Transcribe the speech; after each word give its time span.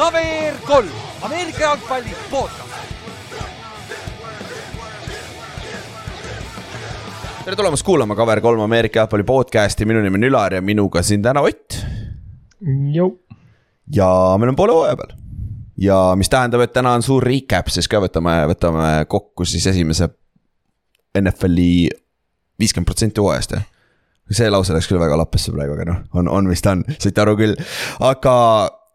KVR 0.00 0.56
kolm, 0.66 0.88
Ameerika 1.22 1.60
jalgpalli 1.60 2.10
podcast. 2.30 2.70
tere 7.44 7.56
tulemast 7.56 7.82
kuulama 7.82 8.14
KVR 8.14 8.40
kolm 8.40 8.60
Ameerika 8.60 9.00
jalgpalli 9.00 9.24
podcast'i, 9.24 9.84
minu 9.84 10.00
nimi 10.00 10.16
on 10.16 10.24
Ülar 10.24 10.54
ja 10.54 10.62
minuga 10.62 11.02
siin 11.02 11.22
täna 11.22 11.40
Ott. 11.40 11.76
ja 13.96 14.08
meil 14.38 14.48
on 14.48 14.56
poole 14.56 14.72
hooaja 14.72 14.96
peal. 14.96 15.12
ja 15.76 15.98
mis 16.16 16.28
tähendab, 16.28 16.64
et 16.64 16.72
täna 16.72 16.92
on 16.96 17.02
suur 17.02 17.24
recap, 17.24 17.68
siis 17.68 17.88
ka 17.88 18.00
võtame, 18.00 18.38
võtame 18.54 19.04
kokku 19.08 19.44
siis 19.44 19.66
esimese 19.66 20.08
NFL-i 21.20 21.90
viiskümmend 22.58 22.88
protsenti 22.88 23.20
hooajast 23.20 23.52
jah 23.58 23.69
see 24.30 24.50
lause 24.50 24.74
läks 24.74 24.88
küll 24.90 25.00
väga 25.00 25.18
lappesse 25.18 25.52
praegu, 25.54 25.74
aga 25.76 25.88
noh, 25.88 26.02
on, 26.18 26.30
on 26.30 26.50
vist 26.50 26.66
on, 26.70 26.84
saite 26.98 27.22
aru 27.22 27.36
küll, 27.40 27.56
aga 28.06 28.34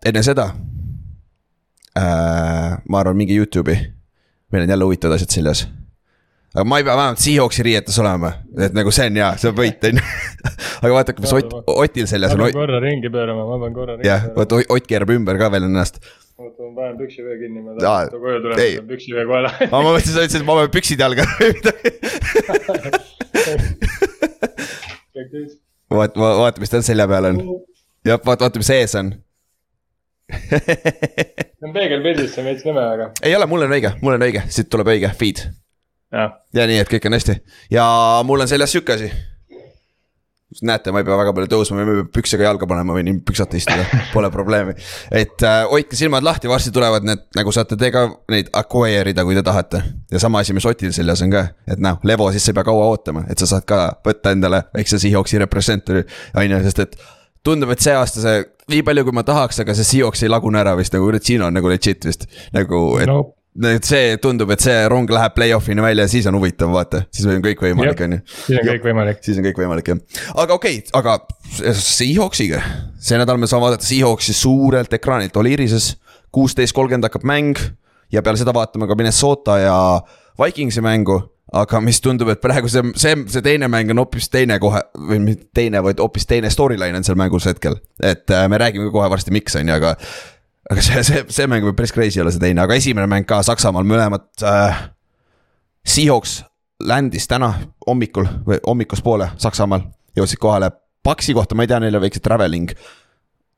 enne 0.08 0.23
seda 0.25 0.49
äh,. 1.98 2.75
ma 2.88 3.02
arvan, 3.02 3.17
minge 3.20 3.35
Youtube'i, 3.35 3.77
meil 4.52 4.63
on 4.66 4.75
jälle 4.75 4.88
huvitavad 4.88 5.17
asjad 5.17 5.35
seljas. 5.35 5.66
aga 6.55 6.66
ma 6.67 6.80
ei 6.80 6.88
pea 6.88 6.95
vähemalt 6.98 7.23
Seahawksi 7.23 7.63
riietes 7.67 7.99
olema, 7.99 8.31
et 8.67 8.75
nagu 8.77 8.91
see 8.95 9.08
on 9.11 9.16
hea, 9.21 9.31
see 9.41 9.52
on 9.52 9.58
võit 9.59 9.89
on 9.89 9.99
ju. 9.99 10.05
aga 10.84 10.94
vaadake, 10.99 11.25
mis 11.25 11.34
Ott, 11.39 11.55
Otil 11.75 12.08
seljas 12.11 12.36
on. 12.36 12.39
ma 12.44 12.52
pean 12.52 12.59
korra 12.61 12.83
ringi 12.83 13.11
pöörama, 13.11 13.47
ma 13.49 13.55
pean 13.66 13.75
korra 13.75 13.97
ringi 13.97 14.08
jah, 14.11 14.30
vot 14.38 14.55
Ott 14.61 14.88
keerab 14.88 15.11
ümber 15.17 15.36
ka 15.41 15.52
veel 15.52 15.67
ennast. 15.67 15.99
oota, 16.39 16.59
ma 16.63 16.72
panen 16.80 16.97
püksivöö 17.02 17.36
kinni, 17.44 17.59
ma 17.66 17.75
tahan 17.80 18.16
koju 18.16 18.39
tulla, 18.44 18.55
panen 18.55 18.88
püksivöö 18.94 19.27
kohe 19.27 19.41
lahti. 19.49 19.70
ma 19.73 19.83
mõtlesin, 19.89 20.13
sa 20.16 20.23
ütlesid, 20.23 20.44
et 20.44 20.47
ma 20.47 20.59
panen 20.61 20.75
püksid 20.80 20.99
jalga 21.03 21.23
või 21.36 21.49
midagi. 21.59 21.88
vaat-, 25.93 26.17
vaata, 26.17 26.63
mis 26.63 26.73
tal 26.73 26.83
selja 26.86 27.08
peal 27.11 27.30
on. 27.31 27.44
jah, 28.05 28.19
vaata, 28.19 28.47
vaata, 28.47 28.61
mis 28.61 28.72
ees 28.75 28.95
on 29.00 29.13
see 30.31 31.67
on 31.67 31.73
peegelpildis, 31.75 32.31
see 32.33 32.41
on 32.41 32.50
veits 32.50 32.66
nõme, 32.66 32.81
aga. 32.95 33.11
ei 33.22 33.35
ole, 33.38 33.45
mul 33.50 33.67
on 33.67 33.75
õige, 33.77 33.91
mul 34.02 34.17
on 34.17 34.25
õige, 34.25 34.41
siit 34.50 34.72
tuleb 34.73 34.89
õige 34.95 35.11
feed. 35.17 35.44
ja 36.16 36.66
nii, 36.69 36.80
et 36.81 36.91
kõik 36.91 37.05
on 37.09 37.17
hästi 37.17 37.38
ja 37.73 37.85
mul 38.25 38.45
on 38.45 38.50
seljas 38.50 38.73
sihuke 38.73 38.97
asi. 38.97 39.11
Näete, 40.61 40.91
ma 40.93 41.01
ei 41.01 41.07
pea 41.07 41.17
väga 41.17 41.33
palju 41.35 41.49
tõusma, 41.51 41.77
ma 41.79 41.83
ei 41.83 42.01
pea 42.01 42.07
püksega 42.19 42.45
jalga 42.45 42.67
panema, 42.69 42.95
võin 42.95 43.19
püksata 43.25 43.57
istuda, 43.57 43.85
pole 44.13 44.29
probleemi. 44.31 44.75
et 45.11 45.43
äh, 45.43 45.63
hoidke 45.71 45.97
silmad 45.97 46.25
lahti, 46.25 46.49
varsti 46.49 46.71
tulevad 46.75 47.07
need, 47.07 47.25
nagu 47.35 47.53
saate 47.55 47.77
te 47.79 47.89
ka 47.93 48.05
neid 48.31 48.51
acquire 48.53 49.11
ida, 49.11 49.25
kui 49.25 49.35
te 49.38 49.43
tahate. 49.45 49.81
ja 50.11 50.21
sama 50.21 50.43
asi, 50.45 50.53
mis 50.53 50.66
Otil 50.69 50.93
seljas 50.95 51.23
on 51.25 51.33
ka, 51.33 51.47
et 51.67 51.81
noh, 51.81 51.99
Levo, 52.05 52.29
siis 52.31 52.45
sa 52.45 52.53
ei 52.53 52.59
pea 52.59 52.67
kaua 52.67 52.89
ootama, 52.93 53.25
et 53.29 53.41
sa 53.41 53.49
saad 53.49 53.66
ka 53.67 53.81
võtta 54.05 54.35
endale 54.35 54.63
väikse 54.75 55.01
Seahawksi 55.01 55.41
representori, 55.41 56.05
on 56.38 56.55
ju, 56.55 56.61
sest 56.69 56.83
et 56.85 56.99
tundub, 57.45 57.73
et 57.73 57.81
see 57.81 57.95
aasta 57.97 58.21
see, 58.21 58.43
nii 58.71 58.85
palju 58.85 59.07
kui 59.09 59.17
ma 59.17 59.25
tahaks, 59.25 59.63
aga 59.66 59.75
see 59.77 59.95
Seahawks 59.95 60.23
ei 60.25 60.31
lagune 60.31 60.61
ära 60.61 60.77
vist 60.77 60.93
nagu 60.95 61.09
Regino 61.13 61.49
on 61.49 61.57
nagu 61.57 61.73
legit 61.73 62.05
vist. 62.05 62.29
nagu, 62.53 62.85
et 63.01 63.09
no 63.09 63.23
et 63.64 63.88
see 63.88 64.16
tundub, 64.23 64.52
et 64.52 64.64
see 64.64 64.75
rong 64.92 65.09
läheb 65.11 65.36
play-off'ini 65.36 65.84
välja, 65.84 66.08
siis 66.11 66.28
on 66.30 66.38
huvitav, 66.39 66.72
vaata, 66.73 67.06
siis 67.14 67.28
on 67.31 67.44
kõik 67.44 67.62
võimalik, 67.64 68.02
on 68.03 68.17
ju. 68.17 68.23
siis 68.47 68.59
on 68.59 68.67
kõik 68.67 68.89
võimalik. 68.89 69.22
siis 69.23 69.39
on 69.39 69.47
kõik 69.47 69.62
võimalik 69.64 69.92
jah, 69.94 70.02
aga 70.36 70.58
okei 70.58 70.81
okay,, 70.81 70.89
aga 71.00 71.20
Seahawksiga, 71.80 72.64
see 73.00 73.20
nädal 73.22 73.39
me 73.39 73.47
saame 73.47 73.70
vaadata 73.70 73.88
Seahawksi 73.88 74.36
suurelt 74.36 74.94
ekraanilt, 74.97 75.38
Oliirises. 75.39 75.95
kuusteist 76.36 76.75
kolmkümmend 76.75 77.08
hakkab 77.08 77.23
mäng 77.23 77.62
ja 78.12 78.22
peale 78.22 78.38
seda 78.38 78.53
vaatame 78.53 78.89
ka 78.89 78.97
Minnesota 79.00 79.58
ja 79.62 79.78
Vikingsi 80.42 80.84
mängu 80.84 81.22
aga 81.56 81.80
mis 81.84 82.02
tundub, 82.03 82.30
et 82.34 82.42
praegu 82.44 82.69
see, 82.72 82.84
see, 83.00 83.16
see 83.31 83.44
teine 83.45 83.69
mäng 83.72 83.92
on 83.94 84.02
hoopis 84.02 84.28
teine 84.34 84.58
kohe 84.62 84.81
või 85.12 85.22
mitte 85.23 85.47
teine, 85.56 85.81
vaid 85.86 86.02
hoopis 86.02 86.28
teine 86.30 86.50
storyline 86.52 86.97
on 86.97 87.06
seal 87.06 87.19
mängus 87.19 87.47
hetkel. 87.50 87.78
et 88.02 88.30
äh, 88.34 88.47
me 88.52 88.59
räägime 88.59 88.92
kohe 88.92 89.09
varsti, 89.12 89.34
miks 89.36 89.56
on 89.59 89.69
ju, 89.69 89.78
aga. 89.78 89.95
Aga 90.72 90.81
see, 90.81 91.03
see, 91.08 91.24
see 91.30 91.48
mäng 91.52 91.66
võib 91.68 91.78
päris 91.78 91.94
crazy 91.96 92.22
olla, 92.22 92.34
see 92.34 92.42
teine, 92.42 92.64
aga 92.64 92.78
esimene 92.78 93.08
mäng 93.12 93.28
ka 93.30 93.42
Saksamaal, 93.46 93.88
mõlemad 93.88 94.28
äh,. 94.44 94.84
Seahawks 95.86 96.40
land'is 96.81 97.28
täna 97.30 97.52
hommikul 97.86 98.26
või 98.48 98.58
hommikupoole 98.66 99.30
Saksamaal, 99.38 99.84
jõudsid 100.18 100.42
kohale. 100.42 100.72
Paksi 101.06 101.36
kohta 101.38 101.53
ma 101.53 101.62
ei 101.62 101.70
tea, 101.70 101.78
neil 101.84 101.96
on 101.96 102.02
väike 102.02 102.20
traveling. 102.20 102.74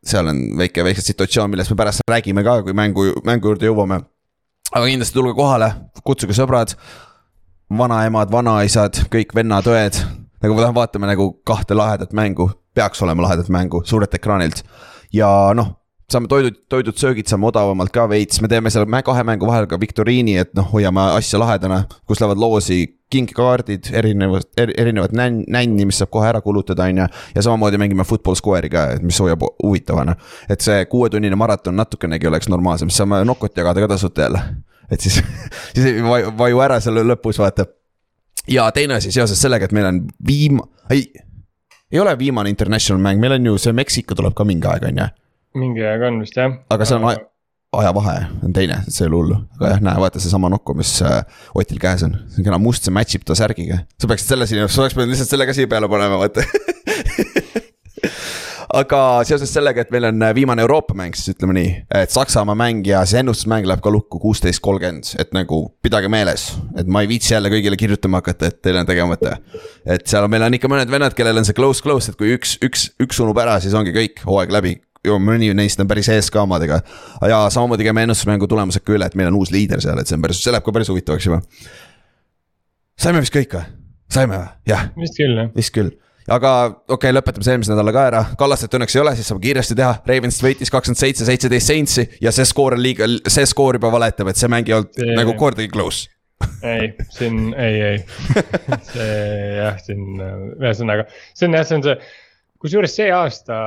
seal 0.04 0.28
on 0.28 0.42
väike, 0.60 0.84
väike 0.84 1.02
situatsioon, 1.02 1.50
millest 1.50 1.72
me 1.72 1.78
pärast 1.80 2.04
räägime 2.12 2.44
ka, 2.44 2.62
kui 2.64 2.76
mängu, 2.76 3.06
mängu 3.24 3.54
juurde 3.54 3.70
jõuame. 3.70 4.02
aga 4.74 4.86
kindlasti 4.86 5.16
tulge 5.16 5.34
kohale, 5.34 5.72
kutsuge 6.04 6.36
sõbrad 6.36 6.76
vanaemad, 7.70 8.32
vanaisad, 8.32 9.00
kõik 9.12 9.34
vennad-õed. 9.36 10.04
nagu 10.44 10.56
me 10.56 10.70
vaatame 10.74 11.08
nagu 11.08 11.32
kahte 11.46 11.74
lahedat 11.74 12.14
mängu, 12.14 12.52
peaks 12.74 13.02
olema 13.02 13.22
lahedat 13.22 13.50
mängu 13.50 13.84
suurelt 13.86 14.14
ekraanilt. 14.14 14.64
ja 15.14 15.54
noh, 15.56 15.87
saame 16.12 16.30
toidud, 16.32 16.56
toidud, 16.72 16.96
söögid 16.96 17.28
saame 17.28 17.50
odavamalt 17.50 17.92
ka 17.92 18.06
veits, 18.08 18.40
me 18.42 18.48
teeme 18.48 18.72
seal 18.72 18.86
kahe 18.88 19.24
mängu 19.28 19.48
vahel 19.48 19.68
ka 19.68 19.80
viktoriini, 19.80 20.38
et 20.40 20.54
noh, 20.56 20.70
hoiame 20.72 21.02
asja 21.18 21.40
lahedana. 21.40 21.84
kus 22.08 22.22
lähevad 22.22 22.40
loosi 22.40 22.98
kinkekaardid, 23.12 23.92
erinevad 23.94 24.48
er,, 24.58 24.72
erinevat 24.78 25.12
nänn, 25.12 25.44
nänni, 25.48 25.86
mis 25.86 26.00
saab 26.00 26.12
kohe 26.12 26.28
ära 26.28 26.42
kulutada, 26.42 26.84
on 26.84 26.98
ju. 26.98 27.08
ja 27.36 27.42
samamoodi 27.42 27.78
mängime 27.78 28.04
football 28.04 28.36
square'i 28.36 28.70
ka, 28.70 28.86
et 28.96 29.04
mis 29.04 29.20
hoiab 29.20 29.44
huvitavana. 29.64 30.16
et 30.50 30.62
see 30.62 30.86
kuuetunnine 30.86 31.36
maraton 31.36 31.76
natukenegi 31.76 32.28
oleks 32.28 32.50
normaalsem, 32.50 32.90
siis 32.90 33.04
saame 33.04 33.24
nokot 33.26 33.58
jagada 33.58 33.84
ka 33.84 33.88
tasuta 33.96 34.22
jälle 34.22 34.42
et 34.92 35.02
siis, 35.02 35.22
siis 35.76 35.86
ei 35.86 36.04
vaju, 36.04 36.32
vaju 36.38 36.64
ära 36.64 36.80
selle 36.84 37.04
lõpus, 37.04 37.40
vaata. 37.42 37.68
ja 38.48 38.70
teine 38.72 39.00
asi 39.02 39.12
seoses 39.12 39.42
sellega, 39.42 39.68
et 39.68 39.76
meil 39.76 39.90
on 39.92 40.02
viim-, 40.28 40.64
ei, 40.94 41.08
ei 41.92 42.00
ole 42.00 42.16
viimane 42.20 42.52
international 42.54 43.02
mäng, 43.04 43.20
meil 43.20 43.38
on 43.38 43.52
ju 43.52 43.58
see 43.62 43.76
Meksiko 43.76 44.16
tuleb 44.16 44.36
ka 44.38 44.48
mingi 44.48 44.70
aeg, 44.72 44.88
on 44.92 45.04
ju. 45.04 45.10
Mingi 45.60 45.84
aeg 45.86 46.06
on 46.10 46.22
vist 46.24 46.38
jah. 46.38 46.56
aga 46.74 46.88
see 46.88 47.00
on 47.00 47.10
ajavahe 47.78 48.16
on 48.46 48.54
teine, 48.56 48.80
see 48.88 49.04
ei 49.04 49.10
ole 49.10 49.22
hullu, 49.22 49.40
aga 49.60 49.74
jah, 49.74 49.84
näe, 49.90 50.00
vaata 50.02 50.22
seesama 50.24 50.52
nokku, 50.54 50.76
mis 50.78 50.94
äh, 51.06 51.20
Otil 51.58 51.82
käes 51.82 52.06
on, 52.08 52.16
see 52.32 52.42
on 52.42 52.48
kena 52.48 52.62
must, 52.62 52.88
see 52.88 52.96
match 52.96 53.18
ib 53.18 53.28
ta 53.28 53.36
särgiga. 53.38 53.84
sa 54.00 54.10
peaksid 54.10 54.34
selle 54.34 54.48
siin, 54.50 54.64
sa 54.68 54.86
oleks 54.86 54.96
pidanud 54.98 55.14
lihtsalt 55.14 55.34
selle 55.34 55.50
ka 55.50 55.58
siia 55.58 55.70
peale 55.72 55.90
panema, 55.92 56.20
vaata 56.22 56.46
aga 58.78 59.02
seoses 59.28 59.52
sellega, 59.54 59.84
et 59.84 59.92
meil 59.94 60.08
on 60.10 60.24
äh, 60.24 60.34
viimane 60.36 60.64
Euroopa 60.64 60.96
mäng, 60.98 61.16
siis 61.18 61.36
ütleme 61.36 61.56
nii, 61.58 61.74
et 62.02 62.14
Saksamaa 62.14 62.56
mäng 62.58 62.88
ja 62.88 63.04
see 63.10 63.22
ennustusmäng 63.24 63.68
läheb 63.68 63.84
ka 63.84 63.92
lukku 63.94 64.20
kuusteist, 64.24 64.62
kolmkümmend, 64.64 65.14
et 65.22 65.36
nagu 65.36 65.62
pidage 65.84 66.12
meeles. 66.12 66.50
et 66.80 66.88
ma 66.88 67.04
ei 67.04 67.12
viitsi 67.12 67.34
jälle 67.36 67.52
kõigile 67.54 67.80
kirjutama 67.80 68.22
hakata, 68.22 68.52
et 68.52 68.62
teil 68.64 68.80
on 68.80 68.88
tegemata. 68.88 69.38
et 69.86 70.08
seal 70.08 70.24
on, 70.24 70.32
meil 70.32 70.48
on 70.48 70.56
ikka 70.56 70.72
mõned 70.72 70.92
vennad, 70.92 71.16
kellel 71.18 71.44
on 71.44 71.48
see 71.48 71.58
close, 71.58 71.84
close, 71.84 72.12
et 72.12 72.20
kui 72.20 72.32
üks, 72.36 72.58
üks, 72.64 72.90
üks 73.04 73.24
unub 73.24 73.40
ära, 73.44 73.60
siis 73.64 73.76
ongi 73.78 73.96
kõik, 73.96 74.24
hooaeg 74.28 74.56
läbi 74.56 74.78
ju 75.08 75.18
mõni 75.22 75.52
neist 75.58 75.82
on 75.82 75.90
päris 75.90 76.10
ees 76.14 76.32
ka 76.34 76.44
omadega. 76.46 76.82
ja 77.30 77.44
samamoodi 77.54 77.88
käime 77.88 78.08
ennustusmängu 78.08 78.48
tulemused 78.48 78.86
ka 78.86 78.96
üle, 78.96 79.08
et 79.08 79.16
meil 79.20 79.32
on 79.32 79.40
uus 79.42 79.54
liider 79.56 79.82
seal, 79.84 80.00
et 80.00 80.10
see 80.10 80.18
on 80.18 80.26
päris, 80.26 80.42
see 80.44 80.54
läheb 80.54 80.66
ka 80.66 80.76
päris 80.76 80.92
huvitavaks 80.94 81.30
juba. 81.30 81.42
saime 83.00 83.24
vist 83.24 83.36
kõik 83.36 83.56
või? 83.56 83.72
saime 84.12 84.42
või? 84.42 84.52
jah. 84.74 84.92
vist 85.00 85.18
küll 85.20 85.42
jah. 85.44 85.56
vist 85.56 85.76
küll 85.76 85.96
aga 86.28 86.52
okei 86.68 86.96
okay,, 86.98 87.16
lõpetame 87.16 87.48
see 87.48 87.56
eelmise 87.56 87.72
nädala 87.72 87.94
ka 87.96 88.04
ära, 88.10 88.26
Kallastet 88.40 88.76
õnneks 88.76 88.98
ei 88.98 89.04
ole, 89.04 89.16
siis 89.16 89.30
saab 89.32 89.40
kiiresti 89.44 89.78
teha, 89.80 89.94
Ravens 90.10 90.42
võitis 90.44 90.72
kakskümmend 90.74 91.00
seitse, 91.00 91.28
seitseteist 91.28 91.72
Saintsi 91.72 92.08
ja 92.24 92.34
see 92.36 92.48
skoor 92.48 92.76
on 92.76 92.84
liiga, 92.84 93.08
see 93.32 93.48
skoor 93.48 93.80
juba 93.80 93.92
valetab, 93.94 94.32
et 94.32 94.40
see 94.40 94.52
mäng 94.52 94.68
ei 94.68 94.76
olnud 94.78 94.92
see... 95.00 95.16
nagu 95.16 95.36
kordagi 95.40 95.72
close 95.72 96.12
ei, 96.68 96.92
siin 97.10 97.54
ei, 97.58 97.82
ei, 97.82 97.98
see 98.92 99.08
jah, 99.58 99.80
siin 99.82 100.22
ühesõnaga, 100.22 101.08
see 101.34 101.48
on 101.48 101.58
jah, 101.58 101.66
see 101.68 101.80
on 101.80 101.86
see 101.88 101.98
kusjuures 102.62 102.94
see 102.98 103.08
aasta, 103.14 103.58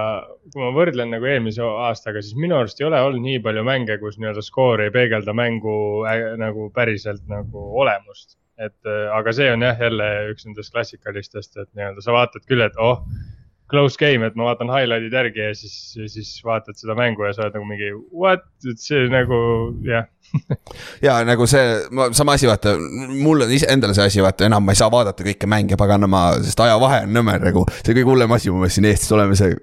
kui 0.53 0.63
ma 0.63 0.71
võrdlen 0.75 1.13
nagu 1.15 1.29
eelmise 1.29 1.63
aastaga, 1.63 2.23
siis 2.25 2.39
minu 2.39 2.59
arust 2.59 2.81
ei 2.81 2.89
ole 2.89 3.01
olnud 3.07 3.25
nii 3.25 3.41
palju 3.45 3.65
mänge, 3.67 3.97
kus 4.03 4.19
nii-öelda 4.19 4.45
skoor 4.45 4.83
ei 4.85 4.93
peegelda 4.95 5.35
mängu 5.37 5.75
äh, 6.11 6.33
nagu 6.41 6.71
päriselt 6.77 7.23
nagu 7.31 7.67
olemust. 7.83 8.37
Et 8.61 8.77
äh, 8.89 9.07
aga 9.17 9.33
see 9.37 9.51
on 9.53 9.65
jah, 9.65 9.79
jälle 9.81 10.09
üks 10.33 10.49
nendest 10.49 10.75
klassikalistest, 10.75 11.57
et 11.57 11.71
nii-öelda 11.79 12.05
sa 12.05 12.17
vaatad 12.17 12.45
küll, 12.51 12.65
et 12.67 12.77
oh, 12.83 13.05
close 13.71 13.97
game, 14.01 14.27
et 14.27 14.37
ma 14.37 14.51
vaatan 14.51 14.73
highlight'id 14.73 15.15
järgi 15.15 15.45
ja 15.45 15.55
siis, 15.57 15.77
siis 16.11 16.33
vaatad 16.45 16.79
seda 16.81 16.97
mängu 16.99 17.25
ja 17.25 17.33
sa 17.37 17.47
oled 17.47 17.57
nagu 17.57 17.69
mingi 17.71 17.93
what, 18.11 18.49
et 18.67 18.83
see 18.83 19.07
nagu 19.13 19.39
jah 19.87 20.09
ja 21.07 21.19
nagu 21.27 21.47
see, 21.51 21.65
sama 22.17 22.37
asi, 22.39 22.49
vaata, 22.51 22.75
mul 22.79 23.47
on 23.47 23.55
endale 23.69 23.97
see 23.97 24.07
asi, 24.07 24.23
vaata, 24.25 24.47
enam 24.49 24.65
ma 24.65 24.75
ei 24.75 24.81
saa 24.81 24.91
vaadata 24.93 25.27
kõiki 25.27 25.49
mänge, 25.51 25.79
paganama, 25.81 26.23
sest 26.45 26.61
ajavahe 26.65 27.03
on 27.07 27.15
nõmer 27.17 27.43
nagu. 27.43 27.67
see 27.81 27.95
kõige 27.95 28.09
hullem 28.09 28.37
asi, 28.37 28.53
me 28.55 28.71
siin 28.73 28.89
Eestis 28.91 29.13
oleme 29.17 29.39
see 29.39 29.57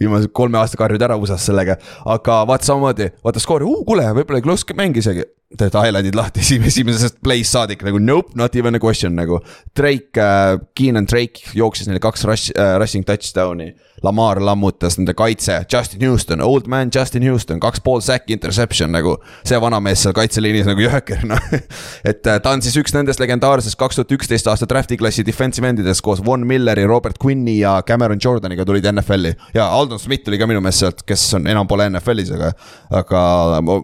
viimase 0.00 0.30
kolme 0.32 0.60
aasta 0.60 0.80
karjud 0.80 1.02
ära 1.06 1.18
USA-s 1.20 1.50
sellega. 1.50 1.78
aga 2.16 2.42
vaata 2.48 2.70
samamoodi, 2.70 3.10
vaata 3.24 3.42
skoori, 3.42 3.68
kuule, 3.86 4.08
võib-olla 4.20 4.44
close 4.44 4.76
mäng 4.78 4.96
isegi 5.00 5.26
teed 5.58 5.76
highlight'id 5.78 6.16
lahti 6.18 6.42
esimesest 6.68 7.20
play'st 7.24 7.54
saadik 7.54 7.84
nagu 7.86 8.00
nope, 8.02 8.34
not 8.34 8.56
even 8.56 8.74
a 8.74 8.80
question 8.82 9.14
nagu. 9.16 9.40
Drake 9.76 10.20
äh,, 10.20 10.58
Keenan 10.74 11.06
Drake 11.10 11.54
jooksis 11.54 11.88
neile 11.88 12.02
kaks 12.02 12.24
rush 12.28 12.54
äh,, 12.56 12.76
rushing 12.80 13.04
touchdown'i. 13.06 13.72
Lamar 14.04 14.40
lammutas 14.42 14.98
nende 14.98 15.14
kaitse, 15.16 15.62
Justin 15.72 16.02
Houston, 16.04 16.42
old 16.44 16.66
man 16.68 16.90
Justin 16.94 17.22
Houston, 17.24 17.60
kaks 17.62 17.80
pool 17.80 18.02
sack 18.04 18.30
interception 18.30 18.92
nagu. 18.92 19.16
see 19.46 19.60
vanamees 19.60 20.02
seal 20.02 20.14
kaitseliinis 20.16 20.66
nagu 20.68 20.82
jõhker 20.82 21.22
noh 21.28 21.40
et 22.10 22.26
äh, 22.26 22.40
ta 22.42 22.52
on 22.52 22.62
siis 22.64 22.76
üks 22.80 22.92
nendest 22.96 23.22
legendaarsest 23.22 23.78
kaks 23.80 24.00
tuhat 24.00 24.12
üksteist 24.16 24.48
aasta 24.50 24.68
draft'i 24.68 24.98
klassi 25.00 25.24
defensive 25.26 25.68
endidest 25.68 26.02
koos 26.04 26.22
Von 26.24 26.46
Milleri, 26.48 26.84
Robert 26.88 27.20
Quinni 27.22 27.58
ja 27.60 27.76
Cameron 27.86 28.20
Jordaniga 28.24 28.66
tulid 28.66 28.88
NFL-i. 28.90 29.34
ja 29.54 29.68
Aldon 29.68 30.02
Smith 30.02 30.26
tuli 30.26 30.40
ka 30.40 30.48
minu 30.50 30.60
meelest 30.64 30.84
sealt, 30.84 31.06
kes 31.06 31.28
on 31.38 31.46
enam 31.48 31.70
pole 31.70 31.86
NFL-is, 31.92 32.34
aga, 32.34 32.52
aga 32.90 33.22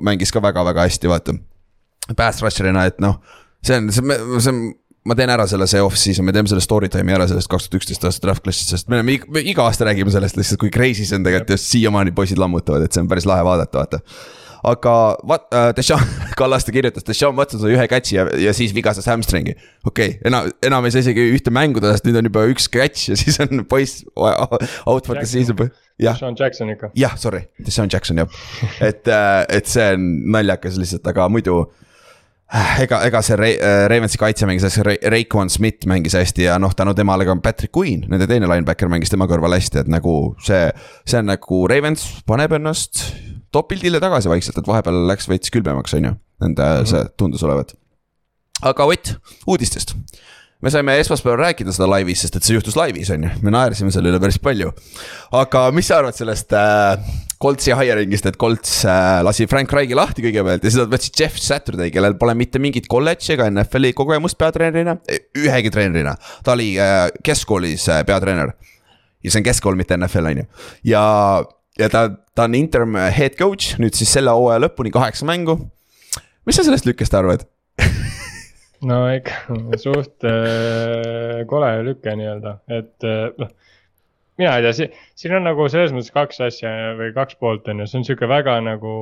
mängis 0.03 0.35
ka 0.35 0.43
väga-väga 0.43 0.89
hästi, 0.89 1.13
vaata. 1.13 1.39
Pass 2.17 2.43
rusher'ina, 2.43 2.87
et 2.91 3.01
noh, 3.03 3.21
see 3.63 3.77
on, 3.77 3.91
see 3.95 4.05
on, 4.05 4.41
see 4.41 4.53
on 4.55 4.63
ma 5.09 5.17
teen 5.17 5.33
ära 5.33 5.47
selle 5.49 5.69
see 5.71 5.81
off-season, 5.83 6.27
me 6.27 6.35
teeme 6.37 6.51
selle 6.51 6.65
story 6.65 6.91
time'i 6.93 7.17
ära 7.17 7.27
sellest 7.31 7.49
kaks 7.51 7.69
tuhat 7.69 7.81
üksteist 7.81 8.05
aasta 8.05 8.27
draft 8.27 8.45
klassist, 8.45 8.75
sest 8.75 8.91
me 8.93 8.99
oleme 8.99 9.17
iga, 9.17 9.31
me 9.33 9.43
iga 9.49 9.65
aasta 9.65 9.89
räägime 9.89 10.13
sellest 10.13 10.37
lihtsalt, 10.37 10.61
kui 10.61 10.73
crazy 10.75 11.07
see 11.09 11.17
on 11.17 11.25
tegelikult 11.25 11.55
ja 11.57 11.63
siiamaani 11.63 12.13
poisid 12.17 12.41
lammutavad, 12.41 12.85
et 12.85 12.93
see 12.93 13.03
on 13.05 13.09
päris 13.11 13.27
lahe 13.29 13.47
vaadata, 13.47 13.81
vaata. 13.81 14.03
aga 14.71 14.95
vaat- 15.31 15.57
äh,, 15.57 15.71
Deshaun, 15.77 16.05
Kallaste 16.41 16.73
kirjutas, 16.77 17.07
Deshaun 17.09 17.37
Watson 17.39 17.63
sai 17.63 17.73
ühe 17.79 17.89
catch'i 17.89 18.19
ja, 18.19 18.27
ja 18.45 18.53
siis 18.57 18.77
vigastas 18.77 19.09
hamstringi. 19.09 19.57
okei 19.89 20.13
okay,, 20.13 20.21
enam, 20.29 20.53
enam 20.69 20.85
ei 20.85 20.93
saa 20.93 21.07
isegi 21.07 21.31
ühte 21.33 21.55
mängu 21.55 21.81
tast, 21.81 22.05
nüüd 22.05 22.21
on 22.21 22.29
juba 22.29 22.45
üks 22.53 22.69
catch 22.69 23.09
ja 23.09 23.17
siis 23.23 23.41
on 23.41 23.65
poiss 23.65 24.05
out 24.21 25.07
for 25.07 25.17
the 25.17 25.25
season. 25.25 25.71
Sean 26.17 26.37
Jackson 26.37 26.69
ikka. 26.73 26.93
jah, 26.97 27.17
sorry, 27.21 27.47
Deshaun 27.65 27.89
Jackson 27.93 28.21
jah, 28.21 28.41
et, 28.85 29.09
äh, 29.09 29.47
et 29.49 29.69
see 29.69 29.95
on 29.97 30.11
naljakas 30.37 30.77
lihtsalt, 30.81 31.09
aga 31.09 31.33
muidu 31.33 31.63
ega, 32.83 33.01
ega 33.07 33.23
see 33.25 33.39
Re-, 33.39 33.73
Ravensi 33.91 34.19
kaitse 34.21 34.49
mängis 34.49 34.67
hästi, 34.67 34.97
Raekwon 35.13 35.51
Smith 35.53 35.89
mängis 35.91 36.17
hästi 36.19 36.49
ja 36.49 36.59
noh, 36.63 36.75
tänu 36.77 36.95
temale 36.99 37.27
ka 37.29 37.37
Patrick 37.43 37.75
Queen, 37.77 38.05
nende 38.11 38.29
teine 38.31 38.49
linebacker 38.51 38.91
mängis 38.91 39.13
tema 39.13 39.29
kõrval 39.31 39.55
hästi, 39.59 39.85
et 39.85 39.93
nagu 39.93 40.17
see. 40.45 40.71
see 41.09 41.21
on 41.21 41.31
nagu 41.31 41.61
Ravens 41.71 42.07
paneb 42.29 42.57
ennast 42.59 43.05
top 43.55 43.71
pildile 43.71 44.01
tagasi 44.03 44.31
vaikselt, 44.31 44.59
et 44.59 44.69
vahepeal 44.71 45.05
läks 45.11 45.29
veits 45.31 45.53
külmemaks, 45.53 45.95
on 45.99 46.11
ju. 46.11 46.17
Nende 46.41 46.69
see 46.89 47.05
tundus 47.21 47.43
olevat. 47.47 47.75
aga 48.67 48.87
Ott, 48.89 49.15
uudistest 49.49 49.97
me 50.61 50.71
saime 50.73 50.99
esmaspäeval 51.01 51.41
rääkida 51.41 51.73
seda 51.73 51.89
laivis, 51.89 52.21
sest 52.25 52.37
et 52.37 52.45
see 52.45 52.57
juhtus 52.57 52.77
laivis, 52.77 53.11
on 53.15 53.25
ju, 53.25 53.33
me 53.45 53.53
naersime 53.55 53.93
selle 53.95 54.11
üle 54.13 54.21
päris 54.21 54.39
palju. 54.43 54.73
aga 55.37 55.67
mis 55.75 55.89
sa 55.89 56.01
arvad 56.01 56.17
sellest 56.17 56.53
äh, 56.57 57.13
Coltsi 57.41 57.73
hiring'ist, 57.73 58.27
et 58.29 58.37
Colts 58.41 58.83
äh, 58.85 59.21
lasi 59.25 59.47
Frank 59.49 59.73
Reich'i 59.73 59.97
lahti 59.97 60.25
kõigepealt 60.27 60.65
ja 60.65 60.73
siis 60.73 60.83
nad 60.83 60.91
võtsid 60.93 61.23
Jeff 61.23 61.41
Saturday, 61.41 61.93
kellel 61.95 62.19
pole 62.21 62.35
mitte 62.37 62.61
mingit 62.61 62.89
kolledži 62.93 63.37
ega 63.37 63.49
NFL-i 63.49 63.95
kogemust 63.97 64.37
peatreenerina, 64.41 64.99
ühegi 65.41 65.73
treenerina. 65.73 66.17
ta 66.45 66.53
oli 66.57 66.75
äh, 66.81 67.07
keskkoolis 67.25 67.89
äh, 67.89 68.03
peatreener. 68.09 68.53
ja 69.25 69.33
see 69.33 69.41
on 69.41 69.49
keskkool, 69.49 69.81
mitte 69.81 69.97
NFL 69.97 70.33
on 70.33 70.43
ju, 70.43 70.51
ja, 70.93 71.05
ja 71.81 71.89
ta, 71.93 72.09
ta 72.37 72.49
on 72.49 72.59
interim 72.59 73.01
head 73.17 73.41
coach 73.41 73.81
nüüd 73.81 73.97
siis 73.97 74.13
selle 74.13 74.37
hooaja 74.37 74.67
lõpuni 74.67 74.93
kaheksa 74.93 75.25
mängu. 75.29 75.57
mis 76.45 76.61
sa 76.61 76.67
sellest 76.69 76.89
lükkest 76.89 77.17
arvad 77.17 77.49
no 78.89 79.01
ikka 79.13 79.77
suht 79.81 80.29
äh, 80.29 81.43
kole 81.51 81.73
lüke 81.85 82.15
nii-öelda, 82.17 82.59
et 82.79 83.09
äh, 83.09 83.29
noh 83.41 83.51
mina 84.41 84.57
ei 84.57 84.65
tea, 84.65 84.73
siin, 84.77 84.95
siin 85.19 85.35
on 85.37 85.45
nagu 85.47 85.67
selles 85.73 85.93
mõttes 85.95 86.13
kaks 86.15 86.41
asja 86.47 86.71
või 86.99 87.13
kaks 87.17 87.37
poolt 87.41 87.69
on 87.71 87.83
ju, 87.83 87.89
see 87.91 88.01
on 88.01 88.07
sihuke 88.09 88.29
väga 88.31 88.57
nagu 88.65 88.95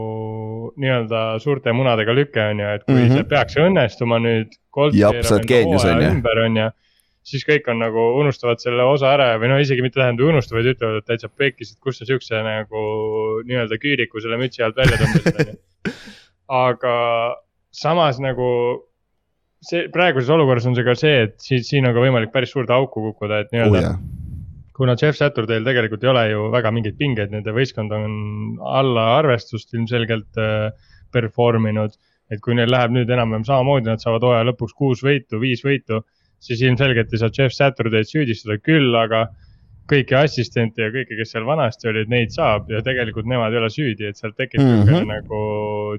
nii-öelda 0.81 1.23
suurte 1.43 1.75
munadega 1.77 2.15
lüke 2.17 2.43
on 2.43 2.63
ju, 2.63 2.75
et 2.75 2.85
kui 2.87 2.97
mm 2.97 3.05
-hmm. 3.05 3.15
see 3.21 3.31
peaks 3.31 3.59
õnnestuma 3.63 4.21
nüüd. 4.25 4.59
ümber 6.11 6.43
on 6.45 6.61
ju, 6.63 6.69
siis 7.31 7.47
kõik 7.47 7.71
on 7.71 7.83
nagu 7.83 8.09
unustavad 8.21 8.63
selle 8.63 8.83
osa 8.83 9.13
ära 9.15 9.31
või 9.39 9.53
no 9.53 9.59
isegi 9.63 9.85
mitte 9.85 10.01
tähendab 10.01 10.29
unustavad, 10.33 10.67
ütlevad, 10.75 11.03
et 11.03 11.09
täitsa 11.13 11.29
pekkis, 11.29 11.73
et 11.73 11.81
kust 11.81 12.03
sa 12.03 12.09
siukse 12.09 12.43
nagu 12.43 12.83
nii-öelda 13.47 13.79
küüriku 13.83 14.23
selle 14.23 14.41
mütsi 14.41 14.65
alt 14.65 14.77
välja 14.77 14.99
tõmbasid 15.03 15.39
on 15.39 15.53
ju. 15.53 15.93
aga 16.67 16.95
samas 17.71 18.19
nagu 18.19 18.49
see 19.65 19.89
praeguses 19.95 20.31
olukorras 20.31 20.67
on 20.69 20.77
see 20.77 20.87
ka 20.87 20.95
see, 20.99 21.25
et 21.27 21.37
siin, 21.43 21.65
siin 21.67 21.89
on 21.89 21.97
ka 21.97 22.05
võimalik 22.05 22.33
päris 22.35 22.53
suurde 22.55 22.75
auku 22.75 23.03
kukkuda, 23.09 23.43
et 23.43 23.55
nii-öelda 23.55 23.95
oh, 23.95 24.01
kuna 24.79 24.95
Jeff 25.01 25.19
Saturday'l 25.19 25.67
tegelikult 25.67 26.05
ei 26.05 26.13
ole 26.13 26.23
ju 26.31 26.45
väga 26.55 26.71
mingeid 26.75 26.99
pingeid, 27.01 27.33
nende 27.35 27.55
võistkond 27.55 27.95
on 27.97 28.13
alla 28.79 29.09
arvestust 29.17 29.75
ilmselgelt 29.75 30.39
äh, 30.39 30.69
perform 31.15 31.67
inud. 31.73 31.99
et 32.29 32.43
kui 32.45 32.53
neil 32.53 32.69
läheb 32.69 32.93
nüüd 32.93 33.09
enam-vähem 33.09 33.45
samamoodi, 33.49 33.89
nad 33.89 34.03
saavad 34.03 34.27
hooaja 34.27 34.45
lõpuks 34.51 34.75
kuus 34.77 35.01
võitu, 35.01 35.39
viis 35.41 35.63
võitu, 35.65 36.03
siis 36.45 36.61
ilmselgelt 36.61 37.15
ei 37.15 37.23
saa 37.23 37.33
Jeff 37.33 37.55
Saturday'd 37.57 38.11
süüdistada 38.11 38.59
küll, 38.61 38.93
aga 39.01 39.23
kõiki 39.89 40.17
assistente 40.19 40.85
ja 40.85 40.93
kõike, 40.95 41.17
kes 41.19 41.33
seal 41.35 41.47
vanasti 41.49 41.89
olid, 41.91 42.11
neid 42.13 42.35
saab 42.35 42.69
ja 42.73 42.83
tegelikult 42.85 43.29
nemad 43.31 43.55
ei 43.55 43.63
ole 43.63 43.71
süüdi, 43.73 44.09
et 44.11 44.21
sealt 44.21 44.37
tekib 44.39 44.61
mm 44.63 44.83
-hmm. 44.85 45.09
nagu 45.09 45.41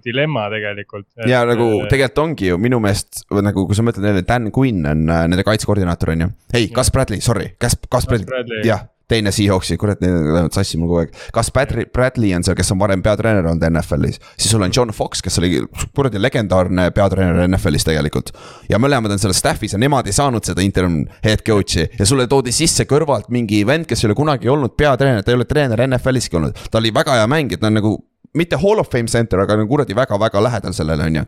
dilemma 0.04 0.48
tegelikult. 0.54 1.08
ja 1.28 1.44
nagu 1.48 1.72
äh, 1.82 1.90
tegelikult 1.90 2.24
ongi 2.26 2.52
ju 2.52 2.58
minu 2.58 2.80
meelest 2.84 3.26
nagu, 3.32 3.66
kui 3.66 3.76
sa 3.76 3.86
mõtled 3.86 4.22
Dan 4.28 4.52
Quinn 4.56 4.86
on 4.86 5.10
äh, 5.10 5.26
nende 5.28 5.44
kaitsekoordinaator 5.44 6.16
on 6.16 6.22
ju. 6.22 6.30
ei, 6.54 6.70
Gus 6.74 6.92
Bradley, 6.92 7.22
sorry, 7.22 7.54
Gus, 7.60 7.78
Gus 7.90 8.06
Bradley, 8.06 8.64
jah 8.64 8.86
teine 9.10 9.34
Seahawksi, 9.34 9.78
kurat, 9.82 10.02
need 10.04 10.14
lähevad 10.14 10.56
sassi 10.56 10.80
mul 10.80 10.92
kogu 10.92 11.02
aeg. 11.04 11.16
kas 11.36 11.52
Bradley, 11.54 11.88
Bradley 11.94 12.34
on 12.38 12.46
seal, 12.46 12.58
kes 12.58 12.72
on 12.74 12.82
varem 12.82 13.04
peatreener 13.06 13.48
olnud 13.50 13.66
NFL-is, 13.70 14.20
siis 14.38 14.54
sul 14.54 14.66
on 14.66 14.74
John 14.76 14.94
Fox, 14.96 15.24
kes 15.26 15.40
oli 15.42 15.64
kuradi 15.98 16.22
legendaarne 16.22 16.90
peatreener 16.96 17.48
NFL-is 17.48 17.88
tegelikult. 17.88 18.34
ja 18.70 18.80
mõlemad 18.82 19.16
on 19.16 19.22
seal 19.22 19.34
staff'is 19.36 19.74
ja 19.76 19.82
nemad 19.82 20.08
ei 20.08 20.16
saanud 20.16 20.46
seda 20.46 20.64
interim 20.66 21.02
head 21.26 21.44
coach'i 21.48 21.88
ja 22.00 22.06
sulle 22.06 22.28
toodi 22.30 22.54
sisse 22.56 22.86
kõrvalt 22.90 23.32
mingi 23.34 23.64
vend, 23.68 23.90
kes 23.90 24.04
ei 24.04 24.12
ole 24.12 24.18
kunagi 24.20 24.50
olnud 24.50 24.78
peatreener, 24.78 25.26
ta 25.26 25.34
ei 25.34 25.40
ole 25.40 25.50
treener 25.50 25.88
NFL-iski 25.88 26.40
olnud. 26.40 26.68
ta 26.72 26.82
oli 26.82 26.94
väga 26.94 27.20
hea 27.20 27.28
mängija, 27.30 27.62
ta 27.62 27.72
on 27.72 27.80
nagu 27.82 27.98
mitte 28.34 28.58
hall 28.62 28.80
of 28.80 28.90
fame 28.92 29.08
center, 29.08 29.42
aga 29.44 29.58
nagu 29.60 29.70
kuradi 29.72 29.96
väga-väga 29.98 30.44
lähedal 30.44 30.76
sellele, 30.76 31.08
on 31.10 31.20
ju. 31.20 31.26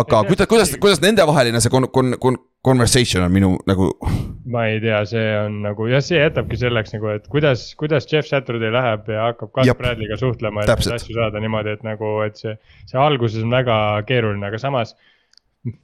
aga 0.00 0.22
kuidas, 0.28 0.48
kuidas, 0.50 0.76
kuidas 0.80 1.02
nendevaheline 1.04 1.60
see 1.64 1.72
kon-, 1.72 1.88
kon-, 1.92 2.16
kon-, 2.20 2.38
conversation 2.64 3.24
on 3.24 3.32
minu 3.32 3.54
nagu. 3.68 3.90
ma 4.54 4.66
ei 4.68 4.80
tea, 4.84 5.00
see 5.08 5.26
on 5.40 5.60
nagu 5.64 5.88
jah, 5.90 6.04
see 6.04 6.20
jätabki 6.20 6.60
selleks 6.60 6.94
nagu, 6.96 7.10
et 7.16 7.28
kuidas, 7.32 7.68
kuidas 7.80 8.08
Jeff 8.10 8.28
Saturday 8.28 8.72
läheb 8.74 9.08
ja 9.12 9.28
hakkab 9.30 9.52
Gus 9.56 9.74
Bradley'ga 9.80 10.18
suhtlema, 10.20 10.64
et 10.64 10.72
neid 10.72 10.96
asju 10.98 11.18
saada 11.18 11.42
niimoodi, 11.44 11.76
et 11.78 11.86
nagu, 11.86 12.18
et 12.26 12.40
see, 12.40 12.56
see 12.90 13.00
alguses 13.00 13.44
on 13.46 13.54
väga 13.54 13.78
keeruline, 14.08 14.44
aga 14.48 14.60
samas 14.60 14.96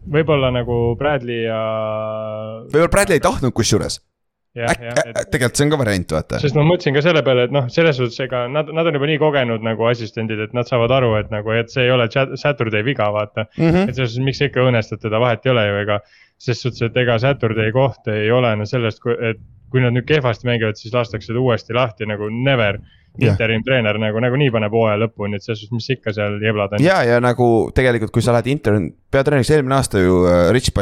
võib-olla 0.08 0.52
nagu 0.54 0.94
Bradley 0.98 1.44
ja. 1.48 1.60
võib-olla 2.70 2.92
Bradley 2.92 3.18
ei 3.18 3.24
tahtnud 3.24 3.56
kusjuures 3.56 4.00
tegelikult 4.54 5.58
see 5.58 5.66
on 5.66 5.72
ka 5.72 5.78
variant, 5.80 6.12
vaata. 6.14 6.38
sest 6.42 6.54
ma 6.54 6.62
mõtlesin 6.66 6.94
ka 6.94 7.02
selle 7.02 7.22
peale, 7.26 7.48
et 7.48 7.54
noh, 7.54 7.66
selles 7.74 7.98
suhtes, 7.98 8.20
ega 8.22 8.44
nad, 8.50 8.70
nad 8.76 8.86
on 8.86 8.98
juba 8.98 9.08
nii 9.10 9.20
kogenud 9.22 9.64
nagu 9.66 9.88
assistendid, 9.90 10.42
et 10.46 10.54
nad 10.54 10.68
saavad 10.68 10.94
aru, 10.94 11.14
et 11.18 11.32
nagu, 11.34 11.54
et 11.58 11.72
see 11.72 11.88
ei 11.88 11.94
ole 11.94 12.06
Saturday 12.10 12.86
viga, 12.86 13.08
vaata 13.14 13.48
mm. 13.48 13.64
-hmm. 13.64 13.88
et 13.88 13.98
selles 13.98 14.14
suhtes, 14.14 14.26
miks 14.28 14.38
sa 14.38 14.50
ikka 14.50 14.62
õõnestad 14.62 15.02
teda, 15.02 15.18
vahet 15.22 15.46
ei 15.46 15.54
ole 15.54 15.66
ju, 15.68 15.80
ega. 15.82 15.98
ses 16.44 16.62
suhtes, 16.62 16.82
et 16.82 16.96
ega 17.02 17.18
Saturday 17.18 17.72
koht 17.72 18.08
ei 18.12 18.30
ole 18.34 18.54
no 18.56 18.66
sellest, 18.66 19.02
et 19.30 19.42
kui 19.70 19.82
nad 19.82 19.94
nüüd 19.94 20.06
kehvasti 20.06 20.46
mängivad, 20.46 20.78
siis 20.78 20.94
lastakse 20.94 21.32
ta 21.32 21.40
uuesti 21.40 21.74
lahti 21.74 22.06
nagu 22.06 22.28
never 22.30 22.78
interim 23.22 23.62
treener 23.66 23.98
nagu 24.02 24.22
nagunii 24.22 24.50
paneb 24.54 24.74
hooaja 24.74 24.98
lõpuni, 25.04 25.38
et 25.38 25.44
selles 25.44 25.62
suhtes, 25.62 25.74
mis 25.76 25.90
ikka 25.96 26.14
seal 26.16 26.38
jeblad 26.42 26.74
on. 26.74 26.84
ja, 26.84 27.00
ja 27.06 27.20
nagu 27.22 27.48
tegelikult, 27.74 28.12
kui 28.14 28.24
sa 28.24 28.34
lähed 28.34 28.50
interim 28.50 28.90
peatreeneriks 29.14 29.52
eelmine 29.54 29.76
aasta 29.76 30.02
ju 30.02 30.16
uh, 30.24 30.48
Rich 30.54 30.72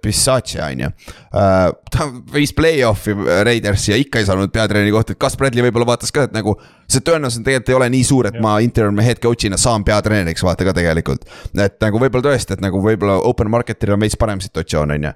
Pissace 0.00 0.62
on 0.64 0.80
ju 0.80 0.88
uh,. 0.88 1.74
ta 1.92 2.06
viis 2.32 2.54
play-off'i 2.56 3.14
Raidersi 3.44 3.92
ja 3.92 3.98
ikka 4.00 4.22
ei 4.22 4.28
saanud 4.28 4.52
peatreeneri 4.54 4.94
kohta, 4.94 5.12
et 5.12 5.20
kas 5.20 5.36
Bradley 5.40 5.66
võib-olla 5.66 5.90
vaatas 5.92 6.12
ka, 6.14 6.24
et 6.28 6.36
nagu. 6.36 6.56
see 6.88 7.00
tõenäosus 7.04 7.44
tegelikult 7.44 7.70
ei 7.72 7.76
ole 7.78 7.88
nii 7.92 8.04
suur, 8.04 8.28
et 8.28 8.38
ja. 8.38 8.42
ma 8.44 8.58
interim 8.64 8.98
head 9.04 9.20
coach'ina 9.24 9.60
saan 9.60 9.84
peatreeneriks 9.84 10.44
vaata 10.44 10.64
ka 10.68 10.76
tegelikult. 10.76 11.28
et 11.54 11.76
nagu 11.84 12.00
võib-olla 12.00 12.30
tõesti, 12.30 12.56
et 12.56 12.64
nagu 12.64 12.80
võib-olla 12.84 13.20
open 13.28 13.52
market'il 13.52 13.94
on 13.96 14.04
veits 14.04 14.16
parem 14.20 14.40
situatsioon, 14.44 14.96
on 14.96 15.08
ju, 15.08 15.14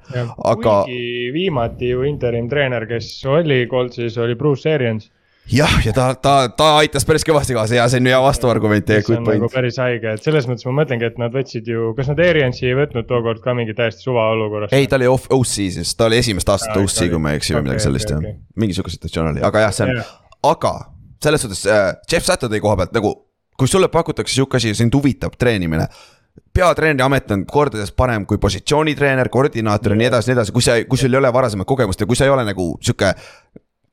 aga. 0.52 0.80
viimati 1.32 1.94
ju 1.94 2.04
interim 2.08 2.48
treener, 2.48 2.86
kes 2.88 3.12
oli 3.28 3.64
Coltsis, 3.70 4.18
oli 4.20 4.36
Bruce 4.36 4.68
Arians 4.74 5.08
jah, 5.52 5.74
ja 5.86 5.92
ta, 5.96 6.08
ta, 6.14 6.32
ta 6.56 6.68
aitas 6.80 7.06
päris 7.08 7.24
kõvasti 7.26 7.56
kaasa 7.56 7.78
ja 7.78 7.86
see 7.90 8.02
on 8.02 8.10
hea 8.10 8.18
vastuargument 8.22 8.90
ja 8.92 9.00
good 9.04 9.22
point. 9.24 9.38
nagu 9.38 9.50
päris 9.52 9.78
haige, 9.80 10.14
et 10.18 10.24
selles 10.24 10.48
mõttes 10.50 10.66
ma 10.68 10.74
mõtlengi, 10.80 11.08
et 11.08 11.20
nad 11.20 11.34
võtsid 11.34 11.70
ju, 11.70 11.92
kas 11.96 12.10
nad 12.12 12.20
Ariansi 12.24 12.68
ei 12.68 12.76
võtnud 12.78 13.08
tookord 13.08 13.40
ka 13.44 13.54
mingi 13.56 13.76
täiesti 13.78 14.04
suva 14.08 14.28
olukorras? 14.34 14.74
ei, 14.76 14.88
ta 14.90 14.98
oli 15.00 15.08
off, 15.10 15.30
OC 15.34 15.54
siis, 15.78 15.94
ta 15.96 16.08
oli 16.10 16.20
esimest 16.20 16.52
aastat 16.52 16.76
ah, 16.76 16.82
OC, 16.82 17.00
kui 17.14 17.22
ma 17.22 17.32
ei 17.32 17.40
eksi 17.40 17.54
või 17.54 17.60
okay, 17.62 17.68
midagi 17.68 17.86
sellist 17.86 18.12
okay, 18.12 18.18
jah 18.28 18.34
okay.. 18.36 18.60
mingi 18.64 18.76
sihuke 18.76 18.92
situatsioon 18.94 19.32
oli, 19.32 19.44
aga 19.48 19.64
jah, 19.64 19.74
see 19.78 19.86
on 19.86 19.94
yeah., 19.94 20.12
aga 20.48 20.74
selles 21.24 21.42
suhtes 21.46 21.64
äh, 21.66 21.88
Jeff 22.10 22.28
Saturday 22.28 22.62
koha 22.62 22.76
pealt 22.82 22.94
nagu. 22.96 23.16
kui 23.58 23.66
sulle 23.66 23.88
pakutakse 23.90 24.34
sihuke 24.34 24.60
asi, 24.60 24.74
sind 24.78 24.94
huvitab 24.94 25.34
treenimine 25.38 25.88
peatreeneri 26.54 27.02
amet 27.02 27.32
on 27.34 27.42
kordades 27.46 27.90
parem 27.92 28.26
kui 28.26 28.38
positsioonitreener, 28.38 29.28
koordinaator 29.28 29.94
ja 29.94 29.98
nii 29.98 30.06
edasi, 30.06 30.30
nii 30.30 30.36
edasi, 30.36 30.54
kui 30.54 30.62
sa, 30.62 30.76
kui 30.86 31.00
sul 31.00 31.14
ei 31.14 31.18
ole 31.18 31.32
varasemat 31.34 31.66
kogemust 31.66 32.00
ja 32.00 32.06
kui 32.06 32.18
sa 32.18 32.28
ei 32.28 32.30
ole 32.30 32.44
nagu 32.46 32.68
sihuke 32.78 33.10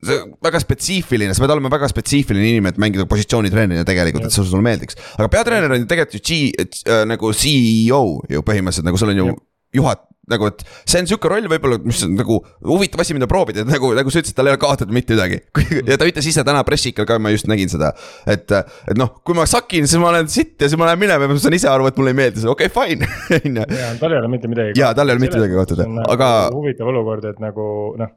see 0.04 0.18
on 0.22 0.34
väga 0.44 0.60
spetsiifiline, 0.62 1.34
sa 1.34 1.44
pead 1.44 1.54
olema 1.56 1.72
väga 1.72 1.88
spetsiifiline 1.92 2.50
inimene, 2.52 2.74
et 2.74 2.80
mängida 2.82 3.06
positsioonitreenerina 3.10 3.86
tegelikult, 3.88 4.28
et 4.28 4.34
see 4.34 4.44
sulle 4.44 4.64
meeldiks. 4.66 4.98
aga 5.16 5.30
peatreener 5.32 5.72
on 5.72 5.84
ju 5.84 5.90
tegelikult 5.90 6.18
ju 6.18 6.24
G 6.26 6.40
äh, 6.86 7.04
nagu 7.08 7.32
CEO 7.32 8.02
ju 8.30 8.44
põhimõtteliselt 8.46 8.88
nagu 8.88 9.00
sul 9.00 9.14
on 9.14 9.22
ju 9.22 9.32
juhat-, 9.76 10.04
nagu, 10.30 10.48
et 10.50 10.62
see 10.88 11.00
on 11.02 11.08
sihuke 11.08 11.30
roll 11.30 11.46
võib-olla, 11.50 11.78
mis 11.86 12.00
on 12.06 12.16
nagu 12.18 12.38
huvitav 12.66 13.02
asi, 13.02 13.14
mida 13.16 13.28
proovida, 13.30 13.62
et 13.62 13.70
nagu, 13.70 13.92
nagu 13.96 14.12
sa 14.12 14.20
ütlesid, 14.22 14.36
tal 14.38 14.50
ei 14.50 14.54
ole 14.54 14.60
kaotada 14.62 14.94
mitte 14.94 15.14
midagi. 15.14 15.38
ja 15.90 15.98
ta 15.98 16.08
ütles 16.08 16.26
ise 16.30 16.44
täna 16.46 16.64
pressikal 16.66 17.06
ka, 17.08 17.18
ma 17.22 17.32
just 17.34 17.48
nägin 17.50 17.70
seda, 17.72 17.92
et, 18.30 18.50
et 18.50 18.98
noh, 18.98 19.12
kui 19.26 19.38
ma 19.38 19.46
sakin, 19.50 19.86
siis 19.86 20.02
ma 20.02 20.10
olen 20.10 20.30
sitt 20.32 20.58
ja 20.62 20.70
siis 20.70 20.80
ma 20.80 20.90
lähen 20.90 21.02
minema 21.04 21.28
ja 21.28 21.32
ma 21.32 21.38
saan 21.42 21.58
ise 21.58 21.70
aru, 21.70 21.86
et 21.90 21.98
mulle 22.00 22.14
ei 22.14 22.20
meeldi 22.24 22.42
see, 22.42 22.50
okei 22.52 22.72
okay,, 22.72 22.96
fine, 22.96 23.10
on 23.38 23.62
ju. 23.62 23.66
ja 23.78 23.92
tal 24.02 24.16
ei 24.16 24.22
ole 24.22 24.32
mitte 24.34 24.50
midagi. 24.50 24.78
Jaa, 24.80 24.92
tal 24.98 25.10
ei 25.10 25.18
ole 25.18 25.26
mitte 25.26 25.38
midagi 25.38 25.58
kaotada, 25.60 25.86
aga- 25.86 26.08
aga. 26.16 26.30
huvitav 26.56 26.90
olukord, 26.90 27.28
et 27.30 27.42
nagu 27.42 27.68
noh, 28.00 28.14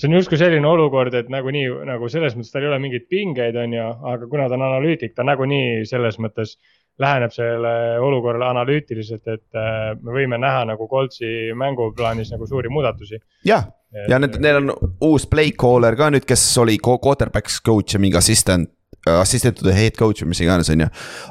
see 0.00 0.08
on 0.08 0.16
justkui 0.16 0.38
selline 0.40 0.68
olukord, 0.68 1.14
et 1.18 1.28
nagunii 1.32 1.66
nagu 1.88 2.08
selles 2.08 2.36
mõttes 2.36 2.52
tal 2.54 2.64
ei 2.64 2.70
ole 2.70 2.78
mingeid 2.82 3.06
pingeid, 3.12 3.56
on 3.60 3.74
ju, 3.76 3.88
aga 4.12 4.28
kuna 4.30 4.48
ta 4.48 4.56
on 4.56 4.64
analüütik, 4.70 5.12
ta 5.16 5.26
nagunii 5.28 5.84
selles 5.88 6.16
mõttes 6.22 6.56
läheneb 7.00 7.32
sellele 7.32 8.00
olukorrale 8.04 8.48
analüütiliselt, 8.50 9.22
et 9.28 9.56
äh, 9.56 9.92
me 10.00 10.16
võime 10.16 10.40
näha 10.40 10.64
nagu 10.72 10.88
Coltsi 10.88 11.52
mänguplaanis 11.56 12.32
nagu 12.34 12.48
suuri 12.48 12.72
muudatusi. 12.72 13.20
jah, 13.48 13.68
ja 14.08 14.18
need, 14.20 14.36
neil 14.42 14.60
on 14.62 14.74
uus 15.08 15.26
play 15.30 15.52
caller 15.56 15.96
ka 15.96 16.10
nüüd, 16.12 16.26
kes 16.28 16.44
oli 16.60 16.78
quarterback's 16.80 17.60
coach 17.64 17.96
ja 17.96 18.02
mingi 18.02 18.20
assistant, 18.20 18.70
assistant 19.08 19.62
või 19.64 19.72
head 19.74 19.96
coach 19.96 20.22
või 20.22 20.34
mis 20.34 20.40
iganes, 20.44 20.68
on 20.72 20.84
ju. 20.84 20.88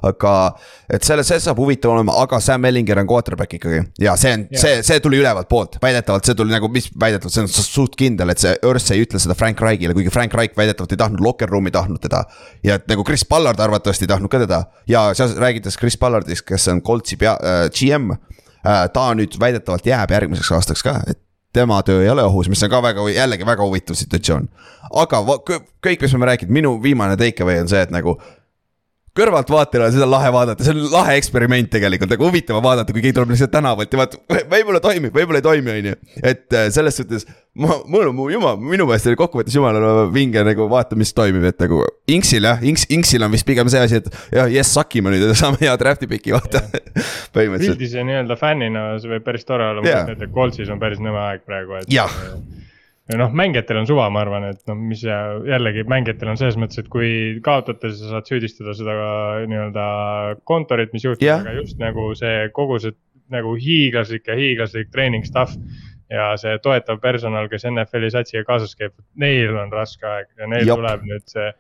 aga, 0.09 0.33
et 0.89 1.05
selle, 1.05 1.23
see 1.27 1.37
saab 1.43 1.59
huvitav 1.61 1.93
olema, 1.93 2.15
aga 2.23 2.39
Sam 2.41 2.65
Ellinger 2.65 3.01
on 3.03 3.09
quarterback 3.09 3.53
ikkagi 3.59 3.83
ja 4.01 4.15
see 4.19 4.33
on, 4.37 4.47
Jaa. 4.49 4.61
see, 4.63 4.81
see 4.87 5.03
tuli 5.03 5.19
ülevalt 5.21 5.49
poolt, 5.51 5.77
väidetavalt 5.83 6.25
see 6.25 6.37
tuli 6.39 6.53
nagu, 6.55 6.71
mis 6.73 6.89
väidetavalt, 6.99 7.35
see 7.35 7.45
on 7.45 7.51
su- 7.53 7.67
suht 7.67 7.95
kindel, 7.99 8.33
et 8.33 8.41
see 8.41 8.55
Örs 8.65 8.89
ei 8.95 9.05
ütle 9.05 9.21
seda 9.21 9.37
Frank 9.37 9.61
Reichile, 9.61 9.93
kuigi 9.97 10.13
Frank 10.13 10.33
Reich 10.39 10.57
väidetavalt 10.57 10.97
ei 10.97 11.01
tahtnud 11.03 11.23
locker 11.25 11.51
room'i 11.51 11.73
tahtnud 11.75 12.01
teda. 12.01 12.23
ja 12.65 12.79
et 12.79 12.89
nagu 12.89 13.05
Chris 13.05 13.25
Ballard 13.29 13.59
arvatavasti 13.59 14.07
ei 14.07 14.13
tahtnud 14.15 14.33
ka 14.33 14.41
teda 14.43 14.63
ja 14.89 15.09
seal 15.13 15.37
räägitakse 15.37 15.79
Chris 15.79 15.97
Ballardist, 15.97 16.47
kes 16.47 16.67
on 16.73 16.81
Coltsi 16.81 17.17
pea 17.21 17.37
äh,, 17.37 17.69
GM 17.69 18.11
äh,. 18.11 18.87
ta 18.93 19.09
nüüd 19.13 19.37
väidetavalt 19.39 19.85
jääb 19.85 20.11
järgmiseks 20.17 20.51
aastaks 20.57 20.83
ka, 20.83 20.99
et 21.07 21.21
tema 21.53 21.83
töö 21.83 22.03
ei 22.03 22.09
ole 22.09 22.23
ohus, 22.23 22.49
mis 22.49 22.63
on 22.63 22.69
ka 22.69 22.81
väga, 22.83 23.05
jällegi 23.09 23.45
väga 23.45 23.65
huvitav 23.65 23.97
situatsioon. 23.97 24.49
aga 24.93 25.21
kõik, 25.85 26.01
mis 26.01 26.13
me 26.13 26.29
rääkinud, 26.29 26.53
minu 26.53 26.75
viimane 26.83 27.17
takeaway 27.17 27.61
on 27.61 27.71
see, 27.71 27.81
et 27.81 27.91
nagu 27.93 28.19
kõrvaltvaatajale 29.19 29.91
seda 29.95 30.07
on 30.07 30.13
lahe 30.15 30.31
vaadata, 30.33 30.65
see 30.65 30.75
on 30.75 30.87
lahe 30.93 31.17
eksperiment 31.19 31.71
tegelikult, 31.73 32.13
nagu 32.15 32.29
huvitav 32.29 32.59
on 32.59 32.65
vaadata, 32.65 32.95
kui 32.95 33.03
keegi 33.03 33.17
tuleb 33.19 33.35
lihtsalt 33.35 33.53
tänavalt 33.53 33.93
ja 33.93 34.01
vaatab, 34.01 34.23
võib-olla 34.55 34.81
toimib, 34.83 35.13
võib-olla 35.15 35.43
ei 35.43 35.45
toimi, 35.45 35.75
on 35.75 35.91
ju. 35.91 35.99
et 36.23 36.57
äh, 36.57 36.67
selles 36.73 36.99
suhtes 37.01 37.27
ma, 37.59 37.79
mul 37.89 38.09
on 38.09 38.15
mu 38.15 38.27
jumal, 38.31 38.57
minu 38.61 38.87
meelest 38.89 39.09
oli 39.09 39.19
kokkuvõttes 39.19 39.55
jumala 39.55 40.05
vinge 40.13 40.43
nagu 40.45 40.67
vaata, 40.71 40.97
mis 40.99 41.11
toimib, 41.17 41.45
et 41.49 41.59
nagu 41.63 41.81
Inksil 42.09 42.47
jah, 42.47 42.61
Inks, 42.65 42.87
Inksil 42.93 43.25
on 43.25 43.33
vist 43.33 43.47
pigem 43.47 43.69
see 43.71 43.81
asi, 43.83 43.99
et 44.01 44.07
jah, 44.35 44.49
jess, 44.51 44.73
sakime 44.77 45.13
nüüd 45.13 45.27
ja 45.27 45.35
saame 45.41 45.59
hea 45.63 45.75
draft'i 45.79 46.09
piki, 46.09 46.33
vaata. 46.35 46.63
põhimõtteliselt, 47.35 47.75
pildis 47.75 47.97
ja 47.97 48.05
nii-öelda 48.07 48.39
fännina 48.39 48.85
see 49.01 49.13
võib 49.13 49.27
päris 49.27 49.47
tore 49.47 49.67
olla, 49.73 49.83
ma 49.83 49.95
ette, 50.03 50.29
et 50.29 50.33
Coltsis 50.35 50.71
on 50.73 50.81
päris 50.81 51.01
nõme 51.03 51.21
aeg 51.27 51.45
praegu, 51.47 51.79
et. 51.81 51.91
Jah. 51.93 52.13
Ja 53.09 53.17
noh, 53.17 53.31
mängijatel 53.33 53.81
on 53.81 53.87
suva, 53.89 54.07
ma 54.13 54.21
arvan, 54.23 54.45
et 54.51 54.61
noh, 54.69 54.77
mis 54.77 55.01
ja 55.05 55.17
jällegi 55.47 55.85
mängijatel 55.89 56.33
on 56.33 56.39
selles 56.39 56.57
mõttes, 56.61 56.81
et 56.81 56.89
kui 56.93 57.11
kaotate, 57.45 57.91
sa 57.95 58.13
saad 58.13 58.29
süüdistada 58.29 58.75
seda 58.77 58.95
nii-öelda 59.49 59.85
kontorit, 60.49 60.93
mis 60.93 61.07
juhtub 61.07 61.25
Jah. 61.25 61.41
aga 61.41 61.55
just 61.57 61.79
nagu 61.81 62.11
see 62.19 62.49
kogu 62.55 62.77
see 62.83 62.93
nagu 63.33 63.55
hiiglaslik 63.61 64.29
ja 64.29 64.37
hiiglaslik 64.37 64.91
treening 64.93 65.25
stuff. 65.25 65.57
ja 66.09 66.31
see 66.41 66.55
toetav 66.65 66.97
personal, 67.01 67.45
kes 67.49 67.67
NFL-i 67.69 68.09
satsiga 68.09 68.41
kaasas 68.47 68.71
käib, 68.73 68.95
neil 69.21 69.53
on 69.61 69.69
raske 69.69 70.07
aeg 70.09 70.31
ja 70.39 70.47
neil. 70.49 70.65
Jop. 70.65 70.79
tuleb 70.81 71.03
nüüd 71.05 71.27
see 71.29 71.51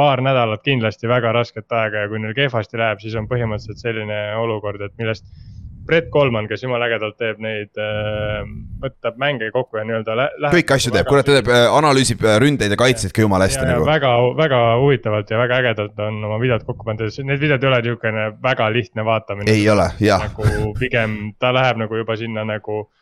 paar 0.00 0.22
nädalat 0.24 0.62
kindlasti 0.64 1.08
väga 1.08 1.34
rasket 1.36 1.72
aega 1.76 2.06
ja 2.06 2.08
kui 2.08 2.20
neil 2.22 2.32
kehvasti 2.36 2.80
läheb, 2.80 3.02
siis 3.04 3.16
on 3.20 3.28
põhimõtteliselt 3.28 3.82
selline 3.84 4.20
olukord, 4.40 4.80
et 4.80 4.96
millest 4.96 5.28
Brett 5.86 6.08
Kolman, 6.14 6.46
kes 6.50 6.62
jumala 6.62 6.86
ägedalt 6.86 7.16
teeb 7.18 7.40
neid, 7.42 7.80
võtab 8.82 9.18
mänge 9.20 9.50
kokku 9.54 9.80
ja 9.80 9.84
nii-öelda 9.88 10.16
lä-. 10.18 10.52
kõiki 10.54 10.76
asju 10.76 10.94
teeb, 10.94 11.08
kurat, 11.10 11.26
ta 11.26 11.38
teeb, 11.38 11.50
analüüsib 11.50 12.22
äh, 12.26 12.38
ründeid 12.42 12.74
ja 12.74 12.78
kaitseid 12.78 13.14
ka 13.14 13.24
jumala 13.24 13.48
hästi 13.48 13.64
ja, 13.64 13.74
nagu. 13.74 13.86
väga, 13.88 14.12
väga 14.38 14.62
huvitavalt 14.82 15.34
ja 15.34 15.42
väga 15.42 15.60
ägedalt 15.62 16.02
on 16.06 16.22
oma 16.30 16.38
videod 16.42 16.66
kokku 16.68 16.86
pandud, 16.86 17.12
need 17.26 17.42
videod 17.42 17.64
ei 17.64 17.72
ole 17.72 17.82
niisugune 17.82 18.26
väga 18.42 18.70
lihtne 18.72 19.06
vaatamine. 19.06 19.50
ei 19.50 19.68
ole, 19.70 19.90
jah, 20.02 20.26
nagu 20.28 20.74
pigem 20.78 21.20
ta 21.42 21.54
läheb 21.54 21.82
nagu 21.82 22.02
juba 22.02 22.18
sinna 22.20 22.46
nagu 22.46 22.84
äh, 22.84 23.01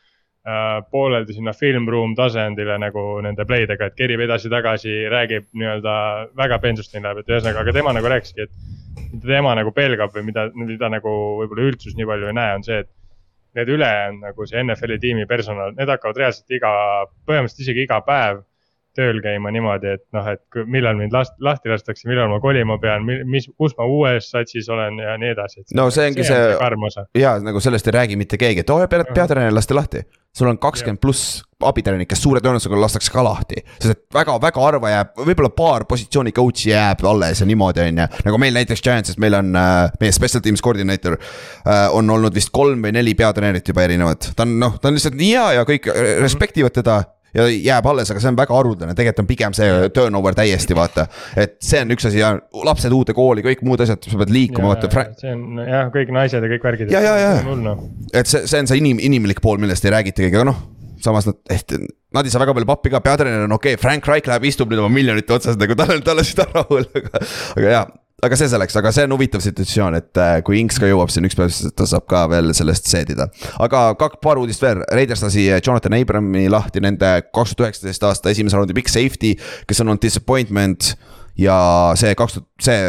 pooleldi 0.91 1.35
sinna 1.37 1.53
film 1.53 1.89
room 1.93 2.15
tasandile 2.17 2.79
nagu 2.81 3.03
nende 3.25 3.45
play'dega, 3.45 3.91
et 3.91 3.97
kerib 3.99 4.23
edasi-tagasi, 4.25 4.95
räägib 5.13 5.51
nii-öelda 5.53 5.97
väga 6.37 6.59
pensusteni 6.63 7.05
läheb, 7.05 7.21
et 7.21 7.33
ühesõnaga, 7.35 7.65
aga 7.65 7.75
tema 7.77 7.93
nagu 7.97 8.09
rääkiski, 8.09 8.47
et. 8.47 8.55
mida 9.13 9.27
tema 9.27 9.53
nagu 9.59 9.73
pelgab 9.73 10.15
või 10.15 10.25
mida, 10.31 10.49
mida 10.55 10.89
nagu 10.89 11.13
võib-olla 11.43 11.69
üldsus 11.69 11.97
nii 11.97 12.09
palju 12.09 12.31
ei 12.31 12.39
näe, 12.39 12.55
on 12.57 12.65
see, 12.65 12.81
et 12.85 12.91
need 13.59 13.69
ülejäänud 13.77 14.25
nagu 14.31 14.47
see 14.47 14.63
NFL-i 14.63 14.99
tiimi 15.03 15.27
personal, 15.27 15.75
need 15.77 15.91
hakkavad 15.91 16.23
reaalselt 16.23 16.57
iga, 16.57 16.71
põhimõtteliselt 17.27 17.67
isegi 17.67 17.85
iga 17.85 18.01
päev 18.07 18.45
tööl 18.99 19.21
käima 19.23 19.53
niimoodi, 19.55 19.93
et 19.97 20.05
noh, 20.15 20.27
et 20.33 20.63
millal 20.67 20.97
mind 20.99 21.15
last-, 21.15 21.37
lahti 21.45 21.71
lastakse, 21.71 22.09
millal 22.11 22.31
ma 22.33 22.41
kolima 22.43 22.77
pean, 22.83 23.07
mis, 23.07 23.47
kus 23.59 23.77
ma 23.79 23.87
uues 23.87 24.31
satsis 24.33 24.69
olen 24.73 24.99
ja 25.03 25.15
nii 25.21 25.31
edasi. 25.35 25.63
No 25.79 25.89
see 25.95 26.09
ongi 26.11 26.27
see- 26.27 26.57
karm 26.59 26.89
osa. 26.89 27.07
ja 27.15 27.37
nagu 27.43 27.63
sellest 27.63 27.87
ei 27.87 27.97
räägi 28.01 28.19
mitte 28.19 28.41
keegi, 28.41 28.65
et 28.65 28.71
oo, 28.75 28.81
pead, 28.91 29.07
peatreener 29.15 29.55
lasti 29.55 29.79
lahti. 29.79 30.03
Sul 30.37 30.51
on 30.51 30.59
kakskümmend 30.63 31.01
pluss 31.03 31.41
abitreenerit, 31.67 32.09
kes 32.09 32.23
suure 32.23 32.41
tõenäosusega 32.41 32.79
lastakse 32.81 33.13
ka 33.13 33.25
lahti, 33.25 33.61
sest 33.77 33.93
et 33.93 34.01
väga-väga 34.15 34.63
harva 34.65 34.93
jääb, 34.93 35.13
võib-olla 35.27 35.51
paar 35.53 35.85
positsiooni 35.91 36.33
coach'i 36.37 36.71
jääb 36.71 37.05
alles 37.11 37.43
ja 37.43 37.49
niimoodi, 37.49 37.85
on 37.85 38.01
ju. 38.01 38.09
nagu 38.29 38.41
meil 38.41 38.57
näiteks 38.57 38.85
Giantsis, 38.87 39.19
meil 39.21 39.37
on 39.37 39.53
äh, 39.59 39.93
meie 40.01 40.15
special 40.17 40.45
teams 40.45 40.65
coordinator 40.65 41.19
äh, 41.19 41.87
on 41.97 42.11
olnud 42.11 42.35
vist 42.37 42.53
kolm 42.55 42.81
või 42.87 42.95
neli 42.97 43.17
peatreenerit 43.19 43.69
juba 43.69 43.85
erinevat, 43.85 44.33
ta 44.37 44.47
on 44.47 44.57
noh, 44.63 44.79
ta 44.81 44.89
on 44.89 44.97
lihtsalt 44.97 45.19
nii 45.21 45.33
hea 45.35 45.49
ja 45.59 45.67
kõik 45.69 45.91
respect 46.23 46.63
ivad 46.63 46.79
teda 46.81 47.03
ja 47.35 47.47
jääb 47.51 47.87
alles, 47.91 48.11
aga 48.11 48.23
see 48.23 48.33
on 48.33 48.39
väga 48.39 48.57
haruldane, 48.57 48.97
tegelikult 48.99 49.25
on 49.25 49.31
pigem 49.31 49.57
see 49.57 49.91
turnover 49.95 50.37
täiesti 50.39 50.77
vaata. 50.77 51.07
et 51.39 51.57
see 51.65 51.83
on 51.85 51.95
üks 51.95 52.09
asi 52.11 52.23
ja 52.23 52.33
lapsed 52.67 52.93
uude 52.95 53.15
kooli, 53.17 53.45
kõik 53.47 53.65
muud 53.67 53.85
asjad, 53.85 54.03
sa 54.03 54.21
pead 54.21 54.35
liikuma, 54.35 54.75
vaata. 54.75 55.07
see 55.21 55.33
on 55.35 55.63
jah, 55.65 55.89
kõik 55.95 56.13
naised 56.17 56.45
ja 56.45 56.53
kõik 56.57 56.69
värgid. 56.71 56.93
Ja, 56.95 57.05
ja, 57.05 57.17
ja. 57.21 57.79
et 58.13 58.31
see, 58.31 58.47
see 58.51 58.63
on 58.63 58.71
see 58.71 58.83
inim-, 58.83 59.03
inimlik 59.11 59.43
pool, 59.45 59.61
millest 59.63 59.87
ei 59.87 59.95
räägitagi, 59.95 60.33
aga 60.35 60.51
noh, 60.51 60.61
samas 61.05 61.29
nad, 61.29 61.39
et 61.53 61.77
nad 62.15 62.27
ei 62.27 62.33
saa 62.33 62.43
väga 62.43 62.55
palju 62.57 62.69
pappi 62.69 62.93
ka, 62.93 63.03
peatreener 63.05 63.47
on 63.47 63.57
okei 63.57 63.77
okay,, 63.77 63.83
Frank 63.83 64.07
Reich 64.11 64.29
läheb, 64.29 64.47
istub 64.51 64.71
nüüd 64.73 64.83
oma 64.83 64.93
miljonite 64.93 65.35
otsas 65.37 65.59
nagu 65.61 65.77
tal 65.79 65.95
on, 65.97 66.05
tal 66.07 66.21
on 66.21 66.27
süda 66.27 66.47
rahul, 66.51 66.87
aga, 67.01 67.23
aga 67.57 67.75
jaa. 67.77 67.85
Aga 68.23 68.39
see 68.39 68.50
selleks, 68.53 68.77
aga 68.81 68.93
see 68.95 69.07
on 69.09 69.15
huvitav 69.17 69.43
situatsioon, 69.45 69.97
et 70.00 70.21
äh, 70.21 70.39
kui 70.47 70.61
Inks 70.61 70.81
ka 70.81 70.89
jõuab 70.91 71.12
siin 71.12 71.29
üks 71.29 71.39
päev, 71.39 71.53
siis 71.55 71.75
ta 71.77 71.87
saab 71.89 72.07
ka 72.11 72.25
veel 72.33 72.53
sellest 72.57 72.89
seedida. 72.91 73.29
aga 73.62 73.85
kaks, 74.00 74.21
paar 74.25 74.41
uudist 74.41 74.62
veel, 74.65 74.83
Raiders 74.97 75.25
lasi 75.25 75.47
Jonathan 75.50 75.99
Abrami 76.00 76.49
lahti 76.53 76.83
nende 76.85 77.12
kaks 77.29 77.55
tuhat 77.55 77.71
üheksateist 77.71 78.09
aasta 78.09 78.35
esimese 78.35 78.59
raundi 78.59 78.77
big 78.77 78.91
safety, 78.93 79.37
kes 79.69 79.83
on 79.83 79.93
olnud 79.93 80.05
disappointment 80.05 80.95
ja 81.41 81.61
see 81.99 82.12
kaks 82.19 82.39
tuhat, 82.39 82.50
see 82.65 82.83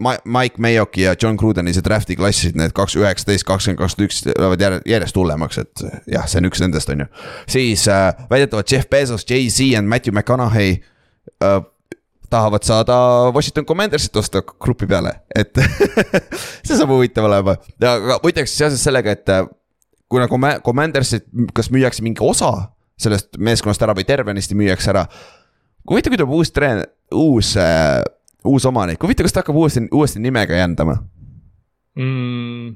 Mike 0.00 0.56
Mayoki 0.56 1.02
ja 1.02 1.14
John 1.22 1.36
Crudeni 1.36 1.74
see 1.76 1.84
draft'i 1.84 2.16
klassisid 2.16 2.56
need 2.56 2.72
kaks, 2.76 2.96
üheksateist, 2.96 3.44
kakskümmend, 3.48 3.80
kakskümmend 3.82 4.08
üks 4.08 4.22
lähevad 4.30 4.64
järjest, 4.88 5.18
hullemaks, 5.18 5.60
et 5.60 5.84
jah, 6.08 6.24
see 6.30 6.40
on 6.40 6.48
üks 6.48 6.62
nendest, 6.64 6.92
on 6.92 7.04
ju. 7.04 7.08
siis 7.50 7.84
äh, 7.92 8.08
väidetavalt 8.30 8.72
Jeff 8.72 8.88
Bezos, 8.90 9.26
Jay-Z 9.28 9.68
ja 9.74 9.82
Matthew 9.84 10.16
McConaughey 10.16 10.78
äh, 11.44 11.60
tahavad 12.30 12.66
saada 12.66 12.96
Washington 13.34 13.66
Commandersit 13.68 14.16
osta 14.16 14.42
grupi 14.42 14.86
peale, 14.90 15.16
et 15.34 15.56
see 16.66 16.76
saab 16.76 16.92
huvitav 16.94 17.26
olema. 17.28 17.56
aga 17.80 18.20
muideks 18.22 18.54
seoses 18.58 18.84
sellega, 18.86 19.16
et 19.18 19.34
äh, 19.34 19.48
kuna 20.10 20.28
Comma- 20.30 20.60
Commandersit, 20.64 21.26
kas 21.54 21.72
müüakse 21.74 22.06
mingi 22.06 22.22
osa 22.24 22.70
sellest 23.00 23.38
meeskonnast 23.40 23.82
ära 23.82 23.96
või 23.96 24.06
tervenisti 24.08 24.56
müüakse 24.58 24.92
ära. 24.92 25.06
huvitav, 25.90 26.12
kui 26.12 26.20
tuleb 26.20 26.38
uus 26.38 26.54
treen-, 26.54 26.86
uus 27.16 27.56
äh, 27.58 28.00
uus 28.44 28.66
omanik, 28.68 29.00
huvitav, 29.02 29.26
kas 29.26 29.34
ta 29.34 29.42
hakkab 29.42 29.58
uuesti, 29.60 29.82
uuesti 29.92 30.22
nimega 30.22 30.56
jändama? 30.56 30.96
mm,. 31.98 32.70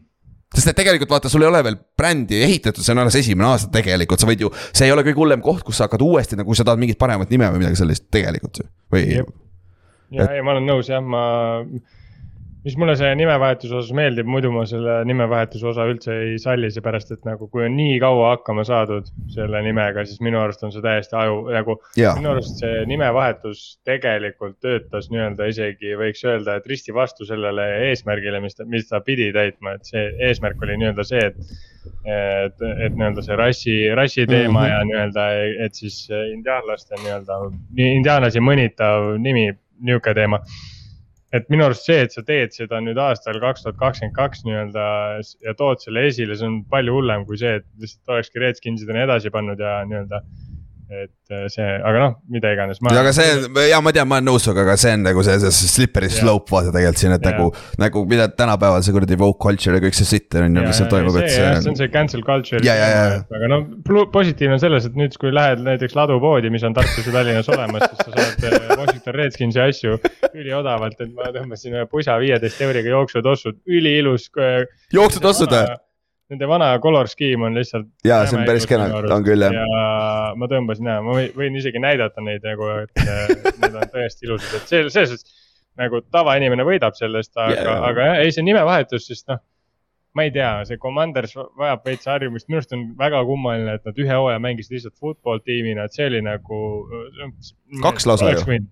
sest 0.55 0.71
et 0.71 0.77
tegelikult 0.79 1.11
vaata, 1.11 1.31
sul 1.33 1.45
ei 1.45 1.49
ole 1.49 1.63
veel 1.67 1.79
brändi 1.99 2.43
ehitatud, 2.45 2.85
see 2.85 2.95
on 2.95 3.05
alles 3.05 3.17
esimene 3.21 3.49
aasta 3.49 3.71
tegelikult, 3.75 4.21
sa 4.21 4.29
võid 4.29 4.45
ju, 4.45 4.51
see 4.73 4.89
ei 4.89 4.95
ole 4.95 5.07
kõige 5.07 5.23
hullem 5.23 5.45
koht, 5.45 5.65
kus 5.67 5.81
sa 5.81 5.89
hakkad 5.89 6.05
uuesti 6.05 6.39
nagu, 6.41 6.57
sa 6.57 6.67
tahad 6.67 6.83
mingit 6.83 7.01
paremat 7.01 7.33
nime 7.33 7.49
või 7.55 7.65
midagi 7.65 7.81
sellist 7.81 8.09
tegelikult 8.15 8.61
ju, 8.61 8.69
või 8.95 9.07
Jep. 9.09 9.33
ja, 10.15 10.31
ja 10.39 10.47
ma 10.47 10.55
olen 10.55 10.67
nõus 10.69 10.91
jah, 10.91 11.03
ma, 11.03 11.25
mis 12.65 12.77
mulle 12.81 12.95
see 12.97 13.11
nimevahetuse 13.21 13.75
osas 13.77 13.93
meeldib, 13.97 14.29
muidu 14.31 14.49
ma 14.55 14.63
selle 14.69 14.97
nimevahetuse 15.09 15.67
osa 15.69 15.85
üldse 15.91 16.15
ei 16.31 16.39
salli, 16.41 16.71
seepärast 16.73 17.13
et 17.13 17.27
nagu 17.29 17.49
kui 17.53 17.67
on 17.67 17.77
nii 17.77 17.99
kaua 18.01 18.31
hakkama 18.33 18.65
saadud 18.65 19.11
selle 19.35 19.61
nimega, 19.67 20.07
siis 20.09 20.23
minu 20.25 20.41
arust 20.41 20.65
on 20.65 20.73
see 20.73 20.85
täiesti 20.85 21.19
aju 21.21 21.43
nagu. 21.53 21.77
Minu 21.99 22.33
arust 22.33 22.63
see 22.63 22.87
nimevahetus 22.89 23.65
tegelikult 23.89 24.57
töötas 24.65 25.11
nii-öelda 25.13 25.51
isegi 25.53 25.93
võiks 26.01 26.25
öelda, 26.25 26.57
et 26.57 26.71
risti 26.71 26.97
vastu 26.97 27.29
sellele 27.29 27.69
eesmärgile, 27.91 28.41
mis 28.45 28.57
ta, 28.57 28.67
mis 28.69 28.89
ta 28.89 29.03
pidi 29.05 29.29
täitma, 29.37 29.77
et 29.77 29.93
see 29.93 30.09
eesmärk 30.31 30.65
oli 30.65 30.81
nii-öelda 30.81 31.09
see, 31.11 31.29
et 31.33 31.63
et, 32.09 32.63
et 32.87 32.95
nii-öelda 32.97 33.23
see 33.25 33.37
rassi, 33.37 33.75
rassi 33.97 34.25
teema 34.25 34.61
mm. 34.61 34.65
-hmm. 34.65 34.71
ja 34.73 34.85
nii-öelda, 34.89 35.25
et 35.67 35.75
siis 35.77 35.99
indiaanlaste 36.33 36.97
nii-öelda, 37.03 37.39
indiaanlasi 37.77 38.41
mõnitav 38.41 39.19
nimi, 39.21 39.51
nihuke 39.81 40.15
teema. 40.15 40.41
et 41.35 41.49
minu 41.51 41.65
arust 41.67 41.89
see, 41.89 41.99
et 42.07 42.13
sa 42.15 42.23
teed 42.23 42.53
seda 42.55 42.79
nüüd 42.79 42.99
aastal 43.03 43.41
kaks 43.43 43.65
tuhat 43.65 43.79
kakskümmend 43.81 44.15
kaks 44.15 44.45
nii-öelda 44.47 44.85
ja 45.43 45.55
tood 45.59 45.81
selle 45.83 46.05
esile, 46.07 46.37
see 46.39 46.47
on 46.47 46.61
palju 46.71 46.95
hullem 46.95 47.25
kui 47.27 47.41
see, 47.41 47.57
et 47.59 47.67
lihtsalt 47.83 48.13
olekski 48.15 48.43
Redskinsid 48.43 48.93
on 48.95 49.01
edasi 49.03 49.33
pannud 49.35 49.59
ja 49.59 49.81
nii-öelda 49.89 50.21
et 51.05 51.33
äh, 51.35 51.45
see, 51.53 51.67
aga 51.89 52.01
noh, 52.01 52.13
mida 52.33 52.53
iganes. 52.55 52.81
aga 52.91 53.13
see, 53.17 53.49
ja 53.69 53.81
ma 53.85 53.93
tean, 53.95 54.09
ma 54.11 54.19
olen 54.21 54.29
nõus 54.31 54.45
sinuga, 54.47 54.65
aga 54.67 54.77
see 54.81 54.95
on 54.97 55.05
nagu 55.07 55.25
see, 55.27 55.37
see 55.45 55.71
slippery 55.71 56.11
slope 56.13 56.53
vaata 56.55 56.73
tegelikult 56.75 57.03
siin, 57.03 57.15
et 57.17 57.27
ja. 57.27 57.33
nagu, 57.35 57.51
nagu 57.83 58.05
mida 58.11 58.29
tänapäeval 58.33 58.85
see 58.87 58.95
kuradi 58.97 59.19
woke 59.21 59.41
culture 59.45 59.79
ja 59.79 59.85
kõik 59.85 59.99
see 59.99 60.09
sitt 60.09 60.39
on 60.39 60.49
ju, 60.49 60.65
mis 60.67 60.81
seal 60.81 60.91
toimub, 60.93 61.19
et 61.21 61.31
see. 61.33 61.53
see 61.65 61.73
on 61.73 61.79
see 61.81 61.91
cancel 61.95 62.25
culture. 62.27 62.63
aga 62.65 63.51
no 63.53 63.61
positiivne 64.15 64.59
on 64.59 64.63
selles, 64.63 64.89
et 64.89 64.99
nüüd, 64.99 65.17
kui 65.21 65.35
lähed 65.35 65.65
näiteks 65.67 65.97
ladupoodi, 65.99 66.53
mis 66.55 66.67
on 66.67 66.77
Tartus 66.77 67.09
ja 67.09 67.17
Tallinnas 67.17 67.51
olemas, 67.53 67.89
siis 67.91 68.05
sa 68.05 68.15
saad 68.15 68.49
äh, 68.51 68.77
Washington 68.79 69.19
Redskinsi 69.19 69.65
asju 69.65 69.99
üliodavalt, 70.35 71.01
et 71.01 71.15
ma 71.15 71.31
tõmbasin 71.35 71.79
ühe 71.79 71.89
pusa 71.91 72.17
viieteist 72.23 72.61
euriga 72.65 72.95
jooksutossud, 72.95 73.61
üliilus. 73.71 74.31
Äh, 74.39 74.65
jooksutossud 74.95 75.53
või? 75.55 75.67
Nende 76.33 76.47
vana 76.49 76.71
color 76.81 77.09
scheme 77.09 77.45
on 77.45 77.55
lihtsalt. 77.55 77.89
ja 78.05 78.23
see 78.25 78.39
on 78.39 78.47
päris 78.49 78.65
kena, 78.69 78.87
on 79.13 79.25
küll 79.27 79.45
jah. 79.45 79.53
ja 79.53 79.89
ma 80.41 80.47
tõmbasin 80.49 80.87
ja 80.89 81.01
ma 81.05 81.17
võin 81.37 81.57
isegi 81.61 81.83
näidata 81.83 82.23
neid 82.25 82.45
nagu, 82.49 82.69
et 82.81 83.03
need 83.61 83.75
on 83.75 83.91
tõesti 83.93 84.25
ilusad, 84.25 84.55
et 84.57 84.71
see, 84.71 84.87
selles 84.95 85.13
suhtes. 85.13 85.43
nagu 85.77 86.01
tavainimene 86.15 86.65
võidab 86.65 86.97
sellest, 86.97 87.35
aga 87.37 87.59
yeah., 87.59 87.83
aga 87.91 88.07
jah, 88.09 88.21
ei 88.25 88.33
see 88.33 88.47
nimevahetus, 88.47 89.09
sest 89.11 89.29
noh. 89.29 89.43
ma 90.17 90.25
ei 90.25 90.33
tea, 90.33 90.53
see 90.69 90.81
Commanders 90.81 91.35
vajab 91.37 91.85
veits 91.91 92.09
harjumist, 92.09 92.49
minu 92.49 92.63
arust 92.63 92.73
on 92.77 92.87
väga 93.03 93.21
kummaline, 93.29 93.75
et 93.77 93.91
nad 93.91 94.01
ühe 94.07 94.17
hooaja 94.17 94.41
mängisid 94.41 94.79
lihtsalt 94.79 94.97
football 94.97 95.43
tiimina, 95.45 95.85
et 95.85 95.99
see 95.99 96.07
oli 96.09 96.23
nagu. 96.25 96.63
kaks 97.85 98.09
lausa 98.09 98.31
ju. 98.33 98.63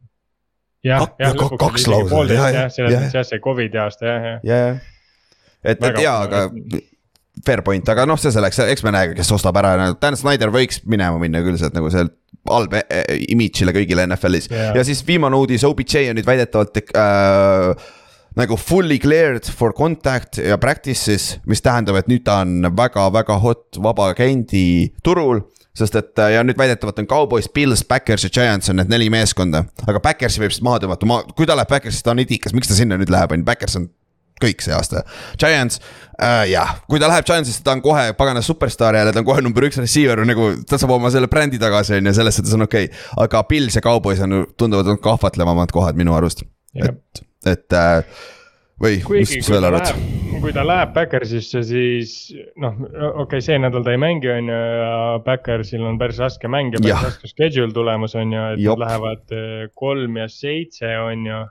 jah, 0.89 1.05
jah, 1.21 1.37
kaks 1.37 1.85
lausa, 1.91 2.25
jah, 2.33 2.49
jah, 2.57 2.73
selles 2.73 3.13
jah, 3.13 3.29
see 3.29 3.45
Covidi 3.45 3.83
aasta 3.83 4.09
jah, 4.09 4.31
jah. 4.31 4.41
jah, 4.55 4.81
et, 5.67 5.85
et 5.91 6.03
jaa, 6.07 6.17
aga 6.31 6.47
fair 7.47 7.63
point, 7.65 7.89
aga 7.89 8.05
noh, 8.09 8.19
see 8.21 8.33
selleks, 8.35 8.61
eks 8.75 8.85
me 8.87 8.93
näe, 8.95 9.15
kes 9.17 9.33
ostab 9.35 9.57
ära, 9.61 9.93
Dan 10.01 10.19
Snyder 10.19 10.53
võiks 10.53 10.83
minema 10.89 11.21
minna 11.23 11.41
küll 11.45 11.59
sealt 11.61 11.77
nagu 11.77 11.91
sealt 11.93 12.15
halb 12.51 12.75
e, 12.75 12.83
e, 12.91 13.19
imidžile 13.33 13.75
kõigile 13.75 14.05
NFL-is 14.09 14.49
yeah.. 14.51 14.73
ja 14.77 14.85
siis 14.87 15.03
viimane 15.07 15.39
uudis, 15.39 15.65
OBJ 15.67 16.11
on 16.11 16.19
nüüd 16.19 16.27
väidetavalt 16.27 16.81
äh, 16.83 17.91
nagu 18.39 18.59
fully 18.59 18.99
cleared 19.03 19.47
for 19.47 19.75
contact 19.77 20.41
ja 20.43 20.59
practices, 20.61 21.37
mis 21.47 21.63
tähendab, 21.63 22.01
et 22.01 22.11
nüüd 22.11 22.25
ta 22.27 22.41
on 22.43 22.67
väga-väga 22.77 23.39
hot 23.43 23.81
vaba 23.83 24.11
agendi 24.13 24.93
turul 25.07 25.45
sest 25.77 25.97
et 25.97 26.21
ja 26.35 26.43
nüüd 26.45 26.59
väidetavalt 26.59 27.01
on 27.01 27.09
Cowboys, 27.09 27.49
Bills, 27.49 27.85
Backers 27.89 28.27
ja 28.27 28.33
Giants 28.33 28.69
on 28.69 28.77
need 28.81 28.91
neli 28.93 29.09
meeskonda, 29.13 29.65
aga 29.89 30.03
Backersi 30.05 30.43
võib 30.43 30.59
maha 30.67 30.83
tõmmata, 30.83 31.09
ma, 31.09 31.23
kui 31.33 31.49
ta 31.49 31.57
läheb 31.57 31.71
Backersi, 31.71 32.03
ta 32.05 32.13
on 32.13 32.21
idikas, 32.21 32.53
miks 32.57 32.69
ta 32.69 32.77
sinna 32.77 32.99
nüüd 33.01 33.13
läheb, 33.13 33.33
on 33.33 33.41
ju, 33.41 33.47
Backers 33.49 33.79
on 33.81 33.89
kõik 34.43 34.65
see 34.65 34.75
aasta. 34.77 35.05
Giants 35.41 35.81
äh,, 36.19 36.45
jah, 36.53 36.77
kui 36.91 37.01
ta 37.03 37.11
läheb 37.11 37.27
Giantsisse, 37.29 37.63
ta 37.65 37.77
on 37.77 37.85
kohe 37.85 38.11
pagana 38.19 38.43
superstaar 38.45 38.99
jälle, 38.99 39.15
ta 39.15 39.23
on 39.23 39.29
kohe 39.29 39.45
number 39.45 39.69
üks 39.69 39.81
receiver 39.81 40.25
nagu, 40.29 40.53
ta 40.69 40.81
saab 40.81 40.97
oma 40.99 41.13
selle 41.15 41.31
brändi 41.33 41.61
tagasi, 41.63 41.99
on 42.01 42.11
ju, 42.11 42.17
selles 42.19 42.39
suhtes 42.39 42.59
on 42.59 42.67
okei 42.69 42.91
okay.. 42.91 43.07
aga 43.25 43.45
Pils 43.49 43.79
ja 43.79 43.85
Cowboys 43.85 44.23
on, 44.27 44.43
tunduvad 44.61 45.01
kahvatlevamad 45.03 45.75
kohad 45.75 45.99
minu 45.99 46.17
arust, 46.19 46.45
et, 46.77 47.25
et 47.49 47.79
äh, 47.79 48.03
või, 48.83 49.01
mis 49.15 49.39
sa 49.41 49.57
veel 49.57 49.71
arvad? 49.71 49.95
kui 50.43 50.51
ta 50.55 50.65
läheb 50.67 50.91
Backersisse, 50.97 51.61
siis 51.67 52.13
noh, 52.59 52.75
okei 52.83 53.23
okay,, 53.25 53.45
see 53.45 53.59
nädal 53.63 53.85
ta 53.87 53.93
ei 53.95 54.01
mängi, 54.03 54.31
on 54.33 54.49
ju, 54.51 54.61
ja 54.83 54.95
Backersil 55.23 55.85
on 55.87 56.01
päris 56.01 56.19
raske 56.23 56.51
mäng 56.51 56.75
ja 56.75 56.83
päris 56.83 57.07
raske 57.07 57.31
schedule 57.31 57.71
tulemas, 57.77 58.17
on 58.19 58.35
ju, 58.35 58.47
et 58.57 58.63
Jop. 58.65 58.81
nad 58.81 58.89
lähevad 58.89 59.37
äh, 59.39 59.67
kolm 59.79 60.19
ja 60.19 60.27
seitse, 60.33 60.91
on 60.99 61.29
ju 61.29 61.43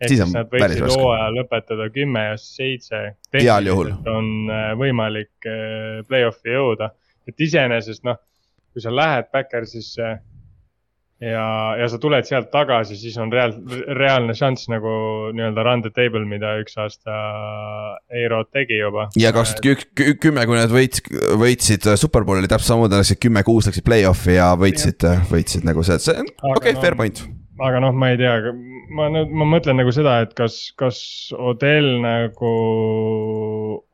ehk 0.00 0.14
siis 0.14 0.32
nad 0.32 0.48
võiksid 0.52 0.86
hooaja 0.88 1.28
lõpetada 1.36 1.90
kümme 1.94 2.24
ja 2.30 2.40
seitse. 2.40 3.02
heal 3.36 3.70
juhul. 3.70 3.92
on 4.08 4.50
äh, 4.50 4.72
võimalik 4.80 5.48
äh, 5.48 6.00
play-off'i 6.08 6.56
jõuda, 6.56 6.92
et 7.28 7.46
iseenesest 7.48 8.04
noh, 8.08 8.18
kui 8.72 8.82
sa 8.82 8.92
lähed 8.94 9.30
Backersisse 9.34 10.10
ja, 11.20 11.46
ja 11.76 11.88
sa 11.90 11.98
tuled 12.00 12.26
sealt 12.28 12.48
tagasi, 12.52 12.96
siis 12.98 13.16
on 13.20 13.32
reaal, 13.32 13.52
reaalne 13.98 14.34
šanss 14.36 14.70
nagu 14.72 14.92
nii-öelda 15.36 15.64
run 15.66 15.84
the 15.84 15.92
table, 15.94 16.22
mida 16.28 16.54
üks 16.62 16.78
aasta 16.80 17.18
Eirod 18.22 18.50
tegi 18.54 18.80
juba. 18.80 19.08
ja 19.20 19.34
kaks 19.36 19.56
tuhat 19.60 19.84
kümme, 20.22 20.46
kui 20.48 20.58
nad 20.58 20.72
võits, 20.72 21.04
võitsid 21.40 21.90
Superbowli 22.00 22.48
täpselt 22.48 22.72
samamoodi, 22.72 23.02
läksid 23.02 23.20
kümme-kuus 23.26 23.68
läksid 23.68 23.86
play-off'i 23.86 24.38
ja 24.38 24.52
võitsid, 24.60 25.06
võitsid 25.30 25.68
nagu 25.68 25.84
see, 25.86 26.00
see 26.00 26.16
on 26.16 26.32
okei 26.54 26.56
okay, 26.56 26.78
no, 26.78 26.86
fair 26.86 26.98
point 26.98 27.22
aga 27.60 27.80
noh, 27.84 27.92
ma 27.96 28.10
ei 28.12 28.18
tea, 28.20 28.52
ma 28.96 29.08
nüüd, 29.12 29.32
ma 29.36 29.46
mõtlen 29.48 29.78
nagu 29.80 29.92
seda, 29.94 30.20
et 30.24 30.32
kas, 30.38 30.56
kas 30.80 31.00
Odell 31.36 32.00
nagu 32.02 32.52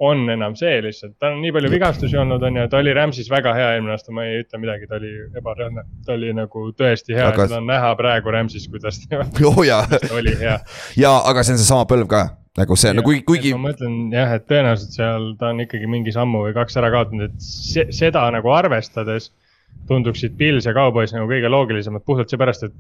on 0.07 0.25
enam 0.33 0.57
see 0.59 0.79
lihtsalt, 0.85 1.17
tal 1.23 1.35
on 1.35 1.43
nii 1.45 1.55
palju 1.57 1.71
vigastusi 1.73 2.19
olnud, 2.21 2.43
on 2.47 2.61
ju, 2.61 2.67
ta 2.73 2.81
oli 2.81 2.95
Rams'is 2.97 3.31
väga 3.33 3.55
hea 3.57 3.75
eelmine 3.75 3.95
aasta, 3.97 4.15
ma 4.15 4.27
ei 4.29 4.43
ütle 4.43 4.61
midagi, 4.63 4.89
ta 4.91 4.99
oli 5.01 5.13
ebareaalne. 5.41 5.87
ta 6.07 6.17
oli 6.17 6.33
nagu 6.37 6.67
tõesti 6.79 7.17
hea 7.17 7.31
aga..., 7.33 7.49
seda 7.49 7.61
on 7.63 7.71
näha 7.71 7.93
praegu 7.99 8.35
Rams'is, 8.35 8.69
kuidas 8.73 9.01
ta 9.05 9.23
oh, 9.51 9.63
ja. 9.67 9.83
oli 10.19 10.37
hea. 10.41 10.59
ja, 11.01 11.15
aga 11.19 11.47
see 11.47 11.57
on 11.57 11.63
seesama 11.63 11.89
põlv 11.91 12.11
ka 12.13 12.27
nagu 12.57 12.77
see, 12.81 12.93
no 12.97 13.05
kuigi, 13.05 13.25
kuigi. 13.29 13.53
ma 13.57 13.71
mõtlen 13.71 13.97
jah, 14.15 14.37
et 14.39 14.47
tõenäoliselt 14.49 14.95
seal 14.97 15.33
ta 15.41 15.51
on 15.53 15.65
ikkagi 15.67 15.89
mingi 15.91 16.15
sammu 16.15 16.47
või 16.47 16.55
kaks 16.57 16.79
ära 16.81 16.93
kaotanud, 16.95 17.33
et 17.33 17.45
se, 17.45 17.89
seda 17.95 18.25
nagu 18.33 18.53
arvestades 18.55 19.31
tunduksid 19.89 20.35
Pils 20.39 20.67
ja 20.67 20.75
Cowboys 20.77 21.15
nagu 21.15 21.29
kõige 21.31 21.51
loogilisemad 21.53 22.05
puhtalt 22.07 22.33
seepärast, 22.33 22.67
et 22.67 22.75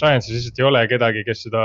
Giantsis 0.00 0.36
lihtsalt 0.36 0.60
ei 0.60 0.68
ole 0.68 0.84
kedagi, 0.90 1.24
kes 1.26 1.46
seda 1.48 1.64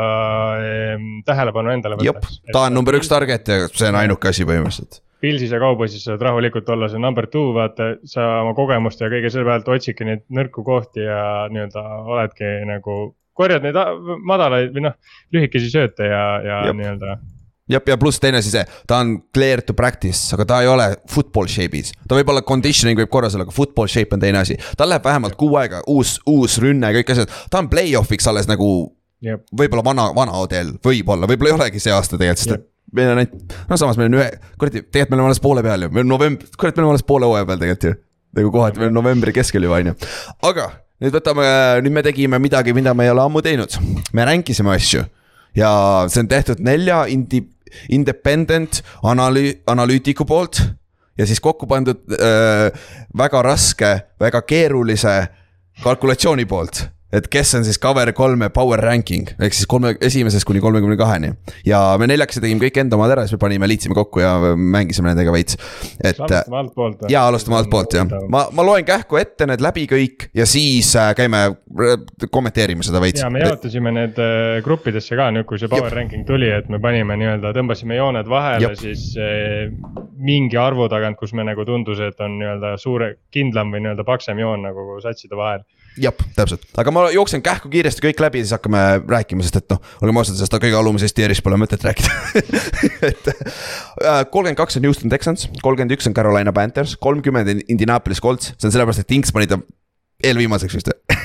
eh, 0.64 1.06
tähelepanu 1.28 1.74
endale 1.76 2.00
võtaks. 2.00 2.42
ta 2.54 2.66
on 2.68 2.76
number 2.78 2.98
üks 3.00 3.12
target 3.12 3.52
ja 3.52 3.62
see 3.70 3.92
on 3.92 4.00
ainuke 4.02 4.32
asi 4.32 4.48
põhimõtteliselt. 4.50 5.02
Pilsis 5.20 5.52
ja 5.52 5.60
Cowboysis 5.60 6.06
saad 6.08 6.22
rahulikult 6.24 6.70
olla 6.72 6.88
see 6.88 7.02
number 7.02 7.28
two, 7.28 7.50
vaata, 7.56 7.92
sa 8.08 8.28
oma 8.46 8.54
kogemust 8.56 9.02
ja 9.04 9.10
kõige 9.12 9.32
selle 9.34 9.50
pealt 9.50 9.68
otsidki 9.68 10.08
neid 10.08 10.24
nõrku 10.32 10.64
kohti 10.64 11.04
ja 11.04 11.50
nii-öelda 11.52 11.84
oledki 12.08 12.54
nagu 12.70 13.00
korjad 13.40 13.66
neid 13.68 13.76
madalaid 14.28 14.72
või 14.76 14.88
noh, 14.88 14.96
lühikesi 15.36 15.72
sööte 15.72 16.08
ja, 16.08 16.24
ja 16.44 16.62
nii-öelda 16.72 17.18
jah, 17.70 17.84
ja 17.88 17.98
pluss 18.02 18.22
teine 18.22 18.42
asi 18.42 18.52
see, 18.54 18.64
ta 18.88 19.00
on 19.04 19.16
clear 19.36 19.62
to 19.66 19.76
practice, 19.78 20.34
aga 20.36 20.46
ta 20.50 20.62
ei 20.64 20.70
ole 20.72 20.88
football 21.10 21.50
shape'is. 21.52 21.94
ta 22.08 22.18
võib 22.18 22.32
olla 22.34 22.44
conditioning 22.46 23.00
võib 23.00 23.12
korras 23.14 23.38
olla, 23.38 23.46
aga 23.48 23.56
football 23.56 23.92
shape 23.92 24.16
on 24.16 24.24
teine 24.24 24.42
asi. 24.42 24.58
tal 24.78 24.92
läheb 24.92 25.06
vähemalt 25.06 25.38
kuu 25.40 25.56
aega, 25.62 25.84
uus, 25.88 26.18
uus 26.30 26.58
rünne, 26.64 26.92
kõik 27.00 27.14
asjad, 27.14 27.32
ta 27.52 27.62
on 27.62 27.70
play-off'iks 27.72 28.28
alles 28.32 28.50
nagu. 28.50 28.72
võib-olla 29.20 29.84
vana, 29.84 30.10
vana 30.16 30.38
Odell, 30.40 30.78
võib-olla, 30.84 31.28
võib-olla 31.28 31.52
ei 31.52 31.58
olegi 31.58 31.82
see 31.84 31.92
aasta 31.92 32.18
tegelikult, 32.18 32.44
sest 32.46 32.56
et 32.56 32.68
meil 32.96 33.12
on 33.12 33.20
ainult, 33.22 33.56
no 33.70 33.78
samas 33.78 33.98
meil 34.00 34.08
on 34.10 34.20
ühe, 34.22 34.28
kuradi, 34.58 34.84
tegelikult 34.86 35.12
me 35.12 35.18
oleme 35.18 35.30
alles 35.34 35.42
poole 35.44 35.64
peal 35.66 35.84
ju, 35.86 35.90
meil 35.94 36.06
on 36.08 36.14
november, 36.14 36.54
kurat, 36.56 36.78
me 36.78 36.86
oleme 36.86 36.96
alles 36.96 37.06
poole 37.06 37.28
hooaja 37.28 37.48
peal 37.50 37.60
tegelikult 37.60 37.90
ju. 37.90 37.98
nagu 38.40 38.54
kohati 38.54 38.84
veel 38.84 38.94
novembri 38.96 39.34
keskel 39.36 39.68
juba 39.68 39.82
on 39.82 39.92
ju, 39.92 39.96
aga 40.50 40.70
nüüd 41.04 41.16
võtame, 41.20 41.46
nüüd 41.84 41.98
me 41.98 42.04
tegime 42.06 42.40
midagi, 42.42 42.74
mida 42.78 42.96
me 42.96 43.10
ei 43.10 43.14
ole 43.14 43.26
ammu 43.26 43.44
teinud, 43.46 43.76
me 44.16 44.28
ränkisime 44.30 44.72
asju 44.78 45.04
ja 45.58 45.72
see 46.10 46.24
on 46.24 46.30
tehtud 46.30 46.62
nelja 46.64 47.04
indi-, 47.12 47.46
independent 47.90 48.84
analüü-, 49.04 49.60
analüütiku 49.68 50.26
poolt 50.26 50.62
ja 51.18 51.26
siis 51.28 51.40
kokku 51.40 51.68
pandud 51.68 52.00
äh, 52.16 52.70
väga 53.18 53.44
raske, 53.44 53.92
väga 54.20 54.42
keerulise 54.42 55.18
kalkulatsiooni 55.84 56.46
poolt 56.46 56.86
et 57.14 57.28
kes 57.32 57.56
on 57.58 57.66
siis 57.66 57.80
cover 57.82 58.12
kolme 58.14 58.52
power 58.54 58.82
ranking 58.84 59.32
ehk 59.42 59.56
siis 59.58 59.68
kolme, 59.70 59.96
esimesest 60.06 60.46
kuni 60.46 60.62
kolmekümne 60.62 60.98
kaheni. 60.98 61.32
ja 61.66 61.82
me 62.00 62.08
neljakesi 62.10 62.42
tegime 62.44 62.62
kõik 62.68 62.78
enda 62.84 63.00
omad 63.00 63.16
ära, 63.16 63.26
siis 63.26 63.38
me 63.38 63.42
panime, 63.42 63.70
liitsime 63.70 63.98
kokku 63.98 64.22
ja 64.22 64.36
mängisime 64.56 65.10
nendega 65.10 65.34
veits. 65.34 65.58
et. 65.98 66.20
alustame 66.20 66.60
altpoolt. 66.62 67.08
jaa, 67.10 67.26
alustame 67.32 67.58
altpoolt 67.60 67.98
jah, 67.98 68.14
ma, 68.30 68.46
ma 68.54 68.66
loen 68.66 68.86
kähku 68.86 69.18
ette 69.22 69.48
need 69.50 69.64
läbi 69.66 69.88
kõik 69.90 70.30
ja 70.38 70.46
siis 70.50 70.92
äh, 71.00 71.12
käime, 71.18 71.42
kommenteerime 72.30 72.86
seda 72.86 73.02
veits. 73.02 73.26
ja 73.26 73.32
me 73.34 73.42
jaotasime 73.42 73.94
need 73.96 74.22
äh, 74.22 74.60
gruppidesse 74.66 75.18
ka 75.18 75.32
nüüd, 75.34 75.48
kui 75.50 75.62
see 75.62 75.72
power 75.72 75.90
Jop. 75.90 75.98
ranking 75.98 76.28
tuli, 76.30 76.52
et 76.54 76.70
me 76.70 76.82
panime 76.84 77.18
nii-öelda, 77.18 77.56
tõmbasime 77.58 77.98
jooned 77.98 78.30
vahele, 78.30 78.76
siis 78.78 79.10
äh, 79.18 79.66
mingi 80.20 80.62
arvu 80.62 80.86
tagant, 80.94 81.18
kus 81.18 81.34
me 81.34 81.48
nagu 81.48 81.66
tundus, 81.66 82.04
et 82.06 82.22
on 82.22 82.38
nii-öelda 82.38 82.76
suure, 82.78 83.16
kindlam 83.34 83.74
või 83.74 83.88
nii-öelda 83.88 84.06
paksem 84.06 84.46
joon 84.46 84.68
nagu 84.70 85.02
satside 85.02 85.38
vahel 85.40 85.66
jah, 86.00 86.16
täpselt, 86.36 86.64
aga 86.80 86.94
ma 86.94 87.06
jooksen 87.14 87.44
kähku 87.46 87.72
kiiresti 87.72 88.04
kõik 88.04 88.22
läbi, 88.24 88.44
siis 88.44 88.54
hakkame 88.56 88.84
rääkima, 89.10 89.46
sest 89.46 89.60
et 89.62 89.74
noh, 89.74 89.82
olgem 90.04 90.22
ausad, 90.22 90.38
sellest 90.40 90.58
kõige 90.62 90.78
alumisest 90.80 91.18
tier'ist 91.18 91.44
pole 91.46 91.60
mõtet 91.60 91.84
rääkida. 91.86 92.14
Et 93.10 93.32
äh, 93.32 94.24
kolmkümmend 94.32 94.60
kaks 94.60 94.80
on 94.80 94.88
Houston 94.90 95.12
Texans, 95.12 95.48
kolmkümmend 95.64 95.98
üks 95.98 96.10
on 96.10 96.16
Carolina 96.18 96.54
Panthers, 96.56 96.96
kolmkümmend 97.02 97.66
Indianapolis 97.68 98.22
Colts, 98.24 98.54
see 98.56 98.70
on 98.70 98.76
sellepärast, 98.76 99.04
et 99.06 99.18
Inks 99.18 99.36
pani 99.36 99.50
ta 99.52 99.60
eelviimaseks 100.24 100.80
vist 100.80 100.94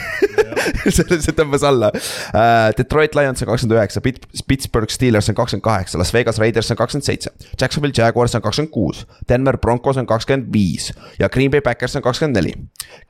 selle, 0.97 1.21
see 1.23 1.37
tõmbas 1.37 1.65
alla 1.67 1.91
uh,. 1.95 2.71
Detroit 2.79 3.17
Lions 3.19 3.43
on 3.43 3.51
kakskümmend 3.51 3.79
üheksa, 3.79 4.03
Pittsburgh 4.49 4.93
Steelers 4.93 5.31
on 5.31 5.39
kakskümmend 5.39 5.65
kaheksa, 5.65 6.01
Las 6.01 6.13
Vegas 6.15 6.41
Raiders 6.43 6.71
on 6.73 6.81
kakskümmend 6.81 7.07
seitse. 7.07 7.33
Jacksonville 7.61 7.95
Jaguars 7.97 8.35
on 8.35 8.45
kakskümmend 8.45 8.73
kuus, 8.75 9.05
Denver 9.29 9.59
Broncos 9.59 10.01
on 10.01 10.09
kakskümmend 10.11 10.53
viis 10.55 10.91
ja 11.19 11.29
Green 11.29 11.51
Bay 11.51 11.65
Packers 11.65 11.97
on 11.97 12.05
kakskümmend 12.05 12.41
neli. 12.41 12.55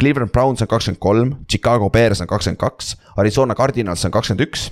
Cleveland 0.00 0.32
Browns 0.32 0.62
on 0.62 0.70
kakskümmend 0.70 1.00
kolm, 1.00 1.36
Chicago 1.50 1.90
Bears 1.90 2.20
on 2.20 2.30
kakskümmend 2.30 2.60
kaks, 2.60 2.96
Arizona 3.16 3.54
Cardinals 3.54 4.04
on 4.04 4.14
kakskümmend 4.14 4.46
üks, 4.48 4.70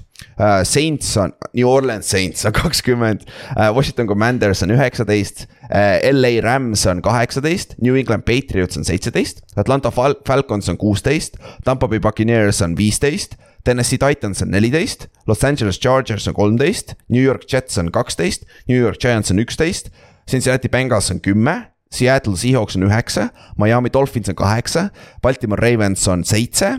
Saints 0.65 1.17
on, 1.17 1.33
New 1.53 1.69
Orleans 1.69 2.07
Saints 2.09 2.45
on 2.45 2.53
kakskümmend. 2.63 3.23
Uh,, 3.57 3.75
Washington 3.75 4.07
Commanders 4.07 4.63
on 4.63 4.71
üheksateist. 4.71 5.47
Uh,, 5.71 6.01
LA 6.13 6.41
Rams 6.43 6.87
on 6.87 7.03
kaheksateist, 7.03 7.75
New 7.81 7.97
England 7.97 8.25
Patriots 8.25 8.77
on 8.77 8.85
seitseteist, 8.85 9.43
Atlanta 9.57 9.91
Fal 9.91 10.15
Falcons 10.27 10.69
on 10.69 10.79
kuusteist, 10.79 11.39
Tampa 11.65 11.89
Bay 11.89 11.99
Buccaneers 11.99 12.63
on 12.63 12.77
viisteist. 12.77 13.37
Tennessee 13.65 13.99
Titans 13.99 14.43
on 14.43 14.51
neliteist, 14.51 15.07
Los 15.27 15.45
Angeles 15.45 15.79
Chargers 15.79 16.27
on 16.27 16.35
kolmteist, 16.35 16.97
New 17.09 17.23
York 17.23 17.47
Jets 17.47 17.79
on 17.79 17.93
kaksteist, 17.93 18.43
New 18.67 18.81
York 18.81 18.99
Giants 18.99 19.31
on 19.31 19.39
üksteist, 19.39 19.93
Cincinnati 20.27 20.69
Bengals 20.69 21.11
on 21.11 21.21
kümme. 21.21 21.69
Seattle 21.93 22.37
Seahawks 22.41 22.77
on 22.77 22.83
üheksa, 22.89 23.29
Miami 23.57 23.91
Dolphins 23.93 24.29
on 24.29 24.35
kaheksa, 24.35 24.89
Baltimore 25.23 25.61
Ravens 25.61 26.09
on 26.09 26.25
seitse. 26.25 26.79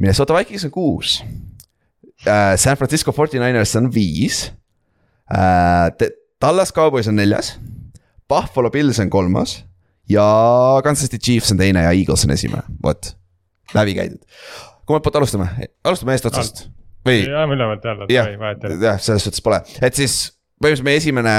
Minnesota 0.00 0.34
Vikings 0.34 0.64
on 0.64 0.70
kuus 0.70 1.22
äh, 2.26 2.56
San 2.56 2.76
Francisco 2.76 3.12
49ers 3.12 3.76
on 3.78 3.92
viis 3.94 4.52
äh,. 5.32 6.10
Tallas 6.42 6.72
Cowboys 6.74 7.06
on 7.06 7.14
neljas, 7.14 7.52
Buffalo 8.28 8.70
Bills 8.70 8.98
on 8.98 9.10
kolmas 9.10 9.60
ja 10.10 10.24
Kansas 10.82 11.06
City 11.06 11.18
Chiefs 11.18 11.52
on 11.52 11.60
teine 11.60 11.84
ja 11.84 11.92
Eagles 11.94 12.24
on 12.24 12.34
esimene, 12.34 12.62
vot, 12.82 13.12
läbi 13.74 13.94
käidud. 13.94 14.18
kummalt 14.86 15.04
poolt 15.04 15.20
alustame, 15.20 15.46
alustame 15.84 16.16
eestotsast 16.16 16.64
või? 17.06 17.22
jah, 17.28 17.46
mõlemalt 17.46 17.86
jälle, 17.86 18.10
ei 18.10 18.38
vahet 18.40 18.64
ei 18.64 18.74
ole. 18.74 18.86
jah, 18.88 18.98
selles 18.98 19.28
suhtes 19.28 19.44
pole, 19.44 19.62
et 19.78 19.94
siis 19.94 20.32
põhimõtteliselt 20.62 20.88
meie 20.90 21.02
esimene, 21.02 21.36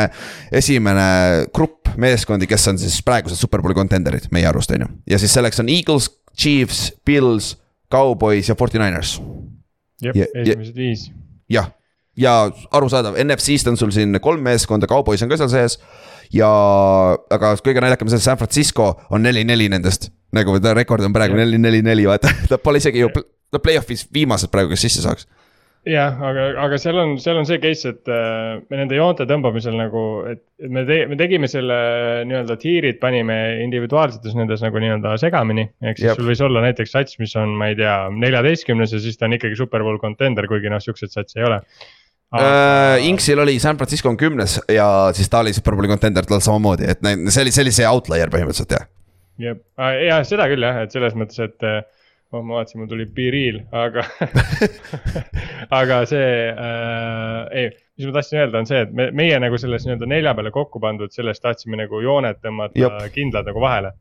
esimene 0.64 1.08
grupp 1.56 1.92
meeskondi, 2.00 2.48
kes 2.48 2.72
on 2.72 2.80
siis 2.80 2.96
praegused 3.04 3.40
superbowli 3.40 3.76
kontenderid 3.76 4.32
meie 4.32 4.48
arust, 4.48 4.72
on 4.72 4.88
ju. 4.88 4.92
ja 5.16 5.20
siis 5.20 5.36
selleks 5.36 5.60
on 5.64 5.72
Eagles, 5.72 6.08
Chiefs, 6.32 6.94
Bills, 7.06 7.58
Cowboys 7.92 8.48
ja 8.48 8.56
49ers 8.56 9.18
jah 10.10 10.18
ja,, 10.18 10.28
esimesed 10.44 10.74
ja, 10.74 10.80
viis. 10.80 11.06
jah, 11.52 11.70
ja 12.20 12.34
arusaadav, 12.72 13.18
NFC-st 13.24 13.72
on 13.72 13.80
sul 13.80 13.94
siin 13.96 14.20
kolm 14.24 14.44
meeskonda, 14.46 14.90
Cowboys 14.90 15.24
on 15.26 15.32
ka 15.32 15.40
seal 15.42 15.52
sees. 15.54 15.78
ja, 16.34 16.50
aga 17.34 17.54
kõige 17.64 17.84
naljakam 17.84 18.10
on 18.10 18.16
see, 18.16 18.24
San 18.24 18.40
Francisco 18.42 18.94
on 19.14 19.26
neli-neli 19.26 19.70
nendest. 19.74 20.12
nagu 20.34 20.58
ta 20.62 20.76
rekord 20.78 21.06
on 21.06 21.16
praegu 21.16 21.38
neli-neli-neli, 21.40 22.08
vaata, 22.10 22.34
ta 22.52 22.62
pole 22.62 22.82
isegi 22.82 23.06
ju, 23.06 23.12
no 23.54 23.62
play-off'is 23.62 24.08
viimased 24.14 24.52
praegu, 24.54 24.74
kes 24.74 24.88
sisse 24.88 25.06
saaks 25.06 25.28
jah, 25.90 26.20
aga, 26.24 26.46
aga 26.64 26.78
seal 26.80 26.98
on, 27.00 27.16
seal 27.22 27.40
on 27.40 27.48
see 27.48 27.60
case, 27.64 27.90
et 27.92 28.12
äh, 28.12 28.60
me 28.72 28.80
nende 28.80 28.96
joonte 28.98 29.26
tõmbamisel 29.30 29.76
nagu, 29.76 30.04
et 30.32 30.44
me 30.72 30.86
te, 30.88 31.02
me 31.12 31.18
tegime 31.20 31.50
selle 31.52 31.78
nii-öelda 32.30 32.56
tiirid, 32.62 33.00
panime 33.02 33.38
individuaalsetes 33.66 34.38
nendes 34.40 34.64
nagu 34.64 34.80
nii-öelda 34.80 35.16
segamini. 35.22 35.68
ehk 35.84 36.00
siis 36.00 36.10
Jep. 36.12 36.22
sul 36.22 36.30
võis 36.32 36.44
olla 36.46 36.64
näiteks 36.64 36.96
sats, 36.96 37.20
mis 37.20 37.36
on, 37.40 37.56
ma 37.60 37.72
ei 37.72 37.78
tea, 37.80 37.98
neljateistkümnes 38.16 38.96
ja 38.96 39.02
siis 39.04 39.20
ta 39.20 39.28
on 39.28 39.36
ikkagi 39.38 39.60
superbowl 39.60 40.00
contender, 40.04 40.48
kuigi 40.52 40.72
noh, 40.72 40.82
siukseid 40.84 41.14
satse 41.16 41.42
ei 41.42 41.50
ole. 41.50 41.60
Uh, 42.34 42.98
Inksil 43.06 43.38
oli 43.38 43.60
San 43.62 43.78
Francisco 43.78 44.10
on 44.10 44.16
kümnes 44.18 44.56
ja 44.72 44.88
siis 45.14 45.28
ta 45.30 45.44
oli 45.44 45.52
superbowli 45.54 45.92
contender 45.92 46.26
tal 46.26 46.42
samamoodi, 46.42 46.88
et 46.90 47.04
see 47.04 47.44
oli, 47.44 47.52
see 47.54 47.66
oli 47.68 47.74
see 47.76 47.86
outlier 47.86 48.32
põhimõtteliselt 48.34 48.74
jah. 48.74 48.88
jah, 49.44 49.60
ja 50.02 50.24
seda 50.26 50.48
küll 50.50 50.66
jah, 50.66 50.80
et 50.88 50.96
selles 50.96 51.14
mõttes, 51.20 51.38
et 51.44 51.68
oh, 52.34 52.44
ma 52.44 52.60
vaatasin, 52.60 52.82
mul 52.82 52.90
tuli 52.92 53.06
Be 53.14 53.30
Real, 53.34 53.60
aga 53.72 54.06
aga 55.82 56.00
see 56.10 56.30
äh,, 56.50 57.42
ei, 57.62 57.68
mis 57.98 58.10
ma 58.10 58.16
tahtsin 58.18 58.42
öelda, 58.42 58.64
on 58.64 58.70
see, 58.70 58.82
et 58.86 58.96
me, 58.96 59.10
meie 59.16 59.38
nagu 59.42 59.60
selles 59.62 59.86
nii-öelda 59.88 60.10
nelja 60.10 60.34
peale 60.38 60.54
kokku 60.56 60.82
pandud, 60.84 61.14
sellest 61.14 61.44
tahtsime 61.46 61.80
nagu 61.84 62.02
jooned 62.04 62.42
tõmmata 62.44 62.80
Jop. 62.80 62.98
kindlad 63.16 63.50
nagu 63.52 63.62
vahele. 63.64 63.94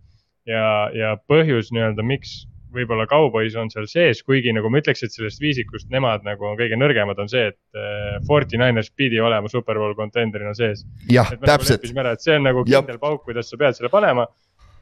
ja, 0.49 0.65
ja 0.97 1.15
põhjus 1.31 1.71
nii-öelda, 1.75 2.05
miks 2.07 2.43
võib-olla 2.73 3.05
Cowboys 3.05 3.57
on 3.61 3.69
seal 3.73 3.87
sees, 3.91 4.23
kuigi 4.25 4.53
nagu 4.57 4.71
ma 4.73 4.81
ütleks, 4.81 5.05
et 5.05 5.13
sellest 5.13 5.43
viisikust 5.43 5.91
nemad 5.93 6.25
nagu 6.25 6.47
on 6.49 6.57
kõige 6.57 6.79
nõrgemad, 6.81 7.19
on 7.21 7.29
see, 7.29 7.51
et 7.53 7.59
äh, 7.77 8.17
Forty 8.29 8.61
Niners 8.61 8.89
pidi 8.97 9.21
olema 9.21 9.51
superbowl 9.53 9.93
contender'ina 9.99 10.55
sees. 10.57 10.87
jah, 11.13 11.29
nagu 11.35 11.51
täpselt. 11.53 11.85
Et 11.85 12.25
see 12.25 12.39
on 12.39 12.49
nagu 12.49 12.65
kindel 12.65 13.01
pauk, 13.03 13.27
kuidas 13.27 13.53
sa 13.53 13.61
pead 13.61 13.77
selle 13.77 13.93
panema 13.93 14.25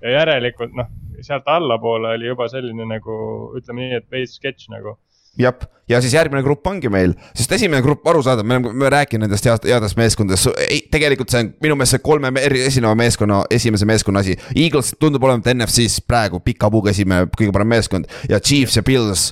ja 0.02 0.16
järelikult 0.20 0.74
noh, 0.76 0.88
sealt 1.24 1.48
allapoole 1.50 2.14
oli 2.16 2.30
juba 2.30 2.48
selline 2.48 2.86
nagu 2.88 3.20
ütleme 3.58 3.86
nii, 3.86 4.00
et 4.00 4.10
veits 4.12 4.36
sketš 4.40 4.70
nagu. 4.72 4.96
Jah, 5.38 5.54
ja 5.88 6.00
siis 6.02 6.14
järgmine 6.16 6.42
grupp 6.42 6.66
ongi 6.66 6.90
meil, 6.90 7.12
sest 7.38 7.52
esimene 7.54 7.84
grupp, 7.84 8.02
arusaadav, 8.10 8.44
me 8.44 8.56
oleme, 8.56 8.72
me 8.72 8.82
oleme 8.82 8.90
rääkinud 8.96 9.24
nendest 9.24 9.46
heast, 9.46 9.66
headest 9.68 9.98
meeskondadest, 9.98 10.48
tegelikult 10.90 11.30
see 11.30 11.44
on 11.44 11.52
minu 11.62 11.76
meelest 11.78 11.94
see 11.94 12.02
kolme 12.02 12.32
esineva 12.42 12.96
meeskonna, 12.98 13.44
esimese 13.54 13.86
meeskonna 13.86 14.24
asi. 14.24 14.34
Eagles 14.56 14.90
tundub 14.98 15.24
olevat 15.28 15.52
NFC-s 15.54 16.02
praegu 16.02 16.42
pika 16.44 16.70
puuga 16.72 16.90
esimene, 16.90 17.30
kõige 17.36 17.54
parem 17.54 17.70
meeskond. 17.70 18.10
Ja 18.28 18.42
Chiefs 18.42 18.80
ja 18.80 18.82
Bills 18.86 19.30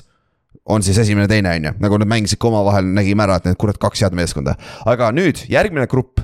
on 0.69 0.85
siis 0.85 0.97
esimene, 1.03 1.27
teine 1.27 1.51
on 1.57 1.67
ju, 1.67 1.75
nagu 1.83 1.99
nad 1.99 2.11
mängisid 2.15 2.39
ka 2.39 2.47
omavahel, 2.47 2.87
nägime 2.95 3.27
ära, 3.27 3.39
et 3.39 3.49
need 3.49 3.59
kurat 3.59 3.77
kaks 3.81 4.05
head 4.05 4.15
meeskonda. 4.15 4.55
aga 4.87 5.11
nüüd 5.15 5.43
järgmine 5.51 5.87
grupp 5.91 6.23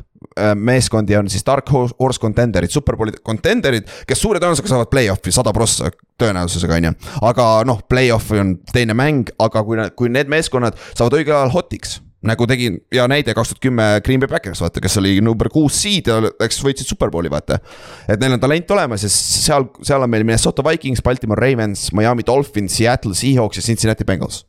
meeskondi 0.56 1.15
on 1.15 1.30
siis 1.32 1.45
Dark 1.48 1.69
Horse 1.71 2.19
Contenderid, 2.21 2.71
Superbowli 2.74 3.15
contenderid, 3.24 3.88
kes 4.08 4.21
suure 4.21 4.41
tõenäosusega 4.43 4.74
saavad 4.74 4.91
play-off'i 4.91 5.32
sada 5.32 5.54
prossa 5.56 5.91
tõenäosusega, 6.19 6.80
on 6.80 6.89
ju. 6.89 6.95
aga 7.30 7.45
noh, 7.67 7.80
play-off'i 7.89 8.41
on 8.43 8.58
teine 8.74 8.98
mäng, 8.98 9.32
aga 9.39 9.63
kui, 9.63 9.80
kui 9.95 10.12
need 10.12 10.32
meeskonnad 10.32 10.76
saavad 10.91 11.19
õigel 11.21 11.38
ajal 11.38 11.56
hot'iks 11.56 12.00
nagu 12.26 12.48
tegin 12.50 12.80
hea 12.93 13.06
näide 13.10 13.36
kaks 13.38 13.54
tuhat 13.54 13.62
kümme 13.62 13.86
Green 14.06 14.21
Bay 14.21 14.30
Packers, 14.30 14.62
vaata, 14.63 14.82
kes 14.82 14.98
oli 15.02 15.19
number 15.24 15.50
kuus 15.54 15.78
seed 15.84 16.10
ja 16.10 16.17
läks, 16.26 16.58
võitsid 16.65 16.89
superbowli, 16.89 17.30
vaata. 17.32 17.60
et 18.10 18.21
neil 18.21 18.36
on 18.38 18.41
talent 18.41 18.74
olemas 18.76 19.06
ja 19.06 19.12
seal, 19.13 19.69
seal 19.86 20.02
on 20.02 20.12
meil 20.12 20.26
Minnesota 20.26 20.65
Vikings, 20.65 21.04
Baltimore 21.06 21.41
Ravens, 21.41 21.91
Miami 21.93 22.26
Dolphins, 22.26 22.78
Seattle 22.80 23.15
Seahawks 23.15 23.62
ja 23.62 23.65
Cincinnati 23.67 24.08
Bengals. 24.08 24.45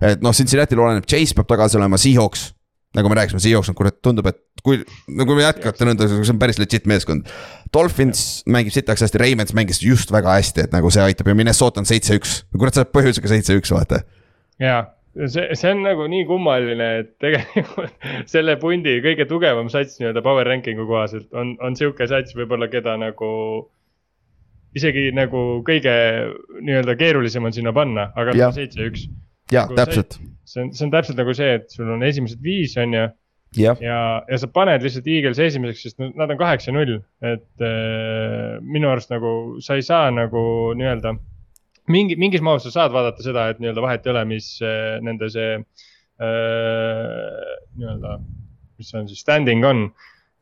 et 0.00 0.24
noh, 0.24 0.32
Cincinnati'l 0.32 0.80
oleneb, 0.80 1.06
Chase 1.06 1.36
peab 1.36 1.50
tagasi 1.52 1.78
olema, 1.80 2.00
Seahawks 2.00 2.50
nagu 2.96 3.08
me 3.08 3.16
rääkisime, 3.18 3.40
Seahawks 3.42 3.70
on 3.72 3.76
kurat, 3.76 3.98
tundub, 4.04 4.28
et 4.28 4.38
kui, 4.64 4.80
no 5.12 5.26
kui 5.28 5.40
jätkata 5.40 5.88
nõnda, 5.88 6.08
see 6.10 6.32
on 6.34 6.40
päris 6.40 6.60
legit 6.60 6.88
meeskond. 6.90 7.28
Dolphins 7.72 8.42
mängib 8.52 8.74
sitaks 8.74 9.04
hästi, 9.06 9.20
Ravens 9.22 9.54
mängis 9.56 9.82
just 9.84 10.12
väga 10.12 10.36
hästi, 10.38 10.66
et 10.66 10.74
nagu 10.76 10.90
see 10.92 11.04
aitab 11.04 11.30
ja 11.30 11.36
Minnesota 11.38 11.82
on 11.82 11.88
seitse-üks, 11.88 12.42
kurat, 12.56 12.76
see 12.76 12.84
on 12.84 12.90
põhjusega 12.92 13.32
seitse-üks, 13.32 13.72
vaata. 13.74 14.02
jaa, 14.62 14.82
see, 15.24 15.48
see 15.58 15.72
on 15.72 15.84
nagu 15.86 16.08
nii 16.12 16.26
kummaline, 16.28 16.88
et 17.02 17.12
tegelikult 17.22 18.08
selle 18.32 18.58
pundi 18.60 18.98
kõige 19.04 19.28
tugevam 19.30 19.72
sats 19.72 20.00
nii-öelda 20.00 20.24
power 20.24 20.52
ranking'u 20.52 20.88
kohaselt 20.88 21.32
on, 21.32 21.56
on 21.64 21.78
sihuke 21.78 22.08
sats 22.10 22.36
võib-olla, 22.36 22.68
keda 22.72 22.98
nagu 23.00 23.32
isegi 24.76 25.10
nagu 25.16 25.62
kõige 25.66 25.92
nii-öelda 26.60 26.96
keerulisem 27.00 27.48
on 27.48 27.56
sinna 27.56 27.72
panna, 27.76 28.10
aga 28.16 28.52
seitse-üks 28.56 29.08
jaa 29.52 29.66
nagu, 29.66 29.78
täpselt. 29.78 30.18
see 30.48 30.62
on, 30.64 30.70
see 30.76 30.86
on 30.86 30.92
täpselt 30.94 31.18
nagu 31.20 31.34
see, 31.36 31.58
et 31.58 31.74
sul 31.74 31.90
on 31.94 32.04
esimesed 32.06 32.40
viis, 32.44 32.76
on 32.80 32.96
ju. 32.96 33.04
ja, 33.58 33.74
ja, 33.84 33.98
ja 34.28 34.38
sa 34.40 34.48
paned 34.52 34.84
lihtsalt 34.84 35.08
Eaglesi 35.10 35.46
esimeseks, 35.48 35.82
sest 35.88 36.02
nad 36.02 36.30
on 36.30 36.40
kaheksa-null, 36.40 36.98
et 37.32 37.66
äh, 37.66 38.60
minu 38.62 38.92
arust 38.92 39.12
nagu 39.12 39.32
sa 39.64 39.76
ei 39.78 39.84
saa 39.86 40.10
nagu 40.14 40.44
nii-öelda. 40.78 41.16
mingi, 41.92 42.16
mingis 42.16 42.44
mahus 42.44 42.64
sa 42.68 42.72
saad 42.78 42.94
vaadata 42.94 43.24
seda, 43.24 43.48
et 43.50 43.60
nii-öelda 43.62 43.84
vahet 43.84 44.06
ei 44.06 44.14
ole, 44.14 44.24
mis 44.36 44.54
äh, 44.64 44.96
nende 45.04 45.28
see 45.32 45.58
äh, 45.58 45.66
nii-öelda, 47.76 48.18
mis 48.78 48.94
on 48.98 49.10
siis 49.10 49.20
standing 49.24 49.66
on 49.66 49.88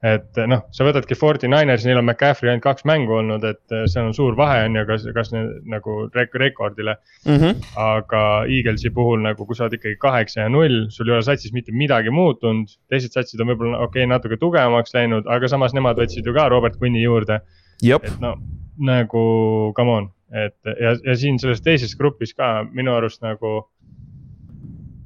et 0.06 0.38
noh, 0.48 0.62
sa 0.72 0.84
võtadki 0.86 1.16
Forty 1.18 1.48
Niners, 1.50 1.84
neil 1.84 1.98
on 2.00 2.06
McCaffrey 2.06 2.48
ainult 2.48 2.64
kaks 2.64 2.86
mängu 2.88 3.18
olnud, 3.18 3.44
et 3.44 3.74
eh, 3.74 3.84
seal 3.90 4.08
on 4.08 4.14
suur 4.16 4.36
vahe 4.38 4.62
on 4.64 4.78
ju, 4.78 4.84
kas, 4.88 5.04
kas 5.16 5.32
ne, 5.34 5.42
nagu 5.68 5.96
rek 6.16 6.36
rekordile 6.40 6.94
mm. 7.26 7.34
-hmm. 7.36 7.66
aga 7.84 8.22
Eaglesi 8.48 8.92
puhul 8.96 9.20
nagu, 9.26 9.46
kui 9.46 9.58
sa 9.58 9.66
oled 9.66 9.76
ikkagi 9.76 9.98
kaheksa 10.00 10.46
ja 10.46 10.48
null, 10.48 10.86
sul 10.88 11.10
ei 11.10 11.18
ole 11.18 11.26
satsis 11.26 11.52
mitte 11.52 11.72
midagi 11.72 12.10
muutunud. 12.10 12.72
teised 12.88 13.12
satsid 13.12 13.40
on 13.40 13.52
võib-olla 13.52 13.82
okei 13.84 14.04
okay,, 14.04 14.12
natuke 14.14 14.40
tugevamaks 14.40 14.96
läinud, 14.96 15.28
aga 15.28 15.48
samas 15.48 15.76
nemad 15.76 16.00
võtsid 16.00 16.26
ju 16.26 16.34
ka 16.34 16.48
Robert 16.48 16.80
Quinni 16.80 17.02
juurde. 17.02 17.40
et 18.02 18.20
no 18.20 18.38
nagu 18.80 19.72
come 19.76 19.90
on, 19.90 20.08
et 20.32 20.56
ja, 20.80 20.96
ja 21.04 21.16
siin 21.16 21.38
selles 21.38 21.60
teises 21.60 21.92
grupis 21.96 22.32
ka 22.34 22.64
minu 22.72 22.94
arust 22.96 23.20
nagu 23.20 23.68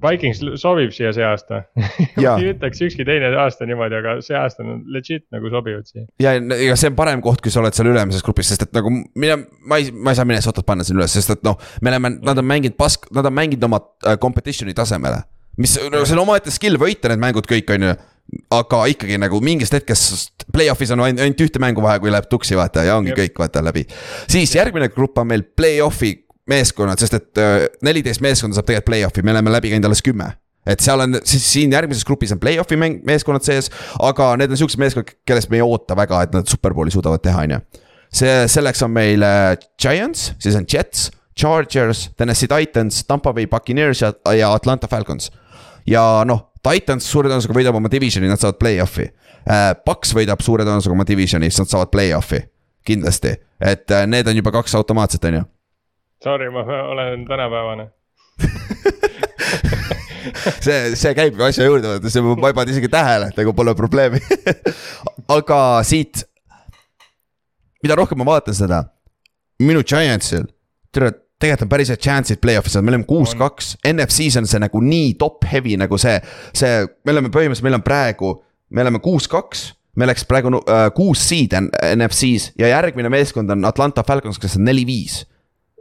Vikings 0.04 0.42
sobib 0.60 0.92
siia 0.94 1.12
see 1.16 1.24
aasta 1.26 1.62
ma 2.16 2.36
ei 2.38 2.52
ütleks 2.52 2.82
ükski 2.86 3.06
teine 3.08 3.32
aasta 3.42 3.68
niimoodi, 3.68 3.98
aga 4.00 4.16
see 4.24 4.36
aasta 4.38 4.64
on 4.64 4.82
legit 4.94 5.26
nagu 5.34 5.50
sobivad 5.52 5.88
siia. 5.88 6.06
ja 6.22 6.36
ega 6.38 6.78
see 6.80 6.92
on 6.92 6.98
parem 6.98 7.24
koht, 7.24 7.42
kui 7.44 7.52
sa 7.54 7.62
oled 7.62 7.76
seal 7.76 7.90
ülemises 7.92 8.24
grupis, 8.26 8.52
sest 8.52 8.68
et 8.68 8.74
nagu 8.76 8.92
mina, 8.92 9.38
ma 9.66 9.80
ei, 9.80 9.92
ma 9.92 10.14
ei 10.14 10.20
saa 10.20 10.28
Minnesotat 10.28 10.66
panna 10.68 10.86
siin 10.86 11.00
üles, 11.00 11.14
sest 11.14 11.36
et 11.36 11.44
noh, 11.46 11.58
me 11.82 11.92
oleme, 11.92 12.16
nad 12.24 12.40
on 12.40 12.48
mänginud 12.48 12.78
pask, 12.80 13.08
nad 13.14 13.26
on 13.26 13.36
mänginud 13.36 13.68
oma 13.70 13.82
äh, 14.06 14.18
competition'i 14.20 14.76
tasemele. 14.76 15.24
mis, 15.60 15.78
no 15.90 16.02
see 16.04 16.16
on 16.16 16.24
omaette 16.24 16.52
skill 16.54 16.80
võita 16.80 17.12
need 17.12 17.22
mängud 17.22 17.48
kõik, 17.50 17.70
on 17.76 17.88
ju 17.90 17.94
aga 18.54 18.84
ikkagi 18.90 19.18
nagu 19.20 19.38
mingist 19.44 19.74
hetkest 19.76 20.46
play-off'is 20.52 20.92
on 20.94 21.02
ainult, 21.04 21.22
ainult 21.24 21.42
ühte 21.44 21.60
mängu 21.62 21.84
vahe, 21.84 22.00
kui 22.02 22.12
läheb 22.12 22.26
tuksi, 22.30 22.56
vaata 22.58 22.84
ja 22.86 22.96
ongi 22.98 23.12
Jep. 23.12 23.20
kõik, 23.20 23.40
vaata 23.44 23.62
läbi. 23.64 23.84
siis 24.30 24.54
järgmine 24.56 24.88
grupp 24.92 25.18
on 25.20 25.28
meil 25.30 25.44
play-off'i 25.44 26.23
meeskonnad, 26.50 27.00
sest 27.00 27.18
et 27.18 27.40
äh, 27.40 27.66
neliteist 27.86 28.24
meeskonda 28.24 28.58
saab 28.58 28.68
tegelikult 28.68 28.90
play-off'i, 28.90 29.24
me 29.24 29.32
oleme 29.34 29.52
läbi 29.54 29.72
käinud 29.72 29.88
alles 29.88 30.04
kümme 30.04 30.32
et 30.66 30.80
seal 30.80 31.00
on, 31.04 31.18
siis 31.28 31.44
siin 31.44 31.72
järgmises 31.74 32.06
grupis 32.08 32.32
on 32.34 32.40
play-off'i 32.40 32.78
meeskonnad 32.78 33.44
sees, 33.44 33.70
aga 34.02 34.30
need 34.40 34.54
on 34.54 34.60
siuksed 34.60 34.80
meeskonnad, 34.80 35.12
kellest 35.28 35.52
me 35.52 35.60
ei 35.60 35.64
oota 35.64 35.96
väga, 35.98 36.22
et 36.24 36.36
nad 36.36 36.48
superbowli 36.48 36.94
suudavad 36.94 37.22
teha, 37.24 37.44
on 37.44 37.56
ju. 37.56 37.60
see, 38.14 38.32
selleks 38.50 38.82
on 38.86 38.94
meil 38.94 39.24
äh, 39.26 39.52
Giants, 39.80 40.32
siis 40.40 40.56
on 40.56 40.66
Jets, 40.70 41.10
Chargers, 41.38 42.08
Tennessee 42.16 42.48
Titans, 42.48 43.02
Tampa 43.04 43.32
Bay 43.34 43.46
Buccaneers 43.50 44.02
ja, 44.02 44.12
ja 44.32 44.52
Atlanta 44.54 44.88
Falcons. 44.88 45.30
ja 45.86 46.24
noh, 46.26 46.48
Titans 46.64 47.10
suure 47.10 47.28
tõenäosusega 47.28 47.56
võidab 47.56 47.76
oma 47.76 47.90
divisioni, 47.92 48.30
nad 48.30 48.40
saavad 48.40 48.60
play-off'i 48.60 49.10
äh,. 49.44 49.72
Paks 49.84 50.14
võidab 50.16 50.40
suure 50.40 50.64
tõenäosusega 50.64 50.96
oma 50.96 51.04
divisioni, 51.08 51.50
siis 51.50 51.64
nad 51.64 51.74
saavad 51.74 51.92
play-off'i, 51.92 52.40
kindlasti, 52.88 53.34
et 53.60 53.92
äh, 53.92 54.06
need 54.08 54.30
on 54.30 54.40
juba 54.40 54.54
kaks 54.54 54.78
automaatset, 54.80 55.28
on 55.28 55.42
ju. 55.42 55.48
Sorry, 56.24 56.50
ma 56.50 56.60
olen 56.60 57.26
tänapäevane. 57.28 57.90
see, 60.64 60.94
see 60.96 61.10
käib 61.12 61.36
ju 61.36 61.44
asja 61.44 61.66
juurde, 61.66 61.90
vaata, 61.90 62.12
see 62.12 62.22
ma 62.24 62.48
ei 62.48 62.56
pannud 62.56 62.72
isegi 62.72 62.88
tähele, 62.88 63.26
et 63.28 63.36
nagu 63.36 63.52
pole 63.56 63.74
probleemi. 63.76 64.22
aga 65.36 65.58
siit, 65.84 66.22
mida 67.84 67.98
rohkem 68.00 68.22
ma 68.22 68.28
vaatan 68.30 68.56
seda, 68.56 68.78
minu 69.60 69.82
Giantsil, 69.84 70.46
tere, 70.96 71.12
tegelikult 71.36 71.66
on 71.66 71.72
päris 71.74 71.92
head 71.92 72.00
chance'id 72.00 72.40
play-off'i 72.40 72.72
saada, 72.72 72.86
me 72.88 72.94
oleme 72.94 73.08
kuus-kaks, 73.10 73.74
NFC-s 73.92 74.40
on 74.40 74.48
see 74.48 74.64
nagu 74.64 74.80
nii 74.80 75.12
top 75.20 75.44
heavy 75.50 75.76
nagu 75.76 76.00
see, 76.00 76.16
see, 76.56 76.88
me 77.04 77.16
oleme 77.18 77.34
põhimõtteliselt, 77.36 77.68
meil 77.68 77.78
on 77.82 77.84
praegu, 77.84 78.32
me 78.72 78.86
oleme 78.86 79.04
kuus-kaks 79.04 79.74
me 80.00 80.08
läks 80.08 80.24
praegu 80.26 80.56
uh, 80.56 80.88
kuus 80.96 81.20
seed 81.28 81.52
on 81.54 81.68
NFC-s 81.92 82.56
ja 82.58 82.72
järgmine 82.72 83.12
meeskond 83.12 83.52
on 83.52 83.68
Atlanta 83.68 84.02
Falcons, 84.08 84.40
kes 84.42 84.56
on 84.56 84.64
neli-viis 84.66 85.20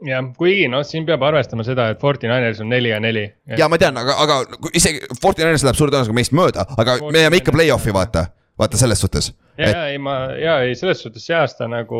jah, 0.08 0.30
kuigi 0.38 0.68
noh, 0.72 0.84
siin 0.88 1.08
peab 1.08 1.24
arvestama 1.28 1.66
seda, 1.68 1.90
et 1.94 2.02
Forty 2.02 2.30
Niners 2.30 2.62
on 2.64 2.72
neli 2.72 2.92
ja 2.92 3.00
neli. 3.04 3.26
ja 3.58 3.70
ma 3.72 3.80
tean, 3.82 3.98
aga, 4.00 4.18
aga 4.24 4.70
isegi 4.76 5.04
Fortinanders 5.22 5.66
läheb 5.66 5.80
suure 5.80 5.94
tõenäosusega 5.94 6.20
meist 6.20 6.36
mööda, 6.36 6.68
aga 6.80 7.00
me 7.08 7.26
jääme 7.26 7.42
ikka 7.42 7.56
play-off'i, 7.56 7.96
vaata. 7.96 8.28
vaata 8.60 8.80
selles 8.80 9.02
suhtes. 9.04 9.34
ja, 9.58 9.70
ja 9.70 9.84
ei, 9.92 10.00
ma 10.02 10.18
ja 10.40 10.62
ei, 10.66 10.78
selles 10.80 11.04
suhtes 11.04 11.26
see 11.26 11.38
aasta 11.38 11.68
nagu. 11.72 12.00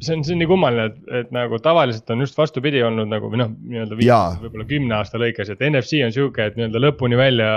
see 0.00 0.16
on, 0.16 0.22
see 0.24 0.32
on 0.32 0.40
nii 0.40 0.48
kummaline, 0.48 0.84
et, 0.88 1.00
et 1.20 1.32
nagu 1.34 1.58
tavaliselt 1.60 2.08
on 2.14 2.24
just 2.24 2.38
vastupidi 2.38 2.80
olnud 2.82 3.10
nagu 3.10 3.28
või 3.28 3.42
noh, 3.42 3.50
nii-öelda 3.52 3.98
võib-olla 4.40 4.64
kümne 4.68 4.96
aasta 4.96 5.20
lõikes, 5.20 5.50
et 5.52 5.64
NFC 5.66 6.00
on 6.06 6.14
sihuke, 6.14 6.46
et 6.46 6.56
nii-öelda 6.56 6.80
lõpuni 6.86 7.18
välja 7.20 7.50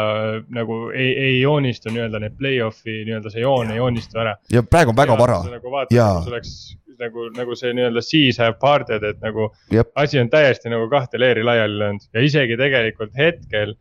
nagu 0.52 0.80
ei, 0.91 1.13
ei 1.30 1.39
joonistu 1.39 1.93
nii-öelda 1.93 2.19
need 2.26 2.36
play-off'i 2.39 3.04
nii-öelda 3.08 3.32
see 3.32 3.45
joon 3.45 3.71
ei 3.71 3.80
joonistu 3.80 4.19
ära. 4.26 4.36
ja 4.52 4.63
praegu 4.63 4.91
on 4.91 4.99
väga 4.99 5.19
vara. 5.19 5.39
nagu 5.54 5.71
vaatad, 5.78 5.95
kus 5.95 6.34
oleks 6.34 6.58
nagu, 7.03 7.29
nagu 7.37 7.57
see 7.59 7.73
nii-öelda 7.77 8.03
seas 8.05 8.39
have 8.41 8.59
parted, 8.61 9.03
et 9.07 9.19
nagu 9.23 9.49
Jep. 9.73 9.91
asi 9.99 10.21
on 10.21 10.31
täiesti 10.33 10.71
nagu 10.73 10.87
kahte 10.91 11.21
leeri 11.21 11.43
laiali 11.45 11.79
löönud 11.81 12.07
ja 12.13 12.23
isegi 12.29 12.59
tegelikult 12.59 13.13
hetkel 13.19 13.75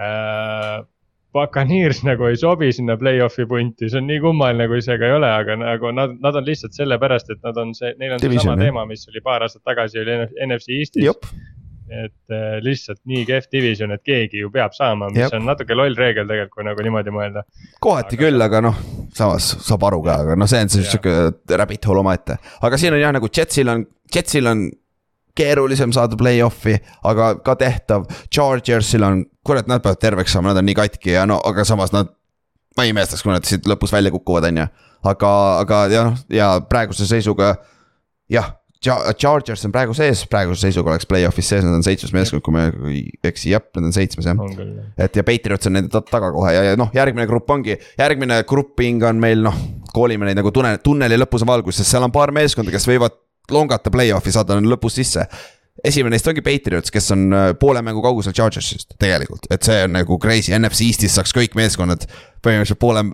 äh,. 0.00 0.82
Buccaneers 1.34 2.04
nagu 2.06 2.28
ei 2.30 2.36
sobi 2.38 2.68
sinna 2.70 2.94
play-off'i 2.94 3.42
punti, 3.50 3.88
see 3.90 3.98
on 3.98 4.04
nii 4.06 4.20
kummaline, 4.22 4.68
kui 4.70 4.78
see 4.86 4.94
ka 5.00 5.08
ei 5.08 5.16
ole, 5.16 5.26
aga 5.26 5.56
nagu 5.58 5.90
nad, 5.90 6.12
nad 6.22 6.36
on 6.38 6.46
lihtsalt 6.46 6.76
sellepärast, 6.78 7.32
et 7.34 7.40
nad 7.42 7.58
on 7.58 7.72
see, 7.74 7.90
neil 7.98 8.14
on 8.14 8.22
Division, 8.22 8.52
seesama 8.52 8.62
teema, 8.62 8.84
mis 8.86 9.02
oli 9.10 9.22
paar 9.24 9.42
aastat 9.42 9.64
tagasi 9.66 9.98
oli 10.04 10.14
NFC 10.46 10.76
Eestis. 10.78 11.02
jep, 11.02 11.26
et 11.90 12.32
äh, 12.32 12.58
lihtsalt 12.64 13.00
nii 13.04 13.24
kehv 13.28 13.48
division, 13.52 13.90
et 13.92 14.02
keegi 14.06 14.40
ju 14.40 14.50
peab 14.50 14.72
saama, 14.72 15.10
mis 15.12 15.24
Jep. 15.26 15.34
on 15.36 15.44
natuke 15.44 15.76
loll 15.76 15.94
reegel 15.98 16.24
tegelikult, 16.28 16.54
kui 16.56 16.64
nagu 16.64 16.86
niimoodi 16.86 17.12
mõelda. 17.12 17.42
kohati 17.84 18.16
Aga- 18.16 18.22
küll, 18.24 18.42
aga 18.46 18.60
noh, 18.64 18.78
samas 19.12 19.50
saab 19.66 19.84
aru 19.90 20.00
ka, 20.06 20.14
aga 20.24 20.36
noh, 20.40 20.48
see 20.48 20.62
on 20.64 20.72
siis 20.72 20.86
Jah. 20.86 20.94
sihuke 20.96 21.58
rabbit 21.60 21.84
hole 21.84 22.00
omaette. 22.00 22.38
aga 22.62 22.80
siin 22.80 22.96
on 22.96 23.00
jah, 23.00 23.12
nagu 23.12 23.28
Jetsil 23.28 23.68
on, 23.68 23.84
Jetsil 24.14 24.46
on 24.48 24.70
keerulisem 25.36 25.92
saada 25.92 26.16
play-off'i, 26.16 26.76
aga 27.04 27.34
ka 27.44 27.56
tehtav. 27.58 28.04
Chargersil 28.30 29.02
on, 29.02 29.24
kurat, 29.44 29.66
nad 29.66 29.82
peavad 29.82 29.98
terveks 30.00 30.32
saama, 30.32 30.52
nad 30.52 30.62
on 30.62 30.68
nii 30.70 30.76
katki 30.78 31.16
ja 31.16 31.26
no 31.26 31.40
aga 31.44 31.64
samas 31.68 31.92
nad. 31.92 32.08
ma 32.76 32.82
ei 32.82 32.90
imestaks, 32.90 33.22
kui 33.22 33.30
nad 33.30 33.44
siit 33.46 33.68
lõpus 33.70 33.92
välja 33.94 34.10
kukuvad, 34.10 34.48
on 34.48 34.56
ju. 34.64 34.66
aga, 35.06 35.30
aga 35.60 35.86
ja 35.92 36.04
noh, 36.08 36.16
ja 36.30 36.48
praeguse 36.70 37.06
seisuga 37.06 37.56
jah. 38.30 38.54
Chargers 38.84 39.64
on 39.66 39.72
praegu 39.74 39.94
sees, 39.96 40.24
praeguse 40.30 40.66
seisuga 40.66 40.92
oleks 40.92 41.06
play-off'is 41.08 41.48
sees, 41.52 41.64
nad 41.64 41.74
on 41.78 41.82
seitsmes 41.86 42.12
meeskond, 42.14 42.42
kui 42.44 42.52
ma 42.54 42.66
ei 42.90 43.02
eksi, 43.24 43.50
jah, 43.54 43.62
nad 43.78 43.88
on 43.88 43.94
seitsmes 43.96 44.28
jah 44.28 44.36
et 45.06 45.16
ja 45.16 45.24
Patriots 45.26 45.66
on 45.70 45.76
nende 45.78 45.90
ta- 45.94 46.04
taga 46.10 46.30
kohe 46.34 46.52
ja, 46.54 46.62
ja 46.70 46.76
noh, 46.80 46.90
järgmine 46.94 47.26
grupp 47.30 47.50
ongi, 47.50 47.78
järgmine 47.98 48.42
grupping 48.48 49.02
on 49.08 49.20
meil 49.22 49.42
noh, 49.46 49.56
koolime 49.94 50.28
neid 50.28 50.36
nagu 50.40 50.52
tunne, 50.54 50.76
tunneli 50.84 51.16
lõpus 51.20 51.42
on 51.46 51.52
valgus, 51.54 51.80
sest 51.80 51.94
seal 51.94 52.04
on 52.06 52.12
paar 52.14 52.32
meeskonda, 52.34 52.72
kes 52.74 52.88
võivad 52.90 53.16
longata 53.52 53.90
play-off'i, 53.92 54.32
saada 54.32 54.56
lõpus 54.60 54.94
sisse. 55.00 55.26
Esimene 55.84 56.16
neist 56.16 56.28
ongi 56.30 56.42
Patriots, 56.44 56.92
kes 56.92 57.12
on 57.14 57.26
äh, 57.34 57.50
poole 57.60 57.82
mängu 57.84 58.02
kaugusel 58.04 58.34
Chargersist 58.36 58.96
tegelikult, 59.00 59.48
et 59.54 59.66
see 59.66 59.84
on 59.84 59.94
nagu 59.96 60.18
crazy, 60.22 60.54
NFC 60.56 60.88
Eestis 60.88 61.16
saaks 61.18 61.34
kõik 61.36 61.56
meeskonnad 61.58 62.06
põhimõtteliselt 62.44 62.80
poole, 62.80 63.04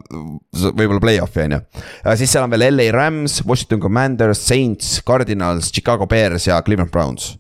võib-olla 0.55 1.03
play-off'i 1.03 1.45
on 1.47 1.57
ju. 1.59 1.61
siis 2.19 2.33
seal 2.33 2.47
on 2.47 2.55
veel 2.55 2.67
LA 2.71 2.91
Rams, 2.95 3.41
Washington 3.47 3.83
Commanders, 3.83 4.43
Saints, 4.47 4.99
Cardinals, 5.07 5.71
Chicago 5.75 6.09
Bears 6.11 6.49
ja 6.51 6.59
Cleveland 6.67 6.95
Browns 6.95 7.35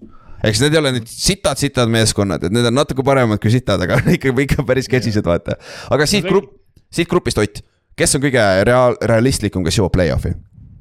eks 0.46 0.62
need 0.62 0.74
ei 0.74 0.80
ole 0.80 0.94
nüüd 0.96 1.08
sitad, 1.10 1.60
sitad 1.60 1.90
meeskonnad, 1.92 2.46
et 2.46 2.54
need 2.54 2.66
on 2.70 2.78
natuke 2.78 3.04
paremad 3.06 3.40
kui 3.42 3.52
sitad, 3.52 3.82
aga 3.84 4.00
ikka, 4.16 4.34
ikka 4.46 4.66
päris 4.68 4.88
catchy'sed, 4.90 5.26
vaata. 5.26 5.58
aga 5.92 6.08
siit 6.08 6.28
grupp, 6.28 6.54
siit 6.92 7.10
grupist 7.10 7.40
Ott, 7.40 7.62
kes 7.98 8.16
on 8.16 8.24
kõige 8.24 8.46
reaal-, 8.68 8.98
realistlikum, 9.10 9.66
kes 9.66 9.80
jõuab 9.80 9.94
play-off'i? 9.96 10.34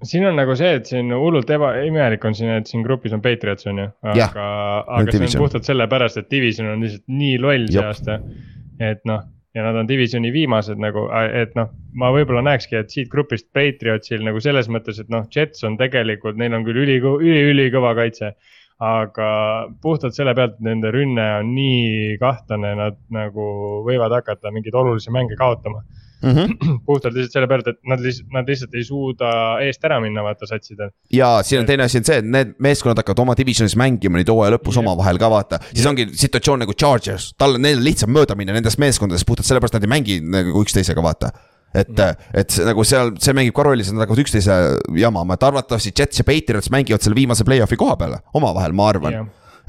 Siin 0.03 0.27
on 0.29 0.37
nagu 0.39 0.55
see, 0.59 0.75
et 0.79 0.87
siin 0.89 1.11
hullult 1.15 1.49
eba, 1.51 1.73
imelik 1.85 2.23
on 2.27 2.35
siin, 2.37 2.53
et 2.59 2.69
siin 2.69 2.83
grupis 2.85 3.13
on 3.15 3.23
Patriots 3.23 3.67
on 3.69 3.81
ju, 3.83 3.87
aga, 4.13 4.45
aga 4.85 5.11
see 5.11 5.17
division. 5.17 5.41
on 5.41 5.45
puhtalt 5.45 5.67
sellepärast, 5.67 6.21
et 6.21 6.29
division 6.31 6.71
on 6.73 6.85
lihtsalt 6.85 7.05
nii 7.11 7.35
loll 7.43 7.67
see 7.71 7.83
aasta. 7.83 8.19
et 8.79 9.01
noh, 9.09 9.25
ja 9.55 9.65
nad 9.65 9.79
on 9.81 9.89
divisioni 9.89 10.31
viimased 10.33 10.79
nagu, 10.79 11.07
et 11.35 11.55
noh, 11.59 11.71
ma 11.99 12.13
võib-olla 12.15 12.43
näekski, 12.47 12.77
et 12.79 12.93
siit 12.93 13.09
grupist 13.11 13.49
Patriotsil 13.55 14.23
nagu 14.25 14.39
selles 14.43 14.69
mõttes, 14.71 15.01
et 15.01 15.11
noh, 15.11 15.27
Jets 15.35 15.65
on 15.67 15.75
tegelikult, 15.79 16.39
neil 16.39 16.55
on 16.55 16.67
küll 16.67 16.79
üli, 16.85 16.99
üli, 17.03 17.43
ülikõva 17.53 17.95
kaitse. 17.99 18.35
aga 18.79 19.29
puhtalt 19.83 20.15
selle 20.15 20.31
pealt, 20.31 20.53
et 20.55 20.63
nende 20.63 20.87
rünne 20.95 21.23
on 21.41 21.49
nii 21.51 22.13
kahtlane, 22.21 22.69
nad 22.79 22.95
nagu 23.11 23.47
võivad 23.83 24.13
hakata 24.15 24.53
mingeid 24.55 24.77
olulisi 24.79 25.11
mänge 25.11 25.35
kaotama 25.35 25.81
puhtalt 26.87 27.15
lihtsalt 27.15 27.35
selle 27.37 27.49
pealt, 27.51 27.67
et 27.71 27.79
nad 27.87 28.01
lihtsalt, 28.03 28.29
nad 28.35 28.49
lihtsalt 28.49 28.73
ei 28.75 28.85
suuda 28.87 29.31
eest 29.65 29.85
ära 29.87 29.99
minna, 30.03 30.23
vaata 30.25 30.49
satsidel. 30.49 30.91
ja 31.13 31.37
siin 31.45 31.61
on 31.63 31.69
teine 31.69 31.85
asi 31.87 32.01
on 32.01 32.07
see, 32.09 32.19
et 32.23 32.27
need 32.37 32.55
meeskonnad 32.59 32.99
hakkavad 32.99 33.23
oma 33.25 33.37
divisionis 33.39 33.77
mängima 33.79 34.19
nüüd 34.19 34.31
hooaja 34.31 34.55
lõpus 34.57 34.75
Jep. 34.75 34.83
omavahel 34.83 35.21
ka 35.21 35.29
vaata. 35.31 35.61
siis 35.71 35.87
ongi 35.89 36.09
situatsioon 36.11 36.65
nagu 36.65 36.75
Chargers, 36.75 37.31
tal 37.39 37.55
on, 37.55 37.63
neil 37.63 37.79
on 37.79 37.87
lihtsam 37.87 38.11
mööda 38.15 38.35
minna 38.39 38.57
nendest 38.57 38.81
meeskondadest 38.81 39.27
puhtalt 39.29 39.47
sellepärast, 39.47 39.77
nad 39.77 39.87
ei 39.87 39.93
mängi 39.95 40.19
nagu 40.23 40.63
üksteisega, 40.63 41.03
vaata 41.05 41.31
et, 41.73 41.99
et 42.33 42.49
see, 42.49 42.65
nagu 42.67 42.83
seal, 42.87 43.13
see 43.21 43.35
mängib 43.37 43.55
ka 43.57 43.65
rolli, 43.67 43.85
nad 43.93 44.03
hakkavad 44.03 44.23
üksteise 44.23 44.55
jamama, 44.97 45.37
et 45.37 45.45
arvatavasti 45.45 45.93
Jets 45.95 46.21
ja 46.21 46.25
Patriots 46.27 46.71
mängivad 46.73 47.05
selle 47.05 47.17
viimase 47.17 47.45
play-off'i 47.47 47.77
koha 47.79 47.97
peale 47.99 48.23
omavahel, 48.37 48.73
ma 48.77 48.89
arvan. 48.89 49.19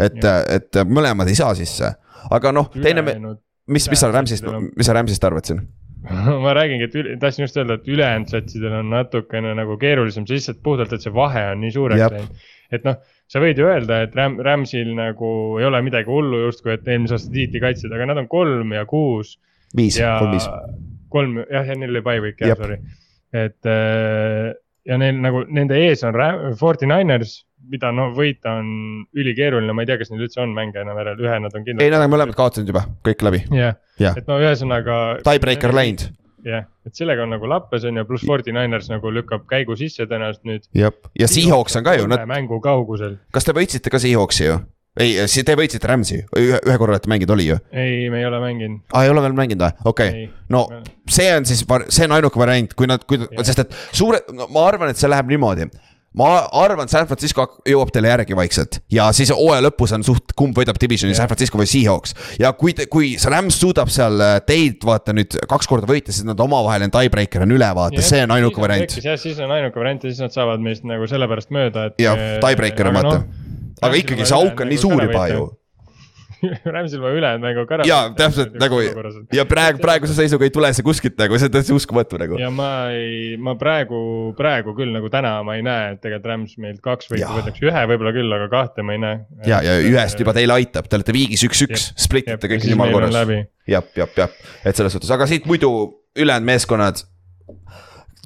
et, 0.01 0.25
et 0.25 0.81
mõlemad 0.89 1.29
ei 1.29 1.37
saa 1.39 1.53
sisse, 1.59 1.93
aga 2.33 2.55
noh, 2.57 2.71
teine, 2.73 3.05
mis, 3.05 3.89
mis 3.93 4.01
sa 4.01 4.11
Rams'ist, 4.13 4.49
mis 4.77 4.89
sa 4.89 4.97
Rams'ist 4.97 5.29
arvad 5.29 5.51
siin? 5.51 5.61
ma 6.45 6.55
räägingi, 6.57 6.89
et 6.89 7.21
tahtsin 7.21 7.45
just 7.45 7.59
öelda, 7.61 7.77
et 7.81 7.89
ülejäänud 7.89 8.33
satsidel 8.33 8.79
on 8.81 8.91
natukene 8.93 9.53
nagu 9.59 9.77
keerulisem, 9.81 10.25
lihtsalt 10.29 10.63
puhtalt, 10.65 10.93
et 10.97 11.05
see 11.05 11.13
vahe 11.15 11.43
on 11.53 11.61
nii 11.65 11.75
suureks 11.75 12.07
läinud. 12.15 12.47
et 12.73 12.87
noh, 12.87 12.97
sa 13.31 13.43
võid 13.43 13.61
ju 13.61 13.69
öelda, 13.69 14.03
et 14.07 14.17
Ram-, 14.19 14.39
Ramsil 14.45 14.95
nagu 14.97 15.33
ei 15.61 15.69
ole 15.69 15.83
midagi 15.87 16.11
hullu 16.11 16.45
justkui, 16.47 16.75
et 16.77 16.89
eelmise 16.89 17.19
aasta 17.19 17.35
tiitlikaitsjad, 17.35 17.93
aga 17.97 18.09
nad 18.13 18.23
on 18.23 18.31
kolm 18.33 18.73
ja 18.77 18.87
kuus 18.89 19.37
viis, 19.77 19.99
ja 20.01 20.17
kolm 20.23 20.35
viis. 20.37 20.49
kolm, 21.13 21.39
jah, 21.51 21.69
ja 21.69 21.79
neil 21.79 21.95
oli 21.95 22.05
bye 22.07 22.25
week 22.25 22.41
jah 22.41 22.57
sorry. 22.59 22.81
et 23.37 23.71
äh, 23.71 24.51
ja 24.89 24.99
neil 24.99 25.21
nagu 25.21 25.45
nende 25.53 25.79
ees 25.85 26.05
on 26.07 26.17
Ram- 26.17 26.55
Forty 26.59 26.89
Niners, 26.89 27.41
mida 27.71 27.91
no 27.95 28.09
võita 28.17 28.57
on 28.61 28.71
ülikeeruline, 29.17 29.75
ma 29.77 29.85
ei 29.85 29.91
tea, 29.91 29.99
kas 30.01 30.11
neil 30.13 30.25
üldse 30.27 30.43
on 30.43 30.55
mänge 30.57 30.83
enam 30.83 30.99
järel, 31.01 31.21
ühe 31.27 31.37
nad 31.45 31.55
on 31.55 31.63
ei, 31.63 31.69
kindlasti. 31.69 31.93
nad 31.95 32.07
on 32.07 32.15
mõlemad 32.15 32.39
kaotanud 32.39 32.73
juba, 32.73 32.87
kõik 33.07 33.23
läbi, 33.27 33.45
jah, 33.55 33.79
et 34.11 34.27
no 34.31 34.41
ühesõnaga. 34.43 34.97
tiebreaker 35.27 35.75
läinud, 35.77 36.09
jah, 36.47 36.67
et 36.87 36.99
sellega 36.99 37.25
on 37.27 37.35
nagu 37.37 37.51
lappes 37.51 37.87
on 37.89 38.01
ju, 38.01 38.09
pluss 38.09 38.27
Forty 38.27 38.55
Niners 38.57 38.91
nagu 38.93 39.13
lükkab 39.15 39.47
käigu 39.51 39.77
sisse 39.79 40.09
tõenäoliselt 40.11 40.51
nüüd. 40.51 40.69
jah, 40.77 40.95
ja 41.19 41.31
Seahawks 41.31 41.79
on 41.81 41.87
ka 41.87 41.97
ju, 42.01 42.11
nad, 42.11 42.27
mängu 42.31 42.61
kaugusel, 42.65 43.19
kas 43.35 43.47
te 43.47 43.57
võitsite 43.57 43.93
ka 43.93 44.03
Seahawksi 44.03 44.47
ju? 44.49 44.61
ei, 45.01 45.15
te 45.47 45.55
võitsite 45.59 45.87
Rams'i, 45.87 46.25
ühe, 46.39 46.59
ühe 46.59 46.79
korra 46.81 46.97
olete 46.97 47.11
mänginud, 47.13 47.35
oli 47.37 47.47
ju? 47.53 47.59
ei, 47.71 48.09
me 48.13 48.23
ei 48.23 48.27
ole 48.27 48.41
mänginud. 48.43 48.83
aa, 48.91 49.05
ei 49.07 49.13
ole 49.13 49.23
veel 49.27 49.37
mänginud 49.39 49.63
või? 49.63 49.87
okei 49.93 50.11
okay., 50.11 50.27
no 50.51 50.65
see 51.11 51.29
on 51.37 51.47
siis, 51.49 51.63
see 51.89 52.09
on 52.09 52.17
ainuke 52.19 52.41
variant, 52.41 52.75
kui 52.79 52.91
nad, 52.91 53.05
kui, 53.09 53.21
sest 53.47 53.65
et 53.65 53.79
suure, 53.93 54.23
ma 54.51 54.67
arvan, 54.67 54.91
et 54.91 55.01
see 55.01 55.11
läheb 55.11 55.31
niimoodi. 55.31 55.69
Ma 56.19 56.31
arvan, 56.59 56.89
San 56.91 57.07
Francisco 57.07 57.45
jõuab 57.69 57.93
teile 57.95 58.11
järgi 58.11 58.35
vaikselt 58.35 58.81
ja 58.91 59.07
siis 59.15 59.31
hooaja 59.31 59.63
lõpus 59.69 59.93
on 59.95 60.03
suht, 60.07 60.35
kumb 60.39 60.57
võidab 60.59 60.79
divisioni. 60.83 61.15
San 61.15 61.31
Francisco 61.31 61.61
või 61.61 61.69
Seahawks. 61.71 62.17
ja 62.41 62.51
kui, 62.59 62.75
kui 62.91 63.13
see 63.21 63.31
Rams 63.31 63.61
suudab 63.63 63.93
seal 63.95 64.19
äh, 64.25 64.39
teid 64.47 64.83
vaata 64.87 65.15
nüüd 65.15 65.39
kaks 65.51 65.71
korda 65.71 65.87
võita, 65.91 66.15
siis 66.15 66.27
nad 66.27 66.41
omavaheline 66.43 66.91
tiebreaker 66.95 67.47
on 67.47 67.55
üle 67.55 67.71
vaata, 67.79 68.03
see 68.03 68.25
on 68.27 68.35
ainuke 68.35 68.63
variant. 68.63 68.99
jah, 68.99 69.19
siis 69.21 69.39
on 69.39 69.55
ainuke 69.55 69.79
variant 69.79 70.03
ja 70.03 70.11
siis 70.11 70.25
nad 70.25 70.35
saavad 70.35 70.65
meist 70.65 70.87
nagu 70.89 71.07
sellepärast 71.11 71.55
mööda, 71.55 71.91
et. 71.93 72.03
jah, 72.03 72.27
tiebreaker 72.43 72.91
on 72.91 72.99
vaata. 72.99 73.23
aga 73.81 74.03
ikkagi 74.03 74.27
see 74.27 74.41
auk 74.41 74.67
on 74.67 74.73
nii 74.75 74.83
suur 74.83 75.07
juba 75.07 75.27
ju. 75.31 75.47
Ramsil 76.75 77.03
ma 77.03 77.13
ülejäänud 77.15 77.45
mängu 77.45 77.65
ka 77.69 77.79
ära. 77.79 77.87
Jaa, 77.89 78.11
täpselt, 78.17 78.55
nagu- 78.61 78.81
ja 79.37 79.45
praegu, 79.49 79.81
praeguse 79.83 80.17
seisuga 80.17 80.47
ei 80.47 80.55
tule 80.55 80.71
see 80.77 80.87
kuskilt 80.87 81.19
nagu, 81.21 81.39
see 81.41 81.51
on 81.51 81.55
täitsa 81.55 81.77
uskumatu 81.77 82.21
nagu. 82.21 82.39
ja 82.41 82.51
ma 82.55 82.71
ei, 82.95 83.37
ma 83.41 83.55
praegu, 83.61 84.01
praegu 84.39 84.75
küll 84.79 84.95
nagu 84.97 85.11
täna 85.13 85.37
ma 85.47 85.59
ei 85.59 85.65
näe, 85.67 85.95
et 85.95 86.03
tegelikult 86.03 86.31
Rams 86.31 86.57
meilt 86.63 86.83
kaks 86.85 87.11
võitu 87.13 87.31
võtaks, 87.37 87.63
ühe 87.65 87.85
võib-olla 87.93 88.15
küll, 88.17 88.37
aga 88.39 88.51
kahte 88.53 88.87
ma 88.87 88.97
ei 88.97 89.03
näe. 89.03 89.23
ja, 89.49 89.63
ja 89.67 89.79
ühest 89.85 90.21
juba 90.21 90.35
teile 90.37 90.57
aitab, 90.57 90.89
te 90.89 91.01
olete 91.01 91.17
viigis 91.17 91.45
üks-üks, 91.49 91.91
split 92.01 92.31
ite 92.31 92.53
kõik 92.55 92.69
jumala 92.71 92.97
korras. 92.97 93.21
jah, 93.71 93.87
jah, 93.97 94.13
jah, 94.17 94.37
et 94.65 94.77
selles 94.77 94.97
suhtes, 94.97 95.13
aga 95.15 95.29
siit 95.31 95.49
muidu 95.51 95.71
ülejäänud 96.19 96.47
meeskonnad. 96.47 97.05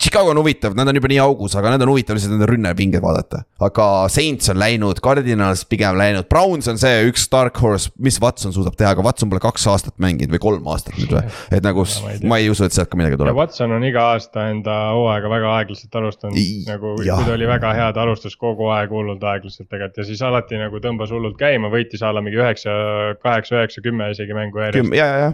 Chicago 0.00 0.30
on 0.30 0.38
huvitav, 0.40 0.74
nad 0.76 0.88
on 0.90 0.98
juba 0.98 1.08
nii 1.10 1.20
augus, 1.22 1.54
aga 1.58 1.74
nad 1.74 1.82
on 1.84 1.92
huvitav 1.92 2.18
lihtsalt 2.18 2.34
nende 2.34 2.48
rünnapinged 2.50 3.02
vaadata. 3.02 3.44
aga 3.64 3.86
Saints 4.12 4.50
on 4.50 4.58
läinud, 4.60 5.00
Cardinals 5.04 5.64
pigem 5.70 5.96
läinud, 5.98 6.26
Browns 6.30 6.68
on 6.70 6.80
see 6.80 7.04
üks 7.08 7.28
dark 7.30 7.58
horse, 7.62 7.92
mis 8.02 8.18
Watson 8.22 8.54
suudab 8.54 8.76
teha, 8.78 8.92
aga 8.96 9.04
Watson 9.06 9.30
pole 9.30 9.42
kaks 9.44 9.66
aastat 9.70 9.96
mänginud 10.02 10.34
või 10.34 10.42
kolm 10.42 10.66
aastat 10.74 10.98
nüüd 10.98 11.14
või. 11.14 11.22
et 11.54 11.64
nagu 11.64 11.86
ma 11.86 12.12
ei 12.14 12.32
ma 12.34 12.40
ei 12.42 12.50
usu, 12.52 12.66
et 12.66 12.74
sealt 12.76 12.90
ka 12.90 12.98
midagi 12.98 13.16
ja 13.16 13.22
tuleb. 13.22 13.38
Watson 13.38 13.76
on 13.76 13.86
iga 13.86 14.08
aasta 14.14 14.48
enda 14.50 14.76
hooaega 14.96 15.30
väga 15.32 15.54
aeglaselt 15.60 16.00
alustanud 16.02 16.52
nagu 16.68 16.96
jah. 17.06 17.22
kui 17.22 17.30
ta 17.30 17.38
oli 17.38 17.48
väga 17.48 17.72
hea, 17.78 17.88
ta 17.94 18.04
alustas 18.04 18.36
kogu 18.40 18.68
aeg 18.74 18.92
hullult 18.94 19.22
aeglaselt 19.22 19.68
tegelikult 19.70 20.02
ja 20.02 20.08
siis 20.10 20.22
alati 20.26 20.60
nagu 20.60 20.82
tõmbas 20.82 21.14
hullult 21.14 21.38
käima, 21.40 21.70
võitis 21.72 22.02
a 22.02 22.12
la 22.14 22.22
mingi 22.24 22.40
üheksa, 22.40 22.74
kaheksa, 23.22 23.60
üheksa, 23.60 23.84
kümme 23.84 24.10
isegi 24.14 24.36
mängu 24.36 24.62
järjest. 24.66 24.94
ja, 24.98 25.06
ja, 25.06 25.28
ja, 25.28 25.32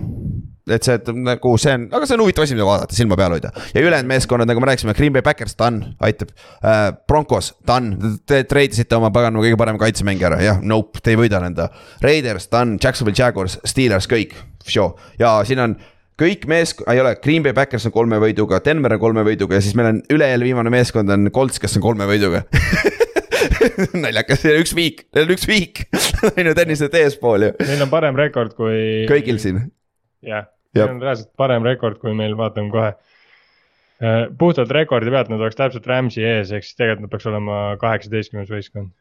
et 0.68 0.86
see, 0.86 0.96
et 0.98 1.10
nagu 1.16 1.52
see 1.60 1.74
on, 1.76 1.86
aga 1.96 2.08
see 2.08 2.16
on 2.18 2.24
huvitav 2.24 2.46
asi, 2.46 2.56
mida 2.56 2.66
vaadata, 2.68 2.96
silma 2.96 3.18
peal 3.20 3.36
hoida. 3.36 3.52
ja 3.74 3.84
ülejäänud 3.84 4.10
meeskonnad, 4.10 4.50
nagu 4.50 4.62
me 4.62 4.70
rääkisime, 4.70 4.94
Green 4.98 5.14
Bay 5.14 5.24
Packers, 5.26 5.56
done, 5.58 5.94
aitab 6.00 6.34
äh,. 6.60 6.90
Broncos, 7.08 7.54
done, 7.66 8.16
te 8.26 8.42
treidisite 8.48 8.98
oma 8.98 9.12
paganama 9.14 9.44
kõige 9.44 9.58
parema 9.60 9.80
kaitsemängija 9.82 10.30
ära, 10.32 10.42
jah, 10.44 10.60
nope, 10.62 11.02
te 11.02 11.14
ei 11.14 11.18
võida 11.20 11.40
nõnda. 11.42 11.70
Raiders, 12.04 12.48
done, 12.52 12.78
Jacksonville 12.82 13.18
Jaguars, 13.18 13.58
Steelers, 13.66 14.08
kõik, 14.10 14.36
show 14.66 14.94
ja 15.20 15.38
siin 15.48 15.62
on 15.62 15.78
kõik 16.20 16.46
meesk-, 16.50 16.84
ei 16.90 17.00
ole, 17.00 17.14
Green 17.24 17.44
Bay 17.44 17.56
Packers 17.56 17.86
on 17.88 17.94
kolme 17.94 18.20
võiduga, 18.20 18.60
Denver 18.64 18.96
on 18.96 19.02
kolme 19.02 19.24
võiduga 19.26 19.56
ja 19.56 19.64
siis 19.64 19.76
meil 19.78 19.94
on 19.94 20.02
üle-eelmine 20.12 20.50
viimane 20.50 20.72
meeskond 20.72 21.10
on 21.12 21.30
Colts, 21.34 21.60
kes 21.62 21.78
on 21.80 21.84
kolme 21.84 22.08
võiduga 22.10 22.44
naljakas, 24.04 24.44
üks 24.52 24.74
viik, 24.76 25.04
neil 25.14 25.28
on 25.28 25.34
üks 25.34 25.46
viik, 25.48 25.84
on 26.30 26.50
ju 26.50 26.56
tennised 26.60 26.96
eespool 27.00 27.48
ju, 27.48 27.52
Neil 27.64 27.84
on 27.86 27.92
parem 27.92 28.18
rekord 28.18 28.54
kui. 28.58 29.06
kõigil 29.10 29.40
siin. 29.42 29.62
jah, 30.22 30.48
Jah. 30.74 30.86
neil 30.86 30.96
on 30.96 31.02
reaalselt 31.02 31.32
parem 31.36 31.66
rekord, 31.66 31.98
kui 32.02 32.14
meil, 32.16 32.36
vaatame 32.38 32.70
kohe. 32.74 32.92
puhtalt 34.40 34.70
rekordi 34.72 35.12
pealt 35.12 35.28
nad 35.28 35.42
oleks 35.42 35.58
täpselt 35.58 35.86
Rams'i 35.86 36.24
ees, 36.24 36.52
ehk 36.56 36.64
siis 36.64 36.78
tegelikult 36.78 37.04
nad 37.06 37.12
peaks 37.12 37.28
olema 37.28 37.60
kaheksateistkümnes 37.82 38.52
võistkond. 38.52 38.94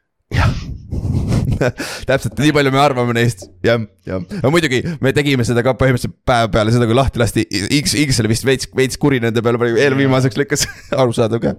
täpselt 2.08 2.38
nii 2.40 2.52
palju 2.56 2.72
me 2.74 2.80
arvame 2.82 3.14
neist, 3.16 3.46
jah, 3.66 3.80
jah, 4.08 4.22
aga 4.40 4.52
muidugi 4.52 4.80
me 5.04 5.12
tegime 5.16 5.46
seda 5.46 5.64
ka 5.66 5.74
põhimõtteliselt 5.78 6.16
päev 6.28 6.50
peale 6.54 6.74
seda, 6.74 6.88
kui 6.88 6.96
lahti 6.98 7.22
lasti, 7.22 7.46
X, 7.80 7.96
X 8.04 8.20
oli 8.22 8.32
vist 8.32 8.46
veits, 8.48 8.70
veits 8.76 9.00
kuri 9.00 9.20
nende 9.22 9.42
peale, 9.44 9.72
eelviimaseks 9.86 10.40
lükkas, 10.40 10.66
arusaadav 11.02 11.42
ka. 11.42 11.54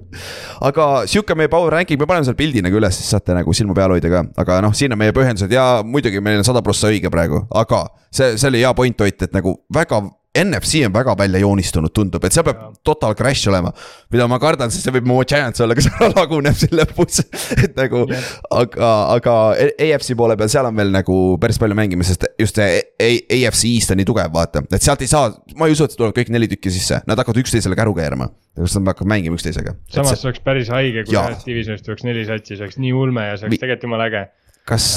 aga 0.72 0.88
sihuke 1.12 1.38
meie 1.38 1.52
power 1.52 1.74
ranking, 1.78 2.02
me 2.02 2.10
paneme 2.10 2.28
seal 2.28 2.40
pildi 2.40 2.64
nagu 2.66 2.80
üles, 2.82 2.98
siis 3.00 3.12
saate 3.16 3.36
nagu 3.38 3.56
silma 3.58 3.78
peal 3.78 3.96
hoida 3.96 4.12
ka, 4.14 4.26
aga 4.44 4.62
noh, 4.66 4.76
siin 4.78 4.94
on 4.96 5.02
meie 5.02 5.16
põhjendused 5.16 5.52
ja 5.54 5.68
muidugi 5.86 6.24
meil 6.24 6.42
on 6.42 6.48
sada 6.48 6.64
prossa 6.66 6.92
õige 6.92 7.12
praegu, 7.14 7.46
aga 7.64 7.86
see, 8.10 8.36
see 8.38 8.50
oli 8.52 8.66
hea 8.66 8.74
point 8.78 9.00
Ott, 9.02 9.24
et 9.26 9.32
nagu 9.34 9.56
väga 9.74 9.98
NFC 10.32 10.86
on 10.86 10.94
väga 10.94 11.12
välja 11.20 11.40
joonistunud, 11.42 11.92
tundub, 11.92 12.24
et 12.24 12.32
seal 12.32 12.46
peab 12.48 12.60
total 12.88 13.16
crash 13.20 13.50
olema. 13.52 13.74
mida 14.14 14.28
ma 14.32 14.38
kardan, 14.40 14.72
sest 14.72 14.86
see 14.88 14.94
võib 14.96 15.10
mu 15.10 15.18
Giants 15.28 15.60
olla, 15.64 15.76
kes 15.76 15.90
ära 15.92 16.08
laguneb 16.14 16.56
siin 16.56 16.76
lõpus, 16.80 17.20
et 17.58 17.74
nagu 17.76 18.06
Jah. 18.08 18.30
aga, 18.62 18.92
aga 19.18 19.34
AFC 19.76 20.16
poole 20.20 20.38
peal, 20.40 20.52
seal 20.54 20.70
on 20.70 20.78
veel 20.78 20.94
nagu 20.94 21.18
päris 21.42 21.60
palju 21.60 21.76
mängimist, 21.76 22.14
sest 22.14 22.40
just 22.40 22.62
see 22.62 22.80
AFC 23.04 23.66
East 23.74 23.92
on 23.92 24.00
nii 24.00 24.08
tugev, 24.08 24.32
vaata, 24.32 24.64
et 24.72 24.86
sealt 24.86 25.04
ei 25.04 25.12
saa, 25.12 25.34
ma 25.60 25.68
ei 25.68 25.76
usu, 25.76 25.90
et 25.90 25.98
tulevad 25.98 26.16
kõik 26.16 26.32
neli 26.32 26.48
tükki 26.54 26.72
sisse, 26.78 27.02
nad 27.10 27.20
hakkavad 27.20 27.42
üksteisele 27.44 27.76
käru 27.80 27.96
keerama. 27.98 28.30
kas 28.56 28.78
nad 28.80 28.94
hakkavad 28.94 29.12
mängima 29.12 29.36
üksteisega. 29.36 29.76
samas 29.92 30.16
see 30.22 30.30
oleks 30.32 30.46
päris 30.48 30.72
haige, 30.72 31.04
kui 31.10 31.18
ühest 31.18 31.44
divisionist 31.50 31.88
tuleks 31.90 32.08
neli 32.08 32.24
satsi, 32.30 32.56
see 32.56 32.64
oleks 32.70 32.80
nii 32.80 32.96
ulme 32.96 33.28
ja 33.28 33.36
see 33.36 33.50
oleks 33.50 33.66
tegelikult 33.66 33.90
jumala 33.90 34.08
äge. 34.08 34.24
kas 34.72 34.88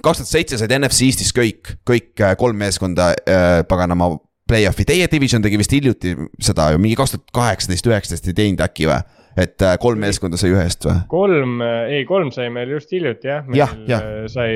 kaks 0.00 0.20
tuhat 0.20 0.28
seitse 0.28 0.58
said 0.60 0.72
NFC 0.76 1.08
Eestis 1.08 1.32
kõik, 1.36 1.76
kõik 1.88 2.20
äh, 2.24 2.34
kolm 2.40 2.58
meeskonda 2.60 3.12
äh, 3.24 3.60
paganama 3.68 4.12
play-off'i, 4.50 4.84
teie 4.88 5.06
division 5.12 5.44
tegi 5.44 5.58
vist 5.60 5.72
hiljuti 5.76 6.16
seda 6.42 6.72
ju, 6.74 6.80
mingi 6.82 6.98
kaks 6.98 7.14
tuhat 7.16 7.30
kaheksateist, 7.38 7.86
üheksateist 7.90 8.28
ei 8.32 8.36
teinud 8.42 8.64
äkki 8.66 8.88
või? 8.90 9.00
et 9.40 9.62
äh, 9.62 9.76
kolm 9.80 10.00
meeskonda 10.02 10.36
sai 10.40 10.50
ühest 10.52 10.84
või? 10.88 10.98
kolm, 11.12 11.60
ei 11.88 12.02
kolm 12.08 12.32
sai 12.34 12.48
meil 12.52 12.72
just 12.74 12.90
hiljuti 12.92 13.30
jah. 13.30 13.46
Jah, 13.54 13.72
jah. 13.88 14.02
sai, 14.32 14.50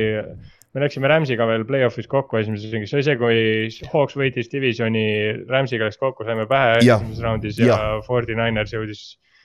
me 0.74 0.82
läksime 0.82 1.06
Rams'iga 1.10 1.46
veel 1.46 1.62
play-off'is 1.68 2.08
kokku 2.10 2.40
esimeses 2.40 2.72
ringis, 2.74 2.90
see 2.90 2.98
oli 2.98 3.06
see, 3.06 3.18
kui 3.20 3.90
Hawks 3.92 4.16
võitis 4.18 4.50
divisioni, 4.52 5.04
Rams'iga 5.48 5.86
läks 5.86 6.00
kokku, 6.02 6.26
saime 6.26 6.48
pähe 6.50 6.80
Jah, 6.82 6.98
esimeses 6.98 7.22
raundis 7.24 7.60
ja 7.62 7.70
jah. 7.70 7.84
Forty 8.08 8.34
Niners 8.34 8.74
jõudis. 8.74 9.04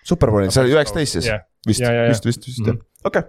superbowlil, 0.10 0.50
see 0.50 0.66
oli 0.66 0.74
üheksateist 0.74 1.20
siis 1.20 1.30
Jah. 1.30 1.46
vist, 1.70 1.86
Ja, 1.86 1.94
ja, 1.94 2.08
ja. 2.08 2.16
vist, 2.16 2.26
vist, 2.26 2.50
vist 2.50 2.66
jah 2.66 2.74
Mhm., 2.74 2.82
okei 3.06 3.22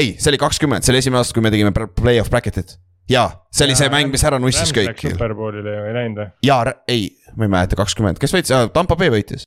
ei, 0.00 0.14
see 0.18 0.32
oli 0.32 0.40
kakskümmend, 0.40 0.82
see 0.86 0.94
oli 0.94 1.04
esimene 1.04 1.20
aasta, 1.20 1.36
kui 1.36 1.44
me 1.44 1.52
tegime 1.54 1.70
play-off 1.76 2.32
bracket'it. 2.32 2.78
jaa, 3.10 3.26
see 3.52 3.66
oli 3.68 3.76
see 3.78 3.90
mäng, 3.92 4.12
mis 4.12 4.24
ära 4.26 4.38
nussis 4.42 4.72
kõik. 4.74 5.02
Superbowlile 5.02 5.74
ju 5.74 5.90
ei 5.90 5.96
läinud 5.98 6.22
või? 6.22 6.30
jaa, 6.46 6.72
ei, 6.90 7.10
ma 7.36 7.46
ei 7.46 7.52
mäleta, 7.52 7.78
kakskümmend, 7.78 8.20
kes 8.22 8.34
võitis, 8.34 8.54
Tampa 8.74 8.96
Bay 9.00 9.12
võitis. 9.12 9.46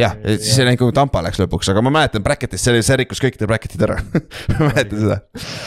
jah, 0.00 0.16
siis 0.26 0.58
ei 0.60 0.68
läinud, 0.68 0.80
kui 0.82 0.96
Tampa 0.96 1.22
läks 1.24 1.40
lõpuks, 1.40 1.70
aga 1.72 1.84
ma 1.84 1.92
mäletan 1.98 2.24
bracket'is, 2.24 2.64
see 2.64 2.74
oli, 2.74 2.82
see 2.86 2.98
rikkus 3.00 3.22
kõik 3.24 3.38
need 3.40 3.50
bracket'id 3.50 3.86
ära. 3.88 3.96
ma 4.52 4.68
mäletan 4.68 5.04
seda. 5.04 5.20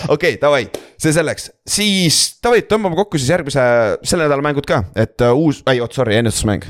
okei 0.08 0.36
okay,, 0.36 0.42
davai, 0.42 0.66
see 1.02 1.16
selleks, 1.16 1.50
siis 1.78 2.20
davai, 2.44 2.62
tõmbame 2.70 3.00
kokku 3.00 3.22
siis 3.22 3.32
järgmise, 3.34 3.64
selle 4.04 4.28
nädala 4.28 4.46
mängud 4.46 4.70
ka, 4.70 4.84
et 5.00 5.26
uh, 5.26 5.34
uus, 5.34 5.64
ei 5.72 5.82
oot, 5.82 5.98
sorry, 5.98 6.20
ennustusmäng. 6.22 6.70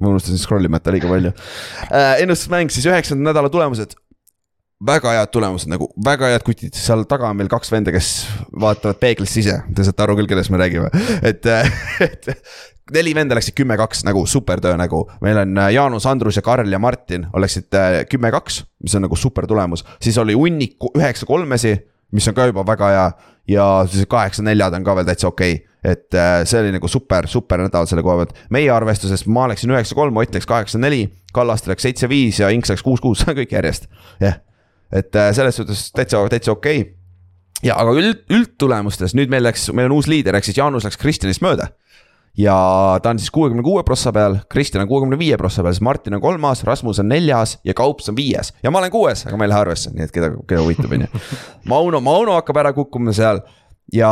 ma 0.00 0.14
unustasin 0.14 0.38
scroll 0.40 0.64
imata 0.64 0.94
liiga 0.94 1.10
palju 1.10 1.34
uh,. 1.34 2.14
ennustusmäng 2.22 2.70
siis 2.72 2.86
üheksanda 2.88 3.32
nädala 3.32 3.50
tulemused 3.52 3.98
väga 4.86 5.12
head 5.12 5.30
tulemused 5.32 5.68
nagu, 5.70 5.90
väga 6.04 6.30
head 6.32 6.44
kutid, 6.46 6.74
seal 6.76 7.04
taga 7.08 7.28
on 7.30 7.38
meil 7.38 7.50
kaks 7.52 7.72
venda, 7.72 7.92
kes 7.92 8.10
vaatavad 8.60 9.00
peeglisse 9.00 9.42
ise, 9.42 9.56
te 9.76 9.84
saate 9.84 10.04
aru 10.06 10.16
küll, 10.20 10.30
kellest 10.30 10.52
me 10.52 10.60
räägime, 10.60 10.88
et, 11.30 11.46
et 12.06 12.30
neli 12.94 13.14
venda 13.16 13.36
läksid 13.38 13.56
kümme-kaks 13.58 14.04
nagu 14.08 14.24
super 14.30 14.62
töö 14.62 14.76
nagu, 14.80 15.04
meil 15.24 15.42
on 15.42 15.60
äh, 15.60 15.72
Jaanus, 15.76 16.08
Andrus 16.10 16.40
ja 16.40 16.44
Karl 16.46 16.72
ja 16.72 16.80
Martin 16.82 17.28
oleksid 17.36 17.76
äh, 17.76 18.00
kümme-kaks, 18.10 18.62
mis 18.84 18.96
on 18.96 19.04
nagu 19.06 19.18
super 19.20 19.48
tulemus, 19.50 19.84
siis 20.02 20.18
oli 20.18 20.36
hunnik 20.38 20.90
üheksa 20.96 21.28
kolmesi, 21.28 21.76
mis 22.16 22.26
on 22.28 22.36
ka 22.36 22.48
juba 22.50 22.66
väga 22.66 22.94
hea. 22.94 23.10
Ja 23.50 23.64
siis 23.90 24.06
kaheksa 24.06 24.44
neljad 24.46 24.74
on 24.76 24.84
ka 24.86 24.92
veel 24.94 25.06
täitsa 25.08 25.26
okei. 25.26 25.54
Okay. 25.56 25.66
et 25.80 26.14
äh, 26.14 26.42
see 26.46 26.60
oli 26.60 26.74
nagu 26.74 26.88
super, 26.92 27.26
super 27.26 27.62
nädal 27.64 27.88
selle 27.88 28.04
koha 28.04 28.18
pealt, 28.20 28.36
meie 28.52 28.68
arvestuses 28.70 29.24
ma 29.26 29.46
läksin 29.50 29.72
üheksa 29.72 29.96
kolm, 29.96 30.18
Ott 30.20 30.36
läks 30.36 30.46
kaheksa 30.46 30.78
neli, 30.78 31.06
Kallaste 31.32 31.72
läks 31.72 31.88
seitse 31.88 32.08
viis 32.08 32.38
ja 32.38 32.52
Inks 32.52 32.70
läks 32.70 32.84
kuus 32.84 33.00
kuus, 33.00 33.24
kõik 33.40 33.56
järjest, 33.56 33.88
jah 34.20 34.38
et 34.92 35.16
äh, 35.16 35.30
selles 35.36 35.60
suhtes 35.60 35.90
täitsa, 35.94 36.22
täitsa 36.30 36.52
okei 36.52 36.80
okay. 36.80 36.94
ja 37.66 37.76
aga 37.80 37.94
üld, 37.98 38.24
üldtulemustes 38.32 39.14
nüüd 39.18 39.32
meil 39.32 39.44
läks, 39.46 39.68
meil 39.76 39.90
on 39.90 39.98
uus 39.98 40.10
liider, 40.10 40.36
ehk 40.36 40.48
siis 40.48 40.58
Jaanus 40.58 40.86
läks 40.86 40.98
Kristjanist 41.00 41.44
mööda. 41.44 41.70
ja 42.38 42.56
ta 43.02 43.10
on 43.10 43.18
siis 43.18 43.30
kuuekümne 43.34 43.62
kuue 43.66 43.82
prossa 43.86 44.12
peal, 44.14 44.38
Kristjan 44.50 44.84
on 44.84 44.90
kuuekümne 44.90 45.18
viie 45.18 45.38
prossa 45.38 45.62
peal, 45.62 45.74
siis 45.76 45.84
Martin 45.84 46.18
on 46.18 46.24
kolmas, 46.24 46.64
Rasmus 46.64 47.02
on 47.02 47.10
neljas 47.10 47.58
ja 47.64 47.74
Kaups 47.74 48.08
on 48.10 48.18
viies 48.18 48.54
ja 48.62 48.70
ma 48.70 48.82
olen 48.82 48.94
kuues, 48.94 49.26
aga 49.26 49.38
ma 49.38 49.46
ei 49.46 49.54
lähe 49.54 49.66
arvesse, 49.66 49.94
nii 49.94 50.06
et 50.06 50.14
keda, 50.14 50.34
keda 50.48 50.62
huvitab, 50.64 50.94
on 50.94 51.06
ju. 51.06 51.24
Mauno, 51.70 52.02
Mauno 52.04 52.38
hakkab 52.38 52.62
ära 52.64 52.74
kukkuma 52.76 53.14
seal 53.16 53.42
ja, 53.94 54.10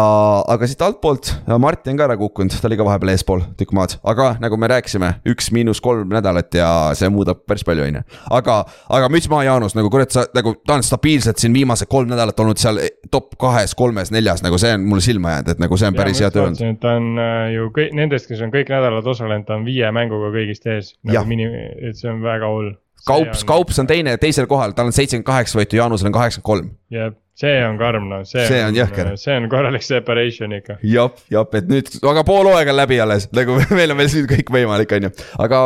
aga 0.49 0.69
siit 0.69 0.83
altpoolt 0.85 1.31
Martin 1.61 1.99
ka 1.99 2.07
ära 2.09 2.17
kukkunud, 2.19 2.55
ta 2.55 2.69
oli 2.69 2.79
ka 2.79 2.87
vahepeal 2.87 3.13
eespool 3.13 3.43
tükk 3.59 3.75
maad, 3.77 3.97
aga 4.09 4.31
nagu 4.43 4.59
me 4.61 4.71
rääkisime, 4.71 5.13
üks 5.29 5.51
miinus 5.55 5.83
kolm 5.85 6.11
nädalat 6.13 6.55
ja 6.57 6.69
see 6.99 7.11
muudab 7.13 7.45
päris 7.49 7.67
palju, 7.67 7.87
on 7.87 8.01
ju. 8.01 8.05
aga, 8.39 8.59
aga 8.99 9.11
müts 9.13 9.29
maha, 9.31 9.47
Jaanus, 9.49 9.77
nagu 9.79 9.91
kurat, 9.93 10.13
sa 10.15 10.27
nagu 10.37 10.55
ta 10.67 10.79
on 10.79 10.87
stabiilselt 10.87 11.41
siin 11.43 11.55
viimased 11.57 11.91
kolm 11.91 12.11
nädalat 12.13 12.41
olnud 12.45 12.61
seal 12.61 12.81
top 13.13 13.37
kahes, 13.41 13.75
kolmes, 13.79 14.13
neljas, 14.15 14.43
nagu 14.47 14.59
see 14.61 14.75
on 14.77 14.89
mulle 14.89 15.05
silma 15.05 15.37
jäänud, 15.37 15.55
et 15.55 15.63
nagu 15.63 15.81
see 15.81 15.91
on 15.91 15.99
päris 15.99 16.23
hea 16.25 16.33
töö 16.35 16.49
olnud. 16.49 16.81
ta 16.83 16.97
on 16.99 17.23
äh, 17.23 17.55
ju 17.55 17.71
kõik 17.77 17.95
nendest, 17.99 18.29
kes 18.31 18.43
on 18.45 18.55
kõik 18.55 18.73
nädalad 18.73 19.07
osalenud, 19.15 19.47
ta 19.49 19.59
on 19.59 19.67
viie 19.69 19.91
mänguga 19.95 20.33
kõigist 20.35 20.69
ees 20.69 20.95
nagu. 21.07 21.27
Mini-, 21.29 21.49
et 21.89 21.99
see 21.99 22.11
on 22.11 22.23
väga 22.25 22.51
hull. 22.51 22.75
Kaups, 23.07 23.45
Kaups 23.49 23.79
on 23.79 23.87
teine, 23.89 24.17
teisel 24.21 24.47
kohal, 24.51 24.75
tal 24.77 24.91
on 24.91 24.95
seitsekümmend 24.97 25.27
kaheksa 25.29 25.59
võitu, 25.61 25.79
Jaanusel 25.79 26.11
on 26.11 26.17
kaheksakümmend 26.17 26.49
kolm. 26.49 26.71
jah, 26.93 27.13
see 27.39 27.59
on 27.65 27.79
karm 27.81 28.09
noh, 28.11 28.25
see, 28.29 28.47
See 28.51 28.63
on 28.65 28.77
jõhker. 28.77 29.13
see 29.21 29.37
on 29.39 29.49
korralik 29.53 29.85
separation 29.87 30.55
ikka. 30.59 30.79
jah, 30.83 31.13
jah, 31.33 31.47
et 31.61 31.69
nüüd, 31.71 31.91
aga 32.03 32.25
pool 32.29 32.51
hooaega 32.51 32.75
on 32.75 32.81
läbi 32.83 33.01
alles, 33.05 33.29
nagu 33.37 33.59
meil 33.79 33.95
on 33.95 34.01
veel 34.03 34.11
siin 34.13 34.31
kõik 34.31 34.51
võimalik, 34.55 34.97
on 34.99 35.09
ju, 35.09 35.13
aga 35.45 35.63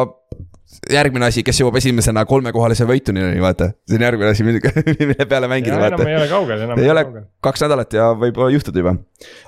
järgmine 0.92 1.28
asi, 1.28 1.44
kes 1.46 1.60
jõuab 1.60 1.76
esimesena 1.80 2.24
kolmekohalise 2.28 2.86
võituni, 2.88 3.24
vaata, 3.42 3.72
see 3.88 3.98
on 3.98 4.06
järgmine 4.06 4.32
asi, 4.32 4.46
mille 4.48 5.26
peale 5.28 5.50
mängida, 5.50 5.78
vaata 5.80 6.06
ei 6.08 6.18
ole 6.18 6.28
kaugel, 6.30 6.66
enam 6.66 6.82
ei 6.82 6.90
ole 6.92 7.06
kaugel. 7.08 7.26
kaks 7.44 7.64
nädalat 7.66 7.96
ja 7.96 8.10
võib 8.18 8.40
juhtuda 8.54 8.84
juba. 8.84 8.96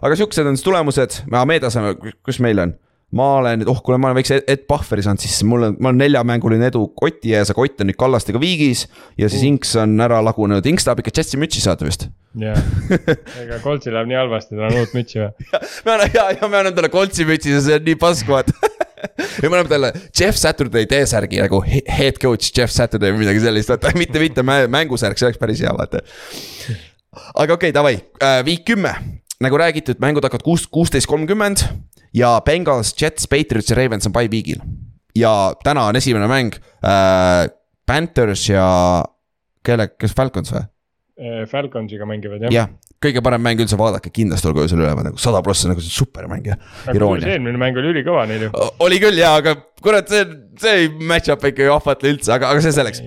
aga 0.03 0.19
siuksed 0.21 0.47
on 0.51 0.59
siis 0.59 0.67
tulemused, 0.67 1.21
meedas 1.49 1.79
on, 1.81 1.93
kus 2.25 2.41
meil 2.45 2.65
on? 2.65 2.75
Ma 3.15 3.29
olen, 3.39 3.63
oh 3.71 3.79
kuule, 3.85 3.99
ma 4.01 4.11
olen 4.11 4.19
väikse 4.19 4.41
Ed 4.51 4.65
Pufferi 4.69 5.05
saanud, 5.05 5.23
siis 5.23 5.43
mul 5.47 5.69
on, 5.69 5.77
ma 5.79 5.91
olen 5.91 6.03
neljamänguline 6.03 6.69
edu 6.73 6.87
Koti 6.99 7.35
ees, 7.35 7.53
aga 7.53 7.61
Kott 7.61 7.83
on 7.85 7.91
nüüd 7.91 7.99
Kallastega 8.01 8.41
viigis. 8.43 8.87
ja 9.21 9.31
siis 9.31 9.45
Inks 9.47 9.75
on 9.81 9.95
ära 10.03 10.19
lagunenud, 10.25 10.67
Inks 10.67 10.87
tahab 10.87 11.03
ikka 11.03 11.15
Jetsi 11.21 11.39
mütsi 11.41 11.63
saada 11.63 11.87
vist. 11.87 12.09
jah, 12.41 12.59
ega 13.45 13.61
Coltsil 13.63 13.95
läheb 13.95 14.11
nii 14.11 14.19
halvasti, 14.19 14.59
tal 14.59 14.67
on 14.67 14.81
uut 14.83 14.97
mütsi 14.97 15.23
või? 15.23 15.31
me 15.55 15.93
anname 15.95 16.11
ja, 16.17 16.27
ja 16.35 16.49
me 16.49 16.61
anname 16.61 16.75
talle 16.75 16.91
Coltsi 16.95 17.29
mütsi 17.29 17.55
see 17.55 17.79
on 17.79 17.87
nii 17.87 17.99
pask, 18.03 18.27
vaata 18.27 18.55
ja 19.43 19.47
me 19.47 19.53
anname 19.53 19.71
talle 19.71 19.93
Jeff 20.11 20.41
Saturday 20.41 20.91
T-särgi 20.91 21.43
nagu 21.45 21.63
head 21.69 22.19
coach 22.23 22.51
Jeff 22.51 22.75
Saturday 22.75 23.15
või 23.15 23.23
midagi 23.23 23.45
sellist, 23.47 23.71
vaata 23.71 23.95
mitte, 24.03 24.23
mitte 24.23 24.43
mängusärk, 24.45 25.21
see 25.21 25.31
oleks 25.31 25.43
päris 25.43 25.63
hea, 25.63 25.75
vaata. 25.79 26.03
aga 27.31 27.55
okei 27.55 27.71
okay,, 27.71 27.77
davai, 27.77 27.99
äh, 28.19 28.41
viik 28.47 28.67
kümme, 28.73 28.97
nagu 29.45 29.63
räägitud, 29.63 30.03
mängud 30.03 30.27
hakkavad 30.27 30.47
kuus, 30.47 30.67
kuusteist 30.67 31.07
kolmkümmend 31.11 31.69
ja 32.15 32.37
Bengals, 32.45 32.95
Jets, 33.01 33.29
Patriots 33.31 33.71
ja 33.71 33.79
Ravens 33.79 34.07
on 34.07 34.15
by 34.15 34.29
week'il. 34.31 34.63
ja 35.17 35.55
täna 35.65 35.89
on 35.91 35.97
esimene 35.97 36.29
mäng 36.31 36.55
äh, 36.85 37.49
Panthers 37.87 38.49
ja 38.49 38.69
kelle, 39.65 39.89
kes 39.99 40.15
Falcons 40.17 40.53
või? 40.55 40.65
Äh, 41.15 41.45
Falconsiga 41.51 42.07
mängivad 42.11 42.43
jah. 42.47 42.55
jah, 42.55 42.73
kõige 43.03 43.23
parem 43.23 43.43
mäng 43.45 43.61
üldse, 43.63 43.79
vaadake 43.79 44.11
kindlasti 44.15 44.49
olge 44.51 44.65
öösel 44.65 44.81
üleval 44.83 45.07
nagu 45.07 45.21
sada 45.23 45.43
prossa 45.47 45.71
nagu 45.71 45.83
supermäng 45.85 46.49
ja 46.51 46.59
iroonia. 46.91 47.37
eelmine 47.37 47.61
mäng 47.61 47.79
oli 47.79 47.93
ülikõva 47.95 48.25
neil 48.31 48.49
ju. 48.49 48.51
oli 48.83 48.99
küll 49.03 49.21
jaa, 49.21 49.37
aga 49.39 49.55
kurat, 49.85 50.11
see, 50.11 50.27
see 50.59 50.81
ei 50.83 50.91
match 50.91 51.31
up 51.31 51.47
ikka 51.47 51.69
ju 51.69 51.75
ahvatle 51.77 52.15
üldse, 52.17 52.33
aga, 52.35 52.51
aga 52.51 52.65
see 52.65 52.75
selleks. 52.75 53.03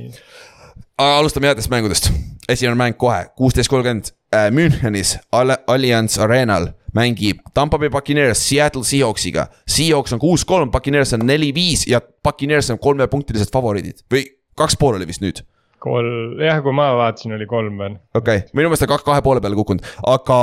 alustame 1.03 1.51
headest 1.51 1.71
mängudest, 1.73 2.07
esimene 2.47 2.79
mäng 2.79 2.95
kohe, 2.99 3.25
kuusteist 3.35 3.71
kolmkümmend 3.73 4.13
äh, 4.31 4.47
Münchenis 4.55 5.17
Allianz 5.33 6.15
Arenal 6.23 6.71
mängib 6.97 7.43
Tampa 7.53 7.79
Bay 7.81 7.91
Buccaneers 7.93 8.41
Seattle 8.49 8.85
Seahawksiga. 8.87 9.47
Seahawks 9.69 10.15
on 10.17 10.23
kuus-kolm, 10.23 10.71
Buccaneers 10.73 11.13
on 11.17 11.25
neli-viis 11.27 11.87
ja 11.89 12.01
Buccaneers 12.01 12.71
on 12.73 12.81
kolmepunktilised 12.81 13.53
favoriidid 13.53 14.03
või 14.13 14.25
kaks 14.57 14.77
pool 14.79 14.97
oli 14.97 15.07
vist 15.09 15.23
nüüd 15.23 15.43
kolm, 15.83 16.39
jah, 16.41 16.61
kui 16.65 16.73
ma 16.75 16.89
vaatasin, 16.97 17.35
oli 17.37 17.45
kolm 17.49 17.77
veel. 17.81 17.99
okei 18.15 18.41
okay., 18.43 18.55
minu 18.57 18.71
meelest 18.71 18.87
on 18.87 18.95
kaks 18.95 19.05
kahe 19.07 19.21
poole 19.25 19.43
peale 19.43 19.57
kukkunud, 19.59 19.85
aga 20.09 20.39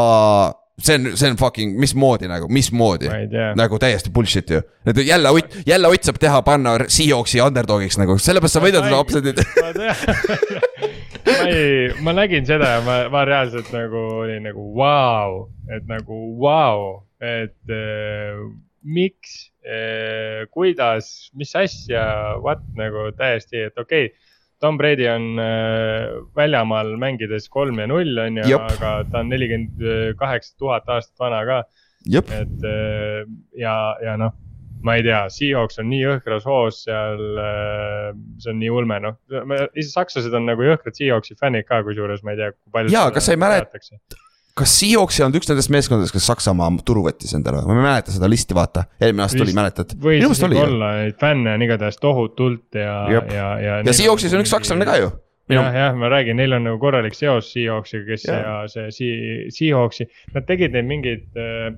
see 0.78 0.98
on, 0.98 1.10
see 1.18 1.30
on 1.30 1.38
fucking, 1.40 1.78
mismoodi 1.80 2.30
nagu, 2.30 2.48
mismoodi. 2.52 3.10
nagu 3.58 3.78
täiesti 3.78 4.10
bullshit 4.14 4.50
ju. 4.50 4.62
et 4.86 4.96
jälle 5.06 5.30
Ott, 5.30 5.56
jälle 5.66 5.88
Ott 5.88 6.02
saab 6.02 6.18
teha, 6.20 6.42
panna 6.42 6.78
Seahawksi 6.86 7.42
underdog'iks 7.42 7.98
nagu, 8.00 8.18
sellepärast 8.18 8.58
sa 8.58 8.64
võidad 8.64 8.86
seda 8.86 9.02
upset'it 9.02 9.42
ma 11.28 11.48
ei, 11.48 11.88
ma 12.04 12.12
nägin 12.16 12.46
seda 12.48 12.76
ja 12.76 12.82
ma, 12.84 12.98
ma 13.12 13.24
reaalselt 13.28 13.70
nagu 13.72 14.02
olin 14.24 14.44
nagu 14.48 14.66
vau 14.76 14.82
wow,, 14.82 15.40
et 15.72 15.86
nagu 15.88 16.18
vau 16.40 16.44
wow,, 16.44 16.84
et 17.24 17.72
äh, 17.72 18.36
miks 18.84 19.48
äh,, 19.64 20.44
kuidas, 20.52 21.30
mis 21.32 21.54
asja, 21.56 22.04
what 22.44 22.62
nagu 22.76 23.08
täiesti, 23.16 23.64
et 23.70 23.80
okei 23.80 24.10
okay, 24.10 24.30
Tom 24.62 24.78
Brady 24.80 25.08
on 25.10 25.40
äh, 25.40 26.12
väljamaal 26.36 26.94
mängides 27.00 27.50
kolm 27.52 27.80
ja 27.82 27.88
null 27.90 28.20
on 28.20 28.38
ju, 28.40 28.60
aga 28.60 28.94
ta 29.10 29.24
on 29.24 29.32
nelikümmend 29.32 30.16
kaheksa 30.20 30.54
tuhat 30.60 30.88
aastat 30.88 31.18
vana 31.20 31.42
ka. 31.48 31.64
et 32.36 32.68
äh, 32.68 33.24
ja, 33.60 33.74
ja 34.04 34.16
noh, 34.20 34.36
ma 34.84 34.98
ei 34.98 35.04
tea, 35.06 35.22
Seahawks 35.32 35.80
on 35.80 35.88
nii 35.90 36.02
jõhkras 36.02 36.44
hoos 36.48 36.82
seal, 36.84 37.22
äh, 37.40 38.10
see 38.42 38.52
on 38.52 38.60
nii 38.60 38.72
ulme, 38.72 39.00
noh, 39.04 39.16
ise 39.72 39.90
sakslased 39.90 40.34
on 40.36 40.46
nagu 40.50 40.66
jõhkrad 40.66 40.96
Seahawksi 40.98 41.38
fännid 41.40 41.66
ka, 41.68 41.80
kusjuures 41.86 42.24
ma 42.26 42.34
ei 42.34 42.42
tea, 42.42 42.52
kui 42.54 42.76
palju. 42.76 42.94
jaa, 42.94 43.08
kas 43.14 43.28
sa 43.28 43.34
ei 43.34 43.40
mäleta, 43.40 43.80
kas 44.60 44.76
Seahawks 44.78 45.18
ei 45.18 45.26
olnud 45.26 45.40
üks 45.40 45.50
nendest 45.50 45.72
meeskondadest, 45.74 46.14
kes 46.14 46.28
Saksamaa 46.30 46.70
turu 46.86 47.06
võttis 47.08 47.32
endale, 47.36 47.64
ma 47.66 47.78
ei 47.78 47.86
mäleta 47.88 48.14
seda 48.14 48.30
listi, 48.30 48.56
vaata, 48.56 48.86
eelmine 49.00 49.26
aasta 49.26 49.40
tuli, 49.40 49.56
mäletad? 49.56 49.96
võis 50.04 50.24
isegi 50.28 50.62
olla, 50.62 50.94
neid 51.02 51.20
fänne 51.20 51.56
on 51.56 51.66
igatahes 51.68 52.00
tohutult 52.02 52.80
ja, 52.80 52.96
ja, 53.12 53.26
ja. 53.32 53.50
ja, 53.64 53.82
ja 53.88 53.96
Seahawksis 53.96 54.36
on 54.36 54.44
üks 54.44 54.52
sakslane 54.52 54.88
ka 54.88 55.00
ju. 55.00 55.12
jah, 55.52 55.74
jah, 55.80 55.96
ma 55.96 56.12
räägin, 56.12 56.36
neil 56.40 56.60
on 56.60 56.68
nagu 56.68 56.80
korralik 56.82 57.16
seos 57.16 57.54
Seahawksiga, 57.56 58.04
kes 58.12 58.28
ja, 58.28 58.40
ja 58.68 58.92
see 58.92 59.48
Seahawksi, 59.54 60.10
nad 60.36 60.44
tegid 60.48 60.76
neid 60.76 60.92
mingeid 60.92 61.28
Äh, 61.34 61.72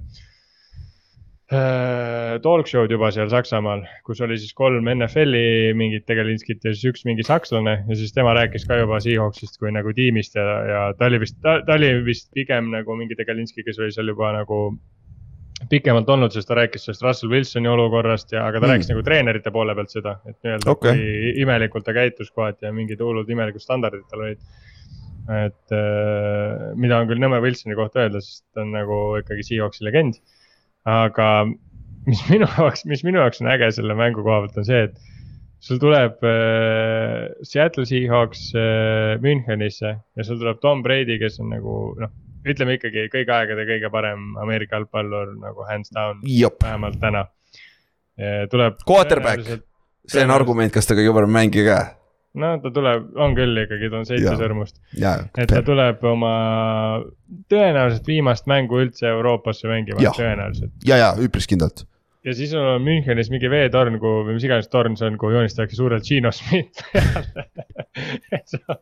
talk 1.46 2.66
show'd 2.66 2.90
juba 2.90 3.12
seal 3.14 3.28
Saksamaal, 3.30 3.84
kus 4.02 4.18
oli 4.24 4.34
siis 4.40 4.54
kolm 4.58 4.88
NFL-i 4.90 5.74
mingit 5.78 6.02
tegelinskit 6.08 6.64
ja 6.66 6.72
siis 6.74 6.90
üks 6.90 7.04
mingi 7.06 7.22
sakslane 7.26 7.76
ja 7.86 7.98
siis 7.98 8.14
tema 8.16 8.32
rääkis 8.34 8.66
ka 8.66 8.80
juba 8.80 8.98
Seahawksist 9.02 9.60
kui 9.62 9.70
nagu 9.70 9.94
tiimist 9.94 10.34
ja, 10.34 10.46
ja 10.66 10.80
ta 10.98 11.06
oli 11.06 11.20
vist, 11.22 11.38
ta, 11.44 11.60
ta 11.66 11.76
oli 11.78 11.92
vist 12.06 12.32
pigem 12.34 12.72
nagu 12.74 12.98
mingi 12.98 13.14
tegelinski, 13.14 13.62
kes 13.62 13.78
oli 13.78 13.94
seal 13.94 14.10
juba 14.10 14.32
nagu 14.34 14.60
pikemalt 15.70 16.10
olnud, 16.10 16.34
sest 16.34 16.50
ta 16.50 16.56
rääkis 16.58 16.88
sellest 16.88 17.04
Russell 17.06 17.30
Wilsoni 17.30 17.70
olukorrast 17.70 18.34
ja, 18.34 18.42
aga 18.48 18.58
ta 18.58 18.66
mm. 18.66 18.72
rääkis 18.74 18.90
nagu 18.90 19.04
treenerite 19.06 19.52
poole 19.54 19.74
pealt 19.78 19.94
seda, 19.94 20.16
et 20.26 20.36
nii-öelda 20.42 20.72
okay. 20.74 20.98
kui 20.98 21.34
imelikult 21.44 21.86
ta 21.86 21.94
käitus 21.96 22.32
kohati 22.34 22.66
ja 22.66 22.74
mingid 22.74 23.00
hullud 23.00 23.30
imelikud 23.30 23.62
standardid 23.62 24.04
tal 24.10 24.26
olid. 24.26 24.42
et 25.46 25.74
äh, 25.74 26.74
mida 26.74 26.98
on 26.98 27.06
küll 27.06 27.22
nõme 27.22 27.38
Wilsoni 27.42 27.78
kohta 27.78 28.02
öelda, 28.02 28.18
sest 28.22 28.44
ta 28.50 28.66
on 28.66 28.74
nagu 28.74 28.98
ikkagi 29.22 29.46
Seahawksi 29.46 29.86
legend 29.86 30.18
aga 30.86 31.28
mis 32.06 32.22
minu 32.30 32.48
jaoks, 32.56 32.86
mis 32.88 33.04
minu 33.06 33.20
jaoks 33.22 33.42
on 33.42 33.50
äge 33.52 33.72
selle 33.76 33.96
mängu 33.98 34.24
koha 34.24 34.44
pealt 34.44 34.60
on 34.62 34.68
see, 34.68 34.86
et 34.88 34.96
sul 35.66 35.80
tuleb 35.82 36.22
äh, 36.26 37.26
Seattle 37.46 37.86
Seahawks 37.88 38.48
äh, 38.54 39.16
Münchenisse 39.22 39.96
ja 39.96 40.26
sul 40.26 40.40
tuleb 40.42 40.62
Tom 40.62 40.84
Brady, 40.86 41.18
kes 41.22 41.40
on 41.42 41.50
nagu 41.54 41.76
noh, 42.00 42.14
ütleme 42.46 42.78
ikkagi 42.78 43.08
kõigi 43.12 43.34
aegade 43.34 43.66
kõige 43.68 43.90
parem 43.92 44.34
Ameerika 44.42 44.78
jalgpallur 44.78 45.34
nagu 45.42 45.66
hands 45.68 45.90
down, 45.94 46.22
vähemalt 46.62 47.00
täna. 47.02 47.26
tuleb. 48.50 48.78
Quarterback, 48.88 49.58
see 50.08 50.22
on 50.24 50.32
argument, 50.32 50.72
kas 50.72 50.86
ta 50.88 50.94
kõige 50.96 51.12
parem 51.16 51.34
mängija 51.34 51.66
ka 51.66 51.80
no 52.40 52.52
ta 52.62 52.72
tuleb, 52.74 53.10
on 53.22 53.34
küll 53.38 53.64
ikkagi, 53.64 53.90
ta 53.92 54.00
on 54.00 54.08
seitse 54.08 54.36
sõrmust. 54.38 54.78
et 54.96 55.50
ta 55.50 55.62
tuleb 55.66 56.04
oma 56.06 56.32
tõenäoliselt 57.52 58.08
viimast 58.08 58.48
mängu 58.50 58.80
üldse 58.84 59.10
Euroopasse 59.10 59.68
mängima, 59.70 60.14
tõenäoliselt. 60.16 60.74
ja, 60.86 61.00
ja 61.02 61.12
üpris 61.22 61.48
kindlalt. 61.50 61.86
ja 62.26 62.34
siis 62.36 62.54
on 62.58 62.82
Münchenis 62.84 63.30
mingi 63.32 63.50
veetorn, 63.50 63.98
kuhu 64.02 64.26
või 64.28 64.38
mis 64.38 64.46
iganes 64.48 64.70
torn 64.72 64.98
see 64.98 65.08
on, 65.10 65.18
kuhu 65.20 65.36
joonistatakse 65.38 65.78
suurelt 65.78 66.06
Gino 66.06 66.32
Schmidt 66.34 66.84
peale 66.94 68.80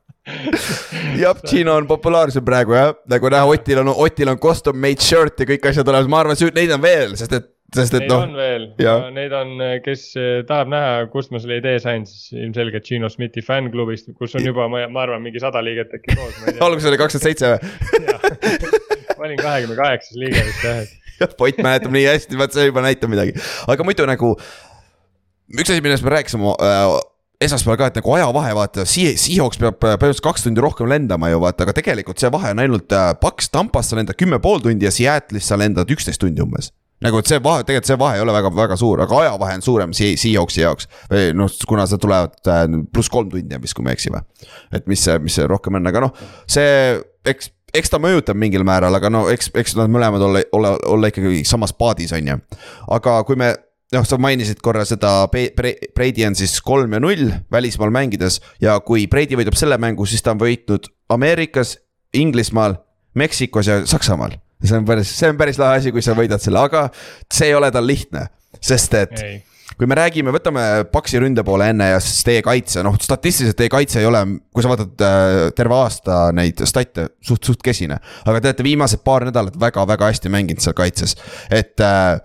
jah, 1.20 1.40
Gino 1.46 1.74
on 1.78 1.88
populaarsem 1.88 2.44
praegu 2.44 2.76
jah, 2.76 2.94
nagu 3.10 3.32
näha, 3.32 3.48
Otil 3.54 3.82
on, 3.82 3.92
Otil 4.06 4.32
on 4.32 4.40
custom 4.42 4.78
made 4.80 5.04
shirt 5.04 5.42
ja 5.42 5.48
kõik 5.54 5.68
asjad 5.70 5.88
olemas, 5.92 6.10
ma 6.10 6.22
arvan, 6.24 6.54
neid 6.56 6.72
on 6.74 6.82
veel, 6.84 7.18
sest 7.20 7.36
et 7.36 7.50
sest 7.74 7.96
et 7.98 8.06
noh. 8.08 8.24
Neid 8.24 8.30
on 8.30 8.38
veel, 8.38 8.66
neid 9.14 9.36
on, 9.36 9.52
kes 9.84 10.06
eh, 10.20 10.40
tahab 10.48 10.70
näha, 10.72 11.06
kust 11.12 11.32
ma 11.34 11.40
selle 11.42 11.58
idee 11.60 11.78
sain, 11.82 12.06
siis 12.08 12.34
ilmselgelt 12.36 12.86
Gino 12.88 13.10
Smithi 13.12 13.44
fännklubist, 13.44 14.10
kus 14.18 14.36
on 14.38 14.46
juba, 14.46 14.68
ma 14.72 15.04
arvan, 15.04 15.22
mingi 15.24 15.42
sada 15.42 15.62
liiget 15.64 15.94
äkki 15.98 16.16
koos. 16.18 16.42
alguses 16.66 16.90
oli 16.90 17.00
kakskümmend 17.00 17.28
seitse 17.28 17.54
või? 17.54 18.84
ma 19.18 19.28
olin 19.28 19.40
kahekümne 19.46 19.78
kaheksas 19.78 20.20
liige 20.20 20.44
vist 20.44 20.68
jah, 20.68 20.84
et. 20.84 21.00
Point 21.38 21.58
mäletab 21.62 21.94
nii 21.94 22.06
hästi, 22.08 22.38
vaat 22.38 22.54
see 22.56 22.68
juba 22.68 22.82
näitab 22.84 23.12
midagi, 23.12 23.34
aga 23.70 23.86
muidu 23.86 24.06
nagu. 24.10 24.34
üks 25.54 25.68
asi, 25.70 25.82
millest 25.84 26.06
me 26.06 26.14
rääkisime 26.14 26.54
äh, 26.58 26.94
esmaspäeval 27.44 27.78
ka, 27.78 27.90
et 27.90 27.98
nagu 28.00 28.14
ajavahe 28.16 28.54
vaata, 28.56 28.86
Seahawks 28.88 29.60
peab 29.60 29.78
põhimõtteliselt 29.82 30.24
kaks 30.24 30.46
tundi 30.46 30.62
rohkem 30.64 30.90
lendama 30.90 31.30
ju 31.32 31.42
vaata, 31.42 31.66
aga 31.66 31.76
tegelikult 31.76 32.22
see 32.22 32.30
vahe 32.34 32.54
on 32.54 32.62
ainult 32.64 32.94
äh, 32.94 33.12
Paks, 33.20 33.50
Tampast 33.54 33.92
sa 33.92 34.00
lendad 34.00 34.18
kümme 34.18 34.40
pool 34.42 34.62
tundi 34.64 34.88
ja 34.88 34.94
Seattle'is 34.94 35.50
sa 35.50 35.58
lendad 35.60 35.90
üksteist 35.94 36.22
tundi 36.22 36.42
umbes 36.44 36.72
nagu, 37.02 37.18
et 37.20 37.30
see 37.30 37.40
vahe, 37.42 37.64
tegelikult 37.66 37.90
see 37.90 37.98
vahe 38.00 38.18
ei 38.18 38.22
ole 38.24 38.34
väga, 38.36 38.52
väga 38.54 38.78
suur, 38.80 39.02
aga 39.04 39.18
ajavahe 39.24 39.58
on 39.58 39.64
suurem 39.64 39.96
Seahawksi 39.96 40.62
jaoks. 40.62 40.88
või 41.10 41.32
noh, 41.36 41.50
kuna 41.68 41.88
sa 41.90 41.98
tulevad 42.00 42.38
äh, 42.50 42.64
pluss 42.92 43.12
kolm 43.12 43.32
tundi 43.32 43.56
on 43.56 43.64
vist, 43.64 43.76
kui 43.76 43.84
ma 43.84 43.92
ei 43.92 43.98
eksi 43.98 44.14
või. 44.14 44.22
et 44.72 44.86
mis 44.90 45.04
see, 45.04 45.18
mis 45.24 45.36
see 45.38 45.48
rohkem 45.50 45.80
on, 45.80 45.90
aga 45.90 46.06
noh, 46.06 46.14
see, 46.50 46.96
eks, 47.26 47.50
eks 47.74 47.92
ta 47.92 48.00
mõjutab 48.02 48.38
mingil 48.38 48.64
määral, 48.66 48.94
aga 48.94 49.10
no 49.12 49.26
eks, 49.32 49.50
eks 49.54 49.76
nad 49.80 49.92
mõlemad 49.92 50.22
olla, 50.22 50.44
olla, 50.56 50.74
olla 50.86 51.10
ikkagi 51.12 51.42
samas 51.48 51.74
paadis, 51.76 52.14
on 52.16 52.34
ju. 52.34 52.40
aga 52.96 53.18
kui 53.28 53.40
me 53.40 53.52
noh, 53.94 54.06
sa 54.06 54.18
mainisid 54.20 54.62
korra 54.64 54.86
seda, 54.88 55.26
Brady 55.30 56.26
on 56.26 56.38
siis 56.38 56.56
kolm 56.64 56.96
ja 56.96 57.02
null 57.02 57.34
välismaal 57.52 57.92
mängides 57.94 58.40
ja 58.62 58.78
kui 58.84 59.08
Brady 59.10 59.38
võidab 59.38 59.58
selle 59.58 59.78
mängu, 59.82 60.06
siis 60.08 60.24
ta 60.24 60.34
on 60.34 60.42
võitnud 60.42 60.88
Ameerikas, 61.14 61.76
Inglismaal, 62.14 62.78
Meksikos 63.18 63.68
ja 63.70 63.82
Saksamaal 63.86 64.38
see 64.64 64.78
on 64.80 64.86
päris, 64.88 65.10
see 65.18 65.32
on 65.32 65.40
päris 65.40 65.58
lahe 65.60 65.80
asi, 65.80 65.94
kui 65.94 66.04
sa 66.04 66.16
võidad 66.18 66.42
selle, 66.42 66.62
aga 66.64 66.86
see 67.32 67.50
ei 67.50 67.58
ole 67.58 67.70
tal 67.74 67.86
lihtne, 67.86 68.28
sest 68.60 68.96
et 69.00 69.20
ei 69.24 69.42
kui 69.78 69.88
me 69.90 69.96
räägime, 69.98 70.32
võtame 70.34 70.64
Paksi 70.92 71.20
ründe 71.22 71.42
poole 71.46 71.68
enne 71.72 71.88
ja 71.94 72.00
siis 72.02 72.22
teie 72.26 72.42
kaitse, 72.46 72.82
noh 72.86 72.96
statistiliselt 73.02 73.58
teie 73.58 73.72
kaitse 73.72 74.00
ei 74.02 74.08
ole, 74.08 74.20
kui 74.54 74.64
sa 74.64 74.70
vaatad 74.70 75.04
äh, 75.06 75.38
terve 75.56 75.76
aasta 75.78 76.18
neid 76.36 76.62
stat'e, 76.68 77.08
suht, 77.24 77.42
suht 77.46 77.64
kesine. 77.64 77.98
aga 78.24 78.40
te 78.40 78.52
olete 78.52 78.66
viimased 78.66 79.02
paar 79.06 79.26
nädalat 79.28 79.58
väga-väga 79.60 80.12
hästi 80.12 80.32
mänginud 80.32 80.62
seal 80.64 80.76
kaitses, 80.78 81.16
et 81.50 81.82
äh, 81.82 82.20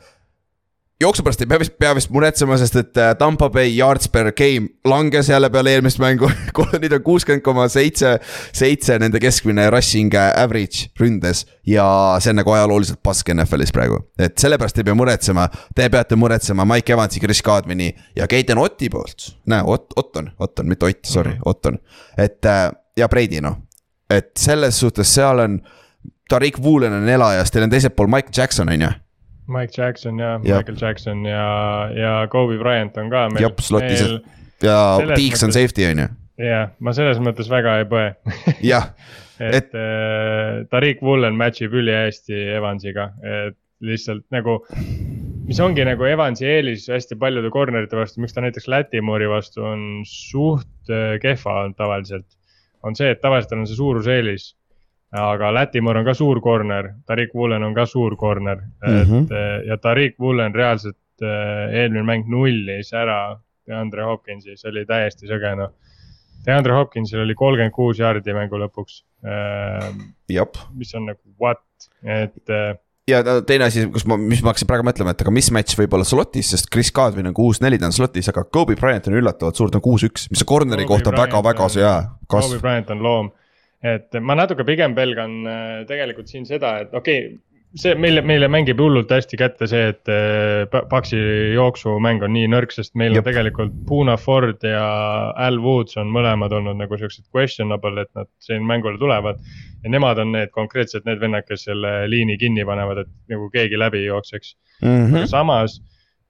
jooksu 1.01 1.23
pärast 1.23 1.41
ei 1.41 1.47
pea 1.47 1.59
vist, 1.61 1.73
pea 1.79 1.93
vist 1.95 2.09
muretsema, 2.11 2.57
sest 2.59 2.75
et 2.75 2.97
äh, 2.99 3.13
Tampa 3.17 3.47
Bay 3.49 3.69
yards 3.77 4.09
per 4.11 4.31
game 4.35 4.67
langes 4.85 5.29
jälle 5.31 5.49
peale 5.49 5.71
eelmist 5.77 5.99
mängu 6.01 6.27
nüüd 6.81 6.95
on 6.97 7.03
kuuskümmend 7.05 7.43
koma 7.45 7.67
seitse, 7.71 8.17
seitse 8.53 8.97
nende 8.99 9.21
keskmine 9.23 9.69
rushing 9.71 10.11
äh, 10.13 10.33
average 10.43 10.89
ründes. 10.99 11.45
ja 11.67 11.85
see 12.19 12.33
on 12.33 12.39
nagu 12.41 12.51
ajalooliselt 12.51 12.99
pask 13.03 13.29
NFL-is 13.33 13.71
praegu, 13.75 14.01
et 14.19 14.37
sellepärast 14.41 14.77
ei 14.81 14.87
pea 14.87 14.95
muretsema. 14.97 15.47
Te 15.75 15.87
peate 15.89 16.17
muretsema 16.19 16.65
Mike 16.67 16.93
Evansi, 16.93 17.19
Chris 17.23 17.41
Kadmini 17.45 17.91
ja 18.15 18.27
Keiten 18.27 18.57
Otti 18.57 18.89
poolt. 18.89 19.35
näe, 19.47 19.63
Ott, 19.65 19.93
Otton, 19.95 20.31
Otton, 20.39 20.67
mitte 20.67 20.85
Ott, 20.85 21.05
sorry, 21.05 21.31
Mhm. 21.37 21.41
Otton. 21.45 21.79
et 22.17 22.45
äh, 22.45 22.71
ja 22.97 23.07
Brady 23.07 23.41
noh, 23.41 23.55
et 24.09 24.31
selles 24.37 24.79
suhtes 24.79 25.13
seal 25.15 25.39
on. 25.39 25.61
Tariq 26.29 26.59
Woolen 26.61 26.93
on 26.93 27.07
elajas, 27.09 27.49
teil 27.51 27.63
on 27.65 27.69
teisel 27.71 27.89
pool 27.89 28.07
Mike 28.07 28.29
Jackson 28.37 28.69
on 28.69 28.81
ju 28.81 28.89
Mike 29.49 29.73
Jackson 29.77 30.19
ja 30.21 30.35
Jah. 30.43 30.59
Michael 30.61 30.77
Jackson 30.81 31.23
ja, 31.25 31.45
ja 31.95 32.11
Kobe 32.31 32.57
Bryant 32.61 32.97
on 33.01 33.09
ka 33.11 33.27
meil. 33.33 33.43
Jep, 33.47 33.59
slotis. 33.65 34.03
meil- 34.05 34.21
ja 34.63 34.77
Deeks 35.15 35.43
on 35.47 35.53
safety 35.55 35.85
on 35.89 36.03
ju, 36.03 36.07
jah, 36.43 36.69
ma 36.83 36.91
selles 36.95 37.19
mõttes 37.23 37.47
väga 37.51 37.77
ei 37.81 37.87
põe 37.89 38.09
jah 38.73 38.89
et, 39.39 39.55
Et- 39.61 39.75
äh, 39.79 40.65
Tariq 40.71 41.01
Woolen 41.05 41.37
match 41.39 41.63
ib 41.63 41.73
ülihästi 41.79 42.35
Evansiga, 42.57 43.09
et 43.23 43.55
lihtsalt 43.79 44.25
nagu. 44.35 44.57
mis 45.47 45.59
ongi 45.63 45.85
nagu 45.87 46.03
Evansi 46.03 46.43
eelis 46.45 46.89
hästi 46.91 47.15
paljude 47.17 47.47
corner'ite 47.53 47.95
vastu, 47.95 48.19
miks 48.21 48.35
ta 48.35 48.43
näiteks 48.43 48.67
Lätimoori 48.67 49.29
vastu 49.31 49.63
on 49.65 50.03
suht 50.05 50.91
äh, 50.91 51.15
kehva 51.23 51.61
olnud 51.63 51.77
tavaliselt. 51.79 52.27
on 52.83 52.95
see, 52.95 53.09
et 53.15 53.21
tavaliselt 53.23 53.49
tal 53.53 53.59
on 53.63 53.67
see 53.67 53.75
suuruseelis. 53.79 54.49
Aga 55.12 55.51
Lätimoor 55.53 55.97
on 55.97 56.05
ka 56.05 56.14
suur 56.14 56.41
corner, 56.41 56.91
Tariq 57.07 57.32
Woolen 57.36 57.64
on 57.64 57.74
ka 57.74 57.86
suur 57.89 58.16
corner, 58.18 58.60
et 58.84 59.07
Mhm. 59.07 59.28
äh, 59.32 59.68
ja 59.68 59.78
Tariq 59.78 60.16
Woolen 60.20 60.53
reaalselt 60.55 60.97
äh, 61.22 61.74
eelmine 61.82 62.03
mäng 62.05 62.28
nullis 62.30 62.93
ära 62.93 63.39
DeAndre 63.68 64.03
Hopkinsi, 64.05 64.55
see 64.57 64.70
oli 64.72 64.86
täiesti 64.86 65.28
sõge 65.30 65.55
noh. 65.57 65.72
DeAndre 66.45 66.74
Hopkinsil 66.78 67.20
oli 67.22 67.36
kolmkümmend 67.36 67.74
kuus 67.76 67.99
jaardi 67.99 68.34
mängu 68.34 68.55
lõpuks 68.62 69.01
jep. 70.30 70.55
mis 70.78 70.93
on 70.95 71.05
nagu 71.10 71.20
what, 71.41 71.60
et 72.03 72.47
ja 73.10 73.20
teine 73.41 73.66
asi, 73.66 73.88
kus 73.91 74.05
ma, 74.07 74.16
mis 74.22 74.41
ma 74.45 74.53
hakkasin 74.53 74.70
praegu 74.70 74.86
mõtlema, 74.88 75.12
et 75.16 75.22
aga 75.26 75.34
mismatch 75.34 75.76
võib 75.80 75.93
olla 75.97 76.05
slotis, 76.07 76.51
sest 76.53 76.70
Chris 76.72 76.91
Kadrin 76.95 77.28
on 77.28 77.34
kuus-neli, 77.38 77.80
ta 77.82 77.89
on 77.89 77.95
slotis, 77.95 78.30
aga 78.32 78.43
Kobe 78.45 78.78
Bryant 78.80 79.10
on 79.10 79.18
üllatavalt 79.20 79.57
suur, 79.60 79.72
ta 79.74 79.82
on 79.82 79.86
kuus-üks, 79.86 80.30
mis 80.32 80.45
on 80.45 80.49
corner'i 80.53 80.86
kohta 80.89 81.12
väga-väga 81.16 81.70
see 81.74 81.84
hea 81.84 81.95
Kobe 82.28 82.45
kasv. 82.45 82.62
Bryant 82.62 82.89
on 82.95 83.03
loom. 83.03 83.32
Et 83.84 84.15
ma 84.21 84.36
natuke 84.36 84.65
pigem 84.67 84.95
pelgan 84.97 85.38
äh, 85.47 85.86
tegelikult 85.88 86.27
siin 86.27 86.45
seda, 86.45 86.80
et 86.84 86.93
okei 86.93 87.19
okay, 87.27 87.38
see 87.80 87.93
meile, 87.95 88.23
meile 88.25 88.47
mängib 88.49 88.80
hullult 88.82 89.11
hästi 89.13 89.38
kätte 89.38 89.67
see, 89.69 89.91
et 89.93 90.09
äh, 90.09 90.65
Pa- 90.71 90.82
Paxi 90.89 91.19
jooksumäng 91.53 92.23
on 92.25 92.34
nii 92.34 92.47
nõrk, 92.49 92.73
sest 92.73 92.95
meil 92.97 93.13
Jep. 93.13 93.21
on 93.21 93.27
tegelikult 93.30 93.75
Puna 93.88 94.15
Ford 94.17 94.63
ja 94.65 94.82
Al 95.38 95.59
Woods 95.61 95.95
on 96.01 96.09
mõlemad 96.11 96.51
olnud 96.57 96.80
nagu 96.82 96.97
siuksed 96.97 97.27
questionable, 97.36 98.01
et 98.07 98.11
nad 98.17 98.27
siin 98.43 98.65
mängule 98.67 98.97
tulevad. 98.99 99.38
ja 99.84 99.89
nemad 99.93 100.17
on 100.19 100.32
need 100.36 100.49
konkreetselt 100.51 101.05
need 101.05 101.21
vennad, 101.21 101.45
kes 101.47 101.63
selle 101.69 102.07
liini 102.11 102.38
kinni 102.38 102.65
panevad, 102.67 103.05
et 103.05 103.13
nagu 103.32 103.47
keegi 103.53 103.77
läbi 103.80 104.01
ei 104.03 104.09
jookseks 104.09 104.55
Mhm. 104.82 105.15
aga 105.15 105.27
samas 105.27 105.80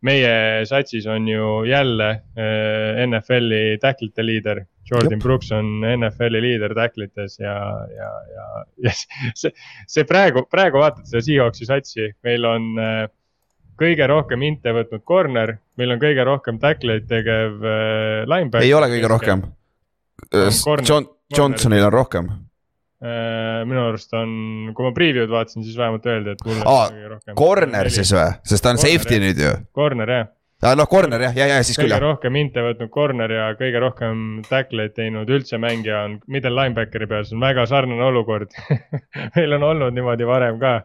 meie 0.01 0.65
satsis 0.65 1.05
on 1.07 1.27
ju 1.27 1.63
jälle 1.67 2.09
äh, 2.37 2.99
NFL-i 3.07 3.77
tacklite 3.81 4.23
liider. 4.25 4.61
Jordan 4.89 5.15
Jep. 5.17 5.23
Brooks 5.23 5.51
on 5.55 5.69
NFL-i 5.85 6.41
liider 6.43 6.73
tacklites 6.77 7.37
ja, 7.41 7.55
ja, 7.93 8.09
ja, 8.35 8.47
ja 8.87 8.93
see, 9.37 9.51
see 9.87 10.05
praegu, 10.09 10.45
praegu 10.51 10.81
vaatad 10.81 11.05
seda 11.09 11.21
Seahawksi 11.25 11.67
satsi, 11.69 12.09
meil 12.25 12.47
on 12.49 12.67
äh, 12.81 13.05
kõige 13.79 14.07
rohkem 14.11 14.43
inte 14.47 14.73
võtnud 14.75 15.05
corner, 15.07 15.55
meil 15.79 15.95
on 15.95 16.01
kõige 16.01 16.25
rohkem 16.27 16.59
tackleid 16.61 17.07
tegev 17.11 17.61
äh, 17.63 18.25
linebacker. 18.29 18.67
ei 18.67 18.75
ole 18.75 18.91
kõige 18.95 19.11
rohkem. 19.13 19.45
corner- 20.29 20.87
John, 20.89 21.09
Johnsonil 21.37 21.85
on 21.87 21.93
rohkem. 21.93 22.31
Äh, 22.99 23.61
minu 23.69 23.85
arust 23.87 24.11
on, 24.17 24.73
kui 24.75 24.83
ma 24.83 24.91
preview'd 24.95 25.31
vaatasin, 25.31 25.63
siis 25.63 25.77
vähemalt 25.79 26.03
öeldi, 26.09 26.33
et 26.35 26.41
mul 26.43 26.57
Aa, 26.65 26.89
on 26.89 26.97
kõige 26.97 27.13
rohkem. 27.13 27.37
Corner 27.39 27.89
siis 27.93 28.11
või, 28.11 28.33
sest 28.43 28.65
ta 28.65 28.73
on 28.73 28.81
Corner, 28.81 28.97
safety 28.99 29.15
jah. 29.15 29.23
nüüd 29.23 29.39
ju. 29.45 29.53
Corner 29.79 30.11
jah 30.17 30.27
noh, 30.59 30.87
corner 30.91 31.21
jah, 31.23 31.35
ja, 31.37 31.47
ja 31.53 31.63
siis 31.63 31.79
küll 31.79 31.87
kõige 31.87 32.03
rohkem 32.03 32.37
inte 32.41 32.63
võtnud 32.65 32.91
corner 32.91 33.31
ja 33.31 33.47
kõige 33.59 33.81
rohkem 33.83 34.23
tackleid 34.49 34.95
teinud 34.97 35.29
üldse 35.31 35.59
mängija 35.61 36.03
on 36.07 36.19
middle 36.27 36.51
linebackeri 36.55 37.07
peal, 37.07 37.27
see 37.27 37.37
on 37.37 37.45
väga 37.45 37.67
sarnane 37.69 38.07
olukord 38.09 38.55
meil 39.37 39.59
on 39.59 39.67
olnud 39.71 39.95
niimoodi 39.95 40.27
varem 40.27 40.59
ka, 40.61 40.75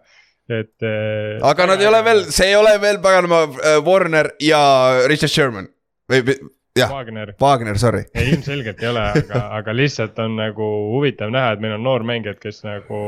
et. 0.47 0.75
äh, 0.79 1.39
aga 1.43 1.70
nad 1.72 1.83
ei 1.83 1.91
ole 1.91 2.03
veel, 2.07 2.27
see 2.31 2.53
ei 2.53 2.59
ole 2.59 2.77
veel 2.83 3.03
paganama 3.03 3.47
äh, 3.51 3.81
Warner 3.85 4.35
ja 4.43 4.62
Richard 5.11 5.35
Sherman 5.35 5.70
või 6.11 6.39
jah, 6.79 6.91
Wagner, 6.95 7.35
Wagner, 7.43 7.79
sorry. 7.79 8.07
ei 8.14 8.31
ilmselgelt 8.35 8.83
ei 8.83 8.93
ole, 8.95 9.05
aga, 9.18 9.45
aga 9.59 9.75
lihtsalt 9.75 10.18
on 10.22 10.39
nagu 10.39 10.72
huvitav 10.95 11.35
näha, 11.35 11.55
et 11.55 11.62
meil 11.62 11.77
on 11.81 11.87
noormängijad, 11.87 12.39
kes 12.43 12.62
nagu 12.66 12.99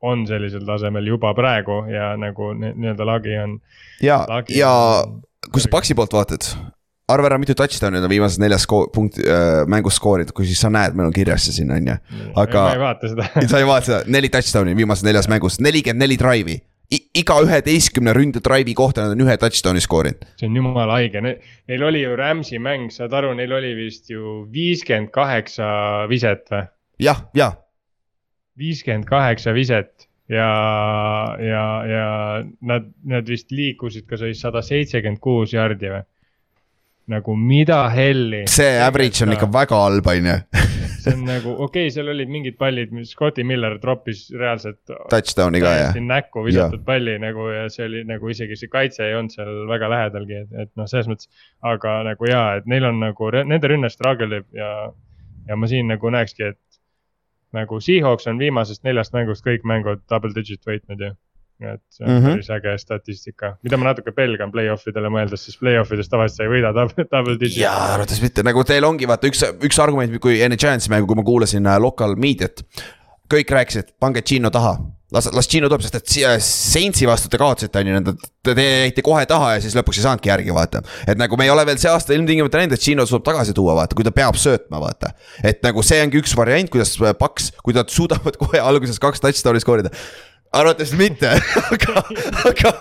on 0.00 0.28
sellisel 0.28 0.64
tasemel 0.68 1.12
juba 1.12 1.36
praegu 1.36 1.82
ja 1.92 2.14
nagu 2.20 2.54
ni- 2.56 2.72
nii-öelda 2.76 3.08
lagi 3.08 3.36
on. 3.40 3.58
ja, 4.00 4.24
ja 4.48 4.70
on 5.04 5.18
kui 5.52 5.62
sa 5.62 5.70
Paxi 5.72 5.94
poolt 5.98 6.12
vaatad, 6.14 6.46
arva 7.10 7.30
ära, 7.30 7.38
mitu 7.42 7.54
touchdown'i 7.58 8.00
ta 8.02 8.08
viimases 8.10 8.38
neljas 8.42 8.64
sko- 8.66 8.86
punkti 8.94 9.24
äh, 9.26 9.62
mängus 9.70 9.98
skoorinud, 10.00 10.32
kui 10.36 10.46
siis 10.48 10.60
sa 10.62 10.70
näed, 10.72 10.96
meil 10.98 11.10
on 11.10 11.14
kirjas 11.16 11.46
see 11.48 11.56
siin 11.60 11.70
on 11.74 11.88
ju. 11.90 11.96
aga- 12.38 12.66
ma 12.68 12.74
ei 12.76 12.82
vaata 12.82 13.10
seda 13.12 13.28
sa 13.52 13.62
ei 13.62 13.68
vaata 13.68 13.86
seda, 13.88 14.00
neli 14.10 14.30
touchdown'i 14.32 14.76
viimases 14.78 15.06
neljas 15.06 15.30
mängus, 15.32 15.58
nelikümmend 15.62 16.04
neli 16.06 16.18
drive'i. 16.20 16.60
iga 16.90 17.36
üheteistkümne 17.44 18.10
ründe 18.16 18.40
drive'i 18.42 18.74
kohta 18.74 19.04
nad 19.04 19.14
on 19.14 19.26
ühe 19.26 19.36
touchdown'i 19.38 19.82
skoorinud. 19.82 20.22
see 20.40 20.48
on 20.50 20.56
jumala 20.58 20.98
haige, 20.98 21.22
neil 21.22 21.86
oli 21.86 22.04
ju 22.04 22.14
Rams'i 22.18 22.58
mäng, 22.62 22.90
saad 22.94 23.14
aru, 23.14 23.34
neil 23.38 23.52
oli 23.58 23.74
vist 23.78 24.10
ju 24.10 24.44
viiskümmend 24.52 25.10
kaheksa 25.14 26.06
viset 26.10 26.46
või? 26.50 26.64
jah, 27.02 27.26
ja, 27.34 27.52
viiskümmend 28.58 29.06
kaheksa 29.10 29.54
viset 29.56 29.99
ja, 30.30 30.52
ja, 31.42 31.64
ja 31.90 32.06
nad, 32.60 32.88
nad 33.04 33.28
vist 33.28 33.50
liikusid 33.50 34.06
ka 34.08 34.20
siis 34.20 34.40
sada 34.42 34.62
seitsekümmend 34.64 35.22
kuus 35.22 35.54
jardi 35.56 35.92
või? 35.92 36.06
nagu 37.10 37.34
mida 37.36 37.88
helli. 37.90 38.44
see 38.50 38.78
average 38.78 39.24
on 39.24 39.34
ikka 39.34 39.48
väga 39.50 39.78
halb, 39.82 40.06
on 40.12 40.28
ju. 40.30 40.36
see 41.02 41.14
on 41.16 41.24
nagu 41.26 41.54
okei 41.56 41.88
okay,, 41.88 41.94
seal 41.94 42.10
olid 42.12 42.30
mingid 42.30 42.56
pallid, 42.60 42.92
mis 42.94 43.10
Scotti 43.14 43.44
Miller 43.46 43.78
troppis 43.82 44.26
reaalselt. 44.36 44.80
Touchdown'i 45.10 45.62
ka 45.64 45.74
jah. 45.78 46.00
näkku 46.12 46.44
visatud 46.46 46.84
palli 46.86 47.16
nagu 47.22 47.48
ja 47.50 47.66
see 47.72 47.88
oli 47.88 48.04
nagu 48.08 48.30
isegi 48.30 48.58
see 48.60 48.72
kaitse 48.72 49.06
ei 49.08 49.18
olnud 49.18 49.34
seal 49.34 49.52
väga 49.70 49.90
lähedalgi, 49.92 50.42
et, 50.44 50.56
et 50.66 50.72
noh, 50.78 50.88
selles 50.90 51.10
mõttes. 51.10 51.30
aga 51.66 52.00
nagu 52.12 52.30
ja, 52.30 52.44
et 52.60 52.70
neil 52.70 52.86
on 52.92 53.02
nagu 53.02 53.30
nende 53.40 53.74
rünne 53.74 53.90
struggle 53.92 54.42
ib 54.42 54.60
ja, 54.60 54.72
ja 55.48 55.58
ma 55.58 55.70
siin 55.70 55.90
nagu 55.90 56.14
näekski, 56.14 56.52
et. 56.54 56.60
Nagu 57.56 57.80
Seahawks 57.82 58.28
on 58.30 58.38
viimasest 58.40 58.84
neljast 58.86 59.16
mängust 59.16 59.44
kõik 59.46 59.66
mängud 59.66 60.04
double 60.10 60.32
digit 60.36 60.62
võitnud 60.66 61.02
ju. 61.06 61.10
et 61.60 61.82
see 61.92 62.06
on 62.06 62.10
mm. 62.10 62.20
-hmm. 62.24 62.36
päris 62.38 62.50
äge 62.56 62.76
statistika, 62.80 63.50
mida 63.62 63.76
ma 63.76 63.90
natuke 63.90 64.14
pelgan 64.16 64.52
play-off 64.52 64.86
idele 64.88 65.10
mõeldes, 65.12 65.44
sest 65.44 65.60
play-off 65.60 65.92
ides 65.92 66.08
tavaliselt 66.08 66.40
sa 66.40 66.46
ei 66.46 66.52
võida 66.54 66.70
double, 66.76 67.04
double 67.14 67.36
digit. 67.40 67.62
jaa, 67.64 67.92
arvates 67.94 68.22
mitte, 68.22 68.44
nagu 68.46 68.64
teil 68.64 68.86
ongi 68.88 69.08
vaata 69.08 69.28
üks, 69.28 69.44
üks 69.68 69.82
argument, 69.82 70.16
kui 70.24 70.40
enne 70.40 70.56
Giantsi 70.56 70.92
mängu, 70.92 71.10
kui 71.10 71.20
ma 71.20 71.26
kuulasin 71.26 71.66
äh, 71.66 71.76
local 71.80 72.16
meediat. 72.16 72.64
kõik 73.30 73.52
rääkisid, 73.52 73.92
pange 74.00 74.22
Gino 74.22 74.50
taha, 74.50 74.78
las, 75.14 75.28
las 75.34 75.48
Gino 75.50 75.68
tuleb, 75.70 75.82
sest 75.84 75.98
et 75.98 76.14
siia 76.14 76.34
Saintsi 76.44 77.08
vastu 77.08 77.30
te 77.30 77.40
kaotasite, 77.40 77.82
on 77.82 77.90
ju, 77.90 78.14
te, 78.46 78.54
te 78.54 78.66
jäite 78.66 79.04
kohe 79.06 79.26
taha 79.30 79.54
ja 79.56 79.64
siis 79.64 79.76
lõpuks 79.78 80.00
ei 80.00 80.06
saanudki 80.06 80.32
järgi 80.32 80.54
vaata. 80.54 80.82
et 81.10 81.20
nagu 81.20 81.38
me 81.38 81.48
ei 81.48 81.52
ole 81.54 81.66
veel 81.68 81.80
see 81.82 81.90
aasta 81.92 82.16
ilmtingimata 82.16 82.62
näinud, 82.62 82.78
et 82.78 82.84
Gino 82.84 83.06
suudab 83.08 83.28
tagasi 83.30 83.56
tuua, 83.56 83.76
vaata, 83.78 83.98
kui 83.98 84.06
ta 84.06 84.14
peab 84.14 84.38
söötma, 84.40 84.80
vaata. 84.82 85.14
et 85.44 85.62
nagu 85.66 85.84
see 85.86 86.00
ongi 86.04 86.22
üks 86.22 86.36
variant, 86.38 86.72
kuidas 86.72 86.96
Paks, 87.20 87.52
kui 87.64 87.76
nad 87.76 87.90
suudavad 87.92 88.38
kohe 88.42 88.62
alguses 88.62 89.02
kaks 89.02 89.22
touchdown'i 89.24 89.62
skoorida 89.62 89.94
arvates 90.52 90.92
mitte 90.98 91.30
aga, 91.74 92.02
aga, 92.50 92.72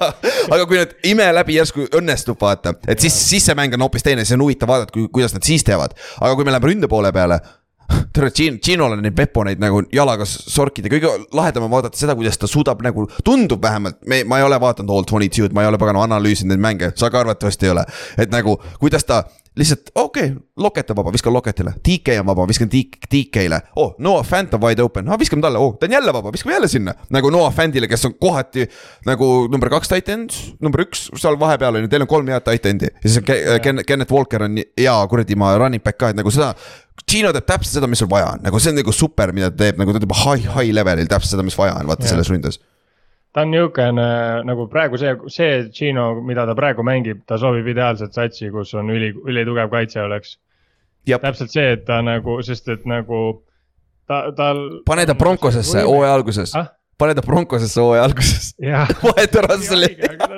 aga 0.50 0.66
kui 0.70 0.80
nad 0.80 0.94
ime 1.06 1.28
läbi 1.38 1.60
järsku 1.60 1.86
õnnestub, 2.00 2.40
vaata, 2.42 2.74
et 2.90 3.02
siis, 3.04 3.16
siis 3.30 3.46
see 3.46 3.58
mäng 3.58 3.76
on 3.78 3.86
hoopis 3.86 4.06
teine, 4.06 4.26
siis 4.26 4.38
on 4.38 4.46
huvitav 4.46 4.72
vaadata, 4.72 4.94
kui, 4.96 5.06
kuidas 5.14 5.36
nad 5.36 5.46
siis 5.46 5.66
teevad. 5.68 5.94
aga 6.20 6.34
kui 6.36 6.48
me 6.48 6.56
läheme 6.56 6.72
ründe 6.72 6.90
poole 6.92 7.12
peale, 7.14 7.40
tere, 8.14 8.32
Gin-, 8.36 8.60
Ginol 8.64 8.96
on 8.96 9.04
neid 9.04 9.16
Peponeid 9.18 9.62
nagu 9.62 9.82
jalaga 9.94 10.28
sorkida, 10.30 10.92
kõige 10.92 11.12
lahedam 11.36 11.68
on 11.68 11.74
vaadata 11.74 12.00
seda, 12.00 12.16
kuidas 12.18 12.40
ta 12.40 12.50
suudab 12.50 12.84
nagu, 12.86 13.08
tundub 13.26 13.62
vähemalt, 13.64 14.00
me, 14.10 14.22
ma 14.30 14.40
ei 14.40 14.48
ole 14.48 14.60
vaadanud 14.62 14.96
All 14.96 15.08
Twenty 15.10 15.30
Two'd, 15.34 15.56
ma 15.56 15.66
ei 15.66 15.72
ole 15.72 15.80
pagana 15.82 16.04
analüüsinud 16.08 16.54
neid 16.54 16.64
mänge, 16.64 16.92
sa 17.00 17.12
ka 17.14 17.24
arvatavasti 17.24 17.70
ei 17.70 17.74
ole. 17.76 17.86
et 18.18 18.32
nagu, 18.34 18.58
kuidas 18.82 19.08
ta 19.08 19.24
lihtsalt 19.58 19.92
okei 19.96 20.26
okay,, 20.26 20.44
Loket 20.60 20.90
on 20.92 20.98
vaba, 21.00 21.12
viskan 21.12 21.34
Loketile, 21.34 21.74
DK 21.88 22.20
on 22.20 22.26
vaba, 22.28 22.46
viskan 22.48 22.70
DK-le, 22.70 23.62
oh, 23.76 23.94
Noah 24.00 24.26
Fant 24.28 24.54
on 24.54 24.62
wide 24.62 24.84
open, 24.84 25.08
ah 25.10 25.18
viskame 25.20 25.42
talle, 25.42 25.60
oh, 25.60 25.78
ta 25.80 25.88
on 25.88 25.96
jälle 25.96 26.14
vaba, 26.14 26.32
viskame 26.32 26.54
jälle 26.54 26.68
sinna. 26.68 26.94
nagu 27.10 27.30
Noah 27.30 27.54
Fantile, 27.54 27.88
kes 27.88 28.06
on 28.06 28.16
kohati 28.20 28.68
nagu 29.06 29.48
number 29.52 29.70
kaks 29.70 29.90
tight 29.90 30.10
end, 30.10 30.36
number 30.62 30.84
üks 30.86 31.08
seal 31.16 31.40
vahepeal 31.40 31.80
on 31.80 31.88
ju, 31.88 31.92
teil 31.92 32.06
on 32.06 32.12
kolm 32.12 32.28
head 32.28 32.46
tight 32.46 32.66
end'i. 32.66 32.92
Ja 32.94 33.10
siis 33.10 33.22
on 33.22 33.28
Ke- 33.30 33.60
Ken, 33.64 33.84
Kennet 33.88 34.12
Walker 34.12 34.44
on 34.46 34.60
hea 34.60 34.98
kuradi 35.10 35.40
maa 35.40 35.58
running 35.58 35.84
back 35.84 35.98
ka, 35.98 36.12
et 36.14 36.20
nagu 36.20 36.32
seda. 36.34 36.54
Gino 37.10 37.32
teeb 37.34 37.48
täpselt 37.48 37.80
seda, 37.80 37.88
mis 37.88 38.04
sul 38.04 38.10
vaja 38.12 38.34
on, 38.36 38.44
nagu 38.44 38.60
see 38.60 38.74
on 38.74 38.82
nagu 38.82 38.92
super, 38.94 39.32
mida 39.34 39.50
ta 39.54 39.64
teeb, 39.64 39.80
nagu 39.80 39.96
ta 39.96 40.04
teeb 40.04 40.18
high, 40.26 40.52
high 40.58 40.76
level'il 40.76 41.10
täpselt 41.10 41.38
seda, 41.38 41.48
mis 41.48 41.58
vaja 41.58 41.80
on, 41.80 41.88
vaata 41.90 42.06
Jah. 42.06 42.18
selles 42.18 42.30
ründes 42.30 42.60
ta 43.34 43.42
on 43.46 43.52
niisugune 43.54 44.06
nagu 44.48 44.68
praegu 44.72 44.98
see, 44.98 45.14
see 45.30 45.60
Gino, 45.76 46.08
mida 46.26 46.46
ta 46.50 46.56
praegu 46.58 46.86
mängib, 46.86 47.22
ta 47.30 47.38
sobib 47.38 47.68
ideaalselt 47.70 48.16
satsi, 48.18 48.50
kus 48.54 48.74
on 48.78 48.90
üli, 48.94 49.12
ülitugev 49.28 49.70
kaitse 49.74 50.02
oleks. 50.02 50.38
täpselt 51.10 51.54
see, 51.54 51.72
et 51.74 51.86
ta 51.86 52.02
nagu, 52.06 52.42
sest 52.46 52.68
et 52.70 52.86
nagu 52.86 53.22
ta, 54.08 54.32
tal. 54.36 54.82
pane 54.86 55.06
ta 55.06 55.16
Broncosesse 55.16 55.86
hooaja 55.86 56.14
alguses 56.14 56.56
ah?, 56.56 56.72
pane 57.00 57.16
ta 57.16 57.24
Broncosesse 57.26 57.82
hooaja 57.82 58.04
alguses. 58.04 58.50
vaheta 59.06 59.42
Russelli. 59.46 59.90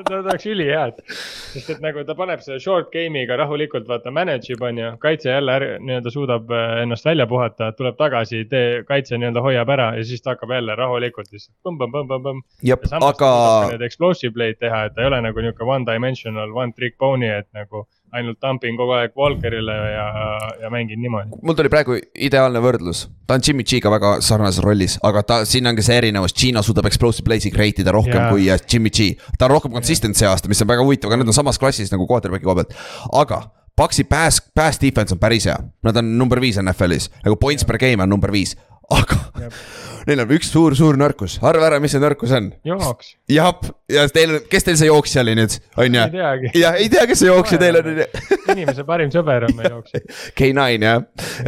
ta 0.08 0.20
oleks 0.20 0.46
ülihea, 0.46 0.84
et, 0.92 1.16
sest 1.54 1.72
et 1.76 1.82
nagu 1.84 2.04
ta 2.06 2.16
paneb 2.18 2.44
selle 2.46 2.60
short 2.62 2.92
game'iga 2.94 3.38
rahulikult 3.42 3.88
vaata 3.90 4.14
manage 4.14 4.54
ib 4.54 4.62
on 4.68 4.82
ju, 4.82 4.92
kaitse 5.02 5.32
jälle 5.34 5.58
nii-öelda 5.82 6.14
suudab 6.14 6.52
äh, 6.54 6.82
ennast 6.84 7.08
välja 7.08 7.28
puhata, 7.32 7.72
tuleb 7.78 7.98
tagasi, 8.00 8.44
tee, 8.52 8.84
kaitse 8.88 9.18
nii-öelda 9.18 9.46
hoiab 9.46 9.74
ära 9.78 9.88
ja 9.98 10.06
siis 10.06 10.22
ta 10.22 10.36
hakkab 10.36 10.54
jälle 10.58 10.76
rahulikult 10.78 11.32
lihtsalt 11.32 11.58
põmm-põmm-põmm-põmm. 11.66 12.44
ja 12.68 12.78
samas 12.86 13.16
aga... 13.16 13.32
need 13.74 13.88
explosive 13.88 14.36
play'd 14.38 14.62
teha, 14.62 14.86
et 14.88 14.98
ta 14.98 15.06
ei 15.06 15.12
ole 15.12 15.22
nagu 15.26 15.46
nihuke 15.46 15.66
one 15.66 15.88
dimensional, 15.90 16.54
one 16.54 16.78
trick 16.78 16.98
pony, 17.02 17.30
et 17.32 17.50
nagu 17.58 17.88
ainult 18.18 18.40
dumping 18.44 18.78
kogu 18.80 18.96
aeg 18.98 19.14
Walkerile 19.18 19.76
ja, 19.94 20.06
ja 20.64 20.72
mängin 20.74 21.02
niimoodi. 21.02 21.40
mul 21.46 21.58
tuli 21.58 21.72
praegu 21.72 21.98
ideaalne 22.16 22.62
võrdlus, 22.64 23.06
ta 23.28 23.38
on 23.38 23.46
Jimmy 23.48 23.66
G-ga 23.68 23.92
väga 23.94 24.14
sarnases 24.26 24.64
rollis, 24.66 24.98
aga 25.08 25.24
ta, 25.28 25.40
siin 25.48 25.70
ongi 25.72 25.86
see 25.86 26.00
erinevus, 26.02 26.36
Gino 26.38 26.64
suudab 26.66 26.90
explosive 26.90 27.28
play'si 27.28 27.54
create 27.54 27.86
ida 27.86 27.96
rohkem 27.96 28.18
yeah. 28.18 28.34
kui 28.34 28.50
äh, 28.52 28.62
Jimmy 28.68 28.92
G. 28.94 29.14
ta 29.38 29.48
on 29.48 29.56
rohkem 29.56 29.74
consistent 29.76 30.20
see 30.20 30.30
aasta, 30.30 30.52
mis 30.52 30.62
on 30.64 30.72
väga 30.72 30.86
huvitav, 30.86 31.12
aga 31.12 31.22
nad 31.22 31.32
on 31.32 31.38
samas 31.38 31.62
klassis 31.62 31.94
nagu 31.94 32.08
quarterback'i 32.10 32.48
koha 32.48 32.62
pealt, 32.62 32.78
aga 33.24 33.44
Paxi 33.72 34.04
pass, 34.04 34.42
pass 34.54 34.78
defense 34.78 35.16
on 35.16 35.20
päris 35.20 35.46
hea, 35.48 35.56
nad 35.88 35.96
on 35.98 36.10
number 36.20 36.42
viis 36.44 36.60
NFL-is, 36.60 37.08
nagu 37.24 37.40
points 37.40 37.64
yeah. 37.64 37.72
per 37.72 37.80
game 37.80 38.04
on 38.04 38.12
number 38.12 38.34
viis, 38.36 38.58
aga 38.92 39.18
yep 39.40 39.56
neil 40.08 40.24
on 40.24 40.34
üks 40.36 40.50
suur-suur 40.54 40.98
nõrkus, 41.00 41.38
arva 41.46 41.68
ära, 41.70 41.80
mis 41.84 41.94
see 41.94 42.02
nõrkus 42.02 42.34
on. 42.38 42.50
jooks. 42.68 43.14
jah, 43.32 43.52
ja 43.92 44.08
teil, 44.14 44.38
kes 44.52 44.68
teil 44.68 44.80
see 44.80 44.90
jooksja 44.90 45.24
oli 45.26 45.36
nüüd, 45.40 45.58
on 45.82 46.00
ju? 46.00 46.08
jah, 46.62 46.80
ei 46.80 46.90
tea, 46.92 47.06
kes 47.10 47.24
see 47.24 47.30
jooksja 47.30 47.62
teil 47.62 47.82
on, 47.82 47.92
inimese 48.56 48.86
parim 48.88 49.14
sõber 49.14 49.48
on 49.50 49.56
meil 49.58 49.78
jooksja. 49.78 50.04
K9 50.40 50.88
jah, 50.88 51.06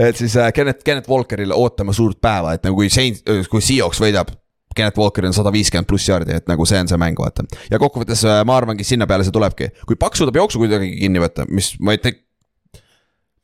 et 0.09 0.21
siis 0.21 0.37
äh, 0.39 0.51
Kenneth, 0.55 0.85
Kenneth 0.85 1.11
Walkerile 1.11 1.57
ootame 1.57 1.95
suurt 1.95 2.21
päeva, 2.23 2.55
et 2.57 2.65
nagu 2.65 2.77
kui 2.79 2.91
Saint, 2.93 3.21
kui 3.51 3.63
Seahawks 3.63 4.01
võidab. 4.03 4.33
Kenneth 4.73 4.97
Walkeril 4.97 5.29
on 5.29 5.35
sada 5.37 5.51
viiskümmend 5.53 5.85
pluss 5.85 6.07
jaardi, 6.09 6.33
et 6.33 6.47
nagu 6.49 6.65
see 6.65 6.79
on 6.81 6.87
see 6.89 6.97
mäng, 6.97 7.19
vaata. 7.21 7.45
ja 7.69 7.77
kokkuvõttes 7.81 8.23
äh, 8.25 8.39
ma 8.49 8.57
arvangi, 8.57 8.85
sinna 8.87 9.05
peale 9.09 9.25
see 9.25 9.33
tulebki, 9.35 9.69
kui 9.85 9.99
Paks 10.01 10.21
suudab 10.21 10.39
jooksu 10.41 10.61
kuidagi 10.63 10.89
kinni 10.97 11.21
võtta, 11.21 11.45
mis 11.49 11.75
ma 11.77 11.93
ei 11.93 12.01
tea 12.01 12.17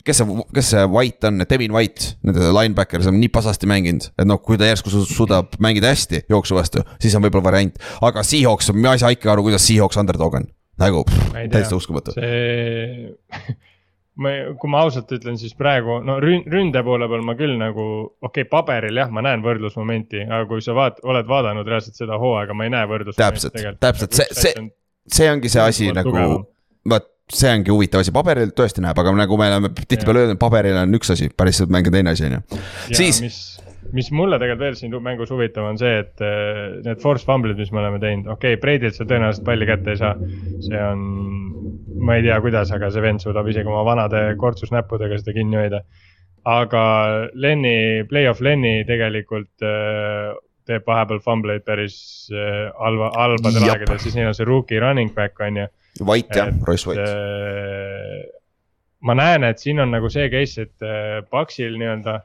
kes 0.05 0.21
see, 0.21 0.43
kes 0.55 0.71
see 0.73 0.83
White 0.89 1.29
on, 1.29 1.43
Devin 1.49 1.73
White, 1.75 2.13
nende 2.25 2.51
linebacker, 2.55 3.03
see 3.03 3.13
on 3.13 3.19
nii 3.21 3.31
pasasti 3.33 3.69
mänginud, 3.69 4.09
et 4.19 4.29
noh, 4.29 4.41
kui 4.43 4.59
ta 4.59 4.69
järsku 4.69 4.91
suudab 4.93 5.57
mängida 5.63 5.91
hästi 5.93 6.23
jooksu 6.31 6.57
vastu, 6.57 6.83
siis 7.01 7.15
on 7.17 7.25
võib-olla 7.25 7.51
variant. 7.51 7.79
aga 8.05 8.23
Seahawks, 8.25 8.71
ma 8.75 8.95
ei 8.95 9.03
saa 9.03 9.13
ikka 9.15 9.33
aru, 9.33 9.47
kuidas 9.49 9.65
Seahawks 9.67 9.99
underdog 10.01 10.39
on, 10.41 10.47
nagu 10.81 11.03
täiesti 11.35 11.75
uskumatu. 11.77 12.15
see 12.17 13.11
ma, 14.23 14.33
kui 14.59 14.71
ma 14.71 14.83
ausalt 14.85 15.11
ütlen, 15.15 15.37
siis 15.39 15.55
praegu 15.57 15.99
no 16.05 16.17
ründe 16.23 16.83
poole 16.85 17.07
peal 17.11 17.23
ma 17.25 17.35
küll 17.39 17.55
nagu, 17.59 17.85
okei 18.21 18.45
okay,, 18.45 18.49
paberil 18.51 18.99
jah, 19.01 19.11
ma 19.13 19.23
näen 19.25 19.43
võrdlusmomenti, 19.45 20.25
aga 20.27 20.45
kui 20.49 20.63
sa 20.65 20.75
vaat-, 20.77 21.03
oled 21.07 21.29
vaadanud 21.29 21.67
reaalselt 21.67 21.99
seda 21.99 22.19
hooaega, 22.21 22.55
ma 22.57 22.67
ei 22.67 22.73
näe 22.75 22.89
võrdlusmomenti. 22.89 23.53
täpselt, 23.53 23.79
täpselt, 23.83 24.19
see, 24.19 24.27
see, 24.39 24.67
see 25.19 25.31
ongi 25.31 25.51
see 25.51 25.63
asi 25.63 25.93
nagu, 25.95 26.15
vaat 26.89 27.09
see 27.34 27.51
ongi 27.53 27.73
huvitav 27.73 28.03
asi, 28.03 28.13
paberil 28.13 28.51
tõesti 28.57 28.84
näeb, 28.84 28.97
aga 28.97 29.13
nagu 29.17 29.38
me 29.38 29.49
oleme 29.51 29.71
tihtipeale 29.77 30.25
öelnud, 30.25 30.39
paberil 30.41 30.77
on 30.82 30.97
üks 30.97 31.13
asi, 31.13 31.30
päriselt 31.38 31.71
mäng 31.73 31.89
on 31.89 31.95
teine 31.95 32.13
asi, 32.15 32.25
on 32.25 32.38
ju. 32.39 32.59
siis. 32.97 33.21
mis, 33.21 33.39
mis 33.93 34.09
mulle 34.15 34.39
tegelikult 34.41 34.65
veel 34.65 34.77
siin 34.80 34.97
mängus 35.05 35.32
huvitav 35.34 35.69
on 35.69 35.77
see, 35.82 36.01
et 36.01 36.25
uh, 36.25 36.80
need 36.86 37.01
force 37.03 37.27
fumble'id, 37.27 37.59
mis 37.61 37.71
me 37.75 37.84
oleme 37.84 38.01
teinud, 38.01 38.32
okei 38.34 38.55
okay,, 38.55 38.61
Breidilt 38.61 38.97
sa 38.97 39.05
tõenäoliselt 39.05 39.45
palli 39.45 39.69
kätte 39.69 39.93
ei 39.93 40.01
saa. 40.01 40.15
see 40.65 40.84
on, 40.89 41.07
ma 42.01 42.17
ei 42.17 42.25
tea, 42.25 42.41
kuidas, 42.43 42.73
aga 42.75 42.91
see 42.93 43.05
vend 43.05 43.23
suudab 43.23 43.49
isegi 43.51 43.69
oma 43.69 43.86
vanade 43.88 44.25
kortsusnäppudega 44.41 45.21
seda 45.21 45.38
kinni 45.38 45.61
hoida. 45.61 45.84
aga 46.49 46.84
Lenni, 47.34 48.05
play-off 48.09 48.41
Lenni 48.41 48.80
tegelikult 48.89 49.53
uh, 49.61 50.38
teeb 50.69 50.86
vahepeal 50.86 51.21
fumbleid 51.21 51.65
päris 51.65 51.99
uh, 52.34 52.69
halva, 52.82 53.13
halbadel 53.17 53.69
aegadel, 53.69 54.01
siis 54.01 54.17
neil 54.17 54.32
on 54.32 54.38
see 54.38 54.49
rookie 54.49 54.82
running 54.82 55.13
back 55.13 55.38
on 55.45 55.61
ju 55.61 55.69
White 56.05 56.35
jah, 56.35 56.51
Royce 56.67 56.89
White. 56.89 57.05
Äh, 57.05 58.25
ma 59.05 59.15
näen, 59.17 59.45
et 59.47 59.61
siin 59.63 59.79
on 59.79 59.91
nagu 59.93 60.11
see 60.11 60.29
case, 60.31 60.67
et 60.67 60.85
äh, 60.85 61.19
Paxil 61.31 61.77
nii-öelda, 61.79 62.15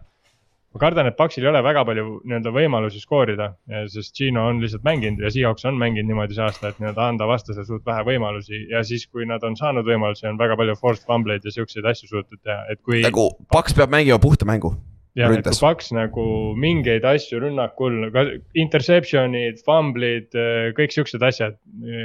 ma 0.75 0.83
kardan, 0.83 1.11
et 1.11 1.19
Paxil 1.19 1.47
ei 1.47 1.51
ole 1.53 1.63
väga 1.65 1.85
palju 1.89 2.21
nii-öelda 2.25 2.55
võimalusi 2.55 3.03
skoorida. 3.03 3.53
sest 3.93 4.17
Gino 4.17 4.47
on 4.51 4.63
lihtsalt 4.63 4.87
mänginud 4.87 5.23
ja 5.23 5.31
Seahawks 5.35 5.69
on 5.71 5.79
mänginud 5.81 6.11
niimoodi 6.11 6.39
see 6.39 6.47
aasta, 6.47 6.71
et 6.73 6.81
nii-öelda 6.83 7.11
anda 7.11 7.29
vastasele 7.31 7.67
suht 7.69 7.87
vähe 7.87 8.07
võimalusi 8.11 8.67
ja 8.71 8.83
siis, 8.87 9.07
kui 9.07 9.27
nad 9.27 9.45
on 9.47 9.57
saanud 9.61 9.87
võimalusi, 9.87 10.27
on 10.31 10.41
väga 10.41 10.59
palju 10.61 10.79
forced 10.81 11.07
fumbleid 11.07 11.47
ja 11.47 11.55
siukseid 11.55 11.87
asju 11.93 12.11
suutnud 12.11 12.43
teha, 12.43 12.65
et 12.73 12.83
kui. 12.83 13.05
nagu 13.07 13.31
Paks 13.53 13.77
peab 13.77 13.95
mängima 13.95 14.19
puhta 14.23 14.49
mängu 14.49 14.75
jah, 15.19 15.35
et 15.35 15.47
kui 15.47 15.61
Paks 15.61 15.93
nagu 15.97 16.25
mingeid 16.61 17.05
asju 17.09 17.43
rünnakul, 17.43 18.09
interception'id, 18.65 19.61
fumble'id, 19.67 20.31
kõik 20.79 20.97
siuksed 20.97 21.23
asjad 21.27 21.59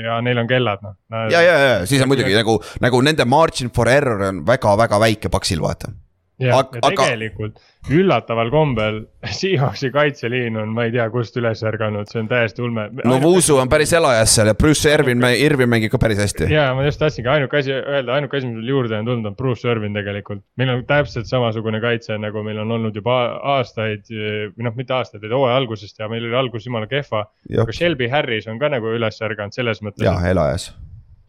ja 0.06 0.20
neil 0.26 0.42
on 0.44 0.50
kellad 0.50 0.84
noh. 0.86 0.98
ja, 1.32 1.42
ja, 1.42 1.56
ja 1.66 1.74
siis 1.90 2.04
on 2.06 2.12
muidugi 2.12 2.38
nagu, 2.38 2.60
nagu 2.84 3.02
nende 3.06 3.26
margin 3.30 3.74
for 3.76 3.92
error 3.92 4.30
on 4.30 4.46
väga-väga 4.48 5.02
väike 5.02 5.34
Paksil 5.34 5.64
vaata 5.64 5.94
ja, 6.40 6.60
ja 6.60 6.82
tegelikult 6.84 7.60
üllataval 7.90 8.50
kombel 8.52 9.00
Seahawksi 9.40 9.90
kaitseliin 9.92 10.58
on, 10.60 10.72
ma 10.76 10.86
ei 10.88 10.94
tea, 10.94 11.06
kust 11.14 11.38
üles 11.40 11.62
ärganud, 11.66 12.10
see 12.12 12.22
on 12.22 12.30
täiesti 12.30 12.64
ulme. 12.64 12.88
no 13.04 13.20
Vuusu 13.22 13.58
on 13.60 13.70
päris 13.72 13.94
elajas 13.96 14.36
seal 14.36 14.52
ja 14.52 14.56
Bruce 14.58 14.92
Irvin, 14.94 15.24
Irvin 15.38 15.72
mängib 15.72 15.94
ka 15.94 16.02
päris 16.02 16.20
hästi. 16.22 16.50
ja 16.54 16.70
ma 16.76 16.86
just 16.88 17.02
tahtsingi 17.02 17.32
ainuke 17.32 17.60
asi 17.62 17.74
öelda, 17.76 18.16
ainuke 18.18 18.38
asi, 18.38 18.50
mis 18.50 18.60
mul 18.60 18.74
juurde 18.74 19.00
on 19.00 19.10
tulnud, 19.10 19.32
on 19.32 19.38
Bruce 19.40 19.68
Irvin 19.72 19.96
tegelikult. 19.96 20.44
meil 20.60 20.74
on 20.76 20.84
täpselt 20.90 21.30
samasugune 21.30 21.82
kaitse, 21.84 22.18
nagu 22.22 22.44
meil 22.46 22.62
on 22.64 22.76
olnud 22.78 22.96
juba 22.96 23.18
aastaid 23.58 24.08
või 24.12 24.68
noh, 24.68 24.78
mitte 24.78 24.96
aastaid, 24.98 25.24
vaid 25.24 25.36
hooaja 25.36 25.58
algusest 25.60 26.00
ja 26.00 26.12
meil 26.12 26.28
oli 26.28 26.38
algus 26.40 26.68
jumala 26.68 26.88
kehva. 26.92 27.26
aga 27.64 27.76
Shelby 27.76 28.12
Harris 28.12 28.48
on 28.48 28.60
ka 28.60 28.72
nagu 28.72 28.94
üles 28.96 29.20
ärganud 29.26 29.56
selles 29.56 29.84
mõttes. 29.86 30.06
jah, 30.06 30.24
elajas. 30.32 30.72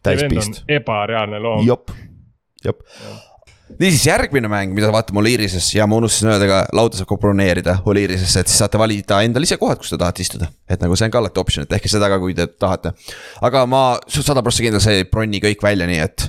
täispiist. 0.02 0.64
ebareaalne 0.68 1.42
loom. 1.42 1.66
jop, 1.66 1.94
jop 2.64 2.84
niisiis 3.78 4.06
järgmine 4.06 4.48
mäng, 4.50 4.72
mida 4.74 4.90
vaatame 4.92 5.20
Oliirises 5.22 5.68
ja 5.74 5.86
ma 5.88 5.98
unustasin 6.00 6.32
öelda 6.32 6.46
ka, 6.48 6.58
lauda 6.76 6.98
saab 6.98 7.08
ka 7.10 7.18
broneerida 7.20 7.76
Oliirisesse, 7.88 8.42
et 8.42 8.50
siis 8.50 8.60
saate 8.62 8.78
valida 8.80 9.20
endale 9.26 9.46
ise 9.48 9.58
kohad, 9.60 9.78
kus 9.80 9.92
te 9.92 9.98
tahate 10.00 10.24
istuda. 10.24 10.50
et 10.68 10.80
nagu 10.82 10.96
see 10.96 11.06
on 11.06 11.14
ka 11.14 11.20
alati 11.22 11.42
optsioon, 11.42 11.66
et 11.68 11.72
tehke 11.74 11.90
seda 11.92 12.08
ka, 12.10 12.18
kui 12.22 12.34
te 12.36 12.46
tahate. 12.50 12.92
aga 13.46 13.64
ma 13.70 13.82
sada 14.08 14.42
prossa 14.42 14.64
kindel, 14.64 14.82
see 14.82 15.02
ei 15.02 15.06
bronni 15.10 15.42
kõik 15.44 15.62
välja, 15.62 15.86
nii 15.90 16.00
et 16.04 16.26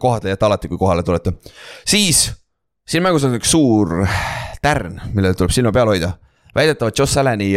kohad 0.00 0.26
leiate 0.26 0.48
alati, 0.48 0.72
kui 0.72 0.80
kohale 0.80 1.04
tulete. 1.06 1.36
siis, 1.84 2.26
siin 2.88 3.04
mängus 3.06 3.28
on 3.28 3.38
üks 3.38 3.54
suur 3.54 4.02
tärn, 4.62 4.98
millele 5.14 5.38
tuleb 5.38 5.54
silma 5.54 5.72
peal 5.76 5.92
hoida 5.92 6.14
väidetavalt 6.54 6.98
Joss 6.98 7.18
Allan'i 7.20 7.52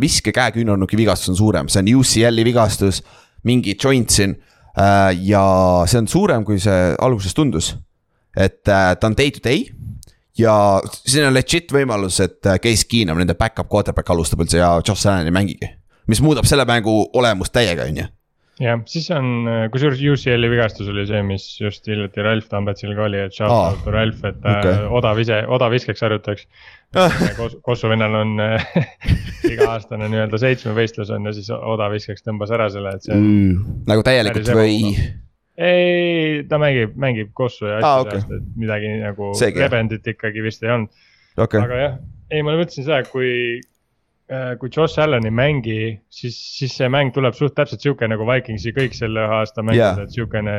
viske 0.00 0.32
käeküünarnuki 0.34 0.98
vigastus 0.98 1.30
on 1.30 1.38
suurem, 1.38 1.70
see 1.70 1.84
on 1.84 1.92
UCL-i 2.00 2.44
vigastus, 2.44 3.02
mingi 3.46 3.76
joint 3.78 4.10
siin. 4.10 4.34
Äh, 4.74 5.12
ja 5.22 5.40
see 5.86 6.00
on 6.02 6.08
suurem, 6.10 6.42
kui 6.42 6.58
see 6.58 6.94
alguses 6.98 7.34
tundus 7.34 7.76
et 8.36 8.68
äh, 8.68 8.92
ta 8.98 9.10
on 9.10 9.16
day 9.16 9.30
to 9.30 9.42
day 9.44 9.66
ja 10.38 10.56
siin 11.06 11.28
on 11.28 11.34
legit 11.34 11.72
võimalus, 11.72 12.18
et 12.24 12.42
äh, 12.48 12.58
Case 12.62 12.88
Keenum, 12.90 13.20
nende 13.20 13.36
back-up 13.38 13.70
quarterback 13.70 14.10
alustab 14.10 14.44
üldse 14.44 14.60
ja 14.60 14.74
Josh 14.82 15.06
Allan 15.06 15.30
ei 15.30 15.34
mängigi. 15.34 15.70
mis 16.06 16.20
muudab 16.20 16.44
selle 16.44 16.66
mängu 16.68 17.06
olemust 17.16 17.54
täiega, 17.54 17.86
on 17.88 17.96
ju. 18.02 18.06
jah, 18.60 18.82
siis 18.90 19.08
on, 19.14 19.48
äh, 19.50 19.66
kusjuures 19.72 20.02
UCL-i 20.02 20.50
vigastus 20.50 20.90
oli 20.90 21.06
see, 21.06 21.22
mis 21.26 21.46
just 21.60 21.86
hiljuti 21.86 22.22
Ralf 22.22 22.50
Tambetsil 22.50 22.94
ka 22.98 23.06
oli, 23.06 23.22
et 23.22 23.34
shout 23.34 23.50
out 23.50 23.84
to 23.84 23.94
Ralf, 23.94 24.24
et 24.24 24.40
okay. 24.42 24.72
äh, 24.74 24.86
odav 25.00 25.22
ise, 25.22 25.44
odaviskeks 25.58 26.06
harjutaks 26.06 26.48
Kos. 27.38 27.56
Kossu 27.66 27.88
vennal 27.90 28.14
on 28.14 28.36
iga-aastane 29.52 30.06
nii-öelda 30.12 30.38
seitsmevõistlus 30.38 31.10
on 31.14 31.26
ja 31.26 31.34
siis 31.34 31.50
odaviskeks 31.50 32.22
tõmbas 32.26 32.54
ära 32.54 32.68
selle, 32.70 32.94
et 32.94 33.06
see 33.06 33.18
mm,. 33.18 33.82
nagu 33.90 34.06
täielikult 34.06 34.54
või? 34.54 34.78
Ei, 35.54 36.42
ta 36.50 36.58
mängib, 36.58 36.96
mängib 36.98 37.30
kossu 37.36 37.68
ja 37.68 37.78
asju 37.78 37.90
ah, 37.90 38.00
okay. 38.02 38.22
sellest, 38.24 38.32
et 38.40 38.58
midagi 38.58 38.90
nagu 39.02 39.30
Seegi, 39.38 39.62
rebendit 39.62 40.08
ikkagi 40.14 40.42
vist 40.42 40.64
ei 40.66 40.72
olnud 40.74 40.90
okay.. 41.38 41.60
aga 41.62 41.78
jah, 41.78 41.94
ei, 42.32 42.42
ma 42.42 42.56
mõtlesin 42.58 42.88
seda, 42.88 43.02
kui 43.06 43.30
äh,, 44.32 44.54
kui 44.58 44.72
Josh 44.74 44.98
Allan 45.02 45.28
ei 45.28 45.34
mängi, 45.34 45.78
siis, 46.10 46.38
siis 46.58 46.74
see 46.80 46.90
mäng 46.90 47.14
tuleb 47.14 47.36
suht 47.38 47.54
täpselt 47.58 47.84
sihuke 47.84 48.08
nagu 48.10 48.26
Vikingsi 48.26 48.74
kõik 48.74 48.98
selle 48.98 49.28
aasta 49.38 49.62
mängud 49.62 49.82
yeah., 49.82 50.02
et 50.02 50.16
sihukene 50.16 50.56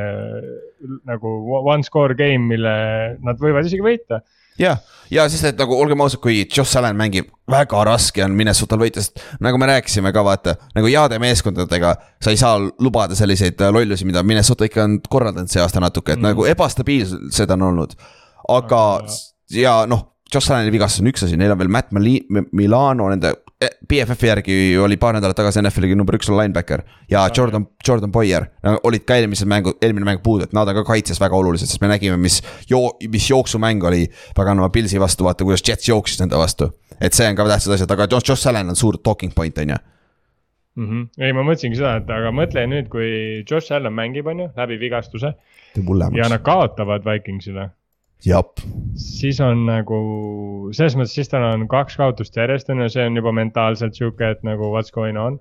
nagu 1.09 1.35
one 1.59 1.83
score 1.83 2.15
game, 2.15 2.47
mille 2.53 2.75
nad 3.25 3.43
võivad 3.43 3.67
isegi 3.67 3.83
võita 3.83 4.23
jah, 4.59 4.79
ja 5.11 5.25
siis, 5.29 5.43
et 5.47 5.59
nagu 5.59 5.75
olgem 5.77 6.01
ausad, 6.05 6.21
kui 6.23 6.41
Josh 6.43 6.77
Allan 6.79 6.97
mängib, 6.99 7.29
väga 7.51 7.83
raske 7.87 8.23
on 8.25 8.35
Minnesotal 8.37 8.81
võita, 8.81 9.03
sest 9.03 9.21
nagu 9.43 9.59
me 9.61 9.69
rääkisime 9.69 10.11
ka 10.15 10.23
vaata, 10.25 10.55
nagu 10.75 10.89
heade 10.89 11.19
meeskondadega. 11.21 11.95
sa 12.21 12.33
ei 12.33 12.41
saa 12.41 12.57
lubada 12.59 13.15
selliseid 13.15 13.61
lollusi, 13.71 14.05
mida 14.05 14.23
Minnesota 14.23 14.65
ikka 14.65 14.83
on 14.83 14.99
korraldanud 15.09 15.51
see 15.51 15.61
aasta 15.61 15.83
natuke, 15.83 16.15
et 16.15 16.19
mm. 16.19 16.31
nagu 16.31 16.45
ebastabiilsed 16.49 17.55
on 17.57 17.69
olnud. 17.69 17.95
aga 18.49 18.81
ja 19.51 19.83
noh, 19.89 20.07
Josh 20.33 20.51
Allan'i 20.51 20.73
vigastus 20.73 21.03
on 21.03 21.11
üks 21.11 21.25
asi, 21.27 21.37
neil 21.37 21.53
on 21.53 21.59
veel 21.61 21.71
Matt 21.71 21.93
Milano, 22.51 23.09
nende 23.11 23.35
BFF-i 23.89 24.27
järgi 24.27 24.55
oli 24.81 24.97
paar 25.01 25.15
nädalat 25.17 25.37
tagasi 25.37 25.61
NFL-i 25.61 25.95
number 25.97 26.17
üks 26.17 26.29
linebacker 26.31 26.83
ja 27.11 27.25
Jordan, 27.37 27.67
Jordan 27.87 28.11
Boyer 28.11 28.47
no, 28.65 28.77
olid 28.89 29.05
ka 29.07 29.17
eelmised 29.19 29.49
mängu, 29.49 29.75
eelmine 29.81 30.07
mäng 30.07 30.23
puudu, 30.23 30.47
et 30.47 30.55
nad 30.55 30.69
on 30.69 30.79
ka 30.79 30.85
kaitses 30.87 31.21
väga 31.21 31.37
olulised, 31.37 31.69
sest 31.71 31.83
me 31.83 31.89
nägime, 31.91 32.17
mis 32.21 32.41
joo-, 32.69 32.93
mis 33.11 33.29
jooksumäng 33.29 33.83
oli 33.87 34.05
paganama 34.37 34.69
Pilsi 34.73 35.01
vastu, 35.01 35.27
vaata 35.27 35.47
kuidas 35.47 35.63
Jets 35.67 35.89
jooksis 35.89 36.21
nende 36.23 36.39
vastu. 36.39 36.71
et 37.01 37.13
see 37.13 37.27
on 37.27 37.35
ka 37.35 37.47
tähtsad 37.49 37.75
asjad, 37.75 37.91
aga 37.91 38.07
Josh, 38.11 38.29
Josh 38.29 38.47
Allan 38.47 38.71
on 38.71 38.79
suur 38.79 38.97
talking 39.03 39.33
point, 39.35 39.57
on 39.57 39.69
ju 39.69 39.75
mm. 40.75 40.89
-hmm. 40.89 41.07
ei, 41.23 41.33
ma 41.33 41.43
mõtlesingi 41.43 41.79
seda, 41.79 41.95
et 42.01 42.09
aga 42.09 42.31
mõtle 42.35 42.65
nüüd, 42.71 42.89
kui 42.91 43.09
Josh 43.49 43.73
Allan 43.73 43.93
mängib, 43.93 44.27
on 44.27 44.45
ju, 44.45 44.49
läbi 44.57 44.79
vigastuse. 44.79 45.33
ja 46.15 46.29
nad 46.29 46.41
kaotavad 46.41 47.05
Vikingsile. 47.05 47.69
Siis 48.97 49.39
on 49.43 49.65
nagu 49.67 49.99
selles 50.75 50.95
mõttes, 50.97 51.15
siis 51.17 51.29
tal 51.31 51.45
on 51.49 51.67
kaks 51.71 51.97
kaotust 51.99 52.37
järjest 52.39 52.69
on 52.73 52.83
ju, 52.83 52.89
see 52.93 53.05
on 53.09 53.19
juba 53.19 53.33
mentaalselt 53.35 53.97
sihuke, 53.97 54.31
et 54.35 54.43
nagu 54.47 54.71
what's 54.73 54.93
going 54.95 55.19
on. 55.19 55.39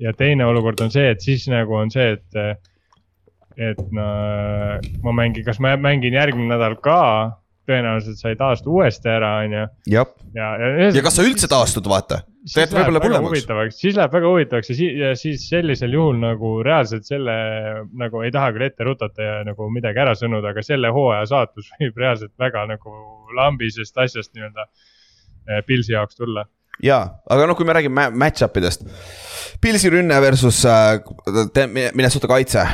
ja 0.00 0.12
teine 0.18 0.46
olukord 0.46 0.80
on 0.84 0.90
see, 0.94 1.10
et 1.12 1.20
siis 1.24 1.46
nagu 1.52 1.76
on 1.78 1.92
see, 1.92 2.16
et, 2.16 2.58
et 3.60 3.84
no, 3.94 4.08
ma 5.04 5.14
mängin, 5.22 5.44
kas 5.46 5.60
ma 5.62 5.76
mängin 5.80 6.16
järgmine 6.18 6.50
nädal 6.54 6.78
ka 6.82 7.00
tõenäoliselt 7.68 8.18
sa 8.18 8.32
ei 8.32 8.38
taastu 8.38 8.74
uuesti 8.74 9.10
ära, 9.12 9.36
on 9.44 9.56
ju. 9.56 9.64
ja, 9.94 10.04
ja, 10.34 10.52
ja, 10.58 10.90
ja 10.96 11.04
kas 11.04 11.18
sa 11.18 11.26
üldse 11.26 11.50
taastud, 11.50 11.86
vaata 11.90 12.22
teeb 12.50 12.72
võib-olla 12.74 13.02
hullemaks. 13.02 13.76
siis 13.78 13.96
läheb 13.96 14.14
väga 14.16 14.30
huvitavaks 14.32 14.72
ja 14.72 14.76
siis, 14.76 14.96
ja 14.98 15.10
siis 15.18 15.44
sellisel 15.50 15.94
juhul 15.94 16.18
nagu 16.22 16.54
reaalselt 16.66 17.06
selle 17.06 17.34
nagu 17.98 18.22
ei 18.26 18.32
taha 18.34 18.50
küll 18.56 18.66
ette 18.66 18.86
rutata 18.86 19.28
ja 19.28 19.36
nagu 19.46 19.68
midagi 19.70 20.02
ära 20.02 20.16
sõnuda, 20.18 20.50
aga 20.50 20.64
selle 20.66 20.90
hooaja 20.94 21.28
saatus 21.30 21.70
võib 21.78 22.02
reaalselt 22.02 22.34
väga 22.42 22.66
nagu 22.72 22.96
lambisest 23.38 24.02
asjast 24.02 24.34
nii-öelda 24.34 24.66
eh, 24.66 25.62
Pilsi 25.66 25.94
jaoks 25.94 26.18
tulla. 26.18 26.48
ja, 26.82 27.04
aga 27.30 27.46
noh, 27.46 27.58
kui 27.58 27.68
me 27.68 27.78
räägime 27.78 28.10
match-up 28.10 28.58
idest. 28.58 28.88
Pilsi 29.62 29.92
rünne 29.92 30.18
versus 30.20 30.64
äh, 30.66 30.98
Minnesota 31.94 32.26
kaitse 32.26 32.66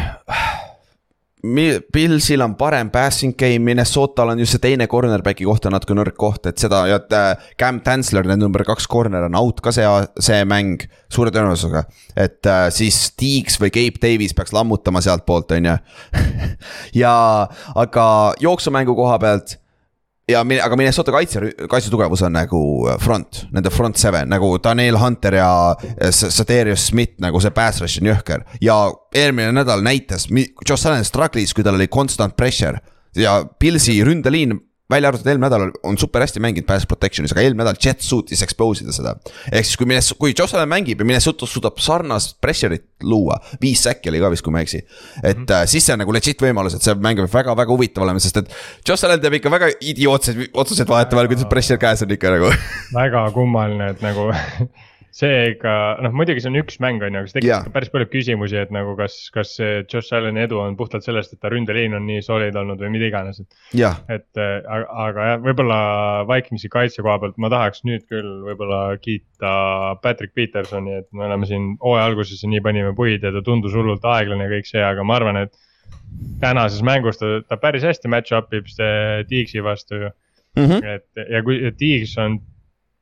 Pilsil 1.92 2.42
on 2.42 2.56
parem 2.58 2.90
passing 2.90 3.34
game, 3.38 3.62
Minnesotal 3.64 4.32
on 4.32 4.40
just 4.42 4.56
see 4.56 4.62
teine 4.62 4.88
cornerback'i 4.90 5.46
koht 5.46 5.68
on 5.68 5.76
natuke 5.76 5.94
nõrk 5.94 6.16
koht, 6.18 6.48
et 6.50 6.58
seda 6.58 6.80
ja 6.90 6.98
äh, 7.14 7.44
Cam 7.60 7.78
Tansler, 7.84 8.26
nende 8.26 8.42
number 8.42 8.64
kaks 8.66 8.88
corner 8.90 9.28
on 9.28 9.38
out 9.38 9.62
ka 9.62 9.70
see, 9.74 9.86
see 10.24 10.40
mäng 10.48 10.82
suure 11.12 11.30
tõenäosusega. 11.34 11.84
et 12.16 12.50
äh, 12.50 12.66
siis 12.74 12.98
Deeks 13.20 13.60
või 13.62 13.70
Gabe 13.74 14.02
Davis 14.02 14.34
peaks 14.34 14.52
lammutama 14.56 15.02
sealtpoolt, 15.04 15.54
on 15.54 15.70
ju. 15.70 15.78
ja, 17.04 17.14
aga 17.78 18.08
jooksumängu 18.42 18.98
koha 18.98 19.18
pealt 19.22 19.58
ja, 20.28 20.42
aga 20.64 20.76
Minnesota 20.76 21.12
kaitse, 21.14 21.40
kaitsetugevus 21.70 22.22
on 22.26 22.36
nagu 22.36 22.60
äh, 22.88 22.98
front, 23.00 23.44
nende 23.54 23.72
front 23.72 23.98
seven 24.00 24.30
nagu 24.32 24.54
Daniel 24.64 24.98
Hunter 25.00 25.38
ja 25.38 25.50
äh, 25.72 26.12
Sadarius 26.12 26.88
Smith 26.90 27.18
nagu 27.22 27.40
see 27.40 27.54
pass 27.54 27.82
rush 27.82 28.02
on 28.02 28.10
jõhker. 28.10 28.44
ja 28.60 28.76
eelmine 29.14 29.52
nädal 29.56 29.82
näitas, 29.84 30.28
Josh 30.68 30.86
Allan 30.86 31.06
struggle'is, 31.06 31.54
kui 31.54 31.64
tal 31.66 31.78
oli 31.78 31.88
constant 31.88 32.36
pressure 32.36 32.80
ja 33.16 33.40
Pilsi 33.58 33.98
ründeliin 34.04 34.56
välja 34.90 35.08
arvatud 35.10 35.28
eelmine 35.28 35.48
nädal 35.48 35.72
on 35.84 35.98
super 36.00 36.22
hästi 36.24 36.40
mänginud 36.40 36.66
pass 36.68 36.88
protection'is, 36.88 37.34
aga 37.34 37.44
eelmine 37.44 37.62
nädal 37.62 37.76
Jets 37.84 38.08
suutis 38.08 38.42
expose 38.44 38.86
ida 38.86 38.94
seda. 38.96 39.14
ehk 39.52 39.66
siis, 39.68 39.76
kui 39.76 39.88
Minnes-, 39.88 40.14
kui 40.16 40.34
Allan 40.44 40.70
mängib 40.70 41.02
ja 41.02 41.08
Minnesota 41.08 41.46
suudab 41.46 41.80
sarnast 41.82 42.38
pressure'it 42.44 42.86
luua, 43.04 43.36
viis 43.60 43.82
säkki 43.84 44.08
oli 44.12 44.22
ka 44.22 44.32
vist, 44.32 44.44
kui 44.46 44.54
ma 44.54 44.62
ei 44.62 44.68
eksi. 44.68 44.82
et 45.22 45.36
mm 45.36 45.44
-hmm. 45.44 45.66
siis 45.66 45.86
see 45.86 45.92
on 45.92 46.02
nagu 46.04 46.12
legit 46.12 46.42
võimalus, 46.42 46.76
et 46.76 46.82
see 46.82 46.94
mäng 46.94 47.20
võib 47.20 47.34
väga-väga 47.34 47.72
huvitav 47.72 48.02
olema, 48.04 48.20
sest 48.20 48.36
et 48.36 48.52
Allan 49.04 49.20
teeb 49.20 49.34
ikka 49.34 49.50
väga 49.50 49.70
idiootseid 49.80 50.50
otsuseid 50.54 50.88
vahetevahel, 50.88 51.28
kuidas 51.28 51.44
pressure 51.48 51.78
käes 51.78 52.02
on 52.02 52.10
ikka 52.10 52.30
nagu 52.30 52.52
väga 52.94 53.30
kummaline, 53.30 53.90
et 53.90 54.00
nagu 54.02 54.32
see 55.18 55.38
ikka, 55.52 55.72
noh 56.04 56.14
muidugi 56.14 56.42
see 56.42 56.50
on 56.52 56.58
üks 56.60 56.76
mäng, 56.82 57.02
on 57.02 57.16
ju, 57.16 57.22
aga 57.22 57.30
see 57.30 57.36
tekitab 57.40 57.50
yeah. 57.66 57.72
päris 57.74 57.90
palju 57.90 58.06
küsimusi, 58.12 58.58
et 58.60 58.72
nagu 58.74 58.94
kas, 58.98 59.16
kas 59.34 59.54
see 59.58 59.80
Josh 59.82 60.14
Allan'i 60.14 60.44
edu 60.44 60.60
on 60.62 60.76
puhtalt 60.78 61.06
sellest, 61.06 61.34
et 61.34 61.42
ta 61.42 61.50
ründeliin 61.52 61.96
on 61.98 62.06
nii 62.06 62.22
solid 62.24 62.56
olnud 62.58 62.82
või 62.84 62.92
mida 62.94 63.08
iganes, 63.10 63.40
et 63.42 63.80
yeah.. 63.80 63.98
et 64.14 64.40
äh, 64.40 64.58
aga, 64.62 64.86
aga 65.06 65.28
jah, 65.32 65.40
võib-olla 65.46 65.78
Vikingsi 66.30 66.70
kaitse 66.72 67.02
koha 67.02 67.18
pealt 67.22 67.40
ma 67.42 67.50
tahaks 67.52 67.82
nüüd 67.88 68.06
küll 68.10 68.28
võib-olla 68.46 68.82
kiita 69.02 69.54
Patrick 70.04 70.36
Petersoni, 70.38 71.00
et 71.02 71.08
me 71.10 71.26
oleme 71.26 71.48
siin 71.50 71.72
hooaja 71.82 72.06
alguses 72.12 72.44
nii 72.46 72.62
panime 72.64 72.94
puid 72.98 73.26
ja 73.26 73.34
ta 73.34 73.42
tundus 73.44 73.74
hullult 73.74 74.06
aeglane 74.06 74.46
ja 74.46 74.54
kõik 74.54 74.70
see, 74.70 74.84
aga 74.84 75.06
ma 75.06 75.18
arvan, 75.18 75.42
et 75.46 75.58
tänases 76.40 76.84
mängus 76.86 77.18
ta, 77.18 77.38
ta 77.48 77.58
päris 77.60 77.86
hästi 77.86 78.10
match-up 78.12 78.54
ib 78.54 78.70
see 78.70 79.24
Tiigsi 79.28 79.64
vastu 79.64 79.98
ju 80.04 80.10
mm. 80.10 80.64
-hmm. 80.64 80.86
et 80.94 81.30
ja 81.30 81.42
kui 81.42 81.58
Tiigs 81.76 82.14
on 82.18 82.38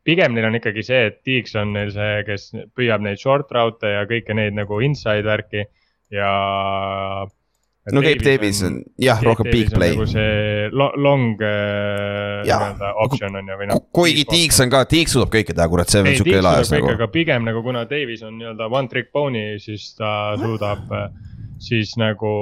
pigem 0.07 0.37
neil 0.37 0.49
on 0.49 0.59
ikkagi 0.59 0.85
see, 0.87 1.09
et 1.11 1.19
Tiiks 1.27 1.57
on 1.61 1.75
neil 1.77 1.91
see, 1.95 2.21
kes 2.29 2.53
püüab 2.77 3.03
neid 3.05 3.21
short 3.23 3.51
route 3.55 3.91
ja 3.91 4.05
kõike 4.09 4.37
neid 4.37 4.57
nagu 4.57 4.79
inside 4.85 5.27
värki 5.27 5.65
ja. 6.15 6.31
no 7.93 8.03
Gabe 8.05 8.23
Davis 8.23 8.63
on 8.67 8.79
jah, 9.03 9.23
rohkem 9.27 9.51
big 9.51 9.73
play. 9.75 9.97
nagu 9.97 10.07
see 10.11 10.71
long 10.75 11.43
äh, 11.43 12.47
nii-öelda 12.47 12.93
optsioon 13.07 13.41
on 13.43 13.51
ju, 13.53 13.59
või 13.63 13.71
noh. 13.73 13.83
kuigi 14.01 14.27
Tiiks 14.31 14.63
on 14.65 14.73
ka, 14.73 14.85
Tiiks 14.91 15.17
suudab 15.17 15.35
kõike 15.35 15.57
teha, 15.57 15.69
kurat, 15.73 15.91
see 15.91 16.05
on 16.05 16.13
sihuke 16.13 16.45
laes 16.45 16.73
nagu. 16.75 16.93
aga 16.95 17.11
pigem 17.13 17.47
nagu 17.49 17.65
kuna 17.67 17.85
Davis 17.91 18.25
on 18.27 18.39
nii-öelda 18.39 18.71
one 18.71 18.93
trick 18.93 19.13
pony, 19.15 19.49
siis 19.63 19.91
ta 19.99 20.11
suudab 20.41 20.95
äh, 20.95 21.11
siis 21.63 21.99
nagu 22.01 22.33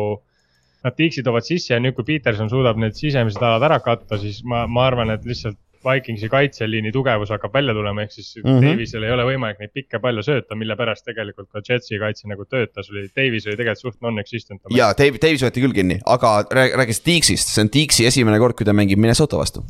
Nad 0.85 0.99
tiiksid 0.99 1.25
toovad 1.25 1.47
sisse 1.47 1.73
ja 1.73 1.79
nüüd, 1.81 1.95
kui 1.97 2.05
Peterson 2.05 2.51
suudab 2.53 2.77
need 2.77 2.93
sisemised 2.99 3.41
alad 3.41 3.62
ära 3.65 3.79
katta, 3.81 4.19
siis 4.21 4.43
ma, 4.45 4.67
ma 4.69 4.83
arvan, 4.91 5.15
et 5.15 5.23
lihtsalt 5.25 5.57
Vikingsi 5.85 6.28
kaitseliini 6.32 6.93
tugevus 6.93 7.32
hakkab 7.35 7.55
välja 7.55 7.74
tulema, 7.76 8.03
ehk 8.03 8.12
siis 8.12 8.35
mm 8.41 8.51
-hmm. 8.51 8.66
Davisel 8.66 9.07
ei 9.07 9.14
ole 9.14 9.28
võimalik 9.28 9.62
neid 9.62 9.72
pikke 9.74 10.01
palle 10.01 10.22
sööta, 10.22 10.59
mille 10.59 10.76
pärast 10.76 11.05
tegelikult 11.05 11.51
ka 11.53 11.62
Jetsi 11.68 11.99
kaitse 11.99 12.28
nagu 12.28 12.45
töötas, 12.45 12.91
oli 12.91 13.09
Davis 13.16 13.47
oli 13.47 13.57
tegelikult 13.57 13.87
suht 13.87 14.01
non-existent. 14.01 14.61
ja 14.70 14.93
Davis, 14.99 15.43
võeti 15.43 15.64
küll 15.64 15.74
kinni, 15.74 16.01
aga 16.05 16.45
rääkides 16.51 17.05
Deaksist, 17.07 17.49
see 17.55 17.62
on 17.62 17.72
Deaksi 17.74 18.07
esimene 18.07 18.39
kord, 18.39 18.57
kui 18.57 18.64
ta 18.64 18.72
mängib 18.72 18.99
Minnesota 18.99 19.37
vastu 19.37 19.64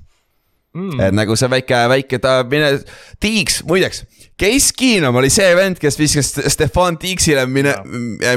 mm.. 0.74 1.00
et 1.06 1.14
nagu 1.16 1.36
see 1.38 1.50
väike, 1.50 1.80
väike 1.90 2.20
ta 2.22 2.36
mine, 2.50 2.70
Tiiks, 3.22 3.62
muideks, 3.68 4.02
Case 4.40 4.74
Keenum 4.76 5.14
oli 5.20 5.30
see 5.32 5.50
vend, 5.56 5.78
kes 5.82 5.98
viskas 5.98 6.32
Stefan 6.52 6.98
Tiiksile 7.00 7.46
mine, 7.50 7.74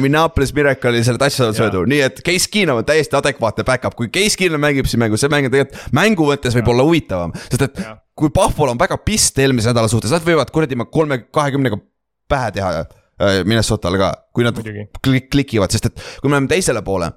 Minneapolis 0.04 0.54
Miracle'i 0.56 1.04
selle 1.06 1.22
touchdown 1.22 1.56
söödu, 1.58 1.84
nii 1.90 2.04
et 2.06 2.22
Case 2.26 2.50
Keenum 2.54 2.84
on 2.84 2.88
täiesti 2.88 3.18
adekvaatne 3.18 3.66
back-up, 3.68 3.98
kui 3.98 4.12
Case 4.14 4.38
Keenum 4.40 4.62
mängib 4.64 4.90
siin 4.90 5.02
mängu, 5.02 5.20
see 5.20 5.32
mäng 5.34 5.50
on 5.50 5.56
tegelikult 5.56 5.98
mängu 5.98 6.30
mõttes 6.30 6.58
võib 6.58 6.72
olla 6.74 6.86
huvitavam, 6.86 7.34
sest 7.48 7.68
et 7.70 7.84
ja. 7.84 7.98
kui 8.18 8.34
Buffalo 8.34 8.76
on 8.76 8.82
väga 8.82 9.00
pist 9.02 9.40
eelmise 9.42 9.74
nädala 9.74 9.90
suhtes, 9.92 10.14
nad 10.14 10.26
võivad 10.26 10.54
kuradi 10.54 10.78
kolme, 10.94 11.24
kahekümnega 11.34 11.82
pähe 12.30 12.54
teha 12.60 12.74
äh, 12.84 13.42
Minnesotale 13.48 14.02
ka, 14.02 14.12
kui 14.36 14.46
nad 14.46 14.60
klik, 15.02 15.32
klikivad, 15.34 15.74
sest 15.74 15.90
et 15.90 16.06
kui 16.22 16.30
me 16.30 16.38
läheme 16.38 16.52
teisele 16.52 16.86
poole 16.86 17.10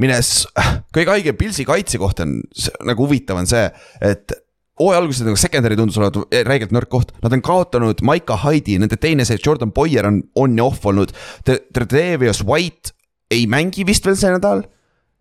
minnes, 0.00 0.30
kõige 0.94 1.12
haigem 1.12 1.36
Pilsi 1.38 1.66
kaitse 1.68 2.00
kohta 2.00 2.24
on 2.24 2.38
nagu 2.88 3.04
huvitav 3.04 3.42
on 3.42 3.50
see, 3.50 3.66
et 4.04 4.32
hooaja 4.80 5.02
alguses 5.02 5.26
nagu 5.26 5.38
secondary 5.40 5.76
tundus 5.76 5.98
olevat 6.00 6.36
räigelt 6.48 6.72
nõrk 6.74 6.90
koht, 6.92 7.12
nad 7.24 7.34
on 7.36 7.44
kaotanud 7.44 8.00
Maika 8.06 8.38
Hyde'i, 8.44 8.78
nende 8.80 8.98
teine 9.00 9.26
see 9.28 9.40
Jordan 9.42 9.72
Boyer 9.74 10.08
on 10.08 10.22
on 10.38 10.56
ja 10.58 10.64
off 10.64 10.86
olnud. 10.88 11.12
Tredevius 11.44 12.42
White 12.46 12.94
ei 13.32 13.46
mängi 13.50 13.86
vist 13.88 14.06
veel 14.06 14.18
see 14.18 14.32
nädal. 14.32 14.64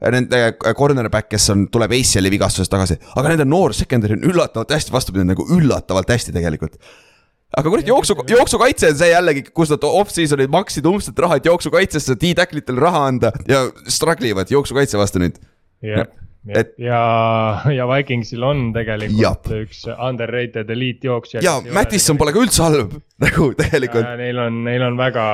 Nende 0.01 0.39
äh, 0.49 0.73
cornerback, 0.73 1.27
kes 1.29 1.51
on, 1.53 1.67
tuleb 1.69 1.91
ACL-i 1.93 2.31
vigastusest 2.33 2.71
tagasi, 2.73 2.97
aga 3.19 3.33
nende 3.35 3.45
noor 3.45 3.75
secondary 3.77 4.15
on 4.17 4.23
üllatavalt 4.31 4.73
hästi 4.73 4.93
vastu 4.95 5.13
pidanud, 5.13 5.35
nagu 5.35 5.45
üllatavalt 5.53 6.09
hästi 6.09 6.33
tegelikult. 6.33 6.79
Aga 7.59 7.69
kurat, 7.69 7.85
jooksu, 7.85 8.15
jooksukaitse 8.31 8.89
on 8.89 8.97
see 8.97 9.11
jällegi, 9.11 9.43
kus 9.53 9.69
nad 9.73 9.85
off-season'il 9.85 10.49
maksid 10.49 10.87
umbselt 10.89 11.19
raha, 11.21 11.37
et 11.37 11.51
jooksukaitsesse 11.51 12.15
D-tacklitel 12.17 12.79
raha 12.81 13.03
anda 13.11 13.33
ja 13.45 13.65
struggle 13.91 14.31
ivad 14.31 14.49
jooksukaitse 14.55 14.97
vastu 14.97 15.21
nüüd. 15.21 15.37
Yeah 15.85 16.09
et 16.49 16.71
ja, 16.81 16.99
ja 17.69 17.85
Vikingsil 17.85 18.41
on 18.41 18.71
tegelikult 18.73 19.21
Jab. 19.21 19.49
üks 19.61 19.83
underrated 19.93 20.69
eliitjooksja. 20.73 21.43
ja 21.45 21.59
Mattisson 21.75 22.17
pole 22.17 22.33
ka 22.33 22.41
üldse 22.41 22.63
halb 22.65 22.95
nagu 23.25 23.51
tegelikult. 23.57 24.07
Neil 24.17 24.39
on, 24.41 24.57
neil 24.65 24.85
on 24.87 24.97
väga, 24.97 25.25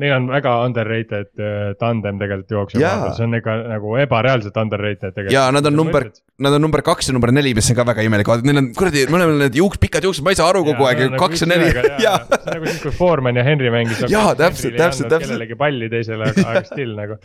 neil 0.00 0.16
on 0.16 0.26
väga 0.32 0.56
underrated 0.66 1.30
äh, 1.38 1.68
tandem 1.78 2.18
tegelikult 2.18 2.56
jooksja 2.56 2.94
see 3.14 3.28
on 3.28 3.38
ikka 3.38 3.54
nagu 3.76 3.94
ebareaalselt 4.02 4.58
underrated 4.58 5.14
tegelikult. 5.14 5.36
ja 5.36 5.46
nad 5.54 5.70
on 5.70 5.78
number, 5.78 6.08
nad 6.42 6.58
on 6.58 6.66
number 6.66 6.82
kaks 6.86 7.12
ja 7.12 7.14
number 7.14 7.30
neli, 7.34 7.54
mis 7.54 7.70
on 7.70 7.78
ka 7.78 7.86
väga 7.86 8.08
imelik, 8.08 8.32
vaata 8.32 8.50
neil 8.50 8.64
on 8.64 8.72
kuradi, 8.76 9.06
mõlemal 9.12 9.38
need 9.46 9.60
juuks, 9.60 9.78
pikad 9.82 10.08
juuksed, 10.08 10.26
ma 10.26 10.34
ei 10.34 10.40
saa 10.40 10.50
aru 10.50 10.64
kogu 10.66 10.88
aeg, 10.90 11.04
nagu 11.06 11.22
kaks 11.22 11.46
ja 11.46 11.50
neli. 11.52 11.70
see 11.76 11.86
on 11.86 12.50
nagu 12.50 12.72
siis, 12.72 12.82
kui 12.82 12.96
Foreman 12.98 13.38
ja 13.38 13.46
Henry 13.46 13.70
mängis. 13.70 14.02
jaa, 14.10 14.34
täpselt, 14.34 14.74
täpselt, 14.74 15.06
täpselt. 15.14 15.30
kellelegi 15.30 15.62
palli 15.62 15.92
teisele, 15.94 16.34
aga 16.34 16.66
still 16.72 16.98
nagu 16.98 17.22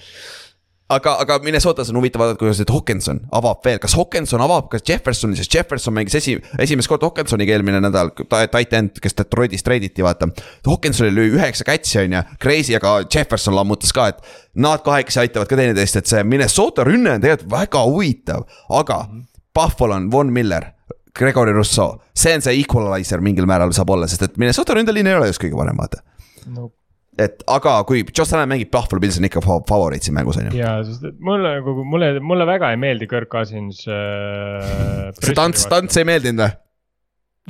aga, 0.96 1.14
aga 1.24 1.38
Minnesotas 1.44 1.90
on 1.92 2.00
huvitav 2.00 2.22
vaadata, 2.22 2.40
kuidas 2.42 2.60
nüüd 2.62 2.72
Hawkinson 2.74 3.22
avab 3.38 3.62
veel, 3.66 3.80
kas 3.84 3.96
Hawkinson 3.98 4.44
avab 4.44 4.68
ka 4.72 4.80
Jeffersoni, 4.80 5.38
sest 5.40 5.54
Jefferson 5.56 5.96
mängis 5.96 6.18
esi, 6.20 6.36
esimest 6.62 6.92
korda 6.92 7.08
Hawkinsoniga 7.10 7.56
eelmine 7.56 7.82
nädal, 7.84 8.12
tight 8.32 8.76
end, 8.78 9.00
kes 9.04 9.18
Detroitist 9.18 9.66
treiditi, 9.68 10.04
vaata. 10.06 10.30
Hawkinsonil 10.68 11.18
lõi 11.18 11.30
üheksa 11.38 11.68
catch'i 11.68 12.04
on 12.04 12.18
ju, 12.18 12.26
crazy, 12.42 12.76
aga 12.78 12.98
Jefferson 13.06 13.56
lammutas 13.58 13.96
ka, 13.96 14.10
et 14.12 14.22
nad 14.62 14.84
kahekesi 14.86 15.24
aitavad 15.26 15.50
ka 15.50 15.60
teineteist, 15.60 16.02
et 16.02 16.12
see 16.12 16.26
Minnesota 16.28 16.86
rünne 16.88 17.16
on 17.16 17.24
tegelikult 17.24 17.52
väga 17.56 17.86
huvitav, 17.88 18.46
aga 18.70 19.04
mm 19.06 19.16
-hmm. 19.16 19.28
Buffalo 19.56 19.96
on 19.96 20.12
Von 20.12 20.34
Miller 20.34 20.72
Gregory 21.18 21.52
Rousseau, 21.52 22.02
see 22.16 22.36
on 22.36 22.42
see 22.42 22.62
equalizer 22.62 23.22
mingil 23.22 23.46
määral 23.46 23.74
saab 23.76 23.90
olla, 23.90 24.08
sest 24.08 24.22
et 24.22 24.38
Minnesota 24.38 24.74
ründeliin 24.74 25.08
ei 25.08 25.16
ole 25.16 25.28
just 25.28 25.44
kõige 25.44 25.58
parem, 25.60 25.78
vaata. 25.78 26.04
no 26.48 26.72
et 27.20 27.44
aga 27.52 27.74
kui 27.88 28.06
Josh 28.08 28.34
Allan 28.34 28.50
mängib, 28.52 28.72
Buffalo 28.72 29.02
Bills 29.04 29.18
on 29.20 29.28
ikka 29.28 29.44
fa- 29.44 29.60
favoriit 29.68 30.06
siin 30.08 30.16
mängus 30.16 30.40
on 30.40 30.48
ju. 30.50 30.58
ja, 30.62 30.78
sest 30.88 31.04
et 31.10 31.20
mulle 31.20 31.58
nagu, 31.58 31.76
mulle, 31.84 32.14
mulle 32.24 32.48
väga 32.48 32.72
ei 32.72 32.80
meeldi 32.80 33.08
Kirk 33.12 33.32
Cousins 33.32 33.84
äh. 33.88 35.12
see 35.26 35.36
tants, 35.38 35.68
tants 35.72 36.00
ei 36.00 36.08
meeldinud 36.08 36.46
või? 36.46 36.52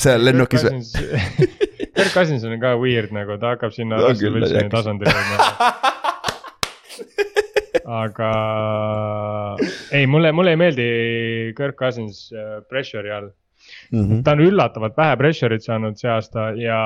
seal 0.02 0.26
lennukis 0.26 0.66
või? 0.66 0.82
Kirk 1.98 2.14
Cousins 2.16 2.46
on 2.48 2.58
ka 2.62 2.74
weird 2.82 3.14
nagu, 3.14 3.38
ta 3.42 3.56
hakkab 3.56 3.76
sinna 3.76 4.00
on 4.00 4.10
Russell 4.10 4.40
Wilsoni 4.40 4.72
tasandile 4.72 5.14
aga 7.92 8.32
ei, 9.92 10.08
mulle, 10.08 10.32
mulle 10.32 10.56
ei 10.56 10.60
meeldi 10.60 10.88
Kirk 11.58 11.78
Cousins 11.80 12.30
äh, 12.34 12.60
pressure'i 12.70 13.12
all. 13.14 13.32
Mhm. 13.92 14.22
ta 14.24 14.32
on 14.38 14.40
üllatavalt 14.46 14.96
vähe 14.98 15.18
pressure'it 15.20 15.66
saanud 15.66 15.98
see 16.00 16.10
aasta 16.12 16.52
ja 16.56 16.78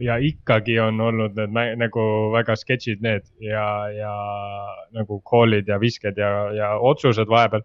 ja 0.00 0.18
ikkagi 0.20 0.76
on 0.84 1.00
olnud 1.00 1.38
need 1.40 1.78
nagu 1.80 2.04
väga 2.34 2.56
sketšid 2.60 3.00
need 3.04 3.24
ja, 3.40 3.64
ja 3.96 4.12
nagu 4.92 5.22
call'id 5.24 5.72
ja 5.72 5.80
visked 5.80 6.20
ja, 6.20 6.30
ja 6.52 6.74
otsused 6.76 7.32
vahepeal. 7.32 7.64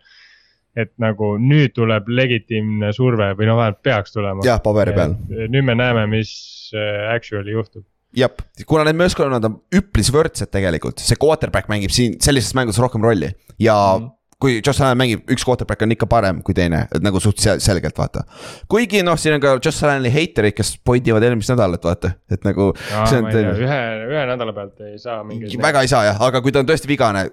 et 0.77 0.91
nagu 1.01 1.33
nüüd 1.41 1.73
tuleb 1.73 2.07
legitiimne 2.07 2.91
surve 2.93 3.31
või 3.33 3.47
noh, 3.49 3.57
vähemalt 3.57 3.79
peaks 3.83 4.13
tulema. 4.13 4.45
jah, 4.45 4.61
paberi 4.63 4.93
peal. 4.93 5.15
nüüd 5.49 5.65
me 5.65 5.75
näeme, 5.75 6.05
mis 6.07 6.31
äh, 6.71 7.11
actually 7.15 7.51
juhtub. 7.51 7.83
jah, 8.15 8.31
kuna 8.65 8.85
need 8.87 8.95
meeskonnad 9.01 9.43
on 9.43 9.59
üpris 9.75 10.13
võrdsed 10.13 10.53
tegelikult, 10.53 11.03
see 11.03 11.19
quarterback 11.19 11.67
mängib 11.67 11.91
siin 11.91 12.15
sellises 12.23 12.55
mängudes 12.55 12.79
rohkem 12.79 13.03
rolli 13.03 13.33
ja 13.59 13.75
mm. 13.75 14.05
Mhm. 14.05 14.16
Kui 14.41 14.59
Josh 14.61 14.81
Allan 14.85 14.97
mängib, 14.99 15.23
üks 15.33 15.41
quarterback 15.47 15.81
on 15.81 15.91
ikka 15.95 16.05
parem 16.09 16.43
kui 16.45 16.53
teine, 16.53 16.83
et 16.93 17.01
nagu 17.01 17.17
suht 17.23 17.39
sel- 17.41 17.61
selgelt 17.63 17.97
vaata. 17.97 18.21
kuigi 18.69 19.01
noh, 19.05 19.17
siin 19.17 19.33
on 19.37 19.41
ka 19.41 19.55
Josh 19.57 19.83
Allani 19.83 20.11
heiterid, 20.13 20.53
kes 20.53 20.75
point 20.85 21.07
ivad 21.09 21.23
eelmist 21.25 21.49
nädalat, 21.55 21.81
vaata, 21.83 22.11
et 22.31 22.45
nagu 22.45 22.69
ühe, 23.65 23.81
ühe 24.11 24.23
nädala 24.29 24.53
pealt 24.53 24.79
ei 24.85 24.97
saa 25.01 25.23
mingeid. 25.25 25.57
väga 25.61 25.81
ei 25.81 25.89
saa 25.89 26.03
jah, 26.11 26.21
aga 26.29 26.41
kui 26.45 26.53
ta 26.53 26.61
on 26.61 26.69
tõesti 26.69 26.87
vigane, 26.91 27.25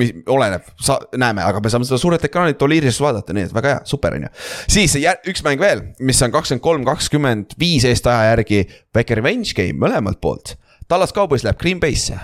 mis 0.00 0.10
oleneb, 0.32 0.64
sa, 0.82 0.96
näeme, 1.14 1.44
aga 1.46 1.60
me 1.62 1.70
saame 1.70 1.84
seda 1.86 2.00
suurelt 2.00 2.24
ekraanilt 2.26 2.62
Oliirisest 2.66 3.04
vaadata, 3.04 3.36
nii 3.36 3.44
et 3.50 3.54
väga 3.54 3.74
hea, 3.74 3.84
super 3.84 4.16
on 4.16 4.24
ju. 4.26 4.32
siis 4.78 4.96
jär- 4.98 5.20
üks 5.28 5.44
mäng 5.44 5.60
veel, 5.60 5.84
mis 6.00 6.22
on 6.24 6.32
kakskümmend 6.34 6.64
kolm, 6.64 6.84
kakskümmend 6.88 7.52
viis 7.60 7.84
Eesti 7.84 8.08
aja 8.10 8.32
järgi, 8.32 8.64
väike 8.96 9.14
revenge 9.20 9.52
game 9.54 9.76
mõlemalt 9.84 10.18
poolt. 10.24 10.56
Tallas 10.88 11.12
Cowboys 11.12 11.44
läheb 11.44 11.58
Green 11.60 11.78
Bay'sse, 11.84 12.16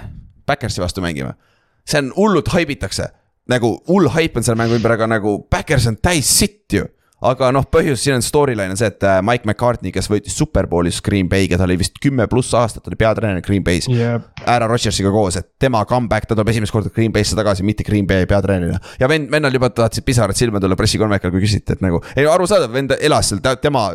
Backersi 0.47 0.81
vastu 0.81 1.05
mängima. 1.05 1.35
see 1.85 1.99
on 1.99 2.13
hullult 2.17 2.49
haibitakse, 2.49 3.09
nagu 3.53 3.77
hull 3.91 4.11
haip 4.17 4.41
on 4.41 4.47
selle 4.47 4.59
mängu 4.61 4.79
ümber, 4.79 4.97
aga 4.97 5.11
nagu 5.19 5.39
Backers 5.53 5.87
on 5.91 6.01
täis 6.01 6.31
sitt 6.41 6.81
ju 6.81 6.89
aga 7.23 7.51
noh, 7.55 7.65
põhjus 7.71 8.03
siin 8.03 8.17
on 8.17 8.25
storyline 8.25 8.75
on 8.75 8.79
see, 8.79 8.89
et 8.91 9.05
äh, 9.07 9.21
Mike 9.25 9.47
McCartney, 9.47 9.93
kes 9.95 10.09
võitis 10.11 10.35
superbowlis 10.39 10.99
Green 11.07 11.29
Bay'ga, 11.31 11.59
ta 11.61 11.67
oli 11.69 11.79
vist 11.81 11.99
kümme 12.03 12.27
pluss 12.31 12.55
aastat 12.59 12.89
oli 12.91 12.99
peatreener 12.99 13.43
Green 13.45 13.65
Bay's. 13.67 13.87
jep, 13.91 14.27
Aaron 14.43 14.73
Rodgersiga 14.73 15.13
koos, 15.15 15.39
et 15.39 15.49
tema 15.63 15.85
comeback, 15.89 16.27
ta 16.27 16.37
tuleb 16.37 16.51
esimest 16.53 16.75
korda 16.75 16.91
Green 16.95 17.15
Bay'sse 17.15 17.39
tagasi, 17.39 17.67
mitte 17.67 17.87
Green 17.87 18.09
Bay 18.11 18.27
peatreenerina. 18.31 18.81
ja 19.01 19.11
vend, 19.11 19.31
vennal 19.33 19.55
juba 19.55 19.71
tahtsid 19.75 20.07
pisarad 20.07 20.39
silma 20.39 20.63
tulla 20.63 20.79
pressikonverikul, 20.79 21.35
kui 21.37 21.45
küsiti, 21.45 21.77
et 21.77 21.85
nagu, 21.85 22.03
ei 22.17 22.27
arusaadav, 22.29 22.73
vend 22.75 22.97
elas 22.99 23.31
seal, 23.31 23.45
tema, 23.63 23.87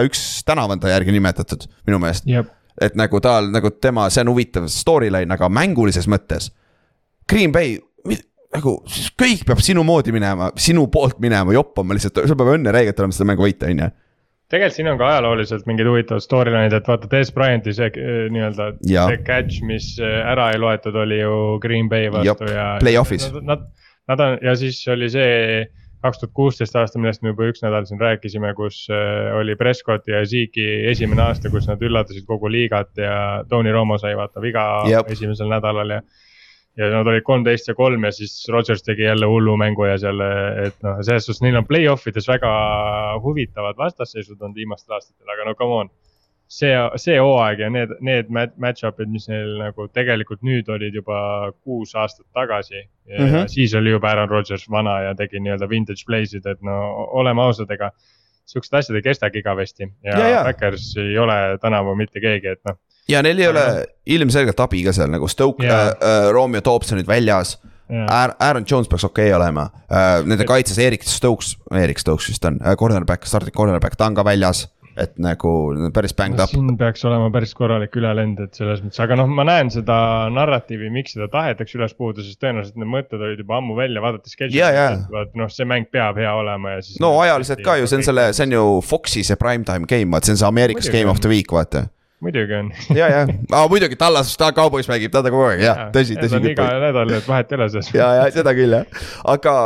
üks 0.00 0.24
tänav 0.48 0.72
on 0.72 0.80
ta 0.80 0.92
järgi 0.92 1.12
nimetatud 1.16 1.68
minu 1.88 2.00
meelest. 2.00 2.28
jep. 2.28 2.48
et 2.80 2.96
nagu 2.96 3.20
tal 3.20 3.52
nagu 3.52 3.74
tema, 3.76 4.08
see 4.08 4.24
on 4.24 4.32
huvitav 4.32 4.70
storyline, 4.72 5.28
aga 5.36 5.52
mängulises 5.52 6.08
mõttes. 6.08 6.48
Green 7.30 7.52
Bay, 7.54 7.76
nagu 8.56 8.76
siis 8.90 9.10
kõik 9.18 9.42
peab 9.48 9.62
sinu 9.64 9.84
moodi 9.86 10.14
minema, 10.14 10.50
sinu 10.58 10.86
poolt 10.92 11.20
minema, 11.22 11.54
joppama 11.54 11.96
lihtsalt, 11.96 12.22
sul 12.26 12.38
peab 12.38 12.54
õnne 12.56 12.74
räigelt 12.74 13.02
olema 13.02 13.16
seda 13.16 13.28
mängu 13.30 13.46
võita, 13.46 13.70
on 13.70 13.82
ju. 13.84 13.90
tegelikult 14.50 14.76
siin 14.76 14.90
on 14.90 15.00
ka 15.00 15.10
ajalooliselt 15.12 15.68
mingid 15.70 15.90
huvitavad 15.90 16.24
storyline'id, 16.24 16.74
et 16.74 16.88
vaata 16.90 17.10
Des 17.12 17.30
Bryanti 17.34 17.74
see 17.76 17.90
eh, 17.94 18.22
nii-öelda 18.34 18.72
see 18.82 19.20
catch, 19.26 19.60
mis 19.66 19.92
eh, 20.02 20.16
ära 20.32 20.50
ei 20.54 20.62
loetud, 20.62 20.98
oli 20.98 21.20
ju 21.20 21.36
Green 21.62 21.90
Bay 21.92 22.10
vastu 22.10 22.32
Jop, 22.32 22.48
ja. 22.50 22.72
play-off'is. 22.82 23.28
Nad, 23.38 23.68
nad, 24.10 24.24
on 24.26 24.40
ja 24.42 24.56
siis 24.58 24.82
oli 24.90 25.10
see 25.12 25.68
kaks 26.00 26.22
tuhat 26.22 26.32
kuusteist 26.34 26.76
aasta, 26.80 26.98
millest 26.98 27.22
me 27.22 27.34
juba 27.34 27.46
üks 27.50 27.60
nädal 27.62 27.84
siin 27.86 28.00
rääkisime, 28.00 28.50
kus 28.58 28.82
eh, 28.90 29.30
oli 29.36 29.54
Prescotti 29.60 30.16
ja 30.16 30.24
Zeke'i 30.26 30.88
esimene 30.90 31.28
aasta, 31.28 31.52
kus 31.52 31.68
nad 31.70 31.82
üllatasid 31.86 32.26
kogu 32.26 32.50
liigat 32.50 32.98
ja 32.98 33.14
Tony 33.48 33.70
Romo 33.70 34.00
sai 34.00 34.16
vaata 34.18 34.42
viga 34.42 34.64
Jep. 34.90 35.12
esimesel 35.14 35.52
nädalal 35.52 35.94
ja 35.98 36.00
ja 36.78 36.90
nad 36.92 37.08
olid 37.10 37.24
kolmteist 37.26 37.68
ja 37.68 37.74
kolm 37.74 38.04
ja 38.06 38.12
siis 38.14 38.34
Rodgers 38.52 38.82
tegi 38.82 39.02
jälle 39.02 39.26
hullu 39.26 39.56
mängu 39.56 39.84
ja 39.88 39.96
seal, 39.98 40.22
et 40.66 40.76
noh, 40.86 41.00
selles 41.06 41.26
suhtes 41.26 41.42
neil 41.42 41.58
on 41.58 41.66
play-off 41.66 42.06
ides 42.06 42.28
väga 42.30 42.52
huvitavad 43.24 43.78
vastasseisud 43.78 44.38
olnud 44.38 44.56
viimastel 44.56 44.96
aastatel, 44.96 45.34
aga 45.34 45.48
no 45.48 45.54
come 45.58 45.80
on. 45.82 45.90
see, 46.50 46.70
see 46.98 47.18
hooaeg 47.18 47.60
ja 47.62 47.68
need, 47.70 47.92
need 48.02 48.30
mat- 48.34 48.56
match-up'id, 48.58 49.10
mis 49.10 49.28
neil 49.30 49.52
nagu 49.60 49.86
tegelikult 49.94 50.40
nüüd 50.46 50.70
olid 50.74 50.94
juba 50.98 51.18
kuus 51.62 51.94
aastat 51.94 52.26
tagasi. 52.34 52.86
ja 53.06 53.20
mm. 53.20 53.26
-hmm. 53.26 53.46
siis 53.48 53.74
oli 53.74 53.90
juba 53.90 54.10
Aaron 54.10 54.30
Rodgers 54.30 54.70
vana 54.70 55.00
ja 55.00 55.14
tegi 55.14 55.40
nii-öelda 55.40 55.68
vintage 55.68 56.06
play'sid, 56.06 56.46
et 56.46 56.62
no 56.62 56.78
oleme 57.22 57.42
ausad, 57.42 57.70
ega 57.70 57.90
siuksed 58.50 58.74
asjad 58.74 58.96
ei 58.98 59.02
kestagi 59.02 59.38
igavesti 59.38 59.82
ja, 59.82 60.10
Ja, 60.10 60.18
ja 60.18 60.28
ja. 60.28 60.44
Backers 60.44 60.96
ei 60.96 61.18
ole 61.18 61.58
tänavu 61.60 61.94
mitte 61.94 62.20
keegi, 62.20 62.56
et 62.56 62.64
noh. 62.68 62.78
Ja 63.10 63.22
neil 63.26 63.42
ei 63.42 63.48
ole 63.50 63.66
ilmselgelt 64.16 64.60
abi 64.66 64.84
ka 64.86 64.94
seal 64.96 65.10
nagu 65.12 65.28
Stoke 65.30 65.66
Jaa. 65.66 65.82
äh,, 65.90 65.92
äh, 65.98 66.30
Romeo 66.34 66.64
Dobsonid 66.64 67.08
väljas. 67.08 67.58
Aaron 67.90 68.64
Jones 68.70 68.86
peaks 68.88 69.04
okei 69.04 69.32
okay 69.32 69.36
olema 69.36 69.64
äh,, 69.90 70.20
nende 70.22 70.46
kaitses 70.46 70.78
Erik 70.78 71.02
Stokes, 71.02 71.56
Erik 71.74 71.98
Stokes 71.98 72.28
vist 72.30 72.44
on 72.46 72.60
äh,, 72.62 72.76
cornerback, 72.78 73.26
starting 73.26 73.56
cornerback, 73.56 73.98
ta 73.98 74.06
on 74.06 74.14
ka 74.14 74.24
väljas. 74.24 74.68
et 75.00 75.14
nagu 75.22 75.50
päris 75.94 76.12
banged 76.18 76.40
up. 76.42 76.50
siin 76.50 76.74
peaks 76.76 77.04
olema 77.08 77.30
päris 77.32 77.54
korralik 77.56 77.94
ülelend, 77.96 78.40
et 78.42 78.58
selles 78.58 78.82
mõttes, 78.84 78.98
aga 79.00 79.16
noh, 79.16 79.30
ma 79.32 79.46
näen 79.48 79.70
seda 79.72 79.94
narratiivi, 80.34 80.90
miks 80.92 81.14
seda 81.14 81.28
tahetakse 81.32 81.78
üles 81.78 81.94
puhuda, 81.96 82.24
sest 82.26 82.40
tõenäoliselt 82.42 82.76
need 82.82 82.90
mõtted 82.90 83.22
olid 83.22 83.40
juba 83.40 83.60
ammu 83.60 83.78
välja 83.78 84.02
vaadates. 84.02 84.34
Jaa. 84.52 84.88
et 85.22 85.38
noh, 85.38 85.48
see 85.54 85.64
mäng 85.70 85.88
peab 85.94 86.18
hea 86.20 86.34
olema 86.42 86.74
ja 86.74 86.82
siis. 86.84 86.98
no 87.00 87.14
ajaliselt 87.22 87.62
ka 87.64 87.78
ju, 87.80 87.88
see 87.88 88.02
on 88.02 88.06
selle, 88.10 88.26
see 88.36 88.50
on 88.50 88.58
ju 88.58 88.66
Foxi 88.90 89.24
see 89.24 89.40
primetime 89.40 89.88
game, 89.88 90.10
vaat 90.12 90.28
see 90.28 90.36
on 90.36 90.42
see 90.42 90.50
Ameerikas 90.50 90.90
game 90.92 91.08
of 91.10 91.22
the 91.22 91.32
week, 91.32 91.54
vaata. 91.54 91.86
Muidugi 92.24 92.56
on. 92.58 92.72
ja, 92.96 93.08
ja, 93.08 93.22
aga 93.28 93.62
muidugi 93.72 93.98
Tallas, 94.00 94.32
ta 94.40 94.52
Cowboys 94.56 94.90
mängib 94.90 95.14
teda 95.14 95.32
kogu 95.32 95.48
aeg, 95.50 95.64
jah, 95.64 95.86
tõsi, 95.94 96.18
tõsi. 96.20 96.42
iga 96.52 96.68
nädal, 96.82 97.16
et 97.16 97.28
vahet 97.28 97.52
ei 97.52 97.60
ole 97.60 97.70
selles. 97.72 97.94
ja, 97.96 98.12
ja 98.20 98.28
seda 98.34 98.54
küll 98.56 98.76
jah, 98.80 99.02
aga 99.34 99.56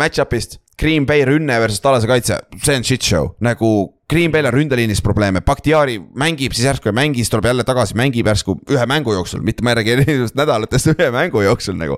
match-up'ist 0.00 0.60
Green 0.76 1.06
Bay 1.08 1.24
rünne 1.24 1.56
versus 1.60 1.80
Tallase 1.80 2.08
kaitse, 2.08 2.40
see 2.62 2.76
on 2.76 2.84
shit 2.84 3.04
show, 3.04 3.30
nagu 3.40 3.70
Green 4.10 4.30
Bay'l 4.30 4.46
on 4.46 4.54
ründeliinis 4.54 5.00
probleeme, 5.02 5.40
Bakhtiari 5.42 5.96
mängib, 6.14 6.54
siis 6.54 6.68
järsku 6.68 6.92
ei 6.92 6.94
mängi, 6.94 7.24
siis 7.24 7.32
tuleb 7.32 7.48
jälle 7.48 7.64
tagasi, 7.66 7.96
mängib 7.98 8.28
järsku 8.30 8.54
ühe 8.70 8.84
mängu 8.86 9.16
jooksul, 9.16 9.42
mitte 9.42 9.64
ma 9.66 9.72
ei 9.72 9.80
räägi 9.80 9.94
erinevatest 9.96 10.36
nädalatest, 10.38 10.92
ühe 10.92 11.08
mängu 11.14 11.42
jooksul 11.42 11.74
nagu. 11.80 11.96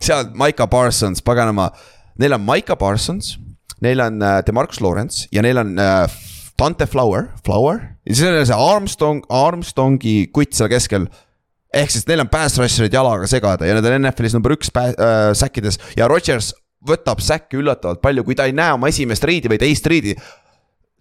seal 0.00 0.30
Maiko 0.38 0.66
Parsons, 0.72 1.20
paganama, 1.26 1.68
neil 2.22 2.38
on 2.38 2.46
Maiko 2.46 2.78
Parsons, 2.80 3.34
neil 3.84 4.00
on 4.00 4.22
äh, 4.22 4.40
Demarcus 4.46 4.80
Lawrence 4.80 5.26
ja 5.32 5.42
neil 5.44 5.58
on 5.60 5.74
äh, 5.78 6.06
Dante 6.62 6.86
Flower, 6.86 7.26
Flower? 7.42 7.80
Ja 8.06 8.14
siis 8.14 8.28
on 8.28 8.46
see 8.46 8.58
Armstrong, 8.70 9.22
Armstrongi 9.34 10.16
kutt 10.34 10.54
seal 10.54 10.70
keskel. 10.70 11.08
Ehk 11.74 11.90
siis 11.90 12.04
neil 12.06 12.22
on 12.22 12.30
pass 12.30 12.58
rusher'id 12.60 12.94
jalaga 12.94 13.26
segada 13.30 13.66
ja 13.66 13.74
need 13.74 13.88
on 13.88 13.96
NFL-is 14.04 14.36
number 14.36 14.54
üks 14.54 14.70
äh, 14.78 15.32
säkkides. 15.38 15.80
Ja 15.98 16.06
Rodgers 16.10 16.52
võtab 16.86 17.22
säkke 17.24 17.58
üllatavalt 17.58 18.02
palju, 18.02 18.24
kui 18.26 18.36
ta 18.38 18.46
ei 18.46 18.54
näe 18.54 18.76
oma 18.76 18.90
esimest 18.92 19.24
riidi 19.26 19.50
või 19.50 19.58
teist 19.62 19.86
riidi. 19.90 20.14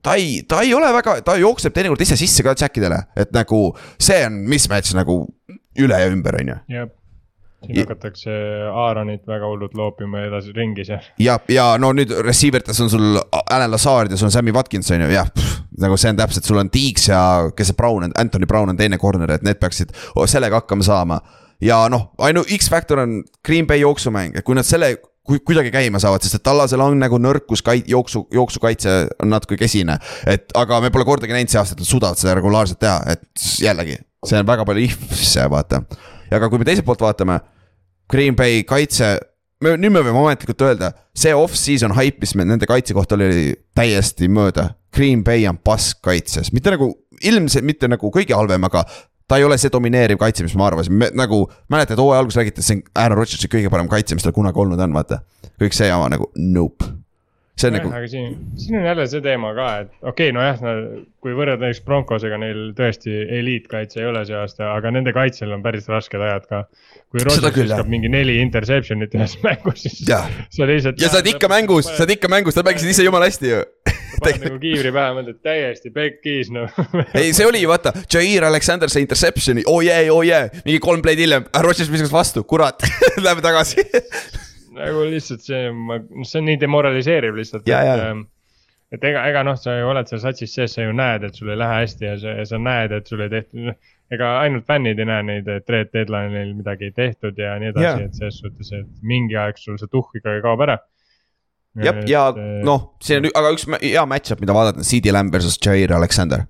ta 0.02 0.16
ei, 0.18 0.42
ta 0.50 0.64
ei 0.66 0.74
ole 0.74 0.90
väga, 0.94 1.20
ta 1.26 1.36
jookseb 1.38 1.74
teinekord 1.76 2.02
ise 2.02 2.18
sisse 2.18 2.42
ka 2.46 2.56
säkkidele, 2.58 2.98
et 3.22 3.30
nagu 3.36 3.68
see 4.02 4.18
on 4.26 4.42
mismatch 4.50 4.96
nagu 4.98 5.20
üle 5.78 6.00
ja 6.02 6.10
ümber, 6.10 6.40
on 6.42 6.54
ju. 6.54 6.58
Siin 7.66 7.82
hakatakse 7.84 8.32
Aaronit 8.74 9.28
väga 9.28 9.50
hullult 9.50 9.76
loopima 9.78 10.24
edasi 10.28 10.54
ringis 10.56 10.90
ja. 10.90 11.00
ja, 11.22 11.38
ja 11.52 11.68
no 11.82 11.92
nüüd 11.98 12.14
receiver 12.26 12.64
ites 12.64 12.82
on 12.82 12.90
sul 12.90 13.20
Alan 13.42 13.72
Lazard 13.72 14.12
ja 14.12 14.18
sul 14.18 14.32
on 14.32 14.36
Sammy 14.36 14.54
Watkins 14.56 14.92
on 14.92 15.06
ju, 15.06 15.12
jah. 15.14 15.30
nagu 15.82 15.98
see 15.98 16.12
on 16.14 16.20
täpselt, 16.20 16.48
sul 16.48 16.62
on 16.62 16.72
Deeks 16.74 17.08
ja 17.12 17.22
kes 17.56 17.72
see 17.72 17.78
Brown 17.78 18.10
on, 18.10 18.18
Anthony 18.18 18.50
Brown 18.50 18.74
on 18.74 18.80
teine 18.80 18.98
corner, 19.02 19.38
et 19.38 19.46
need 19.46 19.62
peaksid 19.62 19.94
o- 20.16 20.28
sellega 20.28 20.62
hakkama 20.62 20.86
saama. 20.86 21.22
ja 21.62 21.84
noh, 21.90 22.10
ainu 22.18 22.44
X-faktor 22.58 23.04
on 23.06 23.22
Green 23.46 23.68
Bay 23.70 23.84
jooksumäng, 23.84 24.36
et 24.36 24.46
kui 24.46 24.58
nad 24.58 24.66
selle 24.68 24.96
kui 25.28 25.40
kuidagi 25.46 25.70
käima 25.72 26.00
saavad, 26.02 26.24
sest 26.26 26.40
et 26.40 26.44
Tallasel 26.44 26.82
on 26.82 26.98
nagu 27.00 27.20
nõrkus 27.22 27.62
kait-, 27.66 27.90
jooksu, 27.90 28.24
jooksukaitse 28.34 28.96
on 29.22 29.30
natuke 29.30 29.58
kesine. 29.60 30.00
et 30.26 30.50
aga 30.58 30.82
me 30.82 30.90
pole 30.90 31.06
kordagi 31.06 31.36
näinud 31.36 31.52
see 31.52 31.60
aasta, 31.62 31.78
et 31.78 31.84
nad 31.84 31.90
suudavad 31.90 32.20
seda 32.20 32.34
regulaarselt 32.40 32.82
teha, 32.82 32.98
et 33.14 33.46
jällegi, 33.62 34.00
see 34.26 34.42
on 34.42 34.50
väga 34.50 34.66
palju 34.66 34.88
if'sse 34.90 35.46
vaata. 35.54 35.84
Aga 36.38 36.50
kui 36.50 36.62
me 36.62 36.68
teiselt 36.68 36.88
poolt 36.88 37.04
vaatame, 37.04 37.40
Green 38.12 38.36
Bay 38.36 38.64
kaitse 38.68 39.18
me 39.62 39.76
nüüd 39.78 39.94
me 39.94 40.02
võime 40.04 40.24
ametlikult 40.24 40.64
öelda, 40.66 40.92
see 41.18 41.34
off-season 41.38 41.94
hype, 41.98 42.22
mis 42.24 42.34
meil 42.38 42.50
nende 42.50 42.68
kaitse 42.70 42.96
kohta 42.98 43.18
oli, 43.18 43.28
oli 43.30 43.54
täiesti 43.78 44.30
mööda. 44.32 44.72
Green 44.96 45.22
Bay 45.24 45.46
on 45.48 45.60
pask 45.62 46.02
kaitses, 46.04 46.52
mitte 46.56 46.74
nagu 46.74 46.90
ilmselt 47.22 47.66
mitte 47.68 47.90
nagu 47.92 48.10
kõige 48.14 48.36
halvem, 48.36 48.66
aga 48.68 48.84
ta 49.30 49.38
ei 49.40 49.46
ole 49.48 49.56
see 49.62 49.72
domineeriv 49.72 50.20
kaitse, 50.20 50.44
mis 50.44 50.58
ma 50.60 50.68
arvasin, 50.68 50.98
nagu 51.16 51.46
mäletad, 51.72 52.02
hooaja 52.02 52.24
alguses 52.24 52.42
räägiti, 52.42 52.60
et 52.60 52.68
see 52.68 52.80
on 52.80 52.84
Aaron 53.04 53.22
Rodgersi 53.22 53.52
kõige 53.52 53.72
parem 53.72 53.88
kaitse, 53.92 54.18
mis 54.18 54.26
tal 54.26 54.36
kunagi 54.36 54.60
olnud 54.60 54.82
on, 54.82 54.98
vaata. 54.98 55.22
kõik 55.62 55.78
see 55.78 55.88
jama 55.88 56.10
nagu 56.12 56.32
nope. 56.36 56.90
See 57.62 57.72
on 57.72 57.78
nagu, 57.78 57.92
aga 57.96 58.10
siin, 58.12 58.36
siin 58.60 58.80
on 58.80 58.88
jälle 58.90 59.08
see 59.12 59.24
teema 59.26 59.54
ka, 59.58 59.68
et 59.84 59.92
okei 60.02 60.32
okay,, 60.32 60.36
nojah, 60.36 60.62
kui 61.22 61.36
võrrelda 61.38 61.68
näiteks 61.68 61.84
Broncosega, 61.86 62.40
neil 62.42 62.72
tõesti 62.78 63.14
eliitkaitse 63.40 64.02
ei 64.02 64.10
ole 64.10 64.24
see 64.28 64.38
aasta, 64.38 64.72
aga 64.74 64.94
nende 64.96 65.14
kaitsel 65.16 65.54
on 65.56 65.64
päris 65.66 65.90
rasked 65.92 66.22
ajad 66.22 66.48
ka. 66.50 66.64
kui 67.12 67.24
Rodgers 67.28 67.58
viskab 67.58 67.90
mingi 67.92 68.12
neli 68.12 68.40
interception'it 68.42 69.16
ühes 69.18 69.38
mängus, 69.46 69.86
siis 69.86 70.04
Jah. 70.08 70.28
sa 70.50 70.68
lihtsalt. 70.70 71.02
ja 71.02 71.12
sa 71.12 71.22
oled 71.22 71.34
ikka 71.36 71.52
mängus, 71.52 71.90
sa 71.92 72.06
oled 72.06 72.18
ikka 72.18 72.32
mängus, 72.32 72.58
sa 72.58 72.66
mängisid 72.66 72.96
ise 72.96 73.08
jumala 73.08 73.30
hästi 73.30 73.54
ju. 73.54 73.64
paned 74.22 74.46
nagu 74.46 74.60
kiivri 74.62 74.92
pähe, 74.94 75.16
mõtled 75.18 75.40
täiesti 75.46 75.92
pekkis 75.94 76.52
noh. 76.54 76.70
ei, 77.20 77.32
see 77.36 77.48
oli 77.48 77.64
vaata, 77.70 77.94
Jair 78.12 78.46
Alexander 78.48 78.92
sai 78.92 79.06
interception'i, 79.06 79.66
oo 79.70 79.82
jee, 79.86 80.06
oo 80.14 80.22
jee, 80.28 80.48
mingi 80.66 80.80
kolm 80.84 81.04
play'd 81.06 81.22
hiljem, 81.22 81.48
Rodgers 81.66 81.92
viskas 81.92 82.14
vastu, 82.14 82.46
kurat, 82.48 82.86
lähme 83.26 83.44
tagasi. 83.46 83.86
Nagu 84.78 85.06
lihtsalt 85.12 85.42
see, 85.46 85.64
see 86.24 86.40
on 86.42 86.46
nii 86.50 86.60
demoraliseeriv 86.62 87.36
lihtsalt, 87.40 87.68
Ja, 87.68 87.82
ja. 87.84 87.96
et. 88.12 88.28
et 88.98 89.04
ega, 89.12 89.24
ega 89.32 89.44
noh, 89.48 89.56
sa 89.60 89.78
ju 89.80 89.88
oled 89.92 90.08
seal 90.10 90.22
satsis 90.24 90.54
sees, 90.56 90.74
sa 90.76 90.84
ju 90.86 90.94
näed, 90.96 91.24
et 91.28 91.36
sul 91.40 91.50
ei 91.54 91.58
lähe 91.60 91.82
hästi 91.82 92.06
ja 92.10 92.14
sa, 92.22 92.36
sa 92.50 92.60
näed, 92.60 92.92
et 92.98 93.08
sul 93.08 93.22
ei 93.26 93.30
tehtud, 93.32 93.60
noh. 93.72 93.76
ega 94.12 94.30
ainult 94.42 94.66
fännid 94.68 95.00
ei 95.00 95.06
näe 95.08 95.24
neid, 95.24 95.48
et 95.48 95.70
red 95.72 95.92
deadline'il 95.96 96.54
midagi 96.58 96.90
ei 96.90 96.96
tehtud 96.96 97.38
ja 97.40 97.54
nii 97.60 97.70
Ja. 97.72 97.76
edasi, 97.76 98.04
et 98.10 98.18
selles 98.20 98.40
suhtes, 98.44 98.72
et 98.76 98.88
mingi 99.02 99.38
aeg 99.40 99.58
sul 99.60 99.78
see 99.80 99.88
tuhh 99.92 100.10
ikkagi 100.20 100.42
kaob 100.44 100.64
ära. 100.68 100.78
jah, 101.80 102.02
ja 102.10 102.24
noh, 102.68 102.90
see 103.00 103.22
on, 103.22 103.30
aga 103.40 103.54
üks 103.56 103.64
hea 103.82 104.06
match-up, 104.12 104.42
mida 104.44 104.54
vaadata, 104.56 104.82
on 104.84 104.88
CD 104.88 105.14
Lamb 105.16 105.32
versus 105.32 105.56
Jair 105.64 105.94
Alexander. 105.96 106.44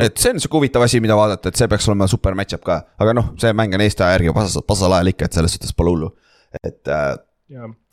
et 0.00 0.16
see 0.20 0.32
on 0.32 0.40
sihuke 0.40 0.56
huvitav 0.62 0.82
asi, 0.84 1.00
mida 1.04 1.16
vaadata, 1.16 1.48
et 1.52 1.56
see 1.60 1.68
peaks 1.68 1.86
olema 1.88 2.08
super 2.08 2.32
match-up 2.36 2.64
ka, 2.64 2.78
aga 3.00 3.12
noh, 3.20 3.30
see 3.40 3.52
mäng 3.56 3.76
on 3.76 3.84
Eesti 3.84 4.02
aja 4.06 4.16
järgi 4.16 4.32
pasas, 4.36 4.56
pasasel 4.68 4.92
ajal 4.96 5.12
ikka, 5.12 5.28
et 5.28 5.36
selles 5.36 5.52
suhtes 5.56 5.72
pole 5.76 5.92
hullu. 5.92 6.10
et 6.64 6.88
äh, 6.88 7.12
ja, 7.12 7.16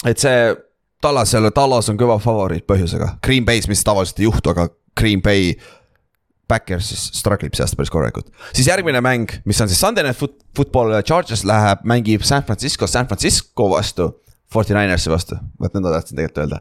et 0.05 0.17
see 0.21 0.55
Tallas 1.01 1.33
jälle, 1.33 1.51
Tallas 1.51 1.89
on 1.89 1.97
kõva 1.97 2.15
favoriit 2.19 2.65
põhjusega, 2.67 3.17
Green 3.23 3.45
Bay's, 3.45 3.67
mis 3.69 3.83
tavaliselt 3.83 4.19
ei 4.19 4.25
juhtu, 4.29 4.49
aga 4.55 4.69
Green 4.97 5.21
Bay. 5.21 5.53
Backers 6.47 6.91
siis 6.91 7.07
struggle 7.17 7.47
ib 7.49 7.55
see 7.57 7.63
aasta 7.65 7.75
päris 7.79 7.89
korralikult, 7.89 8.27
siis 8.53 8.67
järgmine 8.69 8.99
mäng, 9.01 9.31
mis 9.49 9.57
on 9.61 9.67
siis 9.67 9.79
Sunday 9.81 10.03
Night 10.05 10.19
Foot- 10.19 10.43
Football, 10.55 10.93
Chargers 11.01 11.41
läheb, 11.43 11.81
mängib 11.89 12.21
San 12.21 12.43
Francisco, 12.45 12.85
San 12.87 13.07
Francisco 13.09 13.69
vastu. 13.71 14.11
Forty 14.53 14.75
Ninersi 14.77 15.09
vastu, 15.09 15.35
vot 15.59 15.73
nõnda 15.73 15.89
tahtsin 15.95 16.15
tegelikult 16.19 16.37
öelda. 16.43 16.59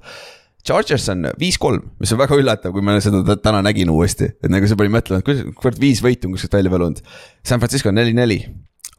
Chargers 0.64 1.04
on 1.12 1.26
viis-kolm, 1.38 1.82
mis 2.00 2.10
on 2.14 2.18
väga 2.18 2.38
üllatav, 2.40 2.72
kui 2.72 2.80
ma 2.82 2.94
seda 3.04 3.20
tä- 3.28 3.36
täna 3.44 3.60
nägin 3.62 3.90
uuesti, 3.92 4.30
et 4.42 4.48
nagu 4.50 4.66
see 4.66 4.74
pani 4.80 4.88
mõtlema, 4.94 5.20
et 5.20 5.52
kurat 5.60 5.76
viis 5.78 6.00
võitu 6.02 6.26
on 6.26 6.32
kuskilt 6.32 6.56
välja 6.56 6.72
võlunud. 6.72 7.02
San 7.44 7.60
Francisco 7.60 7.92
on 7.92 7.98
neli-neli, 8.00 8.38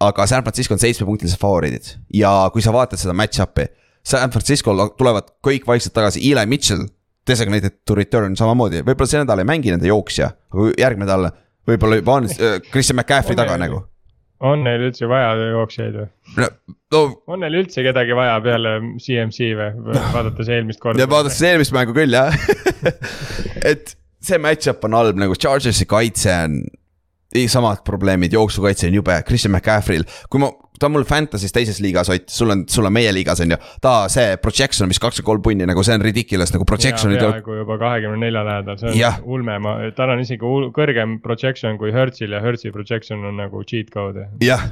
aga 0.06 0.28
San 0.30 0.46
Francisco 0.46 0.78
on 0.78 0.84
seitsmepunktilised 0.86 1.42
favoriidid 1.42 1.90
ja 2.14 2.36
kui 2.54 2.62
sa 2.62 2.72
vaatad 2.78 3.02
seda 3.02 3.18
match-up'i 3.18 3.66
San 4.06 4.30
Francisco'l 4.34 4.92
tulevad 5.00 5.32
kõik 5.46 5.66
vaikselt 5.68 5.96
tagasi, 5.98 6.22
Eli 6.30 6.46
Mitchell, 6.50 6.86
designated 7.26 7.80
to 7.88 7.98
return 7.98 8.38
samamoodi, 8.38 8.84
võib-olla 8.86 9.10
see 9.10 9.24
nädal 9.24 9.42
ei 9.42 9.50
mängi 9.50 9.74
nende 9.74 9.90
jooksja, 9.90 10.30
aga 10.54 10.70
järgmine 10.78 11.08
nädal 11.10 11.32
võib-olla 11.70 12.00
juba 12.00 12.20
on 12.20 12.30
äh, 12.36 12.58
Christian 12.70 13.00
McCaffrey 13.00 13.38
taga 13.38 13.58
neil- 13.58 13.66
nagu. 13.66 13.82
on 14.46 14.64
neil 14.68 14.88
üldse 14.90 15.10
vaja 15.10 15.34
jooksjaid 15.56 15.98
või? 15.98 16.08
no, 16.44 16.50
no 16.94 17.04
on 17.34 17.42
neil 17.42 17.60
üldse 17.64 17.86
kedagi 17.86 18.18
vaja 18.18 18.38
peale 18.46 18.78
CMC 19.02 19.52
või, 19.58 20.00
vaadates 20.14 20.54
eelmist 20.54 20.84
korda? 20.84 21.02
ja 21.02 21.10
vaadates 21.10 21.42
eelmist 21.50 21.74
mängu 21.76 21.96
küll 21.98 22.14
jah 22.14 22.36
et 23.72 23.96
see 24.26 24.42
match-up 24.42 24.86
on 24.88 24.98
halb 24.98 25.20
nagu 25.22 25.38
Chargersi 25.38 25.88
kaitse 25.90 26.34
on. 26.46 26.60
Samad 27.52 27.84
probleemid, 27.88 28.34
jooksukaitse 28.36 28.90
on 28.90 29.00
jube, 29.00 29.18
Christian 29.28 29.54
McCaffrey'l, 29.54 30.06
kui 30.32 30.42
ma, 30.42 30.50
ta 30.80 30.90
on 30.90 30.96
mul 30.96 31.06
Fantasy's 31.08 31.54
teises 31.56 31.80
liigas 31.84 32.10
Ott, 32.12 32.28
sul 32.32 32.52
on, 32.54 32.66
sul 32.72 32.88
on 32.88 32.96
meie 32.96 33.12
liigas 33.16 33.42
on 33.44 33.56
ju. 33.56 33.60
ta 33.84 33.94
see 34.12 34.36
projection, 34.44 34.90
mis 34.92 35.00
kakskümmend 35.02 35.30
kolm 35.30 35.46
punni 35.46 35.68
nagu 35.70 35.84
see 35.86 35.96
on 35.96 36.04
ridiculous 36.04 36.54
nagu 36.56 36.68
projection'id 36.68 37.20
ja, 37.20 37.30
peaaegu 37.36 37.60
juba 37.62 37.80
kahekümne 37.82 38.20
nelja 38.26 38.44
lähedal, 38.48 38.82
see 38.82 39.06
on 39.12 39.30
ulme, 39.38 39.60
ma, 39.64 39.78
tal 39.98 40.16
on 40.16 40.24
isegi 40.24 40.56
kõrgem 40.76 41.20
projection 41.24 41.80
kui 41.82 41.94
Hertzil 41.96 42.36
ja 42.36 42.44
Hertzi 42.44 42.74
projection 42.76 43.24
on 43.28 43.40
nagu 43.44 43.64
cheat 43.68 43.94
code. 43.94 44.30
Jah. 44.44 44.70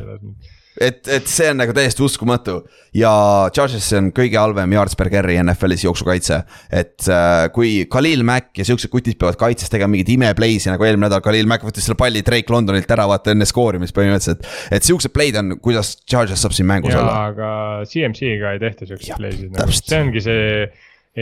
et, 0.82 1.02
et 1.08 1.28
see 1.30 1.50
on 1.52 1.60
nagu 1.62 1.74
täiesti 1.76 2.04
uskumatu 2.06 2.60
ja 2.98 3.12
Charges 3.54 3.90
on 3.98 4.12
kõige 4.16 4.40
halvem 4.40 4.74
yards 4.76 4.98
per 4.98 5.10
carry 5.14 5.36
NFL-is 5.42 5.86
jooksukaitse. 5.86 6.40
et 6.72 7.08
äh, 7.10 7.48
kui 7.54 7.86
Khalil 7.92 8.24
Mack 8.28 8.58
ja 8.58 8.66
siuksed 8.68 8.92
kutid 8.94 9.20
peavad 9.22 9.38
kaitses 9.40 9.72
tegema 9.74 9.94
mingeid 9.94 10.14
imeplay'si 10.16 10.72
nagu 10.72 10.88
eelmine 10.88 11.08
nädal, 11.08 11.24
Khalil 11.26 11.50
Mack 11.50 11.66
võttis 11.68 11.88
selle 11.88 12.00
palli 12.00 12.24
Drake 12.26 12.54
Londonilt 12.54 12.90
ära 12.96 13.08
vaata 13.10 13.34
enne 13.36 13.48
skoorimist 13.50 13.96
põhimõtteliselt. 13.98 14.48
et 14.74 14.88
siuksed 14.88 15.14
play'd 15.14 15.38
on, 15.42 15.58
kuidas 15.64 15.96
Charges 16.10 16.42
saab 16.42 16.56
siin 16.58 16.70
mängus 16.70 16.96
ja 16.96 17.04
olla. 17.04 17.20
aga 17.34 17.52
CMC-ga 17.90 18.56
ei 18.56 18.64
tehta 18.64 18.90
siukseid 18.90 19.22
play'sid 19.22 19.54
nagu, 19.54 19.78
see 19.78 20.02
ongi 20.02 20.26
see 20.26 20.50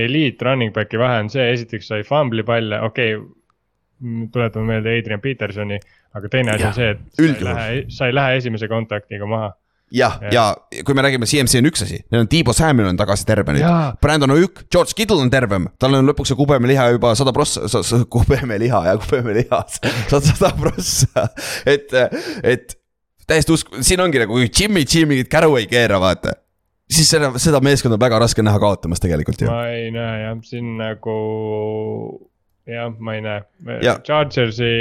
eliit 0.06 0.42
running 0.42 0.74
back'i 0.76 1.00
vahe 1.00 1.20
on 1.26 1.32
see, 1.32 1.50
esiteks 1.56 1.92
sai 1.92 2.06
fumbli 2.08 2.46
palle, 2.48 2.80
okei 2.88 3.16
okay,. 3.16 4.28
tuletame 4.32 4.66
meelde 4.66 4.96
Adrian 4.98 5.22
Petersoni, 5.22 5.78
aga 6.18 6.32
teine 6.32 6.56
asi 6.56 6.68
on 6.68 6.78
see, 6.78 6.94
et 6.94 7.02
sa 7.02 7.22
ei 7.22 7.28
üldjuhul. 7.28 7.58
lähe, 7.58 7.82
sa 7.94 8.08
ei 8.10 8.16
lähe 8.16 8.38
esimese 8.42 8.70
kontaktiga 8.72 9.28
maha. 9.30 9.52
jah, 9.92 10.18
ja 10.32 10.46
kui 10.88 10.96
me 10.96 11.04
räägime 11.04 11.28
CMC 11.28 11.60
on 11.60 11.70
üks 11.72 11.84
asi, 11.86 12.02
neil 12.12 12.24
on 12.24 12.30
Tiibo 12.32 12.54
Samuel 12.56 12.92
on 12.92 13.00
tagasi 13.00 13.26
terve 13.28 13.56
nüüd. 13.56 13.66
Brandon 14.04 14.36
Ojuk, 14.36 14.64
George 14.72 14.96
Kittle 14.96 15.20
on 15.24 15.32
tervem, 15.34 15.68
tal 15.80 15.98
on 16.00 16.08
lõpuks 16.08 16.32
see 16.32 16.40
kubemeliha 16.40 16.92
juba 16.96 17.16
sada 17.20 17.34
prossa, 17.36 17.68
kubemeliha 18.16 18.86
ja 18.88 18.96
kubemeliha, 19.04 19.64
sada, 20.12 20.54
prossa, 20.60 21.28
et, 21.68 21.92
et 22.44 22.78
täiesti 23.28 23.56
usk-, 23.56 23.76
siin 23.84 24.04
ongi 24.04 24.24
nagu 24.24 24.40
kui 24.40 24.48
Jimmy 24.48 24.86
mingit 25.10 25.32
käru 25.32 25.56
ei 25.60 25.68
keera, 25.72 26.00
vaata. 26.04 26.38
siis 26.92 27.12
seda, 27.12 27.34
seda 27.40 27.60
meeskonda 27.64 28.00
on 28.00 28.04
väga 28.04 28.20
raske 28.24 28.44
näha 28.44 28.60
kaotamas 28.60 29.04
tegelikult 29.04 29.44
ju. 29.44 29.52
ma 29.52 29.68
ei 29.72 29.92
näe 29.96 30.26
jah, 30.26 30.40
siin 30.48 30.76
nagu 30.80 31.20
jah, 32.74 32.92
ma 33.00 33.16
ei 33.18 33.24
näe. 33.26 33.44
Chargersi 34.08 34.72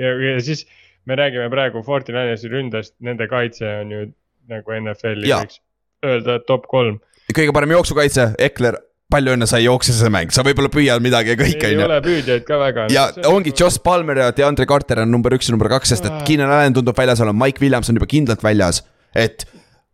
ja, 0.00 0.14
ja 0.30 0.36
siis 0.44 0.66
me 1.08 1.16
räägime 1.18 1.48
praegu 1.52 1.82
Forty 1.86 2.14
Ninersi 2.14 2.50
ründest, 2.52 2.96
nende 3.04 3.28
kaitse 3.30 3.68
on 3.80 3.94
ju 3.94 4.06
nagu 4.50 4.78
NFL-i 4.80 5.30
võiks 5.30 5.60
öelda 6.06 6.38
top 6.48 6.68
kolm. 6.70 7.00
kõige 7.34 7.52
parem 7.54 7.74
jooksukaitse, 7.76 8.32
Ekler, 8.40 8.78
palju 9.10 9.34
õnne, 9.34 9.48
sa 9.50 9.60
ei 9.60 9.66
jookse 9.66 9.94
see 9.96 10.10
mäng, 10.12 10.32
sa 10.34 10.44
võib-olla 10.46 10.70
püüad 10.72 11.02
midagi 11.04 11.34
ja 11.34 11.38
kõik 11.38 11.64
ei 11.66 11.76
on 11.76 11.82
ju 11.82 11.86
ole 11.88 12.00
püüdjaid 12.04 12.44
ka 12.46 12.60
väga. 12.60 12.86
ja 12.94 13.06
ongi 13.30 13.54
Joss 13.56 13.80
Palmer 13.82 14.24
ja 14.24 14.28
DeAndre 14.36 14.66
Carter 14.70 15.02
on 15.04 15.12
number 15.12 15.34
üks 15.36 15.50
ja 15.50 15.56
number 15.56 15.70
kaks, 15.72 15.94
sest 15.94 16.08
et 16.08 16.20
Keenan 16.28 16.52
Allan 16.52 16.76
tundub 16.76 16.98
väljas 16.98 17.22
olema, 17.24 17.46
Mike 17.46 17.62
Williams 17.62 17.90
on 17.90 18.00
juba 18.00 18.10
kindlalt 18.10 18.44
väljas, 18.46 18.84
et. 19.14 19.46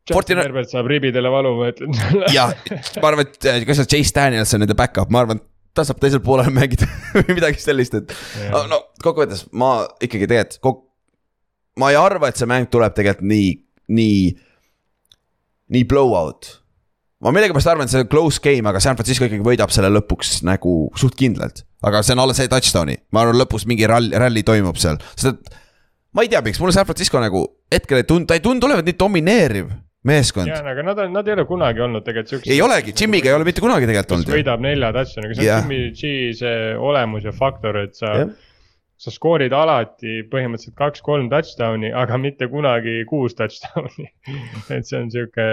Justin 0.07 0.39
Herbert 0.39 0.71
saab 0.71 0.87
ribidele 0.87 1.31
valu, 1.33 1.57
ma 1.59 1.73
ütlen 1.73 1.97
sulle. 1.99 2.29
ja 2.37 2.45
ma 3.03 3.09
arvan, 3.11 3.27
et 3.27 3.49
äh, 3.51 3.65
kas 3.67 3.81
see 3.83 3.89
Chase 3.97 4.15
Daniels 4.15 4.55
on 4.55 4.63
nende 4.63 4.77
back-up, 4.79 5.11
ma 5.11 5.25
arvan, 5.25 5.41
ta 5.77 5.85
saab 5.87 6.01
teisel 6.03 6.23
poolel 6.25 6.51
mängida 6.55 6.89
või 7.17 7.37
midagi 7.37 7.63
sellist, 7.63 7.97
et 7.99 8.15
Jah. 8.41 8.67
no 8.71 8.81
kokkuvõttes 9.05 9.47
ma 9.57 9.79
ikkagi 10.03 10.29
tegelikult 10.31 10.63
kok-. 10.65 10.85
ma 11.81 11.93
ei 11.93 11.99
arva, 12.01 12.31
et 12.31 12.41
see 12.41 12.49
mäng 12.51 12.71
tuleb 12.73 12.97
tegelikult 12.97 13.29
nii, 13.31 13.51
nii, 13.99 14.21
nii 15.77 15.89
blowout. 15.89 16.51
ma 17.23 17.33
millegipärast 17.35 17.73
arvan, 17.73 17.89
et 17.89 17.95
see 17.95 18.05
on 18.05 18.11
close 18.13 18.43
game, 18.43 18.67
aga 18.69 18.83
San 18.83 18.99
Francisco 18.99 19.29
ikkagi 19.29 19.47
võidab 19.47 19.73
selle 19.75 19.93
lõpuks 19.93 20.41
nagu 20.47 20.77
suht 20.99 21.19
kindlalt. 21.19 21.65
aga 21.87 22.03
see 22.03 22.17
on 22.17 22.25
alles 22.25 22.41
see 22.41 22.51
touchdown'i, 22.53 22.99
ma 23.13 23.25
arvan, 23.25 23.41
lõpus 23.43 23.69
mingi 23.69 23.89
ralli, 23.91 24.17
ralli 24.17 24.45
toimub 24.47 24.81
seal, 24.81 25.01
sest 25.15 25.35
et. 25.35 25.59
ma 26.17 26.25
ei 26.25 26.33
tea, 26.33 26.43
miks 26.45 26.63
mulle 26.63 26.75
San 26.77 26.89
Francisco 26.89 27.21
nagu 27.23 27.45
hetkel 27.73 28.03
ei 28.03 28.09
tundu, 28.09 28.31
ta 28.31 28.39
ei 28.39 28.45
tundu 28.45 28.69
olevat 28.69 28.89
nii 28.89 28.99
domineeriv 28.99 29.75
meeskond 30.07 30.51
ja, 30.51 30.63
aga 30.73 30.85
nad 30.87 31.05
on, 31.05 31.15
nad 31.17 31.29
ei 31.29 31.37
ole 31.37 31.47
kunagi 31.49 31.83
olnud 31.87 32.05
tegelikult 32.07 32.37
siuksed. 32.37 32.51
ei 32.55 32.63
olegi, 32.65 32.95
Jimmy'ga 32.97 33.33
ei 33.33 33.39
ole 33.39 33.47
mitte 33.49 33.65
kunagi 33.65 33.89
tegelikult 33.89 34.19
olnud 34.19 34.35
võidab 34.37 34.65
nelja 34.65 34.93
touchdown'iga, 34.97 35.39
see 35.39 35.47
on. 35.53 35.65
Jimmy 35.65 35.95
G 35.95 36.19
see 36.41 36.75
olemus 36.91 37.27
ja 37.27 37.33
faktor, 37.37 37.79
et 37.83 37.97
sa 37.99 38.13
Jah. 38.21 38.35
sa 39.07 39.13
skoorid 39.13 39.53
alati 39.57 40.23
põhimõtteliselt 40.33 40.77
kaks-kolm 40.79 41.29
touchdown'i, 41.33 41.91
aga 42.05 42.19
mitte 42.21 42.49
kunagi 42.53 42.99
kuus 43.11 43.37
touchdown'i. 43.37 44.09
et 44.77 44.89
see 44.89 45.01
on 45.01 45.11
sihuke, 45.13 45.47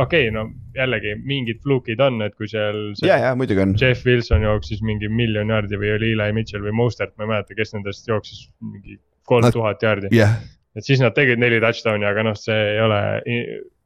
okei 0.00 0.28
okay,, 0.28 0.34
no 0.34 0.46
jällegi 0.76 1.16
mingid 1.26 1.60
flukid 1.64 2.00
on, 2.04 2.22
et 2.26 2.36
kui 2.38 2.48
seal 2.50 2.86
ja, 3.04 3.18
ja 3.26 3.34
muidugi 3.38 3.66
on. 3.66 3.76
Jeff 3.80 4.06
Wilson 4.08 4.46
jooksis 4.46 4.84
mingi 4.86 5.10
miljon 5.12 5.52
jaardi 5.52 5.80
või 5.80 5.96
oli 5.98 6.14
Eli 6.16 6.30
Mitchell 6.36 6.64
või 6.64 6.76
Mostert, 6.84 7.16
ma 7.18 7.26
ei 7.26 7.34
mäleta, 7.36 7.58
kes 7.58 7.76
nendest 7.76 8.08
jooksis 8.08 8.46
mingi 8.62 9.00
kolm 9.28 9.50
tuhat 9.52 9.82
jaardi. 9.82 10.12
jah, 10.14 10.38
et 10.76 10.86
siis 10.86 11.02
nad 11.02 11.14
tegid 11.14 11.38
neli 11.42 11.60
touchdown'i, 11.62 12.06
aga 12.08 12.26
noh, 12.26 12.38
see 12.38 12.56
ei 12.74 12.80
ole, 12.82 13.00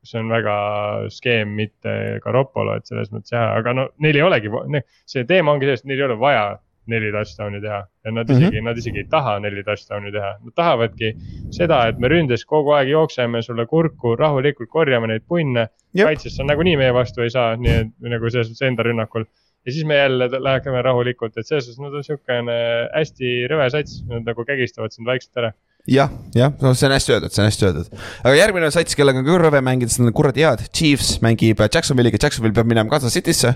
see 0.08 0.20
on 0.22 0.30
väga 0.32 0.54
skeem, 1.12 1.52
mitte 1.58 1.92
Garoppolo, 2.24 2.78
et 2.78 2.88
selles 2.88 3.12
mõttes 3.12 3.34
jah, 3.34 3.52
aga 3.58 3.74
no 3.76 3.88
neil 4.04 4.20
ei 4.20 4.24
olegi, 4.24 4.52
see 5.08 5.26
teema 5.28 5.52
ongi 5.52 5.68
selles, 5.68 5.84
et 5.84 5.92
neil 5.92 6.02
ei 6.04 6.08
ole 6.08 6.18
vaja 6.20 6.48
neli 6.88 7.10
touchdown'i 7.12 7.60
teha 7.62 7.80
ja 8.04 8.12
nad 8.12 8.30
isegi 8.30 8.46
mm, 8.46 8.54
-hmm. 8.56 8.64
nad 8.64 8.78
isegi 8.80 9.02
ei 9.02 9.08
taha 9.10 9.38
neli 9.44 9.64
touchdown'i 9.64 10.12
teha, 10.12 10.30
nad 10.44 10.54
tahavadki 10.60 11.10
seda, 11.58 11.80
et 11.88 11.98
me 11.98 12.08
ründes 12.08 12.44
kogu 12.48 12.72
aeg 12.76 12.88
jookseme 12.88 13.42
sulle 13.42 13.66
kurku, 13.66 14.14
rahulikult 14.16 14.70
korjame 14.72 15.10
neid 15.12 15.26
punne. 15.28 15.68
Kaitses 15.98 16.36
sa 16.36 16.44
nagunii 16.44 16.76
meie 16.80 16.94
vastu 16.94 17.24
ei 17.24 17.30
saa, 17.34 17.56
nii 17.56 17.74
et 17.82 18.10
nagu 18.14 18.30
selles 18.30 18.50
mõttes 18.52 18.66
enda 18.70 18.88
rünnakul. 18.88 19.28
ja 19.66 19.72
siis 19.72 19.84
me 19.84 19.96
jälle 19.96 20.28
läheme 20.40 20.82
rahulikult, 20.82 21.36
et 21.36 21.46
selles 21.46 21.66
suhtes 21.66 21.80
nad 21.82 21.94
on 21.94 22.04
siukene 22.04 22.58
hästi 22.94 23.32
rõve 23.50 23.70
sats, 23.74 24.04
nad 24.08 24.24
nagu 24.24 24.44
kägistavad 24.44 24.94
sind 24.94 25.06
vaikselt 25.06 25.36
ära. 25.42 25.52
jah, 25.88 26.10
jah, 26.36 26.52
no 26.60 26.74
see 26.76 26.86
on 26.88 26.92
hästi 26.92 27.14
öeldud, 27.14 27.32
see 27.32 27.42
on 27.42 27.48
hästi 27.48 27.66
öeldud. 27.68 28.00
aga 28.20 28.34
järgmine 28.36 28.68
sats, 28.74 28.96
kellega 28.98 29.22
on 29.22 29.26
ka 29.26 29.38
rõve 29.40 29.62
mängida, 29.64 29.92
nad 30.02 30.10
on 30.10 30.16
kuradi 30.16 30.44
head, 30.44 30.66
Chiefs 30.74 31.16
mängib 31.24 31.62
Jacksonville'iga, 31.64 32.20
Jacksonville 32.20 32.56
peab 32.56 32.68
minema 32.68 32.92
Kansas 32.92 33.16
City'sse. 33.16 33.54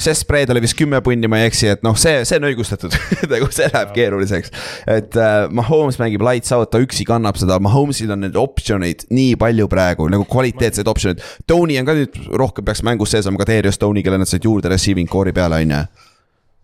see 0.00 0.14
spread 0.16 0.52
oli 0.54 0.64
vist 0.64 0.78
kümme 0.78 1.00
punni, 1.04 1.28
ma 1.28 1.42
ei 1.42 1.50
eksi, 1.50 1.68
et 1.74 1.84
noh, 1.84 1.96
see, 2.00 2.22
see 2.24 2.40
on 2.40 2.48
õigustatud 2.48 2.96
nagu 3.34 3.50
see 3.52 3.68
läheb 3.68 3.92
keeruliseks. 3.96 4.54
et 4.96 5.18
äh, 5.20 5.34
Mahomes 5.52 6.00
mängib 6.00 6.24
lights 6.24 6.54
out, 6.56 6.72
ta 6.72 6.80
üksi 6.82 7.06
kannab 7.08 7.38
seda, 7.40 7.60
Mahomesil 7.62 8.14
on 8.16 8.24
neid 8.24 8.40
optsioneid 8.40 9.06
nii 9.12 9.36
palju 9.40 9.68
praegu 9.72 10.08
nagu 10.12 10.24
kvaliteetseid 10.30 10.88
optsioneid. 10.88 11.22
Tony 11.46 11.76
on 11.80 11.88
ka 11.88 11.98
nüüd 12.00 12.18
rohkem 12.32 12.64
peaks 12.64 12.84
mängus 12.86 13.12
sees 13.12 13.28
olema, 13.28 13.44
ka 13.44 13.50
Darius 13.52 13.80
Tony, 13.80 14.02
kelle 14.04 14.18
nad 14.20 14.30
said 14.30 14.44
juurde 14.44 14.72
receiving 14.72 15.10
core'i 15.10 15.36
peale, 15.36 15.60
on 15.60 15.76
ju. 15.76 15.84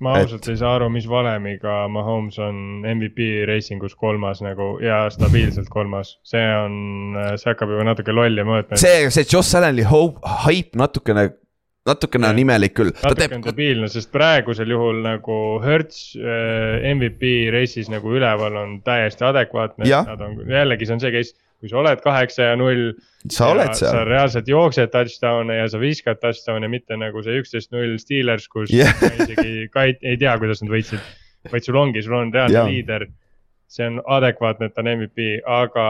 Ma 0.01 0.15
Et- 0.17 0.25
ausalt 0.25 0.49
ei 0.49 0.57
saa 0.61 0.75
aru, 0.79 0.89
mis 0.93 1.07
valemiga 1.09 1.83
Mahomes 1.93 2.39
on 2.43 2.57
MVP 2.89 3.45
reisingus 3.49 3.95
kolmas 4.01 4.41
nagu 4.45 4.79
ja 4.85 5.03
stabiilselt 5.13 5.69
kolmas. 5.73 6.17
see 6.25 6.47
on, 6.65 7.17
see 7.37 7.51
hakkab 7.53 7.75
juba 7.75 7.85
natuke 7.91 8.15
lolli 8.17 8.45
mõõtma. 8.47 8.79
see, 8.81 9.11
see 9.13 9.27
Josh 9.29 9.57
Allan'i 9.59 9.85
hype 9.91 10.79
natukene, 10.81 11.27
natukene 11.87 12.31
on 12.31 12.39
imelik 12.45 12.75
küll. 12.79 12.95
natuke 12.97 13.27
teeb 13.27 13.37
on, 13.39 13.45
debiilne, 13.45 13.91
sest 13.93 14.13
praegusel 14.13 14.73
juhul 14.73 15.03
nagu 15.05 15.37
Hertz 15.65 16.17
äh, 16.17 16.81
MVP 16.95 17.51
reisis 17.53 17.93
nagu 17.93 18.17
üleval 18.17 18.57
on 18.57 18.81
täiesti 18.87 19.25
adekvaatne. 19.29 19.85
Nad 19.89 20.21
on, 20.25 20.41
jällegi 20.49 20.89
see 20.89 20.97
on 20.97 21.05
see 21.05 21.13
case, 21.15 21.37
kui 21.61 21.71
sa 21.71 21.81
oled 21.83 22.01
kaheksa 22.05 22.51
ja 22.51 22.59
null. 22.59 22.91
sa 23.29 23.51
oled 23.53 23.73
sa 23.77 23.93
seal. 23.93 24.09
reaalselt 24.09 24.49
jooksed 24.49 24.93
touchdown'e 24.95 25.61
ja 25.61 25.69
sa 25.69 25.81
viskad 25.83 26.21
touchdown'e, 26.23 26.71
mitte 26.73 26.97
nagu 26.97 27.23
see 27.25 27.41
üksteist 27.43 27.73
null 27.77 27.99
Steelers, 28.01 28.49
kus 28.49 28.73
yeah. 28.73 28.97
isegi 29.11 29.69
ka 29.73 29.87
ei, 29.89 29.97
ei 30.01 30.21
tea, 30.21 30.37
kuidas 30.41 30.65
nad 30.65 30.73
võitsid. 30.73 31.05
vaid 31.53 31.67
sul 31.67 31.79
ongi, 31.81 32.03
sul 32.05 32.17
on 32.17 32.33
reaalne 32.35 32.57
yeah. 32.57 32.69
liider. 32.69 33.09
see 33.71 33.87
on 33.87 34.01
adekvaatne, 34.19 34.67
et 34.67 34.75
ta 34.75 34.83
on 34.83 34.91
MVP, 34.97 35.27
aga 35.47 35.87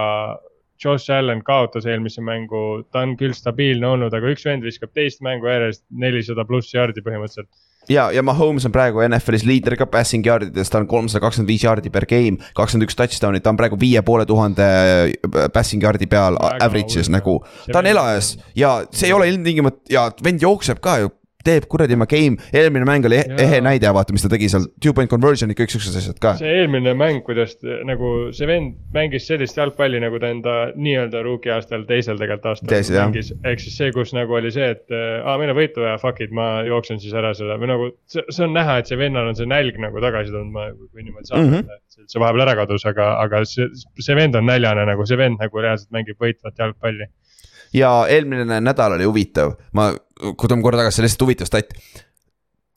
Josh 0.81 1.13
Allan 1.13 1.43
kaotas 1.45 1.87
eelmise 1.89 2.23
mängu, 2.25 2.83
ta 2.93 3.05
on 3.05 3.15
küll 3.21 3.37
stabiilne 3.37 3.87
olnud, 3.87 4.15
aga 4.17 4.33
üks 4.33 4.47
vend 4.49 4.65
viskab 4.65 4.93
teist 4.97 5.21
mängu 5.25 5.49
järjest 5.49 5.85
nelisada 5.93 6.45
pluss 6.49 6.73
jaardi 6.75 7.05
põhimõtteliselt. 7.05 7.49
ja, 7.91 8.09
ja 8.15 8.23
Mahomes 8.27 8.67
on 8.69 8.75
praegu 8.75 9.03
NFL-is 9.07 9.45
liider 9.49 9.77
ka 9.81 9.89
passing 9.91 10.27
yard 10.27 10.51
ides, 10.51 10.71
ta 10.71 10.81
on 10.81 10.89
kolmsada 10.91 11.23
kakskümmend 11.25 11.51
viis 11.51 11.65
jaardi 11.67 11.93
per 11.93 12.07
game, 12.11 12.39
kakskümmend 12.57 12.89
üks 12.89 12.99
touchdown'i, 12.99 13.43
ta 13.43 13.53
on 13.53 13.61
praegu 13.61 13.79
viie 13.81 14.03
poole 14.07 14.27
tuhande 14.29 14.67
passing 15.55 15.83
yard'i 15.85 16.09
peal 16.11 16.39
average'is 16.41 17.11
nagu. 17.13 17.41
Ta 17.71 17.83
on 17.83 17.91
elajas 17.91 18.35
ja 18.59 18.81
see 18.91 19.11
ei 19.11 19.17
ole 19.17 19.31
ilmtingimata 19.33 19.93
ja 19.93 20.09
vend 20.25 20.43
jookseb 20.45 20.83
ka 20.85 21.01
ju 21.03 21.15
teeb 21.47 21.67
kuradi 21.71 21.97
oma 21.97 22.07
game, 22.11 22.39
eelmine 22.53 22.87
mäng 22.89 23.07
oli 23.09 23.21
ehe 23.21 23.61
näide, 23.65 23.89
vaata, 23.95 24.15
mis 24.17 24.25
ta 24.25 24.31
tegi 24.33 24.51
seal, 24.53 24.67
two 24.83 24.93
point 24.97 25.11
conversion 25.11 25.53
ja 25.53 25.59
kõik 25.59 25.73
siuksed 25.73 25.97
asjad 26.01 26.19
ka. 26.23 26.35
see 26.41 26.51
eelmine 26.61 26.93
mäng, 26.99 27.23
kuidas 27.27 27.57
nagu 27.89 28.31
see 28.37 28.49
vend 28.51 28.77
mängis 28.95 29.29
sellist 29.31 29.59
jalgpalli, 29.59 30.01
nagu 30.03 30.21
ta 30.23 30.31
enda 30.35 30.57
nii-öelda 30.77 31.23
rookie 31.27 31.53
aastal, 31.55 31.87
teisel 31.89 32.21
tegelikult 32.21 32.51
aastal 32.53 32.77
jah. 32.77 33.09
mängis. 33.09 33.33
ehk 33.41 33.63
siis 33.65 33.79
see, 33.81 33.93
kus 33.97 34.15
nagu 34.17 34.37
oli 34.39 34.53
see, 34.55 34.73
et 34.77 34.97
aa, 34.97 35.37
meil 35.41 35.55
on 35.55 35.59
võitu 35.61 35.85
vaja, 35.85 35.97
fuck 36.03 36.21
it, 36.25 36.35
ma 36.37 36.51
jooksen 36.69 37.01
siis 37.03 37.17
ära 37.17 37.33
selle 37.37 37.57
või 37.61 37.73
nagu 37.73 37.89
see, 38.11 38.25
see 38.29 38.47
on 38.47 38.55
näha, 38.57 38.81
et 38.83 38.91
see 38.91 39.01
vennal 39.01 39.31
on 39.31 39.39
see 39.39 39.49
nälg 39.49 39.81
nagu 39.83 40.03
tagasi 40.05 40.35
tulnud, 40.35 40.53
ma, 40.55 40.69
kui 40.93 41.07
niimoodi 41.07 41.31
saab 41.31 41.41
mm, 41.41 41.57
-hmm. 41.57 42.05
see 42.05 42.23
vahepeal 42.23 42.47
ära 42.47 42.59
kadus, 42.63 42.85
aga, 42.91 43.15
aga 43.25 43.43
see, 43.49 43.71
see 44.01 44.19
vend 44.19 44.37
on 44.39 44.49
näljane 44.51 44.87
nagu, 44.93 45.09
see 45.09 45.19
vend 45.21 45.41
nagu 45.41 45.65
reaalselt 45.65 45.93
mängib 45.97 46.21
võitvat 46.21 46.61
jalgpalli. 46.61 47.09
ja 47.77 47.91
eelmine 48.11 48.61
nädal 48.61 48.99
oli 48.99 49.09
huvitav, 49.09 49.57
ma, 49.73 49.91
kui 50.21 50.47
tuleme 50.47 50.65
korra 50.65 50.83
tagasi, 50.83 50.99
see 50.99 51.07
lihtsalt 51.07 51.27
huvitav 51.27 51.51
stat. 51.51 51.75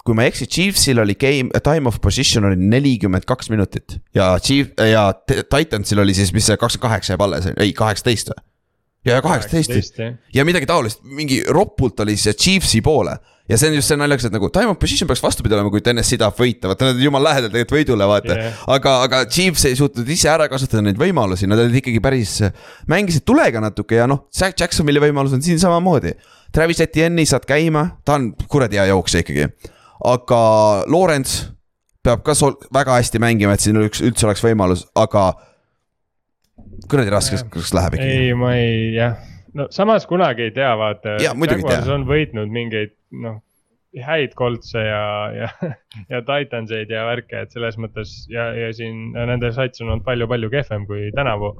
kui 0.04 0.16
ma 0.18 0.26
ei 0.26 0.34
eksi, 0.34 0.48
Chiefsil 0.52 1.00
oli 1.00 1.16
game, 1.20 1.62
time 1.64 1.88
of 1.88 2.02
position 2.04 2.50
oli 2.50 2.58
nelikümmend 2.60 3.28
kaks 3.28 3.52
minutit 3.54 4.00
ja 4.16 4.34
Chief 4.44 4.74
ja 4.84 5.06
Titansil 5.28 6.04
oli 6.04 6.16
siis, 6.18 6.34
mis 6.36 6.50
see 6.50 6.60
kakskümmend 6.60 6.90
kaheksa 6.90 7.14
jääb 7.14 7.24
alles, 7.28 7.48
ei 7.56 7.72
kaheksateist 7.78 8.34
või? 8.34 8.44
ja, 9.06 9.18
ja 9.18 9.22
kaheksateist 9.24 10.02
ja 10.36 10.48
midagi 10.48 10.68
taolist, 10.68 11.04
mingi 11.04 11.44
ropult 11.48 12.04
oli 12.04 12.18
see 12.20 12.36
Chiefsi 12.36 12.84
poole 12.84 13.16
ja 13.50 13.58
see 13.60 13.70
on 13.70 13.78
just 13.78 13.92
see 13.92 14.00
naljakas, 14.00 14.28
et 14.30 14.36
nagu 14.36 14.48
time 14.54 14.72
of 14.72 14.80
position 14.80 15.10
peaks 15.10 15.22
vastupidi 15.24 15.56
olema, 15.58 15.72
kui 15.72 15.84
TNS-i 15.84 16.20
tahab 16.22 16.38
võita, 16.40 16.70
vaata 16.72 16.88
nad 16.88 17.00
on 17.00 17.04
jumala 17.04 17.32
lähedal 17.32 17.52
tegelikult 17.52 17.76
võidule, 17.76 18.08
vaata 18.08 18.38
Jah. 18.40 18.62
aga, 18.76 18.94
aga 19.08 19.24
Chiefs 19.32 19.66
ei 19.68 19.76
suutnud 19.80 20.08
ise 20.16 20.32
ära 20.32 20.48
kasutada 20.52 20.84
neid 20.86 21.00
võimalusi, 21.00 21.50
nad 21.52 21.60
olid 21.60 21.76
ikkagi 21.82 22.00
päris, 22.04 22.38
mängisid 22.92 23.26
tulega 23.28 23.64
natuke 23.64 24.00
ja 24.00 24.08
noh, 24.10 24.26
Jacksonville'i 24.32 25.04
võimalus 25.10 25.36
on 25.36 25.44
siin 25.44 25.60
samamoodi. 25.62 26.16
Travis 26.54 26.84
Etienne'i 26.86 27.26
saad 27.30 27.48
käima, 27.50 27.88
ta 28.06 28.20
on 28.20 28.32
kuradi 28.52 28.78
hea 28.78 28.86
jooksja 28.92 29.24
ikkagi, 29.24 29.48
aga 30.06 30.42
Lawrence 30.92 31.50
peab 32.04 32.24
ka 32.26 32.36
sol-, 32.38 32.60
väga 32.74 33.00
hästi 33.00 33.22
mängima, 33.24 33.56
et 33.56 33.64
siin 33.64 33.80
üks 33.82 34.04
üldse 34.06 34.28
oleks 34.28 34.44
võimalus, 34.44 34.86
aga 35.00 35.32
kuradi 36.92 37.14
raskeks 37.14 37.74
läheb 37.74 37.98
ikkagi. 37.98 38.20
ei, 38.28 38.36
ma 38.38 38.54
ei, 38.60 38.92
jah, 38.98 39.18
no 39.58 39.70
samas 39.74 40.06
kunagi 40.10 40.50
ei 40.50 40.54
tea, 40.56 40.74
vaata. 40.78 41.18
Tea. 41.88 41.96
on 41.96 42.06
võitnud 42.10 42.54
mingeid, 42.54 42.94
noh, 43.24 43.42
häid 44.02 44.34
koltse 44.38 44.82
ja, 44.82 45.04
ja, 45.38 45.50
ja 46.10 46.22
Titanseid 46.26 46.92
ja 46.92 47.06
värke, 47.08 47.46
et 47.46 47.54
selles 47.54 47.78
mõttes 47.82 48.24
ja, 48.32 48.50
ja 48.58 48.72
siin 48.74 49.14
ja 49.14 49.28
nende 49.30 49.54
sats 49.56 49.84
on 49.84 49.92
olnud 49.92 50.06
palju-palju 50.08 50.50
kehvem 50.54 50.88
kui 50.90 51.12
tänavu. 51.16 51.54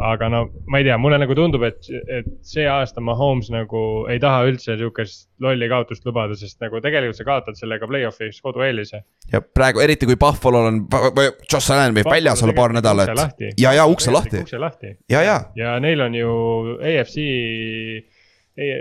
Aga 0.00 0.28
no 0.32 0.40
ma 0.70 0.80
ei 0.80 0.86
tea, 0.86 0.96
mulle 1.00 1.18
nagu 1.20 1.34
tundub, 1.36 1.64
et, 1.68 1.88
et 2.08 2.28
see 2.46 2.66
aasta 2.68 3.02
Mahomes 3.04 3.50
nagu 3.52 3.82
ei 4.10 4.20
taha 4.22 4.46
üldse 4.48 4.76
sihukest 4.80 5.28
lolli 5.44 5.68
kaotust 5.70 6.06
lubada, 6.08 6.36
sest 6.38 6.60
nagu 6.64 6.80
tegelikult 6.84 7.18
sa 7.20 7.26
kaotad 7.28 7.58
sellega 7.58 7.88
play-off'is 7.90 8.40
kodueelise. 8.44 9.02
ja 9.32 9.42
praegu 9.42 9.82
eriti 9.84 10.08
kui 10.08 10.18
Buffalo'l 10.20 10.70
on, 10.70 10.80
Josh 11.50 11.72
Allan 11.74 11.96
võib 11.96 12.10
väljas 12.10 12.44
olla 12.44 12.56
paar 12.56 12.76
nädalat 12.76 13.44
ja, 13.60 13.74
ja 13.76 13.86
ukse 13.86 14.12
lahti. 14.14 14.96
ja, 15.10 15.22
ja 15.26 15.38
ja 15.56 15.76
neil 15.82 16.00
on 16.06 16.16
ju 16.16 16.32
AFC, 16.80 17.26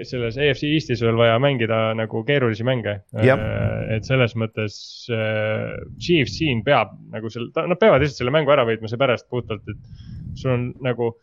selles 0.09 0.37
AFC 0.37 0.65
Eestis 0.67 1.01
veel 1.03 1.17
vaja 1.19 1.37
mängida 1.39 1.93
nagu 1.95 2.23
keerulisi 2.27 2.65
mänge. 2.67 2.99
Jah. 3.23 3.41
et 3.95 4.07
selles 4.07 4.35
mõttes 4.39 4.75
äh, 5.13 5.77
Chiefs 6.01 6.37
siin 6.39 6.63
peab 6.65 6.95
nagu 7.13 7.31
selle, 7.31 7.51
nad 7.55 7.79
peavad 7.79 8.03
lihtsalt 8.03 8.23
selle 8.23 8.33
mängu 8.33 8.51
ära 8.53 8.65
võitma, 8.67 8.89
seepärast 8.91 9.29
puhtalt, 9.31 9.63
et 9.69 10.39
sul 10.39 10.55
on 10.55 10.65
nagu 10.85 11.13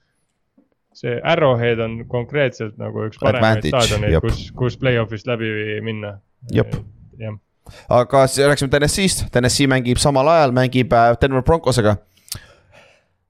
see 0.97 1.19
Arrowhead 1.25 1.81
on 1.85 1.99
konkreetselt 2.09 2.79
nagu 2.81 3.07
üks 3.11 3.21
paremaid 3.21 3.67
staadioneid, 3.67 4.19
kus, 4.25 4.47
kus 4.57 4.79
play-off'ist 4.81 5.29
läbi 5.29 5.51
minna. 5.85 6.17
Jah, 6.55 6.71
aga 7.93 8.27
siis 8.31 8.47
rääkisime 8.49 8.73
TNS-ist, 8.73 9.27
TNS 9.35 9.67
mängib 9.73 10.01
samal 10.01 10.31
ajal, 10.33 10.55
mängib 10.57 10.93
äh, 10.97 11.13
Denver 11.21 11.45
Broncosega. 11.45 11.99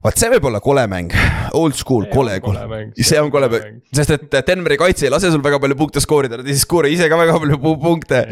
Vaat 0.05 0.19
see 0.21 0.29
võib 0.35 0.45
olla 0.49 0.61
kole 0.63 0.83
mäng, 0.91 1.13
old 1.57 1.75
school, 1.77 2.05
See 2.05 2.13
kole 2.13 2.37
kole 2.43 2.67
mäng,, 2.69 2.93
see 3.01 3.19
on 3.21 3.31
kole 3.33 3.49
mäng, 3.51 3.81
sest 3.95 4.13
et 4.17 4.37
Denveri 4.47 4.77
kaitse 4.79 5.07
ei 5.07 5.13
lase 5.13 5.31
sul 5.33 5.43
väga 5.45 5.59
palju 5.63 5.77
punkte 5.79 6.03
skoorida, 6.03 6.39
nad 6.39 6.47
ei 6.47 6.57
skoori 6.59 6.93
ise 6.93 7.09
ka 7.09 7.19
väga 7.19 7.37
palju 7.41 7.59
pu- 7.63 7.77
punkte. 7.81 8.23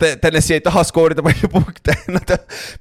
TNS-i 0.00 0.54
ei 0.56 0.62
taha 0.64 0.80
skoorida 0.88 1.20
palju 1.20 1.50
punkte, 1.52 1.92
nad, 2.16 2.30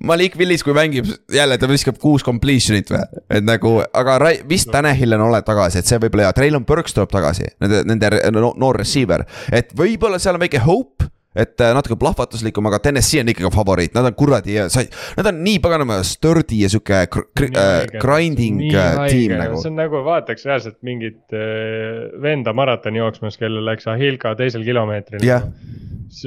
Malik 0.08 0.38
Willis, 0.40 0.64
kui 0.64 0.72
mängib 0.76 1.10
jälle, 1.36 1.58
ta 1.60 1.68
viskab 1.68 1.98
kuus 2.00 2.24
completion'it 2.24 2.92
või, 2.94 3.02
et 3.36 3.44
nagu, 3.44 3.74
aga 3.84 4.16
Rai- 4.24 4.40
vist 4.48 4.72
Tanahil 4.72 5.18
on 5.18 5.26
ole 5.28 5.42
tagasi, 5.44 5.82
et 5.82 5.90
see 5.90 6.00
võib 6.00 6.16
olla 6.16 6.30
hea, 6.30 6.38
Traylon 6.38 6.68
Burks 6.68 6.96
tuleb 6.96 7.12
tagasi, 7.12 7.50
nende, 7.60 7.82
nende 7.92 8.14
no, 8.36 8.54
noor 8.56 8.80
receiver, 8.80 9.26
et 9.52 9.76
võib-olla 9.76 10.20
seal 10.20 10.40
on 10.40 10.46
väike 10.46 10.64
hope 10.64 11.10
et 11.38 11.62
äh, 11.62 11.74
natuke 11.78 11.94
plahvatuslikum, 12.02 12.66
aga 12.72 12.80
TNS-i 12.82 13.20
on 13.22 13.30
ikkagi 13.30 13.52
favoriit, 13.54 13.94
nad 13.94 14.08
on 14.10 14.16
kuradi, 14.18 14.56
nad 14.58 15.30
on 15.30 15.44
nii 15.46 15.60
paganama 15.62 16.00
sturdy 16.08 16.64
ja 16.64 16.72
sihuke 16.74 17.04
äh, 17.04 17.76
grinding 18.02 18.64
äh, 18.72 18.98
tiim 19.12 19.36
nagu. 19.38 19.60
see 19.62 19.70
on 19.70 19.78
nagu 19.78 20.02
vaataks 20.08 20.48
reaalselt 20.50 20.80
mingit 20.86 21.38
äh, 21.38 22.10
venda 22.24 22.56
maratoni 22.58 23.04
jooksmas, 23.04 23.38
kellel 23.38 23.62
läks 23.70 23.86
Ahilka 23.94 24.34
teisel 24.40 24.66
kilomeetril. 24.66 25.22
jah, 25.26 25.46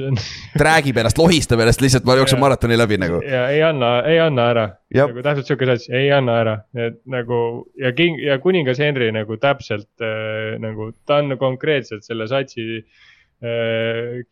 on 0.07 0.19
räägib 0.69 1.03
ennast, 1.03 1.19
lohistab 1.19 1.59
ennast 1.59 1.83
lihtsalt, 1.83 2.07
ma 2.07 2.15
jooksen 2.21 2.39
maratoni 2.39 2.79
läbi 2.79 3.01
nagu. 3.03 3.19
ja 3.27 3.49
ei 3.51 3.59
anna, 3.67 3.97
ei 4.07 4.23
anna 4.23 4.49
ära. 4.55 4.67
Nagu 4.93 5.23
täpselt 5.25 5.49
sihuke 5.49 5.67
sats, 5.67 5.91
ei 5.91 6.11
anna 6.15 6.39
ära, 6.39 6.59
et 6.79 7.01
nagu 7.09 7.37
ja 7.81 7.91
king 7.97 8.23
ja 8.23 8.39
kuningas 8.39 8.79
Henry 8.79 9.11
nagu 9.11 9.35
täpselt 9.35 9.89
äh, 9.99 10.53
nagu 10.63 10.93
ta 11.03 11.19
on 11.19 11.35
konkreetselt 11.41 12.07
selle 12.07 12.29
satsi 12.31 12.77
äh, 12.77 13.09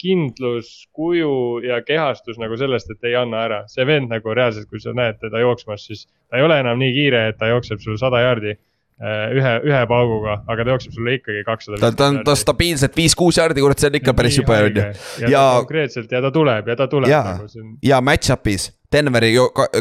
kindlus, 0.02 0.88
kuju 0.96 1.60
ja 1.66 1.82
kehastus 1.84 2.38
nagu 2.40 2.58
sellest, 2.60 2.92
et 2.94 3.04
ei 3.10 3.16
anna 3.20 3.46
ära. 3.48 3.62
see 3.68 3.86
vend 3.88 4.12
nagu 4.12 4.34
reaalselt, 4.36 4.70
kui 4.70 4.80
sa 4.80 4.94
näed 4.96 5.20
teda 5.22 5.42
jooksmas, 5.44 5.86
siis 5.90 6.06
ta 6.30 6.38
ei 6.40 6.44
ole 6.48 6.60
enam 6.64 6.80
nii 6.80 6.94
kiire, 6.96 7.28
et 7.32 7.38
ta 7.40 7.50
jookseb 7.52 7.82
sul 7.84 7.98
sada 8.00 8.22
jaardi 8.24 8.54
äh, 8.54 9.34
ühe, 9.36 9.54
ühe 9.68 9.82
pauguga, 9.90 10.38
aga 10.48 10.64
ta 10.64 10.76
jookseb 10.76 10.96
sulle 10.96 11.18
ikkagi 11.20 11.44
kakssada. 11.48 11.80
ta, 11.82 11.92
ta 11.92 12.08
on, 12.12 12.22
ta 12.28 12.36
stabiilselt 12.40 12.96
viis-kuus 12.98 13.40
jaardi, 13.42 13.64
kurat, 13.66 13.80
see 13.84 13.92
on 13.92 14.00
ikka 14.00 14.14
päris 14.18 14.38
jube 14.40 14.56
on 14.58 14.70
ju. 14.72 14.86
ja, 14.86 14.94
ja 15.26 15.34
Ja- 15.36 15.58
konkreetselt 15.60 16.12
ja 16.12 16.22
ta 16.22 16.32
tuleb 16.32 16.68
ja 16.72 16.76
ta 16.80 16.88
tuleb 16.88 17.10
Jaa. 17.12 17.24
nagu 17.34 17.50
on 17.60 17.76
ja 17.84 18.00
match-up'is 18.02 18.72
Denveri 18.92 19.34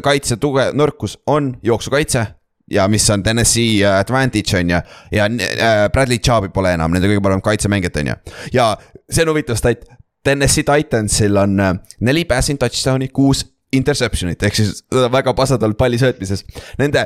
kaitse 0.03 0.37
tugev 0.39 0.75
nõrkus 0.79 1.17
on 1.27 1.57
jooksukaitse 1.67 2.27
ja 2.71 2.89
mis 2.89 3.07
on 3.11 3.23
TNS-i 3.23 3.85
äh, 3.85 3.99
advantage 3.99 4.59
on 4.59 4.71
ju. 4.71 4.81
ja 5.13 5.25
äh, 5.25 5.89
Bradley 5.93 6.19
Chubbi 6.19 6.51
pole 6.55 6.75
enam 6.75 6.93
nende 6.95 7.11
kõige 7.11 7.23
parem 7.25 7.43
kaitsemängijat 7.45 7.97
on 8.03 8.13
ju. 8.13 8.19
ja 8.55 8.69
see 9.11 9.25
on 9.25 9.33
huvitav 9.33 9.59
stat, 9.59 9.87
TNS-i 10.25 10.65
Titansil 10.67 11.41
on 11.41 11.59
äh, 11.61 11.75
neli 12.07 12.25
passing 12.29 12.61
touchdown'i, 12.61 13.11
kuus 13.15 13.45
interception'it 13.77 14.43
ehk 14.47 14.59
siis 14.59 14.85
väga 14.91 15.35
pasad 15.39 15.63
olnud 15.63 15.79
palli 15.79 15.99
söötmises. 15.99 16.43
Nende 16.79 17.05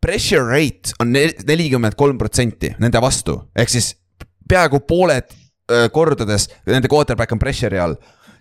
pressure 0.00 0.46
rate 0.48 0.94
on 1.00 1.12
nelikümmend 1.12 1.96
kolm 2.00 2.16
protsenti 2.20 2.72
nende 2.80 3.00
vastu, 3.04 3.36
ehk 3.56 3.72
siis 3.72 3.92
peaaegu 4.48 4.80
pooled 4.88 5.32
kordades 5.92 6.50
nende 6.68 6.88
quarterback 6.92 7.32
on 7.32 7.40
pressure'i 7.40 7.80
all 7.80 7.94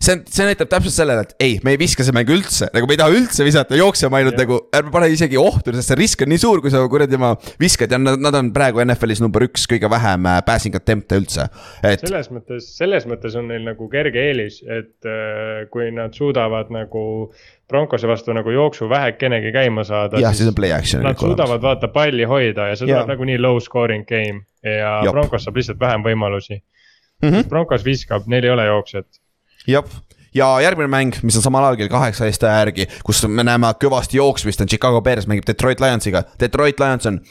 see 0.03 0.15
on, 0.17 0.23
see 0.27 0.47
näitab 0.47 0.69
täpselt 0.71 0.95
sellele, 0.95 1.23
et 1.25 1.43
ei, 1.43 1.55
me 1.63 1.73
ei 1.73 1.79
viska 1.79 2.03
seda 2.05 2.17
mängu 2.17 2.35
üldse, 2.35 2.67
nagu 2.75 2.89
me 2.89 2.95
ei 2.95 2.99
taha 2.99 3.15
üldse 3.15 3.45
visata, 3.47 3.77
jookseme 3.79 4.19
ainult 4.19 4.35
yeah. 4.35 4.43
nagu, 4.43 4.59
ärme 4.75 4.93
pane 4.93 5.09
isegi 5.13 5.39
ohtu, 5.39 5.73
sest 5.77 5.93
see 5.93 5.99
risk 5.99 6.25
on 6.25 6.31
nii 6.33 6.41
suur, 6.41 6.61
kui 6.63 6.73
sa 6.73 6.83
kuradi 6.91 7.17
oma 7.19 7.33
viskad 7.61 7.93
ja 7.93 7.99
nad, 8.01 8.19
nad 8.23 8.37
on 8.39 8.51
praegu 8.55 8.83
NFL-is 8.83 9.23
number 9.23 9.45
üks 9.47 9.65
kõige 9.71 9.89
vähem 9.91 10.27
äh, 10.29 10.41
passing 10.47 10.75
attempt'e 10.79 11.19
üldse, 11.21 11.47
et. 11.81 12.03
selles 12.03 12.29
mõttes, 12.33 12.69
selles 12.77 13.07
mõttes 13.09 13.37
on 13.39 13.49
neil 13.51 13.65
nagu 13.67 13.87
kerge 13.91 14.27
eelis, 14.27 14.59
et 14.67 15.09
äh, 15.09 15.65
kui 15.73 15.89
nad 15.95 16.15
suudavad 16.17 16.73
nagu 16.73 17.05
Broncose 17.71 18.05
vastu 18.09 18.35
nagu 18.35 18.51
jooksu 18.53 18.89
vähekenegi 18.91 19.53
käima 19.55 19.85
saada. 19.87 20.19
jah, 20.21 20.35
siis 20.35 20.51
on 20.51 20.57
play 20.57 20.75
action. 20.75 21.01
Nad 21.05 21.17
suudavad 21.17 21.63
vaata 21.63 21.89
palli 21.93 22.27
hoida 22.27 22.67
ja 22.69 22.77
see 22.77 22.89
tuleb 22.89 23.09
nagunii 23.09 23.39
low 23.41 23.57
scoring 23.63 24.05
game 24.09 24.43
ja 24.61 24.99
Jop. 25.07 25.15
Broncos 25.15 25.47
saab 25.47 25.57
lihtsalt 25.57 25.79
vähem 25.81 26.03
võimalusi 26.05 26.59
mm. 26.59 27.29
-hmm. 27.29 27.47
Broncos 27.49 27.85
viskab, 27.85 28.27
neil 28.27 28.45
ei 28.45 28.53
ole 28.53 28.67
jooksjat 28.67 29.22
jah, 29.67 29.87
ja 30.35 30.49
järgmine 30.63 30.89
mäng, 30.91 31.17
mis 31.23 31.37
on 31.39 31.45
samal 31.45 31.67
ajal 31.67 31.79
kell 31.81 31.93
kaheksa 31.93 32.27
Eesti 32.27 32.49
järgi, 32.49 32.87
kus 33.05 33.23
me 33.27 33.45
näeme 33.45 33.71
kõvasti 33.81 34.19
jooksmist, 34.19 34.61
on 34.63 34.71
Chicago 34.71 35.01
Bears 35.01 35.27
mängib 35.29 35.47
Detroit 35.47 35.83
Lionsiga. 35.83 36.23
Detroit 36.39 36.81
Lions 36.81 37.09
on 37.09 37.21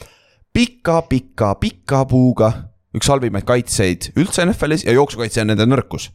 pika-pika-pika 0.53 2.03
puuga 2.09 2.51
üks 2.93 3.09
halvimaid 3.09 3.45
kaitseid 3.47 4.11
üldse 4.19 4.45
NFL-is 4.45 4.85
ja 4.85 4.93
jooksukaitse 4.93 5.41
on 5.41 5.49
nende 5.53 5.65
nõrkus 5.65 6.11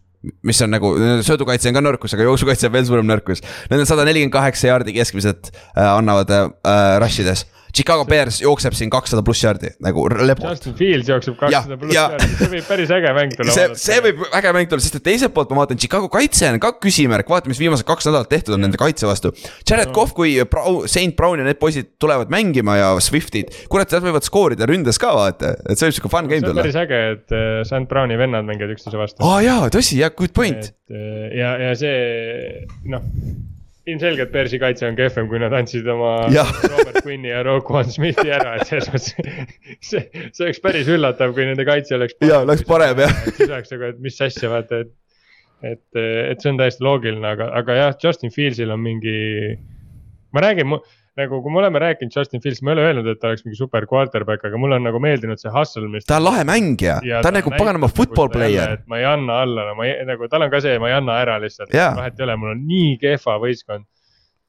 mis 0.47 0.59
on 0.65 0.73
nagu, 0.75 0.91
söödukaitse 1.23 1.71
on 1.71 1.77
ka 1.77 1.83
nõrkus, 1.85 2.15
aga 2.15 2.25
jooksukaitse 2.27 2.67
on 2.67 2.73
veel 2.75 2.87
suurem 2.89 3.07
nõrkus. 3.07 3.39
Need 3.71 3.85
on 3.85 3.87
sada 3.87 4.03
nelikümmend 4.09 4.35
kaheksa 4.35 4.73
jaardi 4.73 4.95
keskmiselt 4.97 5.53
äh, 5.55 5.85
annavad 5.87 6.33
äh, 6.35 6.97
rush 6.99 7.23
ides 7.23 7.45
Chicago 7.75 8.05
Bears 8.09 8.41
jookseb 8.43 8.77
siin 8.77 8.91
kakssada 8.93 9.23
pluss 9.27 9.43
jardi 9.45 9.71
nagu 9.85 10.07
lebot. 10.13 10.49
Justin 10.53 10.77
Fields 10.79 11.11
jookseb 11.11 11.37
kakssada 11.41 11.79
pluss 11.81 11.95
jardi, 11.97 12.29
see 12.39 12.51
võib 12.55 12.69
päris 12.69 12.93
äge 12.95 13.13
mäng 13.17 13.35
tulla. 13.37 13.55
see, 13.55 13.67
see 13.81 13.99
võib 14.05 14.23
äge 14.39 14.53
mäng 14.57 14.71
tulla, 14.71 14.85
sest 14.85 14.99
et 15.01 15.07
teiselt 15.11 15.35
poolt 15.37 15.53
ma 15.53 15.63
vaatan, 15.63 15.81
Chicago 15.81 16.11
kaitse 16.13 16.49
on 16.53 16.61
ka 16.63 16.73
küsimärk, 16.83 17.29
vaata, 17.31 17.51
mis 17.51 17.61
viimased 17.61 17.87
kaks 17.89 18.09
nädalat 18.09 18.31
tehtud 18.33 18.57
on 18.57 18.65
nende 18.67 18.81
kaitse 18.81 19.09
vastu. 19.09 19.33
Jared 19.69 19.93
no. 19.93 19.97
Cough, 19.99 20.15
kui 20.17 20.37
Brown, 20.51 20.89
St 20.89 21.17
Brown 21.19 21.43
ja 21.43 21.49
need 21.49 21.61
poisid 21.61 21.95
tulevad 22.01 22.33
mängima 22.33 22.79
ja 22.81 22.95
Swiftid, 23.05 23.53
kurat, 23.73 23.93
nad 23.93 24.07
võivad 24.07 24.27
skoorida 24.27 24.69
ründes 24.69 25.01
ka 25.01 25.13
vaata, 25.17 25.55
et 25.69 25.77
see 25.77 25.91
võib 25.91 25.99
sihuke 25.99 26.13
fun 26.13 26.31
game 26.31 26.45
tulla. 26.45 26.65
päris 26.65 26.81
äge, 26.81 27.03
et 27.17 27.37
äh, 27.37 27.61
St 27.67 27.85
Browni 27.91 28.19
vennad 28.21 28.49
mängivad 28.49 28.75
üksteise 28.77 29.01
vastu. 29.01 29.23
aa 29.23 29.37
oh, 29.37 29.45
jaa, 29.45 29.69
tõsi, 29.75 30.01
jah, 30.01 30.15
good 30.17 30.35
point. 30.37 30.73
Äh, 30.89 31.29
ja, 31.37 31.55
ja 31.69 31.77
see 31.79 32.67
noh 32.89 33.05
ilmselgelt 33.89 34.33
Bersi 34.33 34.61
kaitse 34.61 34.87
on 34.89 34.97
kehvem, 34.99 35.29
kui 35.31 35.41
nad 35.43 35.55
andsid 35.57 35.87
oma 35.91 36.13
ja. 36.35 36.45
Robert 36.69 37.01
Quinni 37.07 37.31
ja 37.31 37.43
Roquan 37.47 37.89
Smithi 37.91 38.31
ära, 38.35 38.57
et 38.59 38.69
selles 38.69 38.91
mõttes. 38.93 39.57
see, 39.91 40.05
see 40.13 40.47
oleks 40.47 40.63
päris 40.65 40.91
üllatav, 40.93 41.35
kui 41.37 41.47
nende 41.49 41.67
kaitse 41.69 41.97
oleks. 41.97 42.19
ja, 42.25 42.43
oleks 42.45 42.65
parem 42.69 43.03
jah. 43.05 43.15
siis 43.31 43.49
oleks 43.49 43.75
nagu, 43.75 43.93
et 43.93 44.01
mis 44.05 44.21
asja 44.29 44.53
vaata, 44.53 44.83
et. 44.85 44.95
et, 45.73 46.01
et 46.03 46.45
see 46.45 46.53
on 46.53 46.61
täiesti 46.61 46.85
loogiline, 46.87 47.25
aga, 47.33 47.51
aga 47.63 47.81
jah, 47.81 47.99
Justin 48.05 48.35
Fieldsil 48.35 48.75
on 48.75 48.83
mingi. 48.85 49.19
ma 50.37 50.45
räägin, 50.45 50.77
nagu 51.19 51.41
kui 51.43 51.53
me 51.53 51.61
oleme 51.63 51.83
rääkinud 51.83 52.15
Justin 52.15 52.43
Fields, 52.45 52.63
ma 52.63 52.73
ei 52.73 52.79
ole 52.79 52.87
öelnud, 52.89 53.11
et 53.11 53.21
ta 53.21 53.31
oleks 53.31 53.45
mingi 53.47 53.59
super 53.59 53.87
quarterback, 53.91 54.45
aga 54.49 54.61
mulle 54.61 54.79
on 54.79 54.87
nagu 54.89 55.01
meeldinud 55.03 55.41
see 55.43 55.53
hustle, 55.55 55.89
mis. 55.93 56.07
ta 56.09 56.21
on 56.21 56.29
lahe 56.29 56.47
mängija, 56.49 56.99
ta 57.19 57.33
on 57.33 57.39
nagu 57.41 57.53
paganama 57.57 57.91
football 57.93 58.33
player. 58.33 58.79
et 58.79 58.87
ma 58.91 59.03
ei 59.03 59.07
anna 59.09 59.43
alla, 59.45 59.69
ma 59.79 59.87
ei, 59.89 59.99
nagu 60.09 60.31
tal 60.31 60.47
on 60.47 60.53
ka 60.55 60.63
see, 60.65 60.79
ma 60.83 60.93
ei 60.93 60.99
anna 60.99 61.21
ära 61.25 61.39
lihtsalt 61.43 61.75
vahet 61.75 62.19
ei 62.19 62.29
ole, 62.29 62.39
mul 62.41 62.55
on 62.55 62.67
nii 62.71 62.97
kehva 63.03 63.39
võistkond 63.43 63.87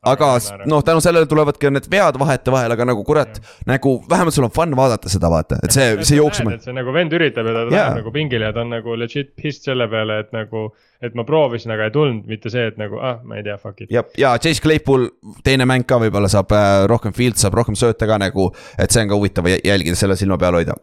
aga 0.06 0.28
noh, 0.66 0.84
tänu 0.86 1.02
sellele 1.04 1.28
tulevadki 1.28 1.70
need 1.76 1.88
vead 1.92 2.16
vahetevahel, 2.20 2.72
aga 2.72 2.86
nagu 2.88 3.04
kurat, 3.04 3.40
nagu 3.68 3.98
vähemalt 4.10 4.36
sul 4.36 4.48
on 4.48 4.54
fun 4.56 4.76
vaadata 4.80 5.12
seda, 5.12 5.28
vaata, 5.32 5.58
et 5.64 5.76
see, 5.76 5.88
see 6.08 6.20
jooksmine. 6.20 6.60
see 6.64 6.76
nagu 6.76 6.94
vend 6.96 7.16
üritab 7.18 7.50
ja 7.50 7.56
ta 7.56 7.64
läheb 7.68 7.98
nagu 8.00 8.14
pingile 8.16 8.48
ja 8.48 8.56
ta 8.56 8.64
on 8.64 8.72
nagu 8.72 8.96
legit 9.00 9.34
pissed 9.36 9.68
selle 9.68 9.90
peale, 9.92 10.22
et 10.24 10.32
nagu. 10.36 10.70
et 11.04 11.16
ma 11.16 11.24
proovisin, 11.28 11.72
aga 11.76 11.88
ei 11.88 11.96
tulnud, 11.96 12.24
mitte 12.28 12.52
see, 12.52 12.66
et 12.72 12.80
nagu 12.80 13.00
ah, 13.00 13.20
ma 13.24 13.40
ei 13.40 13.44
tea, 13.44 13.58
fuck 13.60 13.84
it. 13.84 13.92
ja, 13.92 14.06
ja 14.20 14.38
Chase 14.40 14.64
Claypool, 14.64 15.10
teine 15.44 15.68
mäng 15.68 15.88
ka 15.88 16.00
võib-olla 16.00 16.32
saab 16.32 16.56
äh, 16.56 16.86
rohkem 16.92 17.16
field, 17.16 17.40
saab 17.40 17.60
rohkem 17.60 17.76
sööte 17.80 18.08
ka 18.08 18.20
nagu, 18.20 18.50
et 18.80 18.96
see 18.96 19.04
on 19.04 19.12
ka 19.12 19.20
huvitav 19.20 19.52
jälgida, 19.52 20.00
selle 20.00 20.20
silma 20.20 20.40
peal 20.40 20.60
hoida 20.62 20.80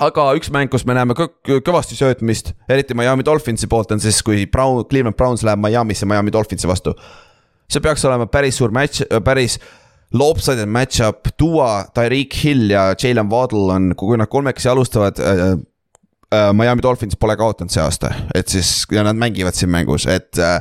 aga 0.00 0.30
üks 0.38 0.50
mäng, 0.50 0.70
kus 0.72 0.86
me 0.88 0.94
näeme 0.96 1.14
kõ 1.14 1.28
kõvasti 1.66 1.98
söötmist, 1.98 2.54
eriti 2.70 2.96
Miami 2.98 3.26
Dolphinsi 3.26 3.68
poolt 3.70 3.90
on 3.94 4.02
siis, 4.02 4.22
kui 4.26 4.46
Brown, 4.50 4.82
Cleveland 4.90 5.18
Browns 5.18 5.44
läheb 5.46 5.60
Miami'sse 5.60 6.08
Miami 6.08 6.32
Dolphinsi 6.34 6.70
vastu 6.70 6.96
see 7.70 7.82
peaks 7.84 8.04
olema 8.08 8.26
päris 8.30 8.58
suur 8.60 8.74
match, 8.74 9.06
päris 9.24 9.58
lopsided 10.14 10.66
match-up, 10.68 11.28
Duo, 11.38 11.66
Tyreek 11.94 12.34
Hill 12.44 12.70
ja 12.70 12.94
Jalen 13.02 13.30
Waddle 13.30 13.72
on, 13.72 13.92
kui 13.96 14.18
nad 14.18 14.30
kolmekesi 14.30 14.68
alustavad 14.68 15.18
äh, 15.18 15.44
äh,. 16.34 16.52
Miami 16.54 16.82
Dolphins 16.82 17.16
pole 17.18 17.34
kaotanud 17.36 17.72
see 17.74 17.82
aasta, 17.82 18.12
et 18.34 18.50
siis 18.50 18.84
ja 18.94 19.02
nad 19.06 19.18
mängivad 19.18 19.56
siin 19.58 19.70
mängus, 19.70 20.06
et 20.06 20.38
äh, 20.38 20.60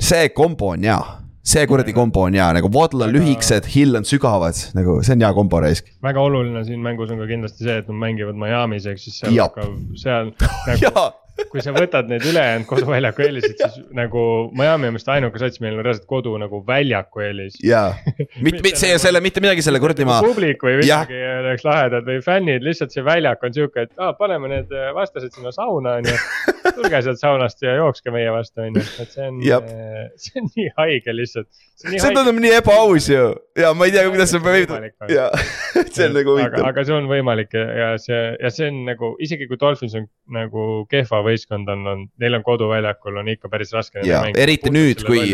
see 0.00 0.30
kombo 0.32 0.72
on 0.72 0.86
hea. 0.88 1.00
See 1.42 1.64
kuradi 1.66 1.90
kombo 1.92 2.22
on 2.28 2.36
hea, 2.38 2.46
nagu 2.54 2.68
Waddle 2.72 3.08
on 3.08 3.12
lühikesed, 3.12 3.66
Hill 3.74 3.98
on 3.98 4.06
sügavad, 4.08 4.56
nagu 4.78 5.00
see 5.02 5.16
on 5.16 5.24
hea 5.26 5.32
kombo 5.36 5.60
raisk. 5.60 5.90
väga 6.04 6.22
oluline 6.22 6.62
siin 6.64 6.80
mängus 6.84 7.10
on 7.12 7.20
ka 7.20 7.26
kindlasti 7.28 7.66
see, 7.66 7.80
et 7.82 7.90
nad 7.90 7.98
mängivad 8.04 8.38
Miami's, 8.40 8.86
ehk 8.88 9.02
siis 9.02 9.18
seal, 9.20 9.36
seal 10.00 10.32
nagu, 10.68 11.04
kui 11.52 11.62
sa 11.64 11.72
võtad 11.74 12.08
need 12.10 12.24
ülejäänud 12.28 12.68
koduväljaku 12.68 13.24
eelised, 13.26 13.56
siis 13.60 13.78
nagu 13.96 14.22
Miami 14.56 14.90
on 14.90 14.98
vist 14.98 15.08
ainuke 15.12 15.40
sats, 15.40 15.60
millel 15.62 15.80
on 15.80 15.86
reaalselt 15.86 16.08
kodu 16.10 16.34
nagu 16.40 16.62
väljaku 16.66 17.24
eelis. 17.26 17.58
jaa, 17.64 17.92
mitte, 18.44 18.60
mitte 18.60 18.80
see, 18.80 18.92
nagu 18.94 19.04
selle, 19.04 19.22
mitte 19.24 19.44
midagi 19.44 19.64
selle 19.64 19.80
kuradi 19.82 20.08
maa. 20.08 20.22
publik 20.24 20.64
või 20.66 20.80
midagi 20.82 21.20
oleks 21.42 21.66
lahedad 21.68 22.08
või 22.08 22.20
fännid, 22.24 22.64
lihtsalt 22.66 22.94
see 22.94 23.04
väljak 23.06 23.44
on 23.44 23.56
sihuke, 23.56 23.86
et 23.88 23.94
aa, 23.98 24.12
paneme 24.18 24.52
need 24.52 24.74
vastased 24.96 25.32
sinna 25.36 25.54
sauna, 25.54 25.98
on 26.00 26.12
ju. 26.12 26.18
tulge 26.76 27.02
sealt 27.06 27.20
saunast 27.20 27.62
ja 27.64 27.76
jookske 27.78 28.14
meie 28.14 28.32
vastu, 28.34 28.64
on 28.64 28.80
ju, 28.80 28.86
et 29.04 29.14
see 29.14 29.28
on, 29.28 29.40
äh, 29.42 30.02
see 30.22 30.42
on 30.42 30.50
nii 30.56 30.68
haige 30.78 31.16
lihtsalt. 31.16 31.50
see 31.82 32.12
tundub 32.14 32.38
nii 32.42 32.54
ebaaus 32.60 33.08
ju 33.10 33.24
ja 33.58 33.72
ma 33.76 33.86
ei 33.88 33.92
tea, 33.92 34.04
kuidas 34.08 34.32
see 34.32 34.40
võib, 34.42 34.70
ja 35.12 35.28
see 35.94 36.06
on 36.06 36.14
nagu 36.16 36.34
huvitav. 36.36 36.64
aga 36.68 36.84
see 36.88 36.94
on 36.96 37.08
võimalik 37.10 37.54
ja, 37.56 37.92
see, 38.00 38.20
ja 38.40 38.50
see 38.52 38.70
on 38.70 38.82
nagu 38.88 39.12
isegi 39.22 39.48
kui 39.50 39.58
Dolphins 39.60 39.96
on 39.98 40.06
nagu 40.32 40.66
kehva 40.90 41.20
võistkond 41.26 41.68
on, 41.72 41.84
on, 41.92 42.04
neil 42.22 42.38
on 42.38 42.44
koduväljakul 42.46 43.18
on 43.20 43.28
ikka 43.34 43.50
päris 43.52 43.74
raske. 43.76 44.04
ja 44.08 44.22
eriti 44.38 44.72
nüüd, 44.72 45.04
kui, 45.04 45.24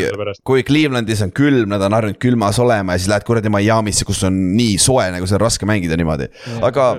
kui 0.47 0.65
Clevelandis 0.67 1.23
on 1.25 1.33
külm, 1.35 1.69
nad 1.71 1.83
on 1.85 1.95
harjunud 1.95 2.19
külmas 2.21 2.59
olema 2.61 2.95
ja 2.97 3.03
siis 3.03 3.11
lähed 3.13 3.27
kuradi 3.27 3.51
Miami'sse, 3.53 4.07
kus 4.07 4.23
on 4.27 4.41
nii 4.57 4.75
soe, 4.81 5.07
nagu 5.13 5.29
seal 5.29 5.39
on 5.39 5.45
raske 5.45 5.69
mängida 5.69 5.97
niimoodi, 5.99 6.29
aga. 6.65 6.89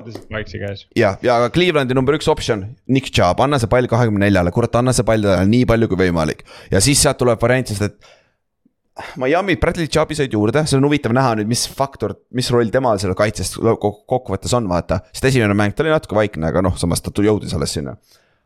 ja, 0.97 1.15
ja 1.21 1.37
aga 1.37 1.51
Clevelandi 1.53 1.97
number 1.97 2.17
üks 2.17 2.29
optsioon, 2.31 2.65
Nick 2.91 3.13
Chubb, 3.13 3.43
anna 3.43 3.61
see 3.61 3.69
pall 3.71 3.89
kahekümne 3.91 4.30
neljale, 4.31 4.55
kurat, 4.55 4.79
anna 4.79 4.95
see 4.95 5.07
pall 5.07 5.27
talle 5.27 5.51
nii 5.51 5.67
palju 5.69 5.91
kui 5.91 5.99
võimalik. 6.05 6.43
ja 6.71 6.81
siis 6.83 7.03
sealt 7.03 7.19
tuleb 7.21 7.41
variant, 7.41 7.67
sest 7.67 7.87
et 7.89 8.11
Miami, 9.17 9.55
Bradley 9.57 9.87
Chubby 9.87 10.15
said 10.15 10.33
juurde, 10.35 10.65
see 10.67 10.77
on 10.77 10.85
huvitav 10.85 11.13
näha 11.15 11.35
nüüd, 11.39 11.49
mis 11.49 11.63
faktor, 11.71 12.13
mis 12.35 12.49
roll 12.53 12.71
temal 12.73 12.99
seal 13.01 13.15
kaitses 13.17 13.53
kokkuvõttes 13.57 14.53
on, 14.57 14.67
vaata. 14.69 14.99
sest 15.13 15.31
esimene 15.31 15.55
mäng, 15.57 15.75
ta 15.75 15.85
oli 15.85 15.93
natuke 15.93 16.17
vaikne, 16.17 16.49
aga 16.51 16.63
noh, 16.65 16.75
samas 16.79 17.03
ta 17.03 17.13
jõudis 17.23 17.55
alles 17.55 17.77
sinna. 17.77 17.95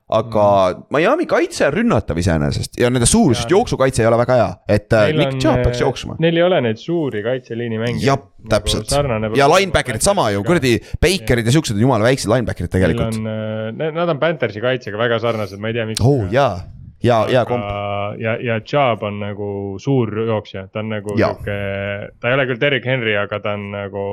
Aga 0.06 0.46
mm. 0.70 0.84
Miami 0.94 1.26
kaitse 1.30 1.66
on 1.66 1.74
rünnatav 1.80 2.20
iseenesest 2.22 2.78
ja 2.78 2.92
nende 2.94 3.08
suurusest 3.10 3.50
jooksukaitse 3.50 4.04
ei 4.04 4.10
ole 4.10 4.20
väga 4.22 4.38
hea, 4.38 4.52
et 4.78 4.94
äh, 4.94 5.08
neil 5.10 5.22
Nick 5.22 5.40
Chubb 5.42 5.64
peaks 5.66 5.82
jooksma. 5.82 6.20
Neil 6.22 6.38
ei 6.38 6.46
ole 6.46 6.62
neid 6.68 6.82
suuri 6.82 7.24
kaitseliini 7.26 7.82
mängijaid. 7.82 8.06
jah, 8.06 8.22
täpselt 8.52 8.94
nagu 8.94 9.40
ja 9.40 9.50
linebacker'id 9.50 10.06
sama 10.06 10.30
ju, 10.36 10.46
kuradi 10.46 10.78
Bakerid 11.02 11.50
ja 11.50 11.56
siuksed 11.58 11.78
on 11.78 11.88
jumala 11.88 12.06
väiksed 12.06 12.30
linebacker'id 12.30 12.74
tegelikult. 12.78 13.18
Äh, 13.18 13.92
nad 13.98 14.14
on 14.14 14.22
Panthersi 14.22 14.62
kaitsega 14.64 15.02
väga 15.02 15.20
sarnased, 15.24 15.62
ma 15.62 15.74
ei 15.74 15.80
tea, 15.80 15.90
miks. 15.90 16.06
oh 16.06 16.30
jaa 16.32 16.75
ja, 17.04 17.26
ja 17.30 17.46
komp. 17.46 17.64
ja, 18.20 18.36
ja 18.42 18.60
Chubb 18.62 19.04
on 19.04 19.20
nagu 19.20 19.50
suur 19.82 20.12
jooksja, 20.28 20.68
ta 20.74 20.80
on 20.80 20.90
nagu 20.94 21.16
sihuke, 21.18 21.58
ta 22.20 22.30
ei 22.30 22.38
ole 22.38 22.46
küll 22.50 22.62
Derek 22.62 22.86
Henry, 22.86 23.16
aga 23.20 23.40
ta 23.44 23.56
on 23.58 23.68
nagu 23.74 24.06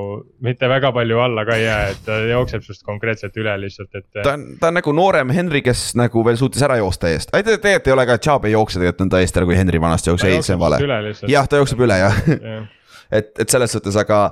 mitte 0.45 0.69
väga 0.71 0.93
palju 0.95 1.21
alla 1.25 1.45
ka 1.49 1.57
ei 1.59 1.65
jää, 1.65 1.87
et 1.95 2.05
ta 2.07 2.19
jookseb 2.31 2.67
sinust 2.67 2.85
konkreetselt 2.89 3.37
üle 3.41 3.55
lihtsalt, 3.65 3.91
et. 3.95 4.09
ta 4.23 4.37
on, 4.37 4.47
ta 4.61 4.73
on 4.73 4.79
nagu 4.81 4.97
noorem 4.97 5.33
Henry, 5.35 5.63
kes 5.65 5.93
nagu 5.99 6.25
veel 6.27 6.41
suutis 6.41 6.63
ära 6.67 6.79
joosta 6.83 7.11
eest, 7.13 7.35
ei 7.37 7.47
tegelikult 7.47 7.93
ei 7.93 7.97
ole 7.97 8.09
ka, 8.11 8.19
Chubb 8.23 8.49
ei 8.49 8.57
jookse 8.57 8.81
tegelikult 8.81 9.07
nõnda 9.07 9.23
eest 9.25 9.41
ära, 9.41 9.49
kui 9.49 9.59
Henry 9.59 9.83
vanasti 9.83 10.13
jooksis, 10.13 10.29
ei, 10.29 10.47
see 10.47 10.59
on 10.59 10.65
vale. 10.65 10.83
jah, 11.31 11.49
ta 11.49 11.63
jookseb 11.63 11.87
üle 11.87 12.03
jah 12.03 12.25
ja. 12.33 12.59
et, 13.11 13.33
et 13.39 13.49
selles 13.49 13.73
suhtes, 13.73 13.97
aga 14.01 14.27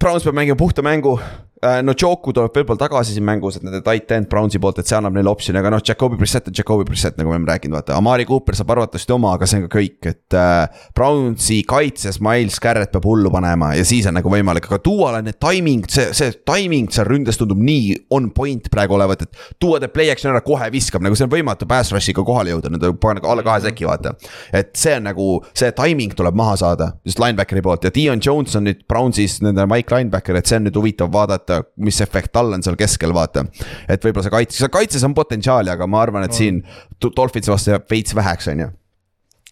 Browns 0.00 0.24
peab 0.24 0.36
mängima 0.38 0.56
puhta 0.56 0.82
mängu. 0.86 1.18
Äh, 1.60 1.82
no 1.84 1.92
Joku 1.92 2.32
tuleb 2.32 2.54
võib-olla 2.56 2.80
tagasi 2.80 3.12
siin 3.12 3.24
mängus, 3.28 3.58
et 3.58 3.64
nende 3.66 3.82
tight 3.84 4.08
end 4.16 4.30
Brownsi 4.32 4.56
poolt, 4.62 4.78
et 4.80 4.88
see 4.88 4.96
annab 4.96 5.12
neile 5.12 5.28
optsiooni, 5.28 5.58
aga 5.60 5.74
noh, 5.74 5.82
Jakobi 5.84 6.16
Brissett 6.16 6.46
on 6.48 6.54
Jakobi 6.56 6.86
Brissett, 6.88 7.18
nagu 7.18 7.28
me 7.28 7.36
oleme 7.36 7.50
rääkinud, 7.50 7.76
vaata, 7.76 7.98
Amari 8.00 8.24
Cooper 8.24 8.56
saab 8.56 8.70
arvatavasti 8.72 9.12
oma, 9.12 9.34
aga 9.36 9.44
see 9.50 9.60
on 9.60 9.66
ka 9.66 9.74
kõik, 9.74 9.98
et 10.08 10.36
äh,. 10.40 10.86
Brownsi 10.96 11.58
kaitses 11.68 12.16
Miles 12.24 12.56
Garrett 12.64 12.94
peab 12.94 13.04
hullu 13.04 13.28
panema 13.32 13.74
ja 13.76 13.84
siis 13.84 14.08
on 14.08 14.16
nagu 14.16 14.32
võimalik, 14.32 14.70
aga 14.70 14.78
Dual 14.84 15.18
on 15.18 15.28
need 15.28 15.36
timing, 15.42 15.84
see, 15.92 16.14
see 16.16 16.32
timing 16.48 16.88
seal 16.94 17.04
ründes 17.10 17.36
tundub 17.40 17.60
nii 17.60 17.92
on 18.16 18.30
point 18.32 18.70
praegu 18.72 18.96
olevat, 18.96 19.26
et. 19.26 19.44
Duo 19.60 19.76
teeb 19.82 19.92
play 19.92 20.08
action 20.14 20.32
ära, 20.32 20.40
kohe 20.46 20.70
viskab, 20.72 21.04
nagu 21.04 21.18
see 21.18 21.28
on 21.28 21.34
võimatu 21.34 21.68
pass 21.68 21.92
rush'iga 21.92 22.24
kohale 22.24 22.54
jõuda, 22.54 22.72
nad 22.72 22.88
panevad 23.04 23.28
alla 23.34 23.44
kahe 23.44 23.66
säki, 23.66 23.84
vaata. 23.84 24.14
et 24.56 24.72
see 24.80 24.96
on 24.96 25.04
nagu, 25.10 25.28
see 25.52 25.68
timing 25.76 26.16
tuleb 26.16 26.40
maha 26.40 26.56
saada, 26.64 26.94
just 27.04 27.20
linebackeri 27.20 27.60
poolt 27.68 27.84
ja 27.84 27.92
Dion 27.92 28.24
Jones 28.24 28.56
on 28.56 28.64
nüüd 28.70 28.86
Brownsis 28.88 29.42
nende 29.44 29.68
Mike 29.68 29.92
linebacker, 29.92 30.40
et 30.40 30.48
see 30.48 30.56
on 30.56 30.64
nüüd 30.70 30.80
huvitav 30.80 31.12
vaadata, 31.12 31.49
mis 31.80 32.00
efekt 32.04 32.32
tal 32.32 32.52
on 32.56 32.62
seal 32.64 32.78
keskel, 32.80 33.14
vaata. 33.16 33.44
et 33.88 34.04
võib-olla 34.04 34.26
see 34.26 34.34
kaitse, 34.36 34.58
seal 34.58 34.72
kaitses 34.74 35.06
on 35.06 35.14
potentsiaali, 35.16 35.72
aga 35.72 35.88
ma 35.90 36.02
arvan, 36.04 36.26
et 36.26 36.36
siin 36.36 36.62
Dolphinsi 37.00 37.52
vastu 37.52 37.74
jääb 37.74 37.88
veits 37.90 38.14
väheks, 38.16 38.50
on 38.52 38.64
ju 38.66 38.70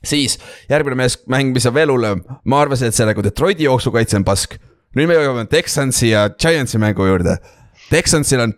siis 0.04 0.38
järgmine 0.70 0.98
mees, 1.02 1.18
mäng, 1.30 1.52
mis 1.54 1.66
on 1.66 1.74
veel 1.74 1.90
hullem, 1.92 2.22
ma 2.44 2.62
arvasin, 2.62 2.90
et 2.90 2.96
see 2.96 3.06
nagu 3.08 3.22
Detroiti 3.24 3.66
jooksukaitse 3.66 4.18
on 4.18 4.26
pask. 4.26 4.58
nüüd 4.96 5.10
me 5.10 5.18
jõuame 5.18 5.46
Texansi 5.50 6.12
ja 6.12 6.28
Giantsi 6.30 6.78
mängu 6.80 7.06
juurde. 7.06 7.36
Texansil 7.90 8.40
on 8.40 8.54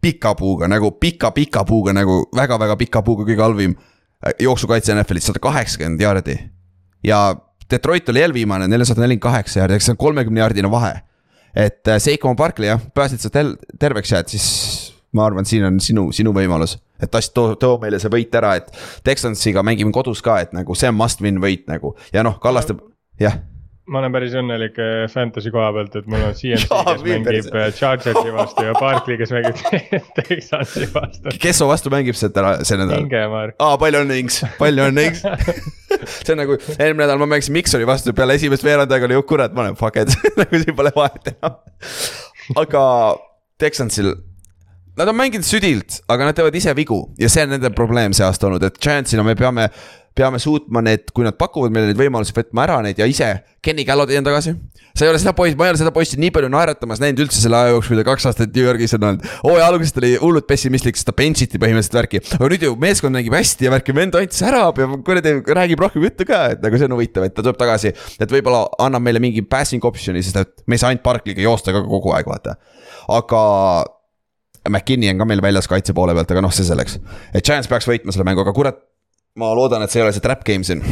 pika 0.00 0.34
puuga 0.36 0.68
nagu 0.68 0.90
pika-pika 1.00 1.64
puuga 1.64 1.92
nagu 1.96 2.24
väga-väga 2.36 2.76
pika 2.76 3.02
puuga 3.02 3.24
kõige 3.24 3.42
halvim 3.42 3.74
jooksukaitse 4.40 4.94
NFL-is, 4.94 5.26
sada 5.30 5.40
kaheksakümmend 5.40 6.00
jaardi. 6.00 6.38
ja 7.04 7.36
Detroit 7.70 8.08
oli 8.08 8.20
eelviimane, 8.20 8.68
nelisada 8.68 9.00
nelikümmend 9.00 9.22
kaheksa 9.22 9.60
jaardi, 9.60 9.78
ehk 9.78 9.84
see 9.84 9.94
on 9.96 10.00
kolmekümne 10.00 10.40
jaardine 10.40 10.70
vahe 10.70 10.94
et 11.54 11.88
äh, 11.88 12.00
Seiko 12.02 12.34
Barkley 12.38 12.70
jah, 12.72 12.82
päästsid 12.94 13.24
sa 13.24 13.32
tel-, 13.34 13.56
terveks 13.80 14.12
jääd, 14.12 14.34
siis 14.34 14.48
ma 15.14 15.28
arvan, 15.28 15.46
siin 15.46 15.64
on 15.68 15.80
sinu, 15.80 16.08
sinu 16.12 16.34
võimalus. 16.34 16.78
et 17.02 17.10
tass, 17.10 17.30
too, 17.34 17.54
too 17.60 17.78
meile 17.82 17.98
see 18.02 18.12
võit 18.12 18.34
ära, 18.34 18.54
et 18.60 18.70
Texansiga 19.04 19.62
mängime 19.66 19.92
kodus 19.92 20.22
ka, 20.24 20.40
et 20.42 20.54
nagu 20.56 20.74
see 20.78 20.90
on 20.90 20.98
must 20.98 21.22
win 21.22 21.40
võit 21.42 21.66
nagu. 21.70 21.94
Ja 22.14 22.22
noh, 22.26 22.38
Kallaste, 22.42 22.78
jah 23.20 23.38
ma 23.90 24.00
olen 24.00 24.14
päris 24.14 24.32
õnnelik 24.38 24.78
äh, 24.80 25.04
fantasy 25.12 25.52
koha 25.52 25.68
pealt, 25.76 25.96
et 26.00 26.06
mul 26.10 26.22
on 26.24 26.34
CNC, 26.38 26.68
kes 26.68 27.04
mängib 27.04 27.48
äh, 27.52 27.68
Chargersi 27.76 28.32
vastu 28.38 28.64
ja 28.64 28.74
Barkley, 28.78 29.18
kes 29.20 29.32
mängib 29.34 29.60
Texansi 30.18 30.88
vastu. 30.94 31.34
kes 31.42 31.60
su 31.60 31.68
vastu 31.68 31.92
mängib 31.92 32.18
seda, 32.18 32.56
see 32.64 32.80
nädal? 32.80 33.04
Aa, 33.58 33.78
palju 33.80 34.04
õnne, 34.04 34.18
Inks, 34.24 34.40
palju 34.60 34.88
õnne, 34.88 35.08
Inks 35.10 35.24
see 36.04 36.34
on 36.34 36.40
nagu, 36.42 36.58
eelmine 36.78 37.04
nädal 37.04 37.20
ma 37.20 37.28
mängisin 37.36 37.56
Miksoni 37.56 37.88
vastu, 37.88 38.14
peale 38.16 38.38
esimest 38.38 38.64
veerand 38.66 38.92
aega 38.92 39.08
oli, 39.08 39.18
oh 39.20 39.26
kurat, 39.28 39.54
ma 39.56 39.66
olen 39.66 39.78
fuck 39.80 40.00
it 40.00 40.14
nagu 40.40 40.62
siin 40.62 40.76
pole 40.78 40.92
vahet 40.96 41.34
enam. 41.34 41.58
aga 42.60 42.84
Texansil 43.60 44.14
Nad 44.94 45.10
on 45.10 45.16
mänginud 45.18 45.42
südilt, 45.42 45.96
aga 46.06 46.28
nad 46.28 46.36
teevad 46.38 46.54
ise 46.54 46.70
vigu 46.78 47.00
ja 47.18 47.26
see 47.26 47.42
on 47.42 47.56
nende 47.56 47.72
probleem 47.74 48.12
see 48.14 48.22
aasta 48.22 48.46
olnud, 48.46 48.62
et 48.62 48.76
Giantsina 48.78 49.24
me 49.26 49.34
peame 49.34 49.64
peame 50.14 50.38
suutma 50.38 50.82
need, 50.84 51.08
kui 51.14 51.26
nad 51.26 51.34
pakuvad 51.38 51.72
meile 51.74 51.90
neid 51.90 51.98
võimalusi, 51.98 52.34
võtma 52.36 52.62
ära 52.68 52.78
neid 52.84 53.00
ja 53.00 53.06
ise, 53.10 53.32
Kenny 53.64 53.82
Gallodi 53.86 54.14
on 54.18 54.26
tagasi. 54.26 54.52
sa 54.94 55.06
ei 55.06 55.10
ole 55.10 55.18
seda 55.18 55.32
poissi, 55.34 55.56
ma 55.58 55.66
ei 55.66 55.72
ole 55.72 55.80
seda 55.80 55.90
poissi 55.94 56.18
nii 56.22 56.30
palju 56.34 56.50
naeratamas 56.54 57.00
näinud 57.02 57.24
üldse 57.24 57.40
selle 57.42 57.58
aja 57.58 57.72
jooksul, 57.72 57.96
kui 57.96 57.98
ta 57.98 58.04
kaks 58.06 58.28
aastat 58.30 58.52
New 58.54 58.68
Yorgis 58.68 58.94
on 58.94 59.08
olnud. 59.08 59.24
hooaja 59.42 59.66
alguses 59.72 59.94
ta 59.96 60.02
oli 60.04 60.12
hullult 60.22 60.46
pessimistlik, 60.46 61.00
sest 61.00 61.08
ta 61.10 61.16
bench 61.18 61.42
iti 61.42 61.58
põhimõtteliselt 61.58 61.98
värki. 61.98 62.22
aga 62.38 62.50
nüüd 62.52 62.66
ju 62.68 62.76
meeskond 62.84 63.18
mängib 63.18 63.34
hästi 63.34 63.66
ja 63.66 63.74
värki, 63.74 63.96
vend 63.98 64.20
andis 64.20 64.44
ära 64.46 64.62
kuradi 64.70 65.34
räägib 65.58 65.82
rohkem 65.82 66.06
juttu 66.06 66.28
ka, 66.30 66.44
et 66.54 66.62
nagu 66.62 66.78
see 66.78 66.90
on 66.90 66.94
huvitav, 66.94 67.26
et 67.26 67.34
ta 67.34 67.42
tuleb 67.42 67.58
tagasi. 67.58 67.94
et 68.20 68.38
võib-olla 68.38 68.68
annab 68.86 69.02
meile 69.08 69.24
mingi 69.24 69.42
passing 69.42 69.82
option'i, 69.82 70.22
sest 70.22 70.38
et 70.44 70.54
me 70.68 70.78
ei 70.78 70.84
saa 70.84 70.94
ainult 70.94 71.02
Barkliga 71.02 71.42
joosta 71.42 71.74
ka 71.74 71.82
kogu 71.82 72.14
aeg, 72.14 72.30
vaata. 72.30 72.54
aga 73.18 73.44
McKinney 74.68 75.10
on 75.10 75.18
ka 75.18 75.26
meil 75.28 75.42
väljas 75.42 75.66
kaitse 75.68 75.92
poole 75.96 76.14
pealt, 76.14 76.30
aga 76.30 76.46
noh, 76.46 76.54
see 76.54 76.70
selleks. 76.70 77.00
et 77.34 77.42
Giants 77.42 77.66
peaks 77.66 77.90
võitma 77.90 78.14
selle 78.14 78.30
mängu, 78.30 78.46
aga 78.46 78.54
kurat 78.54 78.78
ma 79.38 79.50
loodan, 79.54 79.82
et 79.82 79.90
see 79.90 79.98
ei 79.98 80.06
ole 80.06 80.14
see 80.14 80.22
trap 80.22 80.44
game 80.46 80.66
siin. 80.66 80.82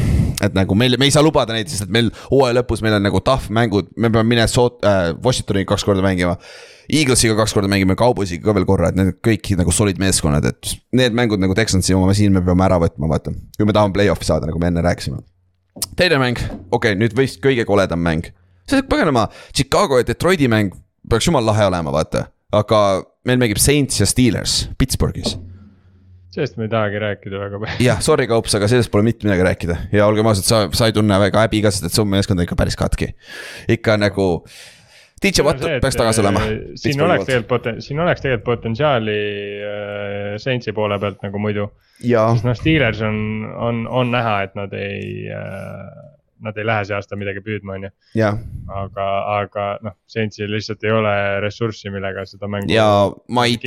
et 0.42 0.54
nagu 0.56 0.74
meil, 0.74 0.96
me 0.98 1.06
ei 1.06 1.14
saa 1.14 1.22
lubada 1.22 1.54
neid, 1.54 1.68
sest 1.70 1.84
et 1.84 1.92
meil 1.94 2.08
hooaja 2.26 2.56
lõpus 2.58 2.80
meil 2.82 2.96
on 2.96 3.04
nagu 3.06 3.20
tough 3.22 3.52
mängud, 3.54 3.92
me 3.94 4.10
peame 4.10 4.26
Minnesota 4.26 4.88
äh,, 4.88 5.02
Washingtoniga 5.22 5.70
kaks 5.70 5.84
korda 5.86 6.02
mängima. 6.02 6.34
Eaglesiga 6.90 7.36
kaks 7.38 7.54
korda 7.54 7.70
mängime, 7.70 7.94
Cowboysiga 7.98 8.48
ka 8.48 8.56
veel 8.56 8.66
korra, 8.66 8.90
et 8.90 8.98
need 8.98 9.12
kõik 9.22 9.52
nagu 9.60 9.74
solid 9.74 10.00
meeskonnad, 10.02 10.48
et 10.50 10.72
need 10.98 11.14
mängud 11.14 11.38
nagu 11.42 11.54
Texansi 11.54 11.94
oma 11.94 12.16
siin 12.18 12.34
me 12.34 12.42
peame 12.42 12.66
ära 12.66 12.80
võtma, 12.82 13.06
vaata. 13.12 13.30
kui 13.54 13.68
me 13.68 13.76
tahame 13.76 13.94
play-off'i 13.94 14.26
saada, 14.26 14.50
nagu 14.50 14.58
me 14.58 14.72
enne 14.72 14.82
rääkisime. 14.82 15.22
teine 15.96 16.18
mäng, 16.18 16.42
okei 16.42 16.74
okay,, 16.74 16.98
nüüd 16.98 17.14
vist 17.16 17.38
kõige 17.44 17.68
koledam 17.68 18.02
mäng. 18.02 18.26
see 18.66 18.82
paganama, 18.82 19.28
Chicago 19.54 20.02
ja 20.02 20.08
Detroiti 20.10 20.50
mäng 20.50 20.74
peaks 21.08 21.30
jumala 21.30 21.52
lahe 21.52 21.70
olema, 21.70 21.94
vaata. 21.94 22.26
aga 22.50 22.82
meil 23.22 23.38
mängib 23.38 23.62
Saints 23.62 24.02
ja 24.02 24.10
Steelers 24.10 24.64
Pittsburghis 24.74 25.38
sellest 26.32 26.58
me 26.58 26.66
ei 26.66 26.72
tahagi 26.72 27.00
rääkida 27.02 27.40
väga 27.40 27.62
palju. 27.62 27.86
jah, 27.86 28.02
sorry 28.04 28.26
Kaups, 28.30 28.54
aga 28.58 28.68
sellest 28.70 28.92
pole 28.92 29.04
mitte 29.06 29.28
midagi 29.28 29.46
rääkida 29.48 29.78
ja 29.92 30.06
olgem 30.08 30.28
ausad, 30.30 30.48
sa, 30.48 30.60
sa 30.76 30.88
ei 30.88 30.94
tunne 30.96 31.18
väga 31.20 31.46
häbi 31.46 31.62
ka, 31.64 31.72
sest 31.74 31.90
et 31.90 31.96
su 31.96 32.04
meeskond 32.08 32.40
on 32.40 32.46
ikka 32.46 32.58
päris 32.58 32.78
katki. 32.78 33.12
ikka 33.76 33.98
nagu. 34.00 34.28
DJ 35.22 35.44
Watt 35.46 35.62
peaks 35.62 35.94
tagasi 35.94 36.18
olema. 36.18 36.40
Eh, 36.50 36.72
siin 36.82 37.02
oleks 37.04 37.28
tegelikult 37.28 37.68
siin 37.84 38.00
oleks 38.02 38.24
tegelikult 38.24 38.48
potentsiaali 38.48 39.18
äh, 39.68 40.32
Saintsi 40.42 40.72
poole 40.74 40.98
pealt 40.98 41.22
nagu 41.22 41.38
muidu. 41.38 41.68
sest 42.00 42.48
noh, 42.48 42.56
Steelers 42.58 43.04
on, 43.06 43.20
on, 43.54 43.84
on 43.86 44.10
näha, 44.10 44.40
et 44.48 44.58
nad 44.58 44.74
ei 44.74 45.28
äh, 45.30 46.10
nad 46.42 46.58
ei 46.58 46.66
lähe 46.66 46.82
see 46.88 46.96
aasta 46.96 47.16
midagi 47.18 47.38
püüdma, 47.44 47.76
on 47.76 47.86
ju. 47.86 47.92
aga, 48.82 49.06
aga 49.36 49.66
noh, 49.86 49.94
Saintsil 50.10 50.50
lihtsalt 50.50 50.82
ei 50.82 50.90
ole 50.96 51.14
ressurssi, 51.44 51.92
millega 51.94 52.26
seda 52.26 52.50
mängu. 52.50 52.72
ja 52.72 52.88
ma 53.28 53.46
ei. 53.46 53.60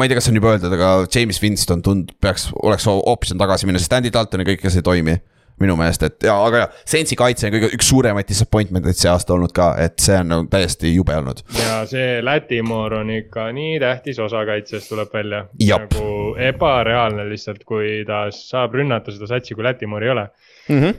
Ma 0.00 0.06
ei 0.06 0.12
tea, 0.12 0.16
kas 0.16 0.30
on 0.30 0.38
juba 0.38 0.54
öeldud, 0.54 0.72
aga 0.72 0.92
James 1.12 1.42
Winston 1.42 1.82
tund-, 1.84 2.14
peaks, 2.24 2.48
oleks 2.56 2.86
optsioon 2.88 3.40
tagasi 3.40 3.68
minna, 3.68 3.82
sest 3.82 3.92
Andy 3.92 4.12
Dalton 4.12 4.40
ja 4.40 4.48
kõik, 4.48 4.62
kes 4.64 4.80
ei 4.80 4.86
toimi. 4.86 5.20
minu 5.60 5.74
meelest, 5.76 6.00
et 6.06 6.24
ja, 6.24 6.38
aga 6.40 6.60
ja, 6.62 6.68
Sensi 6.88 7.18
kaitse 7.20 7.44
on 7.44 7.52
kõige, 7.52 7.68
üks 7.76 7.90
suuremaid 7.90 8.24
disappointment'id 8.30 8.96
see 8.96 9.10
aasta 9.12 9.34
olnud 9.34 9.52
ka, 9.52 9.66
et 9.84 9.98
see 10.00 10.14
on 10.16 10.30
nagu 10.32 10.46
täiesti 10.48 10.88
jube 10.94 11.12
olnud. 11.12 11.42
ja 11.58 11.82
see 11.90 12.22
Lätimoor 12.24 12.94
on 13.02 13.10
ikka 13.12 13.50
nii 13.52 13.74
tähtis 13.82 14.22
osa 14.24 14.46
kaitsest, 14.48 14.88
tuleb 14.88 15.12
välja. 15.12 15.42
nagu 15.68 16.06
ebareaalne 16.48 17.26
lihtsalt, 17.28 17.66
kui 17.68 17.98
ta 18.08 18.22
saab 18.32 18.78
rünnata 18.80 19.12
seda 19.12 19.28
satsi, 19.34 19.52
kui 19.58 19.66
Lätimoor 19.68 20.08
ei 20.08 20.14
ole 20.14 20.24
mm. 20.70 20.80
-hmm 20.80 20.96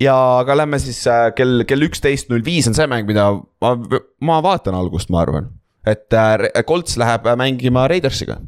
ja 0.00 0.14
aga 0.38 0.56
lähme 0.56 0.78
siis 0.78 1.02
äh, 1.10 1.32
kell, 1.34 1.64
kell 1.66 1.82
üksteist 1.82 2.30
null 2.30 2.44
viis 2.44 2.70
on 2.70 2.78
see 2.78 2.86
mäng, 2.86 3.02
mida 3.10 3.32
ma, 3.34 3.74
ma 4.22 4.38
vaatan 4.46 4.78
algust, 4.78 5.10
ma 5.10 5.26
arvan 5.26 5.50
et 5.86 6.14
äh, 6.14 6.64
Colts 6.66 6.96
läheb 7.00 7.26
mängima 7.38 7.88
Raidersiga 7.90 8.40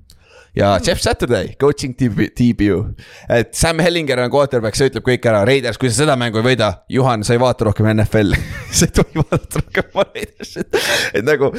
ja 0.56 0.78
Jeff 0.86 1.00
Saturday, 1.00 1.54
coaching 1.60 1.94
debut. 1.98 3.02
et 3.28 3.54
Sam 3.54 3.78
Hellinger 3.78 4.20
on 4.24 4.30
quarterback, 4.30 4.76
see 4.78 4.90
ütleb 4.90 5.06
kõik 5.06 5.26
ära, 5.28 5.42
Raiders, 5.46 5.78
kui 5.80 5.90
sa 5.90 6.04
seda 6.04 6.16
mängu 6.20 6.40
ei 6.40 6.46
võida, 6.52 6.70
Juhan, 6.92 7.24
sa 7.26 7.34
ei 7.34 7.42
vaata 7.42 7.68
rohkem 7.68 7.88
NFL 7.94 8.36
sa 8.76 8.86
ei 8.86 8.94
tohi 8.94 9.18
vaadata 9.22 9.62
rohkem 9.62 10.02
Raidersit, 10.02 10.78
et 11.14 11.26
nagu. 11.26 11.50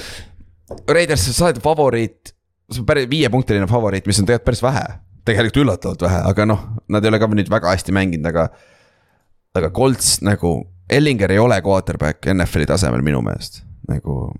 Raiders, 0.89 1.27
sa 1.29 1.49
oled 1.49 1.59
favoriit, 1.61 2.31
see 2.71 2.81
on 2.81 2.87
päris 2.87 3.09
viiepunktiline 3.11 3.67
favoriit, 3.69 4.07
mis 4.09 4.21
on 4.21 4.29
tegelikult 4.29 4.47
päris 4.51 4.63
vähe. 4.65 4.85
tegelikult 5.25 5.61
üllatavalt 5.65 6.07
vähe, 6.07 6.21
aga 6.31 6.47
noh, 6.49 6.63
nad 6.89 7.03
ei 7.03 7.11
ole 7.11 7.19
ka 7.21 7.29
nüüd 7.33 7.51
väga 7.51 7.75
hästi 7.75 7.93
mänginud, 7.95 8.31
aga. 8.31 8.47
aga 9.55 9.69
Colts 9.75 10.19
nagu, 10.25 10.57
Hellinger 10.91 11.31
ei 11.33 11.39
ole 11.41 11.59
quarterback 11.65 12.27
NFL-i 12.31 12.67
tasemel 12.69 13.03
minu 13.05 13.21
meelest, 13.25 13.63
nagu 13.89 14.31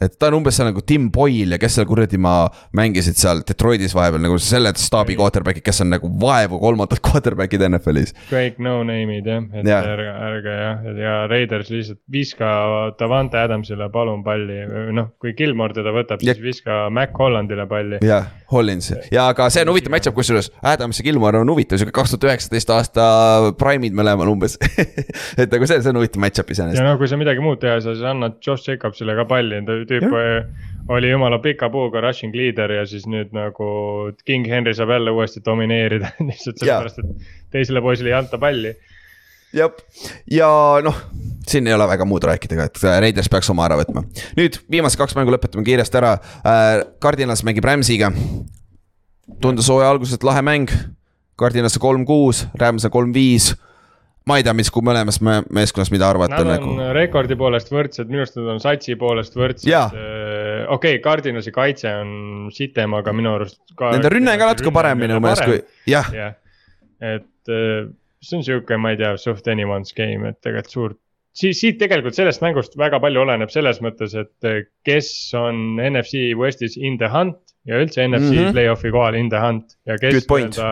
et 0.00 0.14
ta 0.18 0.30
on 0.30 0.38
umbes 0.40 0.56
seal 0.56 0.70
nagu 0.70 0.82
Tim 0.86 1.10
Boyle 1.12 1.56
ja 1.56 1.60
kes 1.60 1.76
seal 1.78 1.88
kuradi 1.88 2.20
ma 2.20 2.46
mängisid 2.76 3.18
seal 3.20 3.42
Detroitis 3.48 3.94
vahepeal 3.96 4.22
nagu 4.24 4.38
selle 4.42 4.72
staabi 4.78 5.16
quarterback'id, 5.18 5.64
kes 5.66 5.82
on 5.84 5.92
nagu 5.92 6.10
vaevu 6.22 6.60
kolmandad 6.62 7.02
quarterback'id 7.06 7.66
NFL-is. 7.68 8.14
kõik 8.30 8.60
no-name'id 8.62 9.28
jah, 9.28 9.48
et 9.60 9.68
ja. 9.68 9.80
ärge, 9.92 10.14
ärge 10.28 10.56
jah, 10.58 10.86
ja 11.02 11.16
Raiders 11.30 11.72
lihtsalt 11.74 12.00
viska 12.12 12.52
Davante 13.00 13.40
Adamsile 13.40 13.88
palun 13.92 14.24
palli, 14.24 14.62
noh, 14.96 15.12
kui 15.20 15.36
Gilmore 15.38 15.76
teda 15.76 15.92
võtab, 15.94 16.24
siis 16.24 16.40
viska 16.42 16.86
Mac 16.90 17.16
Hollandile 17.18 17.66
palli. 17.70 18.00
jah, 18.06 18.30
Hollins. 18.52 18.92
Ja 19.12 19.28
aga 19.32 19.48
see 19.52 19.64
on 19.64 19.72
huvitav 19.72 19.94
match-up, 19.94 20.16
kusjuures 20.16 20.50
Adams 20.62 21.00
ja 21.00 21.06
Gilmore 21.06 21.40
on 21.42 21.52
huvitav, 21.52 21.80
sihuke 21.80 21.94
kaks 21.96 22.14
tuhat 22.14 22.28
üheksateist 22.30 22.72
aasta 22.74 23.06
prime'id 23.60 23.96
mõlemal 23.96 24.30
umbes. 24.32 24.58
Et 25.40 25.48
nagu 25.48 25.68
see, 25.68 25.80
see 25.80 25.92
on 25.92 26.00
huvitav 26.02 26.22
match-up 26.24 26.52
iseenesest. 26.52 26.82
ja 26.82 26.86
no 26.86 26.98
kui 27.00 27.10
sa 27.10 27.18
midagi 27.20 27.44
muud 27.44 27.62
teha 27.62 27.78
ei 27.78 27.84
saa, 27.84 27.96
siis 27.96 28.08
annad 28.08 28.38
Josh 28.44 28.68
Jacobsile 28.68 29.16
ka 29.18 29.26
palli, 29.30 29.62
tüüp 29.88 30.08
oli 30.88 31.10
jumala 31.10 31.38
pika 31.38 31.70
puuga 31.70 32.00
rushing 32.00 32.34
leader 32.34 32.72
ja 32.72 32.86
siis 32.86 33.04
nüüd 33.06 33.30
nagu 33.36 33.66
King 34.26 34.48
Henry 34.48 34.74
saab 34.74 34.90
jälle 34.94 35.14
uuesti 35.14 35.42
domineerida 35.44 36.10
lihtsalt 36.28 36.58
sellepärast, 36.58 36.98
et 36.98 37.30
teisele 37.54 37.82
poisile 37.84 38.12
ei 38.12 38.18
anta 38.18 38.40
palli. 38.42 38.74
Jah, 39.56 39.72
ja 40.30 40.48
noh, 40.84 41.02
siin 41.48 41.66
ei 41.68 41.74
ole 41.76 41.88
väga 41.90 42.06
muud 42.08 42.24
rääkida 42.28 42.58
ka, 42.58 42.68
et 42.68 43.02
Raiders 43.04 43.30
peaks 43.32 43.50
oma 43.52 43.66
ära 43.68 43.78
võtma. 43.80 44.04
nüüd 44.38 44.60
viimased 44.70 45.00
kaks 45.00 45.16
mängu 45.18 45.34
lõpetame 45.34 45.66
kiiresti 45.66 46.00
ära 46.00 46.14
äh,. 46.16 46.84
Cardinals 47.02 47.44
mängib 47.46 47.66
Rams'iga. 47.68 48.12
tundus 49.42 49.68
hooaja 49.70 49.90
alguses 49.90 50.22
lahe 50.22 50.42
mäng. 50.42 50.72
Cardinals 51.38 51.78
kolm-kuus, 51.80 52.46
Rams 52.60 52.84
kolm-viis 52.92 53.54
ma 54.28 54.38
ei 54.38 54.44
tea, 54.46 54.52
mis, 54.54 54.70
kui 54.70 54.84
mõlemas 54.86 55.18
me 55.24 55.40
meeskonnas, 55.54 55.90
mida 55.90 56.06
arvata 56.06 56.42
Nad 56.42 56.50
nagu 56.52 56.68
on. 56.70 56.82
rekordi 56.94 57.36
poolest 57.38 57.72
võrdsed, 57.72 58.10
minu 58.10 58.22
arust 58.22 58.36
nad 58.38 58.52
on 58.54 58.60
satsi 58.62 58.94
poolest 58.98 59.34
võrdsed 59.38 59.66
Jaa.. 59.66 59.88
okei 59.88 60.98
okay,, 60.98 61.00
Cardinalsi 61.02 61.54
kaitse 61.54 61.90
on 62.02 62.12
sitem, 62.54 62.94
aga 62.98 63.14
minu 63.16 63.34
arust 63.38 63.58
ka. 63.74 63.90
Nende 63.96 64.12
rünne 64.12 64.36
ka 64.38 64.52
natuke 64.52 64.74
parem 64.74 65.02
minu 65.02 65.18
meelest 65.22 65.46
kui, 65.48 65.58
jah, 65.90 66.12
jah, 66.14 66.36
et 67.02 67.50
äh, 67.50 67.90
see 68.22 68.38
on 68.38 68.44
sihuke, 68.46 68.78
ma 68.78 68.92
ei 68.94 69.00
tea, 69.00 69.14
suht 69.20 69.48
anyone's 69.50 69.94
game, 69.96 70.28
et 70.28 70.38
tegelikult 70.44 70.76
suurt. 70.76 70.98
siis 71.36 71.60
siit 71.62 71.78
tegelikult 71.80 72.16
sellest 72.16 72.42
mängust 72.44 72.76
väga 72.76 73.00
palju 73.00 73.22
oleneb 73.22 73.50
selles 73.52 73.80
mõttes, 73.84 74.14
et 74.18 74.48
äh, 74.48 74.66
kes 74.84 75.08
on 75.38 75.80
NFC 75.80 76.34
Westis 76.38 76.76
in 76.76 76.98
the 77.00 77.08
hunt 77.12 77.38
ja 77.68 77.78
üldse 77.80 78.04
NFC 78.04 78.34
mm. 78.34 78.38
-hmm. 78.38 78.52
play-off'i 78.56 78.92
kohal 78.92 79.16
in 79.16 79.30
the 79.32 79.40
hunt 79.40 79.76
ja 79.88 79.96
kes 80.00 80.26
nii-öelda 80.26 80.68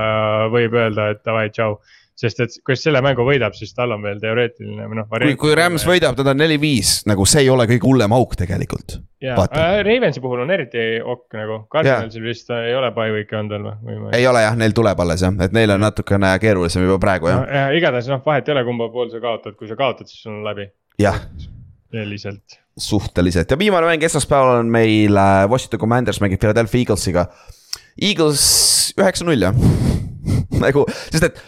võib 0.52 0.76
öelda, 0.76 1.10
et 1.14 1.24
davai, 1.24 1.48
tšau. 1.54 1.78
Sest 2.20 2.42
et 2.44 2.56
kes 2.66 2.82
selle 2.84 3.00
mängu 3.04 3.24
võidab, 3.24 3.54
siis 3.56 3.72
tal 3.76 3.94
on 3.94 4.02
veel 4.04 4.18
teoreetiline 4.20 4.88
või 4.90 4.98
noh. 4.98 5.06
kui, 5.10 5.36
kui 5.40 5.54
Rams. 5.56 5.86
võidab, 5.88 6.18
nad 6.20 6.32
on 6.34 6.40
neli-viis, 6.42 7.00
nagu 7.08 7.24
see 7.28 7.44
ei 7.46 7.50
ole 7.52 7.64
kõige 7.70 7.86
hullem 7.88 8.14
auk 8.16 8.36
tegelikult. 8.40 8.98
jaa 9.24 9.36
äh,, 9.46 9.80
Ravensi 9.86 10.22
puhul 10.24 10.44
on 10.44 10.52
eriti 10.52 10.82
ok 11.00 11.38
nagu, 11.38 11.60
Cardinalsil 11.72 12.24
vist 12.24 12.52
ei 12.56 12.74
ole 12.76 12.92
bye 12.96 13.14
week'i 13.14 13.38
olnud 13.40 13.56
veel 13.56 13.96
või, 14.04 14.12
ei 14.18 14.28
ole 14.28 14.44
jah, 14.44 14.58
neil 14.60 14.76
tuleb 14.76 15.00
alles 15.04 15.24
jah, 15.24 15.36
et 15.46 15.56
neil 15.56 15.72
on 15.76 15.84
natukene 15.84 16.34
keerulisem 16.42 16.84
juba 16.84 17.00
praegu 17.02 17.32
jah, 17.32 17.44
ja 17.48 17.64
igatahes 17.76 18.10
noh, 18.12 18.22
vahet 18.26 18.48
ei 18.48 18.56
ole, 18.56 18.66
kumba 18.68 18.90
pool 18.92 19.12
sa 19.12 19.22
kaotad, 19.22 19.56
kui 19.56 19.70
sa 19.70 19.78
kaotad, 19.80 20.10
siis 20.10 20.28
on 20.28 20.42
läbi 20.44 20.68
jah, 21.00 21.22
selliselt. 21.92 22.60
suhteliselt 22.76 23.50
ja 23.50 23.58
viimane 23.60 23.88
mäng 23.88 24.04
esmaspäeval 24.08 24.60
on 24.60 24.72
meil 24.72 25.16
äh, 25.16 25.46
Washington 25.48 25.80
Commanders 25.80 26.20
mängib 26.20 26.40
Philadelphia 26.40 26.84
Eaglesiga. 26.84 27.30
Eagles 28.00 28.42
üheksa-null 28.98 29.42
jah, 29.42 29.56
nagu, 30.64 30.84
sest 31.12 31.30
et 31.30 31.40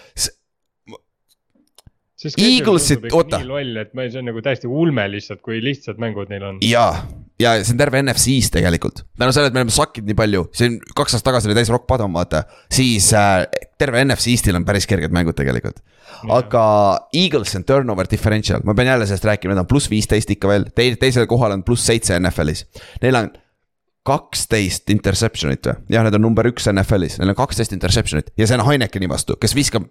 Eaglesit- 2.30 3.08
oota. 3.12 3.40
nii 3.42 3.48
loll, 3.48 3.76
et 3.82 3.92
ma 3.98 4.06
see 4.08 4.22
on 4.22 4.30
nagu 4.30 4.42
täiesti 4.44 4.70
ulme 4.70 5.04
lihtsalt, 5.10 5.42
kui 5.44 5.60
lihtsad 5.64 6.00
mängud 6.02 6.30
neil 6.32 6.44
on. 6.48 6.60
jaa, 6.66 7.02
ja 7.42 7.54
see 7.60 7.74
on 7.74 7.80
terve 7.80 8.02
NFC-s 8.02 8.52
tegelikult. 8.54 9.04
tänu 9.18 9.34
sellele, 9.34 9.52
et 9.52 9.56
me 9.56 9.62
oleme 9.62 9.74
sakkinud 9.74 10.10
nii 10.10 10.18
palju, 10.18 10.44
see 10.56 10.70
on 10.70 10.78
kaks 10.94 11.16
aastat 11.16 11.30
tagasi 11.30 11.50
oli 11.50 11.58
täis 11.58 11.72
rock 11.72 11.86
bottom 11.90 12.14
vaata, 12.18 12.44
siis 12.72 13.10
äh, 13.18 13.44
terve 13.80 14.04
NFC-stil 14.04 14.58
on 14.58 14.66
päris 14.68 14.86
kerged 14.90 15.14
mängud 15.14 15.38
tegelikult. 15.38 15.82
aga 16.28 16.64
Eagles 17.16 17.56
on 17.58 17.64
turnover 17.68 18.10
differential, 18.10 18.62
ma 18.64 18.74
pean 18.78 18.92
jälle 18.92 19.06
sellest 19.08 19.26
rääkima, 19.26 19.54
need 19.54 19.64
on 19.64 19.70
pluss 19.70 19.90
viisteist 19.90 20.30
ikka 20.34 20.50
veel, 20.50 20.68
teil, 20.76 20.98
teisel 21.00 21.26
kohal 21.30 21.56
on 21.56 21.64
pluss 21.66 21.86
seitse 21.88 22.18
NFL-is. 22.18 22.66
Neil 23.02 23.18
on 23.18 23.32
kaksteist 24.06 24.90
interception'it 24.90 25.66
või, 25.68 25.76
jah, 25.94 26.02
need 26.06 26.16
on 26.18 26.24
number 26.26 26.46
üks 26.50 26.66
NFL-is, 26.70 27.20
neil 27.20 27.32
on 27.32 27.38
kaksteist 27.38 27.74
interception'it 27.74 28.32
ja 28.38 28.48
see 28.48 28.58
on 28.58 28.64
Heinekeni 28.66 29.08
vastu, 29.10 29.38
kes 29.40 29.54
viskab 29.54 29.86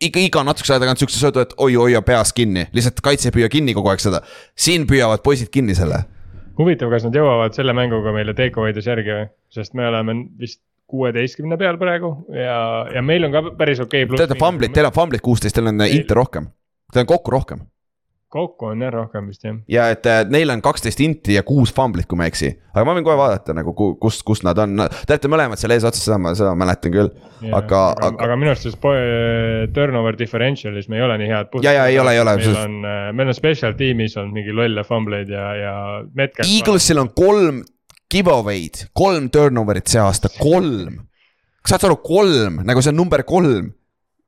iga, 0.00 0.20
iga 0.20 0.44
natukese 0.46 0.74
aja 0.74 0.82
tagant 0.84 1.02
siukse 1.02 1.20
söödu, 1.20 1.44
et 1.44 1.54
oi, 1.58 1.74
hoia 1.80 2.02
peas 2.06 2.32
kinni, 2.36 2.66
lihtsalt 2.76 3.00
kaitse 3.04 3.30
ei 3.30 3.36
püüa 3.36 3.50
kinni 3.52 3.74
kogu 3.76 3.92
aeg 3.92 4.02
seda. 4.02 4.22
siin 4.56 4.86
püüavad 4.90 5.24
poisid 5.24 5.52
kinni 5.54 5.76
selle 5.78 6.04
huvitav, 6.58 6.92
kas 6.92 7.06
nad 7.06 7.16
jõuavad 7.18 7.56
selle 7.56 7.74
mänguga 7.76 8.14
meile 8.14 8.34
take 8.36 8.60
away 8.60 8.74
des 8.76 8.86
järgi 8.86 9.10
või, 9.10 9.26
sest 9.54 9.74
me 9.74 9.88
oleme 9.88 10.16
vist 10.38 10.62
kuueteistkümne 10.90 11.58
peal 11.58 11.78
praegu 11.80 12.12
ja, 12.34 12.58
ja 12.94 13.02
meil 13.02 13.26
on 13.26 13.34
ka 13.34 13.42
päris 13.58 13.80
okei 13.82 14.04
okay,. 14.04 14.16
Te 14.16 14.26
olete 14.26 14.40
fumblit, 14.40 14.74
teil 14.76 14.88
on 14.88 14.94
fumblit 14.94 15.24
kuusteist, 15.24 15.56
teil 15.56 15.70
on 15.72 15.80
Meil- 15.80 15.96
inte 15.96 16.14
rohkem. 16.14 16.50
Teil 16.92 17.06
on 17.06 17.10
kokku 17.10 17.32
rohkem 17.34 17.64
kokku 18.34 18.72
on 18.72 18.82
jah 18.84 18.92
rohkem 18.94 19.28
vist 19.30 19.46
jah. 19.46 19.56
ja 19.70 19.88
et 19.94 20.06
äh, 20.10 20.22
neil 20.30 20.50
on 20.52 20.62
kaksteist 20.64 21.00
inti 21.04 21.36
ja 21.38 21.44
kuus 21.46 21.72
fumblit, 21.74 22.08
kui 22.10 22.18
ma 22.18 22.26
ei 22.26 22.32
eksi. 22.32 22.50
aga 22.74 22.84
ma 22.88 22.96
võin 22.98 23.06
kohe 23.06 23.18
vaadata 23.18 23.54
nagu, 23.56 23.74
kus, 24.00 24.20
kus 24.26 24.42
nad 24.46 24.58
on, 24.62 24.86
te 24.90 25.14
olete 25.14 25.30
mõlemad 25.32 25.60
seal 25.60 25.74
eesotsas, 25.76 26.06
seda 26.08 26.18
ma, 26.20 26.34
seda 26.38 26.54
ma 26.54 26.64
mäletan 26.64 26.94
küll. 26.94 27.12
aga, 27.50 27.60
aga, 27.60 28.08
aga 28.10 28.26
aga, 28.28 28.38
minu 28.40 28.54
arust 28.54 28.80
po- 28.82 28.94
turnover 29.74 30.18
differential'is 30.18 30.90
me 30.90 30.98
ei 30.98 31.06
ole 31.06 31.18
nii 31.22 31.30
head. 31.30 31.54
Ja, 31.66 31.76
ja 31.78 31.86
ei 31.92 32.00
ole, 32.02 32.16
ei 32.16 32.22
ole, 32.22 32.36
meil 32.40 32.58
on, 32.64 32.80
meil 33.14 33.30
on 33.30 33.36
special 33.36 33.76
tiimis 33.78 34.18
on 34.20 34.32
mingi 34.34 34.54
lolle 34.54 34.84
fumbleid 34.86 35.30
ja, 35.32 35.46
ja. 35.58 35.76
Eaglesil 36.44 37.00
on 37.02 37.12
kolm 37.16 37.62
giveaway'd, 38.14 38.88
kolm 38.96 39.30
turnover'it 39.32 39.90
see 39.90 40.02
aasta, 40.02 40.30
kolm. 40.38 41.00
saad 41.64 41.80
sa 41.80 41.88
aru, 41.88 41.98
kolm, 42.04 42.60
nagu 42.66 42.82
see 42.84 42.92
on 42.92 43.00
number 43.00 43.24
kolm, 43.26 43.72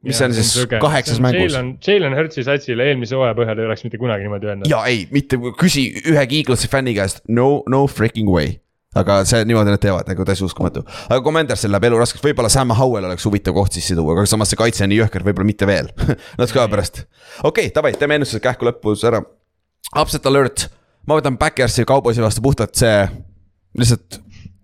mis 0.05 0.21
on 0.23 0.35
siis 0.35 0.67
kaheksas 0.81 1.21
mängus. 1.21 1.57
Jalen 1.87 2.17
Hurtsi 2.17 2.45
satsile 2.47 2.87
eelmise 2.91 3.17
hooaja 3.17 3.35
põhjal 3.39 3.63
ei 3.63 3.69
oleks 3.69 3.85
mitte 3.87 3.99
kunagi 4.01 4.27
niimoodi 4.27 4.51
öelnud. 4.51 4.71
ja 4.71 4.83
ei, 4.91 5.07
mitte 5.13 5.39
küsi 5.59 5.89
ühegi 6.05 6.43
Eaglesi 6.43 6.71
fänni 6.73 6.95
käest, 6.97 7.23
no, 7.29 7.63
no 7.71 7.87
freaking 7.91 8.31
way. 8.31 8.57
aga 8.97 9.19
see 9.29 9.43
niimoodi 9.45 9.75
nad 9.75 9.81
teevad 9.83 10.09
nagu 10.09 10.25
täiesti 10.25 10.47
uskumatu, 10.47 10.85
aga 11.09 11.21
Commandersil 11.25 11.73
läheb 11.73 11.89
elu 11.91 11.99
raskeks, 12.01 12.23
võib-olla 12.25 12.49
Sam 12.53 12.73
Howell 12.79 13.05
oleks 13.09 13.27
huvitav 13.29 13.57
koht 13.57 13.77
sisse 13.77 13.97
tuua, 13.97 14.15
aga 14.15 14.25
samas 14.31 14.53
see 14.53 14.61
kaitse 14.61 14.87
on 14.87 14.93
nii 14.93 15.03
jõhker, 15.03 15.27
võib-olla 15.27 15.49
mitte 15.51 15.69
veel, 15.69 15.91
natuke 16.41 16.63
aja 16.63 16.71
pärast. 16.73 17.03
okei 17.43 17.69
okay,, 17.69 17.75
davai, 17.77 17.93
teeme 17.99 18.17
ennustused 18.21 18.45
kähku 18.45 18.69
lõpus 18.69 19.05
ära. 19.09 19.21
Upset 20.01 20.25
alert, 20.27 20.69
ma 21.07 21.19
võtan 21.19 21.37
Backyardsi 21.41 21.85
kauboisi 21.89 22.25
vastu 22.25 22.43
puhtalt 22.43 22.73
see, 22.79 23.05
lihtsalt 23.77 24.21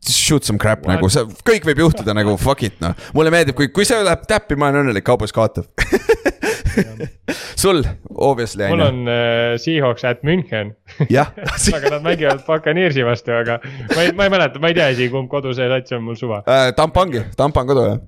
shoot 0.08 0.44
some 0.44 0.58
crap 0.58 0.82
What? 0.82 0.96
nagu 0.96 1.10
see, 1.12 1.24
kõik 1.46 1.66
võib 1.68 1.84
juhtuda 1.84 2.14
nagu 2.16 2.34
fuck 2.40 2.64
it 2.66 2.80
noh, 2.82 2.96
mulle 3.16 3.32
meeldib, 3.34 3.56
kui, 3.58 3.70
kui 3.74 3.86
see 3.88 4.00
läheb 4.02 4.26
täppi, 4.28 4.58
ma 4.58 4.72
olen 4.72 4.86
õnnelik, 4.86 5.06
kaubois 5.06 5.34
kaotab. 5.34 5.68
sul, 7.62 7.82
obviously 8.14 8.68
mul 8.72 8.80
on 8.80 8.86
ju, 8.86 9.02
on 9.02 9.12
äh, 9.12 9.56
Seahawks 9.60 10.06
at 10.08 10.22
München, 10.26 10.72
jah 11.12 11.32
aga 11.76 11.96
nad 11.96 12.06
mängivad 12.06 12.42
Buccaneersi 12.46 13.04
vastu, 13.06 13.34
aga 13.36 13.58
ma 13.92 14.06
ei, 14.06 14.14
ma 14.16 14.28
ei 14.28 14.32
mäleta, 14.34 14.62
ma 14.62 14.72
ei 14.72 14.78
tea 14.78 14.88
isegi, 14.94 15.10
kumb 15.12 15.30
kodu 15.32 15.52
see 15.56 15.68
sats 15.70 15.94
on, 15.96 16.06
mul 16.06 16.18
suva. 16.18 16.42
Äh, 16.46 16.70
Tampa 16.78 17.04
ongi, 17.04 17.24
Tampa 17.38 17.62
on 17.62 17.70
kodu 17.70 17.84
jah. 17.90 18.00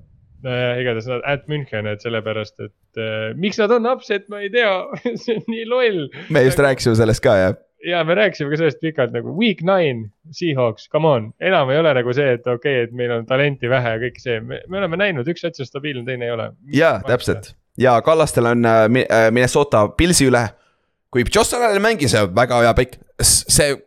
äh, 0.45 0.81
igatahes 0.81 1.11
nad 1.11 1.27
at 1.35 1.45
München, 1.51 1.89
et 1.91 2.03
sellepärast, 2.05 2.57
et 2.65 3.01
äh, 3.01 3.29
miks 3.39 3.61
nad 3.61 3.73
on 3.75 3.87
upset, 3.93 4.27
ma 4.33 4.41
ei 4.43 4.51
tea, 4.53 4.73
see 5.21 5.37
on 5.37 5.45
nii 5.51 5.69
loll. 5.69 6.03
me 6.33 6.45
just 6.47 6.61
rääkisime 6.61 6.97
sellest 6.99 7.23
ka 7.25 7.37
jah. 7.41 7.59
Ja 7.85 8.03
me 8.07 8.15
rääkisime 8.17 8.49
ka 8.51 8.59
sellest 8.59 8.81
pikalt 8.81 9.13
nagu 9.15 9.35
week 9.37 9.61
nine, 9.65 10.09
Seahawks, 10.33 10.87
come 10.91 11.07
on, 11.07 11.27
enam 11.39 11.69
ei 11.69 11.81
ole 11.81 11.93
nagu 11.97 12.15
see, 12.17 12.37
et 12.37 12.47
okei 12.47 12.79
okay,, 12.81 12.87
et 12.87 12.95
meil 12.97 13.13
on 13.19 13.27
talenti 13.29 13.69
vähe 13.69 13.93
ja 13.97 14.01
kõik 14.01 14.17
see, 14.23 14.39
me, 14.41 14.63
me 14.71 14.81
oleme 14.81 14.99
näinud, 15.03 15.29
üks 15.29 15.45
sats 15.45 15.61
on 15.61 15.69
stabiilne, 15.69 16.05
teine 16.07 16.29
ei 16.29 16.33
ole. 16.35 16.49
jaa, 16.73 16.97
täpselt 17.05 17.53
ja 17.77 18.01
Kallastel 18.01 18.45
on 18.45 18.65
äh, 18.65 18.83
äh, 18.83 19.31
Minnesota 19.31 19.87
Pilsi 19.87 20.29
üle. 20.29 20.49
kui 21.11 21.23
Josh 21.35 21.55
Allan 21.55 21.81
mängis 21.81 22.15
äh, 22.15 22.27
väga 22.35 22.59
hea 22.59 22.73
pikk, 22.75 22.97
see, 23.23 23.77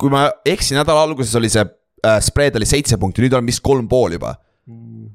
kui 0.00 0.10
ma 0.12 0.28
ei 0.44 0.54
eksi, 0.54 0.76
nädala 0.78 1.02
alguses 1.04 1.34
oli 1.36 1.50
see 1.52 1.64
äh, 1.64 2.20
spread 2.24 2.56
oli 2.56 2.68
seitse 2.68 2.96
punkti, 3.00 3.24
nüüd 3.24 3.36
on 3.36 3.46
vist 3.46 3.60
kolm 3.64 3.88
pool 3.88 4.16
juba. 4.16 4.36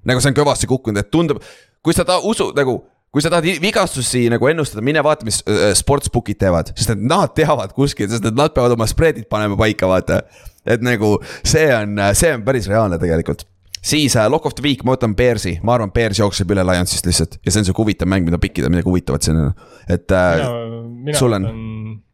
nagu 0.06 0.22
see 0.22 0.30
on 0.30 0.38
kõvasti 0.38 0.70
kukkunud, 0.70 1.02
et 1.02 1.10
tundub, 1.12 1.42
kui 1.82 1.94
sa 1.94 2.06
ta 2.06 2.20
usud 2.22 2.58
nagu 2.58 2.78
kui 3.10 3.24
sa 3.26 3.32
tahad 3.34 3.48
vigastusi 3.62 4.28
nagu 4.32 4.50
ennustada, 4.52 4.84
mine 4.86 5.02
vaata, 5.06 5.26
mis 5.28 5.42
äh, 5.50 5.72
sportsbook'id 5.78 6.40
teevad, 6.42 6.74
sest 6.78 6.94
et 6.94 7.02
nad 7.02 7.34
teavad 7.38 7.74
kuskil, 7.78 8.10
sest 8.12 8.28
et 8.30 8.38
nad 8.38 8.54
peavad 8.56 8.76
oma 8.76 8.88
spread'id 8.90 9.30
panema 9.32 9.58
paika, 9.60 9.90
vaata. 9.90 10.22
et 10.70 10.84
nagu 10.86 11.16
see 11.48 11.70
on, 11.74 11.98
see 12.18 12.34
on 12.36 12.44
päris 12.46 12.70
reaalne 12.70 13.00
tegelikult. 13.02 13.48
siis 13.82 14.16
äh, 14.20 14.30
lock 14.30 14.46
of 14.46 14.54
the 14.54 14.64
week, 14.64 14.84
ma 14.84 14.94
võtan 14.98 15.16
Bearsi, 15.18 15.58
ma 15.64 15.78
arvan, 15.78 15.92
Bears 15.96 16.20
jookseb 16.20 16.52
üle 16.54 16.66
Lionsist 16.68 17.06
lihtsalt 17.08 17.40
ja 17.40 17.52
see 17.52 17.64
on 17.64 17.70
sihuke 17.70 17.82
huvitav 17.86 18.10
mäng, 18.12 18.28
mida 18.28 18.38
pikkida, 18.42 18.70
midagi 18.70 18.92
huvitavat 18.92 19.26
siin 19.26 19.40
on, 19.40 19.54
et 19.88 20.12
äh,. 20.12 20.46
mina 21.08 21.18
sul 21.18 21.38
on? 21.40 21.50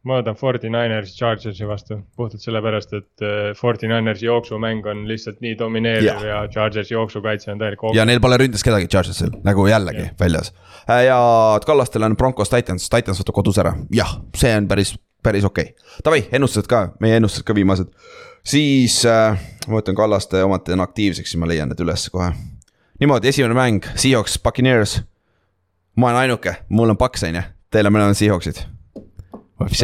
Ma 0.06 0.20
võtan 0.20 0.36
Forty 0.38 0.70
Niners 0.70 1.14
Chargersi 1.16 1.66
vastu 1.66 1.98
puhtalt 2.16 2.42
sellepärast, 2.42 2.92
et 2.94 3.24
äh, 3.24 3.50
Forty 3.58 3.88
Ninersi 3.90 4.28
jooksumäng 4.28 4.86
on 4.86 5.04
lihtsalt 5.08 5.40
nii 5.44 5.56
domineeriv 5.58 6.06
ja, 6.06 6.18
ja 6.28 6.42
Chargersi 6.52 6.94
jooksukaitse 6.94 7.50
on 7.52 7.62
täielik 7.62 7.82
ja 7.96 8.06
neil 8.08 8.22
pole 8.22 8.38
ründes 8.40 8.64
kedagi 8.66 8.88
Chargersil 8.92 9.34
nagu 9.46 9.66
jällegi 9.66 10.04
Jah. 10.04 10.14
väljas. 10.20 10.52
ja 11.06 11.18
Kallastel 11.66 12.06
on 12.06 12.16
Broncos 12.16 12.52
Titans, 12.52 12.88
Titans 12.92 13.22
võtab 13.22 13.40
kodus 13.40 13.58
ära, 13.62 13.74
jah, 13.94 14.18
see 14.36 14.52
on 14.56 14.68
päris, 14.70 14.94
päris 15.26 15.44
okei 15.48 15.72
okay.. 15.72 15.98
Davai, 16.04 16.22
ennustused 16.38 16.70
ka, 16.70 16.86
meie 17.00 17.18
ennustused 17.18 17.46
ka 17.48 17.56
viimased. 17.56 17.90
siis 18.46 19.00
äh, 19.10 19.42
ma 19.66 19.80
võtan 19.80 19.98
Kallaste 19.98 20.44
omad 20.46 20.66
teen 20.66 20.80
aktiivseks, 20.84 21.34
siis 21.34 21.42
ma 21.42 21.50
leian 21.50 21.72
need 21.72 21.82
üles 21.82 22.06
kohe. 22.14 22.30
niimoodi, 23.00 23.34
esimene 23.34 23.58
mäng, 23.58 23.90
Seahawks, 23.96 24.38
Buccaneers. 24.38 25.00
ma 25.96 26.12
olen 26.12 26.22
ainuke, 26.26 26.56
mul 26.68 26.94
on 26.94 27.00
Paks 27.00 27.26
on 27.26 27.42
ju, 27.42 27.46
teil 27.70 27.90
on 27.90 27.98
mõlemad 27.98 28.18
Seahawksid. 28.18 28.75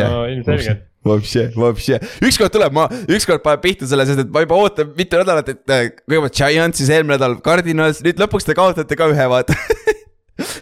No 0.08 0.24
ilmselgelt, 0.28 0.88
Vapše, 1.02 1.48
vapše, 1.56 1.98
ükskord 2.22 2.52
tuleb, 2.54 2.74
ma 2.76 2.84
ükskord 3.10 3.42
panen 3.42 3.58
pihta 3.64 3.88
selle, 3.90 4.04
sest 4.06 4.22
et 4.22 4.28
ma 4.30 4.44
juba 4.44 4.54
ootan 4.62 4.92
mitu 4.94 5.18
nädalat, 5.18 5.48
et 5.50 5.72
äh, 5.74 5.88
kõigepealt 6.06 6.36
Giants, 6.38 6.78
siis 6.78 6.92
eelmine 6.94 7.16
nädal 7.16 7.34
Cardinals, 7.42 8.04
nüüd 8.06 8.22
lõpuks 8.22 8.46
te 8.46 8.54
kaotate 8.54 8.98
ka 8.98 9.08
ühe, 9.10 9.26
vaata. 9.32 9.56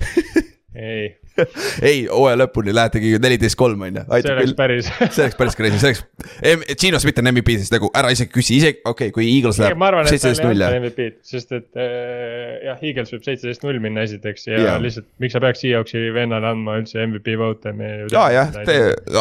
ei, 0.81 1.11
ei, 1.91 2.05
hooaja 2.11 2.39
lõpuni 2.43 2.75
lähetegi 2.77 3.15
neliteist 3.23 3.59
kolm 3.61 3.87
on 3.87 4.01
ju, 4.01 4.05
see 4.11 4.35
oleks 4.35 4.55
päris 4.59 4.89
see 5.15 5.25
oleks 5.27 5.39
päris 5.39 5.59
crazy, 5.59 5.81
see 5.81 5.93
oleks, 5.93 6.77
Gino 6.81 7.01
Smith 7.03 7.23
on 7.23 7.31
MVP, 7.33 7.57
siis 7.61 7.73
nagu 7.75 7.91
ära 7.97 8.13
isegi 8.15 8.33
küsi, 8.35 8.59
isegi 8.61 8.81
okei 8.85 9.11
okay,, 9.11 9.15
kui 9.15 9.29
Eagles 9.29 9.61
läheb 9.63 9.81
seitseteist 10.11 10.45
ei 10.45 10.51
null 10.51 10.65
anta 10.67 10.77
ja. 10.77 10.83
MVP-d, 10.83 11.21
sest 11.33 11.55
et 11.57 11.81
äh, 11.81 12.57
jah, 12.69 12.81
Eagles 12.91 13.15
võib 13.15 13.27
seitseteist 13.29 13.67
null 13.67 13.81
minna 13.83 14.05
esiteks 14.07 14.49
ja, 14.51 14.63
ja 14.65 14.79
lihtsalt, 14.83 15.09
miks 15.23 15.37
sa 15.37 15.45
peaks 15.45 15.65
Seahawksi 15.65 16.07
vennale 16.17 16.51
andma 16.55 16.79
üldse 16.81 17.03
MVP 17.05 17.37
vote'e, 17.41 17.75
me 17.77 17.93
ju. 18.05 18.11
ja, 18.15 18.27
jah, 18.35 18.59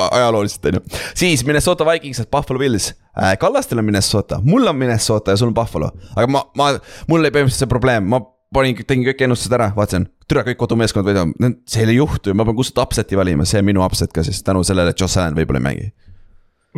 ajalooliselt 0.07 0.71
on 0.71 0.79
ju, 0.79 0.85
siis 1.19 1.45
Minnesota 1.47 1.87
Vikings, 1.87 2.23
Buffalo 2.31 2.61
Bills. 2.61 2.93
Kallastel 3.39 3.81
on 3.81 3.87
Minnesota, 3.87 4.37
mul 4.43 4.67
on 4.69 4.77
Minnesota 4.79 5.33
ja 5.33 5.39
sul 5.39 5.49
on 5.49 5.55
Buffalo, 5.57 5.89
aga 6.15 6.27
ma, 6.31 6.45
ma, 6.55 6.71
mul 7.09 7.23
oli 7.23 7.31
põhimõtteliselt 7.33 7.65
see 7.65 7.71
probleem, 7.71 8.05
ma 8.07 8.21
panin, 8.53 8.77
tegin 8.81 9.05
kõik 9.07 9.23
ennustused 9.25 9.53
ära, 9.55 9.69
vaatasin, 9.75 10.07
türa 10.29 10.43
kõik 10.47 10.59
kodumeeskond 10.59 11.07
võidavad, 11.07 11.57
see 11.69 11.85
ei 11.85 11.97
juhtu 11.99 12.31
ju, 12.31 12.37
ma 12.37 12.45
pean 12.47 12.57
kuskilt 12.57 12.81
upset'i 12.85 13.17
valima, 13.19 13.45
see 13.49 13.61
on 13.61 13.67
minu 13.69 13.83
upset 13.85 14.13
ka 14.15 14.23
siis 14.25 14.41
tänu 14.45 14.63
sellele, 14.67 14.93
et 14.93 15.01
Joss 15.01 15.19
Allan 15.19 15.37
võib-olla 15.37 15.61
ei 15.61 15.67
mängi. 15.67 15.89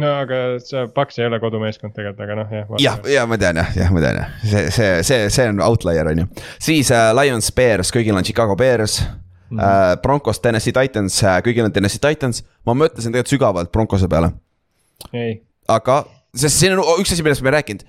no 0.01 0.11
aga 0.21 0.41
see 0.63 0.83
Paks 0.95 1.19
ei 1.19 1.27
ole 1.27 1.39
kodumeeskond 1.43 1.95
tegelikult, 1.95 2.23
aga 2.25 2.37
noh, 2.39 2.53
jah. 2.55 2.69
jah, 2.83 3.01
ja 3.11 3.25
ma 3.27 3.39
tean 3.39 3.59
jah, 3.59 3.73
jah, 3.75 3.91
ma 3.91 4.03
tean 4.03 4.21
jah, 4.21 4.37
see, 4.43 4.63
see, 4.71 4.91
see, 5.07 5.25
see 5.35 5.49
on 5.51 5.63
outlier 5.63 6.11
on 6.11 6.23
ju. 6.23 6.29
siis 6.59 6.91
äh, 6.95 7.11
Lions, 7.15 7.51
Bears, 7.55 7.91
kõigil 7.95 8.15
on 8.15 8.27
Chicago 8.27 8.55
Bears 8.59 9.01
mm. 9.01 9.59
-hmm. 9.59 9.63
äh, 9.63 9.95
Broncos, 10.03 10.39
Tennessee 10.39 10.75
Titans 10.75 11.23
äh,, 11.23 11.39
kõigil 11.43 11.67
on 11.67 11.75
Tennessee 11.75 12.03
Titans, 12.03 12.43
ma 12.65 12.75
mõtlesin 12.75 13.11
tegelikult 13.11 13.35
sügavalt 13.35 13.71
Broncose 13.71 14.11
peale, 14.11 14.33
ei, 15.13 15.41
aga, 15.67 16.03
sest 16.35 16.59
siin 16.59 16.75
on 16.75 16.99
üks 16.99 17.11
asi, 17.11 17.23
millest 17.23 17.43
me 17.43 17.51
ei 17.51 17.59
rääkinud. 17.59 17.87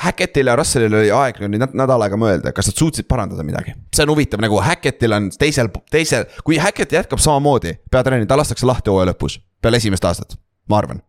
Hackettil 0.00 0.48
ja 0.48 0.56
Russellil 0.56 0.94
oli 0.96 1.10
aeg 1.12 1.38
nüüd 1.44 1.74
nädal 1.76 2.02
aega 2.06 2.16
mõelda, 2.18 2.52
kas 2.56 2.70
nad 2.70 2.78
suutsid 2.80 3.06
parandada 3.08 3.44
midagi. 3.44 3.74
see 3.94 4.06
on 4.06 4.12
huvitav, 4.14 4.40
nagu 4.40 4.58
Hackettil 4.64 5.12
on 5.12 5.28
teisel, 5.38 5.68
teisel, 5.92 6.24
kui 6.44 6.56
Hackett 6.58 6.94
jätkab 6.96 7.20
samamoodi, 7.20 7.76
peatreener, 7.92 8.26
ta 8.26 8.38
lastakse 8.40 8.66
lahti 8.66 8.90
hooaja 8.90 9.10
lõpus, 9.12 9.38
peale 9.62 9.78
esimest 9.82 10.04
aastat, 10.08 10.38
ma 10.68 10.80
arvan. 10.80 11.02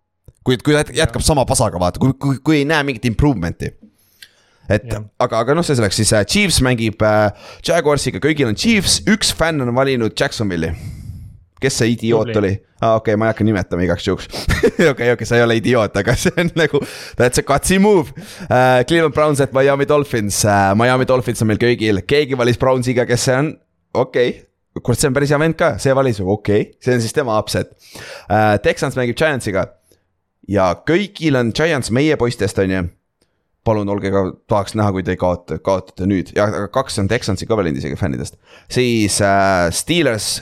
kui, 0.44 0.58
kui 0.60 0.76
ta 0.76 0.84
jätkab 0.94 1.24
sama 1.24 1.46
pasaga, 1.48 1.80
vaata, 1.80 2.02
kui, 2.04 2.12
kui, 2.20 2.42
kui 2.44 2.58
ei 2.60 2.66
näe 2.68 2.84
mingit 2.84 3.08
improvement'i. 3.08 3.72
et 4.70 4.90
Jah. 4.92 5.08
aga, 5.20 5.40
aga 5.40 5.56
noh, 5.56 5.66
see 5.66 5.80
selleks 5.80 6.02
siis 6.04 6.12
äh, 6.14 6.26
Chiefs 6.28 6.60
mängib 6.62 7.02
äh, 7.02 7.32
Jaguarsiga, 7.66 8.20
kõigil 8.20 8.52
on 8.52 8.60
Chiefs, 8.60 9.00
üks 9.08 9.32
fänn 9.34 9.64
on 9.64 9.74
valinud 9.76 10.14
Jacksonville'i. 10.20 10.93
Kes 11.64 11.82
see 11.82 11.94
idioot 11.96 12.32
oli? 12.40 12.54
aa, 12.84 12.96
okei 13.00 13.14
okay,, 13.14 13.20
ma 13.20 13.28
ei 13.28 13.34
hakka 13.34 13.48
nimetama 13.48 13.86
igaks 13.86 14.08
juhuks. 14.08 14.30
okei, 14.92 15.12
okei, 15.16 15.28
sa 15.28 15.38
ei 15.40 15.46
ole 15.46 15.58
idioot, 15.60 15.96
aga 16.02 16.16
see 16.24 16.34
on 16.40 16.52
nagu, 16.60 16.82
that's 17.20 17.42
a 17.42 17.46
gutsy 17.48 17.80
move 17.82 18.12
uh,. 18.14 18.82
Cleveland 18.88 19.16
Browns 19.16 19.44
at 19.44 19.54
Miami 19.56 19.88
Dolphins 19.90 20.44
uh,, 20.46 20.72
Miami 20.80 21.08
Dolphins 21.10 21.44
on 21.44 21.52
meil 21.52 21.62
köögil, 21.62 22.04
keegi 22.08 22.40
valis 22.40 22.60
Brownsiga, 22.62 23.08
kes 23.10 23.30
see 23.30 23.38
on, 23.40 23.54
okei 23.94 24.34
okay. 24.34 24.82
kurat, 24.82 25.02
see 25.02 25.12
on 25.12 25.16
päris 25.16 25.34
hea 25.34 25.40
vend 25.42 25.60
ka, 25.60 25.76
see 25.82 25.96
valis, 25.96 26.20
okei 26.24 26.68
okay., 26.68 26.82
see 26.84 26.98
on 26.98 27.06
siis 27.06 27.16
tema 27.16 27.38
upset 27.40 27.72
uh,. 28.28 28.58
Texans 28.64 29.00
mängib 29.00 29.20
Giantsiga 29.20 29.70
ja 30.52 30.74
kõigil 30.88 31.40
on 31.40 31.56
Giants 31.56 31.94
meie 31.96 32.20
poistest, 32.20 32.60
on 32.60 32.78
ju 32.78 32.84
palun 33.64 33.90
olge 33.90 34.12
ka, 34.12 34.26
tahaks 34.52 34.76
näha, 34.76 34.92
kui 34.92 35.06
te 35.08 35.14
ei 35.16 35.20
kaota, 35.20 35.58
kaotate 35.64 36.08
nüüd 36.10 36.34
ja 36.36 36.50
kaks 36.74 37.00
on 37.00 37.08
Texansi 37.12 37.48
ka 37.48 37.56
veel 37.60 37.72
isegi 37.72 37.96
fännidest. 38.00 38.36
siis 38.72 39.22
äh, 39.24 39.70
Steelers 39.72 40.42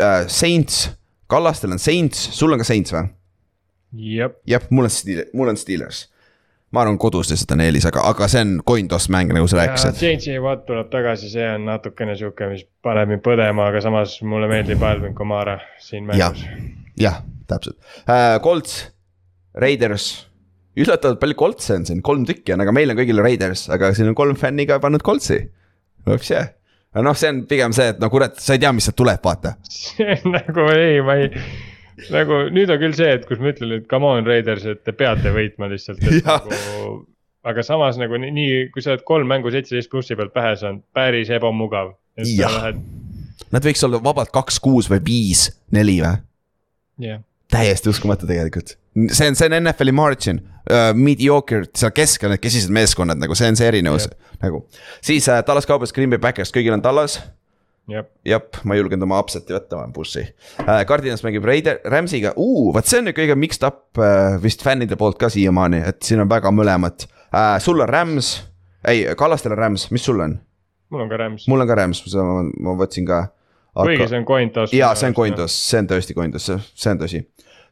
äh,, 0.00 0.26
Saints, 0.28 0.88
Kallastel 1.30 1.72
on 1.72 1.78
Saints, 1.78 2.30
sul 2.36 2.52
on 2.52 2.60
ka 2.60 2.66
Saints 2.66 2.94
või? 2.94 3.08
jah, 4.46 4.62
mul 4.70 4.88
on 4.88 4.94
Steel-, 4.94 5.26
mul 5.34 5.50
on 5.52 5.58
Steelers. 5.58 6.06
ma 6.70 6.84
arvan, 6.84 7.00
kodus 7.02 7.32
lihtsalt 7.32 7.56
on 7.56 7.64
eelis, 7.64 7.86
aga, 7.88 8.04
aga 8.06 8.28
see 8.30 8.44
on 8.44 8.52
coin 8.66 8.88
toss 8.88 9.10
mäng, 9.10 9.32
nagu 9.34 9.48
sa 9.50 9.58
rääkisid. 9.58 9.98
JJ 10.06 10.38
Watt 10.44 10.68
tuleb 10.68 10.86
tagasi, 10.92 11.26
see 11.32 11.48
on 11.56 11.64
natukene 11.66 12.14
sihuke, 12.18 12.46
mis 12.52 12.62
paneb 12.86 13.10
mind 13.10 13.24
põdema, 13.26 13.66
aga 13.72 13.82
samas 13.82 14.20
mulle 14.22 14.46
meeldib 14.50 14.82
Alvin 14.86 15.16
Kamara 15.18 15.58
siin 15.82 16.06
mängus., 16.06 16.44
jah, 17.00 17.22
täpselt 17.50 17.78
uh,. 18.04 18.38
Colts, 18.44 18.84
Raiders, 19.58 20.12
üllatavalt 20.78 21.18
palju 21.22 21.38
Colts'e 21.42 21.80
on 21.80 21.88
siin, 21.90 22.04
kolm 22.06 22.22
tükki 22.28 22.54
on, 22.54 22.62
aga 22.62 22.74
meil 22.76 22.94
on 22.94 23.02
kõigil 23.02 23.18
Raiders, 23.18 23.66
aga 23.74 23.90
siin 23.96 24.12
on 24.12 24.18
kolm 24.18 24.38
fänni 24.38 24.68
ka 24.70 24.78
pannud 24.82 25.02
Coltsi. 25.02 25.42
Vapsi, 26.06 26.38
aga 26.94 27.04
noh, 27.06 27.16
see 27.18 27.30
on 27.32 27.42
pigem 27.50 27.74
see, 27.76 27.90
et 27.94 28.00
no 28.02 28.08
kurat, 28.12 28.38
sa 28.42 28.56
ei 28.56 28.62
tea, 28.62 28.72
mis 28.76 28.86
sealt 28.88 28.96
tuleb, 28.98 29.20
vaata. 29.24 29.54
see 29.70 30.16
on 30.24 30.34
nagu 30.36 30.66
ei, 30.74 31.00
ma 31.06 31.16
ei, 31.20 31.30
nagu 32.14 32.42
nüüd 32.54 32.72
on 32.74 32.80
küll 32.82 32.96
see, 32.98 33.10
et 33.18 33.26
kus 33.28 33.40
ma 33.42 33.52
ütlen, 33.54 33.76
et 33.80 33.86
come 33.90 34.08
on 34.10 34.26
Raiders, 34.26 34.66
et 34.72 34.82
te 34.86 34.94
peate 34.96 35.32
võitma 35.34 35.68
lihtsalt, 35.72 36.02
et 36.02 36.24
nagu. 36.30 37.04
aga 37.50 37.62
samas 37.66 37.96
nagu 38.00 38.18
nii- 38.20 38.68
kui 38.74 38.82
sa 38.84 38.94
oled 38.96 39.04
kolm 39.08 39.30
mängu 39.30 39.52
seitseteist 39.54 39.90
plussi 39.92 40.16
pealt 40.18 40.34
pähe 40.36 40.54
saanud, 40.60 40.82
päris 40.96 41.30
ebamugav. 41.36 41.94
lähed, 42.20 42.80
Nad 43.50 43.64
võiks 43.64 43.80
olla 43.86 43.98
vabalt 44.04 44.28
kaks, 44.34 44.58
kuus 44.62 44.90
või 44.90 45.00
viis, 45.06 45.46
neli 45.72 45.96
või? 46.02 46.18
jah, 47.00 47.22
täiesti 47.50 47.88
uskumatu 47.88 48.26
tegelikult. 48.28 48.74
see 49.14 49.30
on, 49.30 49.34
see 49.38 49.48
on 49.48 49.54
NFL-i 49.62 49.94
margin 49.96 50.42
uh,, 50.68 50.90
mediocre, 50.96 51.66
seal 51.76 51.92
keskel 51.96 52.32
need 52.34 52.42
kesised 52.42 52.72
meeskonnad 52.74 53.20
nagu 53.20 53.36
see 53.38 53.50
on 53.50 53.58
see 53.58 53.68
erinevus 53.70 54.08
nagu. 54.42 54.64
siis 55.04 55.28
uh, 55.28 55.42
Tallas 55.46 55.68
Cowboys, 55.68 55.94
Green 55.96 56.10
Bay 56.12 56.20
Packers, 56.22 56.52
kõigil 56.54 56.74
on 56.76 56.82
Tallas. 56.84 57.20
jah, 57.90 58.06
jah, 58.26 58.44
ma 58.64 58.76
ei 58.76 58.82
julgenud 58.82 59.08
oma 59.08 59.22
upset'i 59.22 59.56
võtta, 59.56 59.78
ma 59.78 59.86
olen 59.86 59.96
bussi 59.96 60.26
uh,. 60.26 60.82
Cardinals 60.88 61.24
mängib 61.26 61.48
Raider, 61.48 61.80
Rams'iga 61.84 62.34
uh,, 62.36 62.68
vot 62.76 62.90
see 62.90 63.00
on 63.00 63.10
nüüd 63.10 63.18
kõige 63.18 63.38
mixed 63.38 63.66
up 63.66 63.98
uh, 63.98 64.36
vist 64.42 64.62
fännide 64.66 64.98
poolt 65.00 65.18
ka 65.20 65.32
siiamaani, 65.32 65.82
et 65.92 66.04
siin 66.06 66.22
on 66.22 66.30
väga 66.30 66.52
mõlemat 66.54 67.08
uh,. 67.08 67.56
sul 67.62 67.82
on 67.82 67.90
Rams, 67.90 68.36
ei, 68.88 69.08
Kallastel 69.18 69.56
on 69.56 69.62
Rams, 69.64 69.90
mis 69.94 70.06
sul 70.06 70.22
on? 70.26 70.38
mul 70.90 71.00
on 71.00 71.08
ka 71.08 71.16
Rams, 71.16 71.48
mul 71.48 71.60
on 71.62 71.68
ka 71.70 71.74
Rams, 71.78 72.02
ma, 72.14 72.42
ma 72.66 72.74
võtsin 72.78 73.06
ka. 73.08 73.20
kuigi 73.78 74.08
see 74.10 74.18
on 74.18 74.26
coin 74.28 74.50
toss. 74.54 74.74
jaa, 74.74 74.94
see 74.98 75.10
on 75.10 75.16
coin 75.16 75.36
toss, 75.38 75.58
see 75.70 75.82
on 75.82 75.90
tõesti 75.90 76.16
coin 76.16 76.34
toss, 76.34 76.50
see 76.74 76.92
on 76.92 77.02
tõsi. 77.02 77.22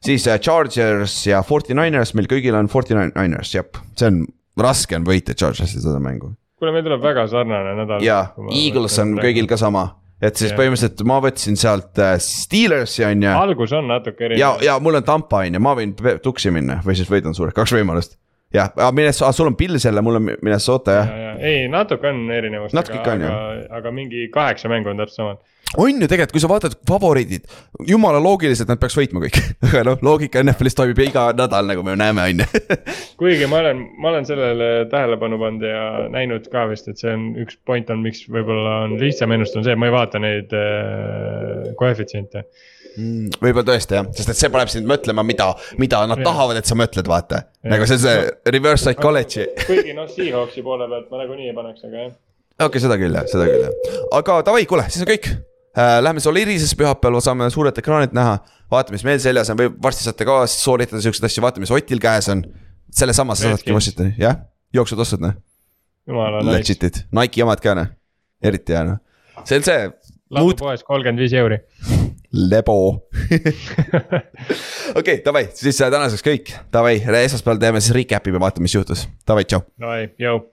Siis 0.05 0.27
äh, 0.29 0.41
Chargers 0.41 1.15
ja 1.27 1.43
Forty 1.47 1.75
Niners, 1.77 2.15
meil 2.15 2.29
kõigil 2.31 2.57
on 2.59 2.69
Forty 2.73 2.97
Niners, 2.97 3.55
jah, 3.55 3.67
see 3.99 4.11
on, 4.11 4.27
raske 4.59 4.99
on 4.99 5.07
võita 5.09 5.37
Chargersi 5.39 5.81
seda 5.81 5.99
mängu. 6.03 6.35
kuule, 6.59 6.75
meil 6.75 6.87
tuleb 6.87 7.03
väga 7.03 7.27
sarnane 7.31 7.75
nädal. 7.79 8.05
ja 8.05 8.21
Eagles 8.51 8.99
on 9.03 9.17
kõigil 9.19 9.49
ka 9.51 9.59
sama, 9.61 9.89
et 10.23 10.39
siis 10.39 10.51
Jah. 10.53 10.59
põhimõtteliselt 10.59 11.05
ma 11.07 11.21
võtsin 11.23 11.59
sealt 11.59 11.99
äh, 12.03 12.17
Steelersi 12.23 13.05
on 13.07 13.27
ju. 13.27 13.35
algus 13.45 13.75
on 13.79 13.91
natuke 13.91 14.27
erinev. 14.27 14.41
ja, 14.41 14.55
ja 14.73 14.79
mul 14.83 14.99
on 15.01 15.07
Tampa 15.07 15.45
on 15.47 15.59
ju, 15.59 15.63
ma 15.63 15.75
võin 15.79 15.95
tuksi 16.23 16.55
minna 16.55 16.81
või 16.87 16.99
siis 16.99 17.11
võidan 17.11 17.37
suure, 17.39 17.55
kaks 17.57 17.77
võimalust. 17.79 18.19
jah, 18.55 18.73
Minnesota, 18.93 19.33
sul 19.33 19.47
on 19.47 19.57
Pils 19.57 19.85
jälle, 19.85 20.03
mul 20.03 20.15
on 20.15 20.23
Minnesota 20.43 20.91
jah. 20.93 21.09
ei, 21.41 21.69
natuke 21.69 22.09
on 22.09 22.31
erinevust, 22.33 22.75
on, 22.75 22.99
aga, 22.99 23.31
aga 23.81 23.93
mingi 23.93 24.29
kaheksa 24.33 24.69
mängu 24.73 24.89
on 24.89 24.97
täpselt 24.97 25.17
samad. 25.17 25.43
on 25.77 26.01
ju 26.01 26.09
tegelikult, 26.09 26.33
kui 26.33 26.41
sa 26.41 26.49
vaatad 26.49 26.77
favoriidid, 26.89 27.45
jumala 27.89 28.23
loogiliselt 28.25 28.71
nad 28.73 28.81
peaks 28.81 28.97
võitma 28.97 29.21
kõik, 29.27 29.37
aga 29.69 29.83
noh, 29.91 29.99
loogika 30.09 30.41
NFL-is 30.41 30.79
toimib 30.79 31.03
iga 31.05 31.27
nädal, 31.37 31.69
nagu 31.69 31.85
me 31.85 31.97
näeme, 32.01 32.25
on 32.25 32.41
ju. 32.45 32.65
kuigi 33.21 33.51
ma 33.51 33.61
olen, 33.61 33.85
ma 34.01 34.15
olen 34.15 34.29
sellele 34.29 34.71
tähelepanu 34.93 35.41
pannud 35.43 35.69
ja 35.69 35.85
näinud 36.15 36.49
ka 36.53 36.65
vist, 36.73 36.89
et 36.89 37.05
see 37.05 37.13
on 37.13 37.29
üks 37.45 37.61
point 37.69 37.93
on, 37.93 38.01
miks 38.05 38.25
võib-olla 38.33 38.85
on 38.87 38.97
lihtsam 39.03 39.37
ennustada, 39.37 39.61
on 39.61 39.69
see, 39.69 39.77
et 39.77 39.85
ma 39.85 39.93
ei 39.93 39.97
vaata 39.99 40.25
neid 40.25 40.57
äh, 40.57 41.69
koefitsiente. 41.77 42.47
Mm, 42.99 43.29
võib-olla 43.39 43.63
tõesti 43.69 43.95
jah, 43.95 44.07
sest 44.17 44.33
et 44.33 44.39
see 44.41 44.49
paneb 44.51 44.71
sind 44.73 44.89
mõtlema, 44.91 45.23
mida, 45.27 45.53
mida 45.79 46.01
nad 46.11 46.19
Jah. 46.19 46.25
tahavad, 46.27 46.59
et 46.59 46.67
sa 46.67 46.75
mõtled, 46.79 47.07
vaata. 47.07 47.45
Nagu 47.71 47.87
see 47.87 47.95
on 47.95 48.01
see 48.03 48.53
reverse 48.55 48.83
psychology. 48.89 49.45
kuigi 49.69 49.95
noh, 49.95 50.09
Seahawksi 50.11 50.65
poole 50.67 50.89
pealt 50.91 51.13
ma 51.13 51.21
nagunii 51.23 51.53
ei 51.53 51.55
paneks, 51.55 51.85
aga 51.87 52.01
jah. 52.09 52.17
okei, 52.67 52.83
seda 52.83 52.97
küll 52.99 53.15
jah, 53.15 53.29
seda 53.31 53.47
küll 53.47 53.69
jah. 53.69 54.01
aga 54.19 54.41
davai, 54.49 54.65
kuule, 54.67 54.89
siis 54.91 55.05
on 55.07 55.11
kõik 55.13 55.29
äh,. 55.31 55.99
Lähme 56.03 56.19
Solirises 56.25 56.75
pühapäeval, 56.75 57.23
saame 57.23 57.47
suurelt 57.55 57.79
ekraanilt 57.79 58.17
näha, 58.19 58.41
vaatame, 58.73 58.99
mis 58.99 59.07
meil 59.07 59.23
seljas 59.23 59.53
on 59.55 59.61
või 59.61 59.71
varsti 59.85 60.09
saate 60.09 60.27
ka 60.27 60.41
sooritada 60.51 61.05
siukseid 61.05 61.29
asju, 61.31 61.45
vaatame, 61.45 61.69
mis 61.69 61.75
Otil 61.77 62.03
käes 62.03 62.27
on. 62.35 62.43
sellesama 62.91 63.37
sa 63.39 63.53
saadki. 63.53 63.71
Washingtoni, 63.77 64.17
jah, 64.19 64.41
jooksud 64.75 64.99
ostad 65.07 65.23
noh, 65.23 65.39
legit'id, 66.51 67.05
Nike'i 67.15 67.45
omad 67.47 67.63
ka 67.63 67.77
noh, 67.79 67.93
eriti 68.43 68.75
hea 68.75 68.83
noh. 68.89 68.99
see 69.47 69.61
on 69.61 69.67
see, 69.71 69.87
muud 70.31 70.55
ladupoes 70.55 70.85
kolmkümmend 70.85 71.25
viis 71.25 71.35
euri. 71.39 71.61
lebo. 72.53 73.09
okei, 75.01 75.23
davai, 75.25 75.47
siis 75.57 75.81
äh, 75.81 75.91
tänaseks 75.93 76.25
kõik, 76.25 76.53
davai, 76.73 76.99
esmaspäeval 77.01 77.63
teeme 77.63 77.83
siis 77.83 77.97
recap'i 77.97 78.35
ja 78.35 78.43
vaatame, 78.43 78.69
mis 78.69 78.77
juhtus, 78.77 79.09
davai, 79.29 79.47
tšau. 79.49 79.65
Davai, 79.81 80.07
jõu 80.21 80.45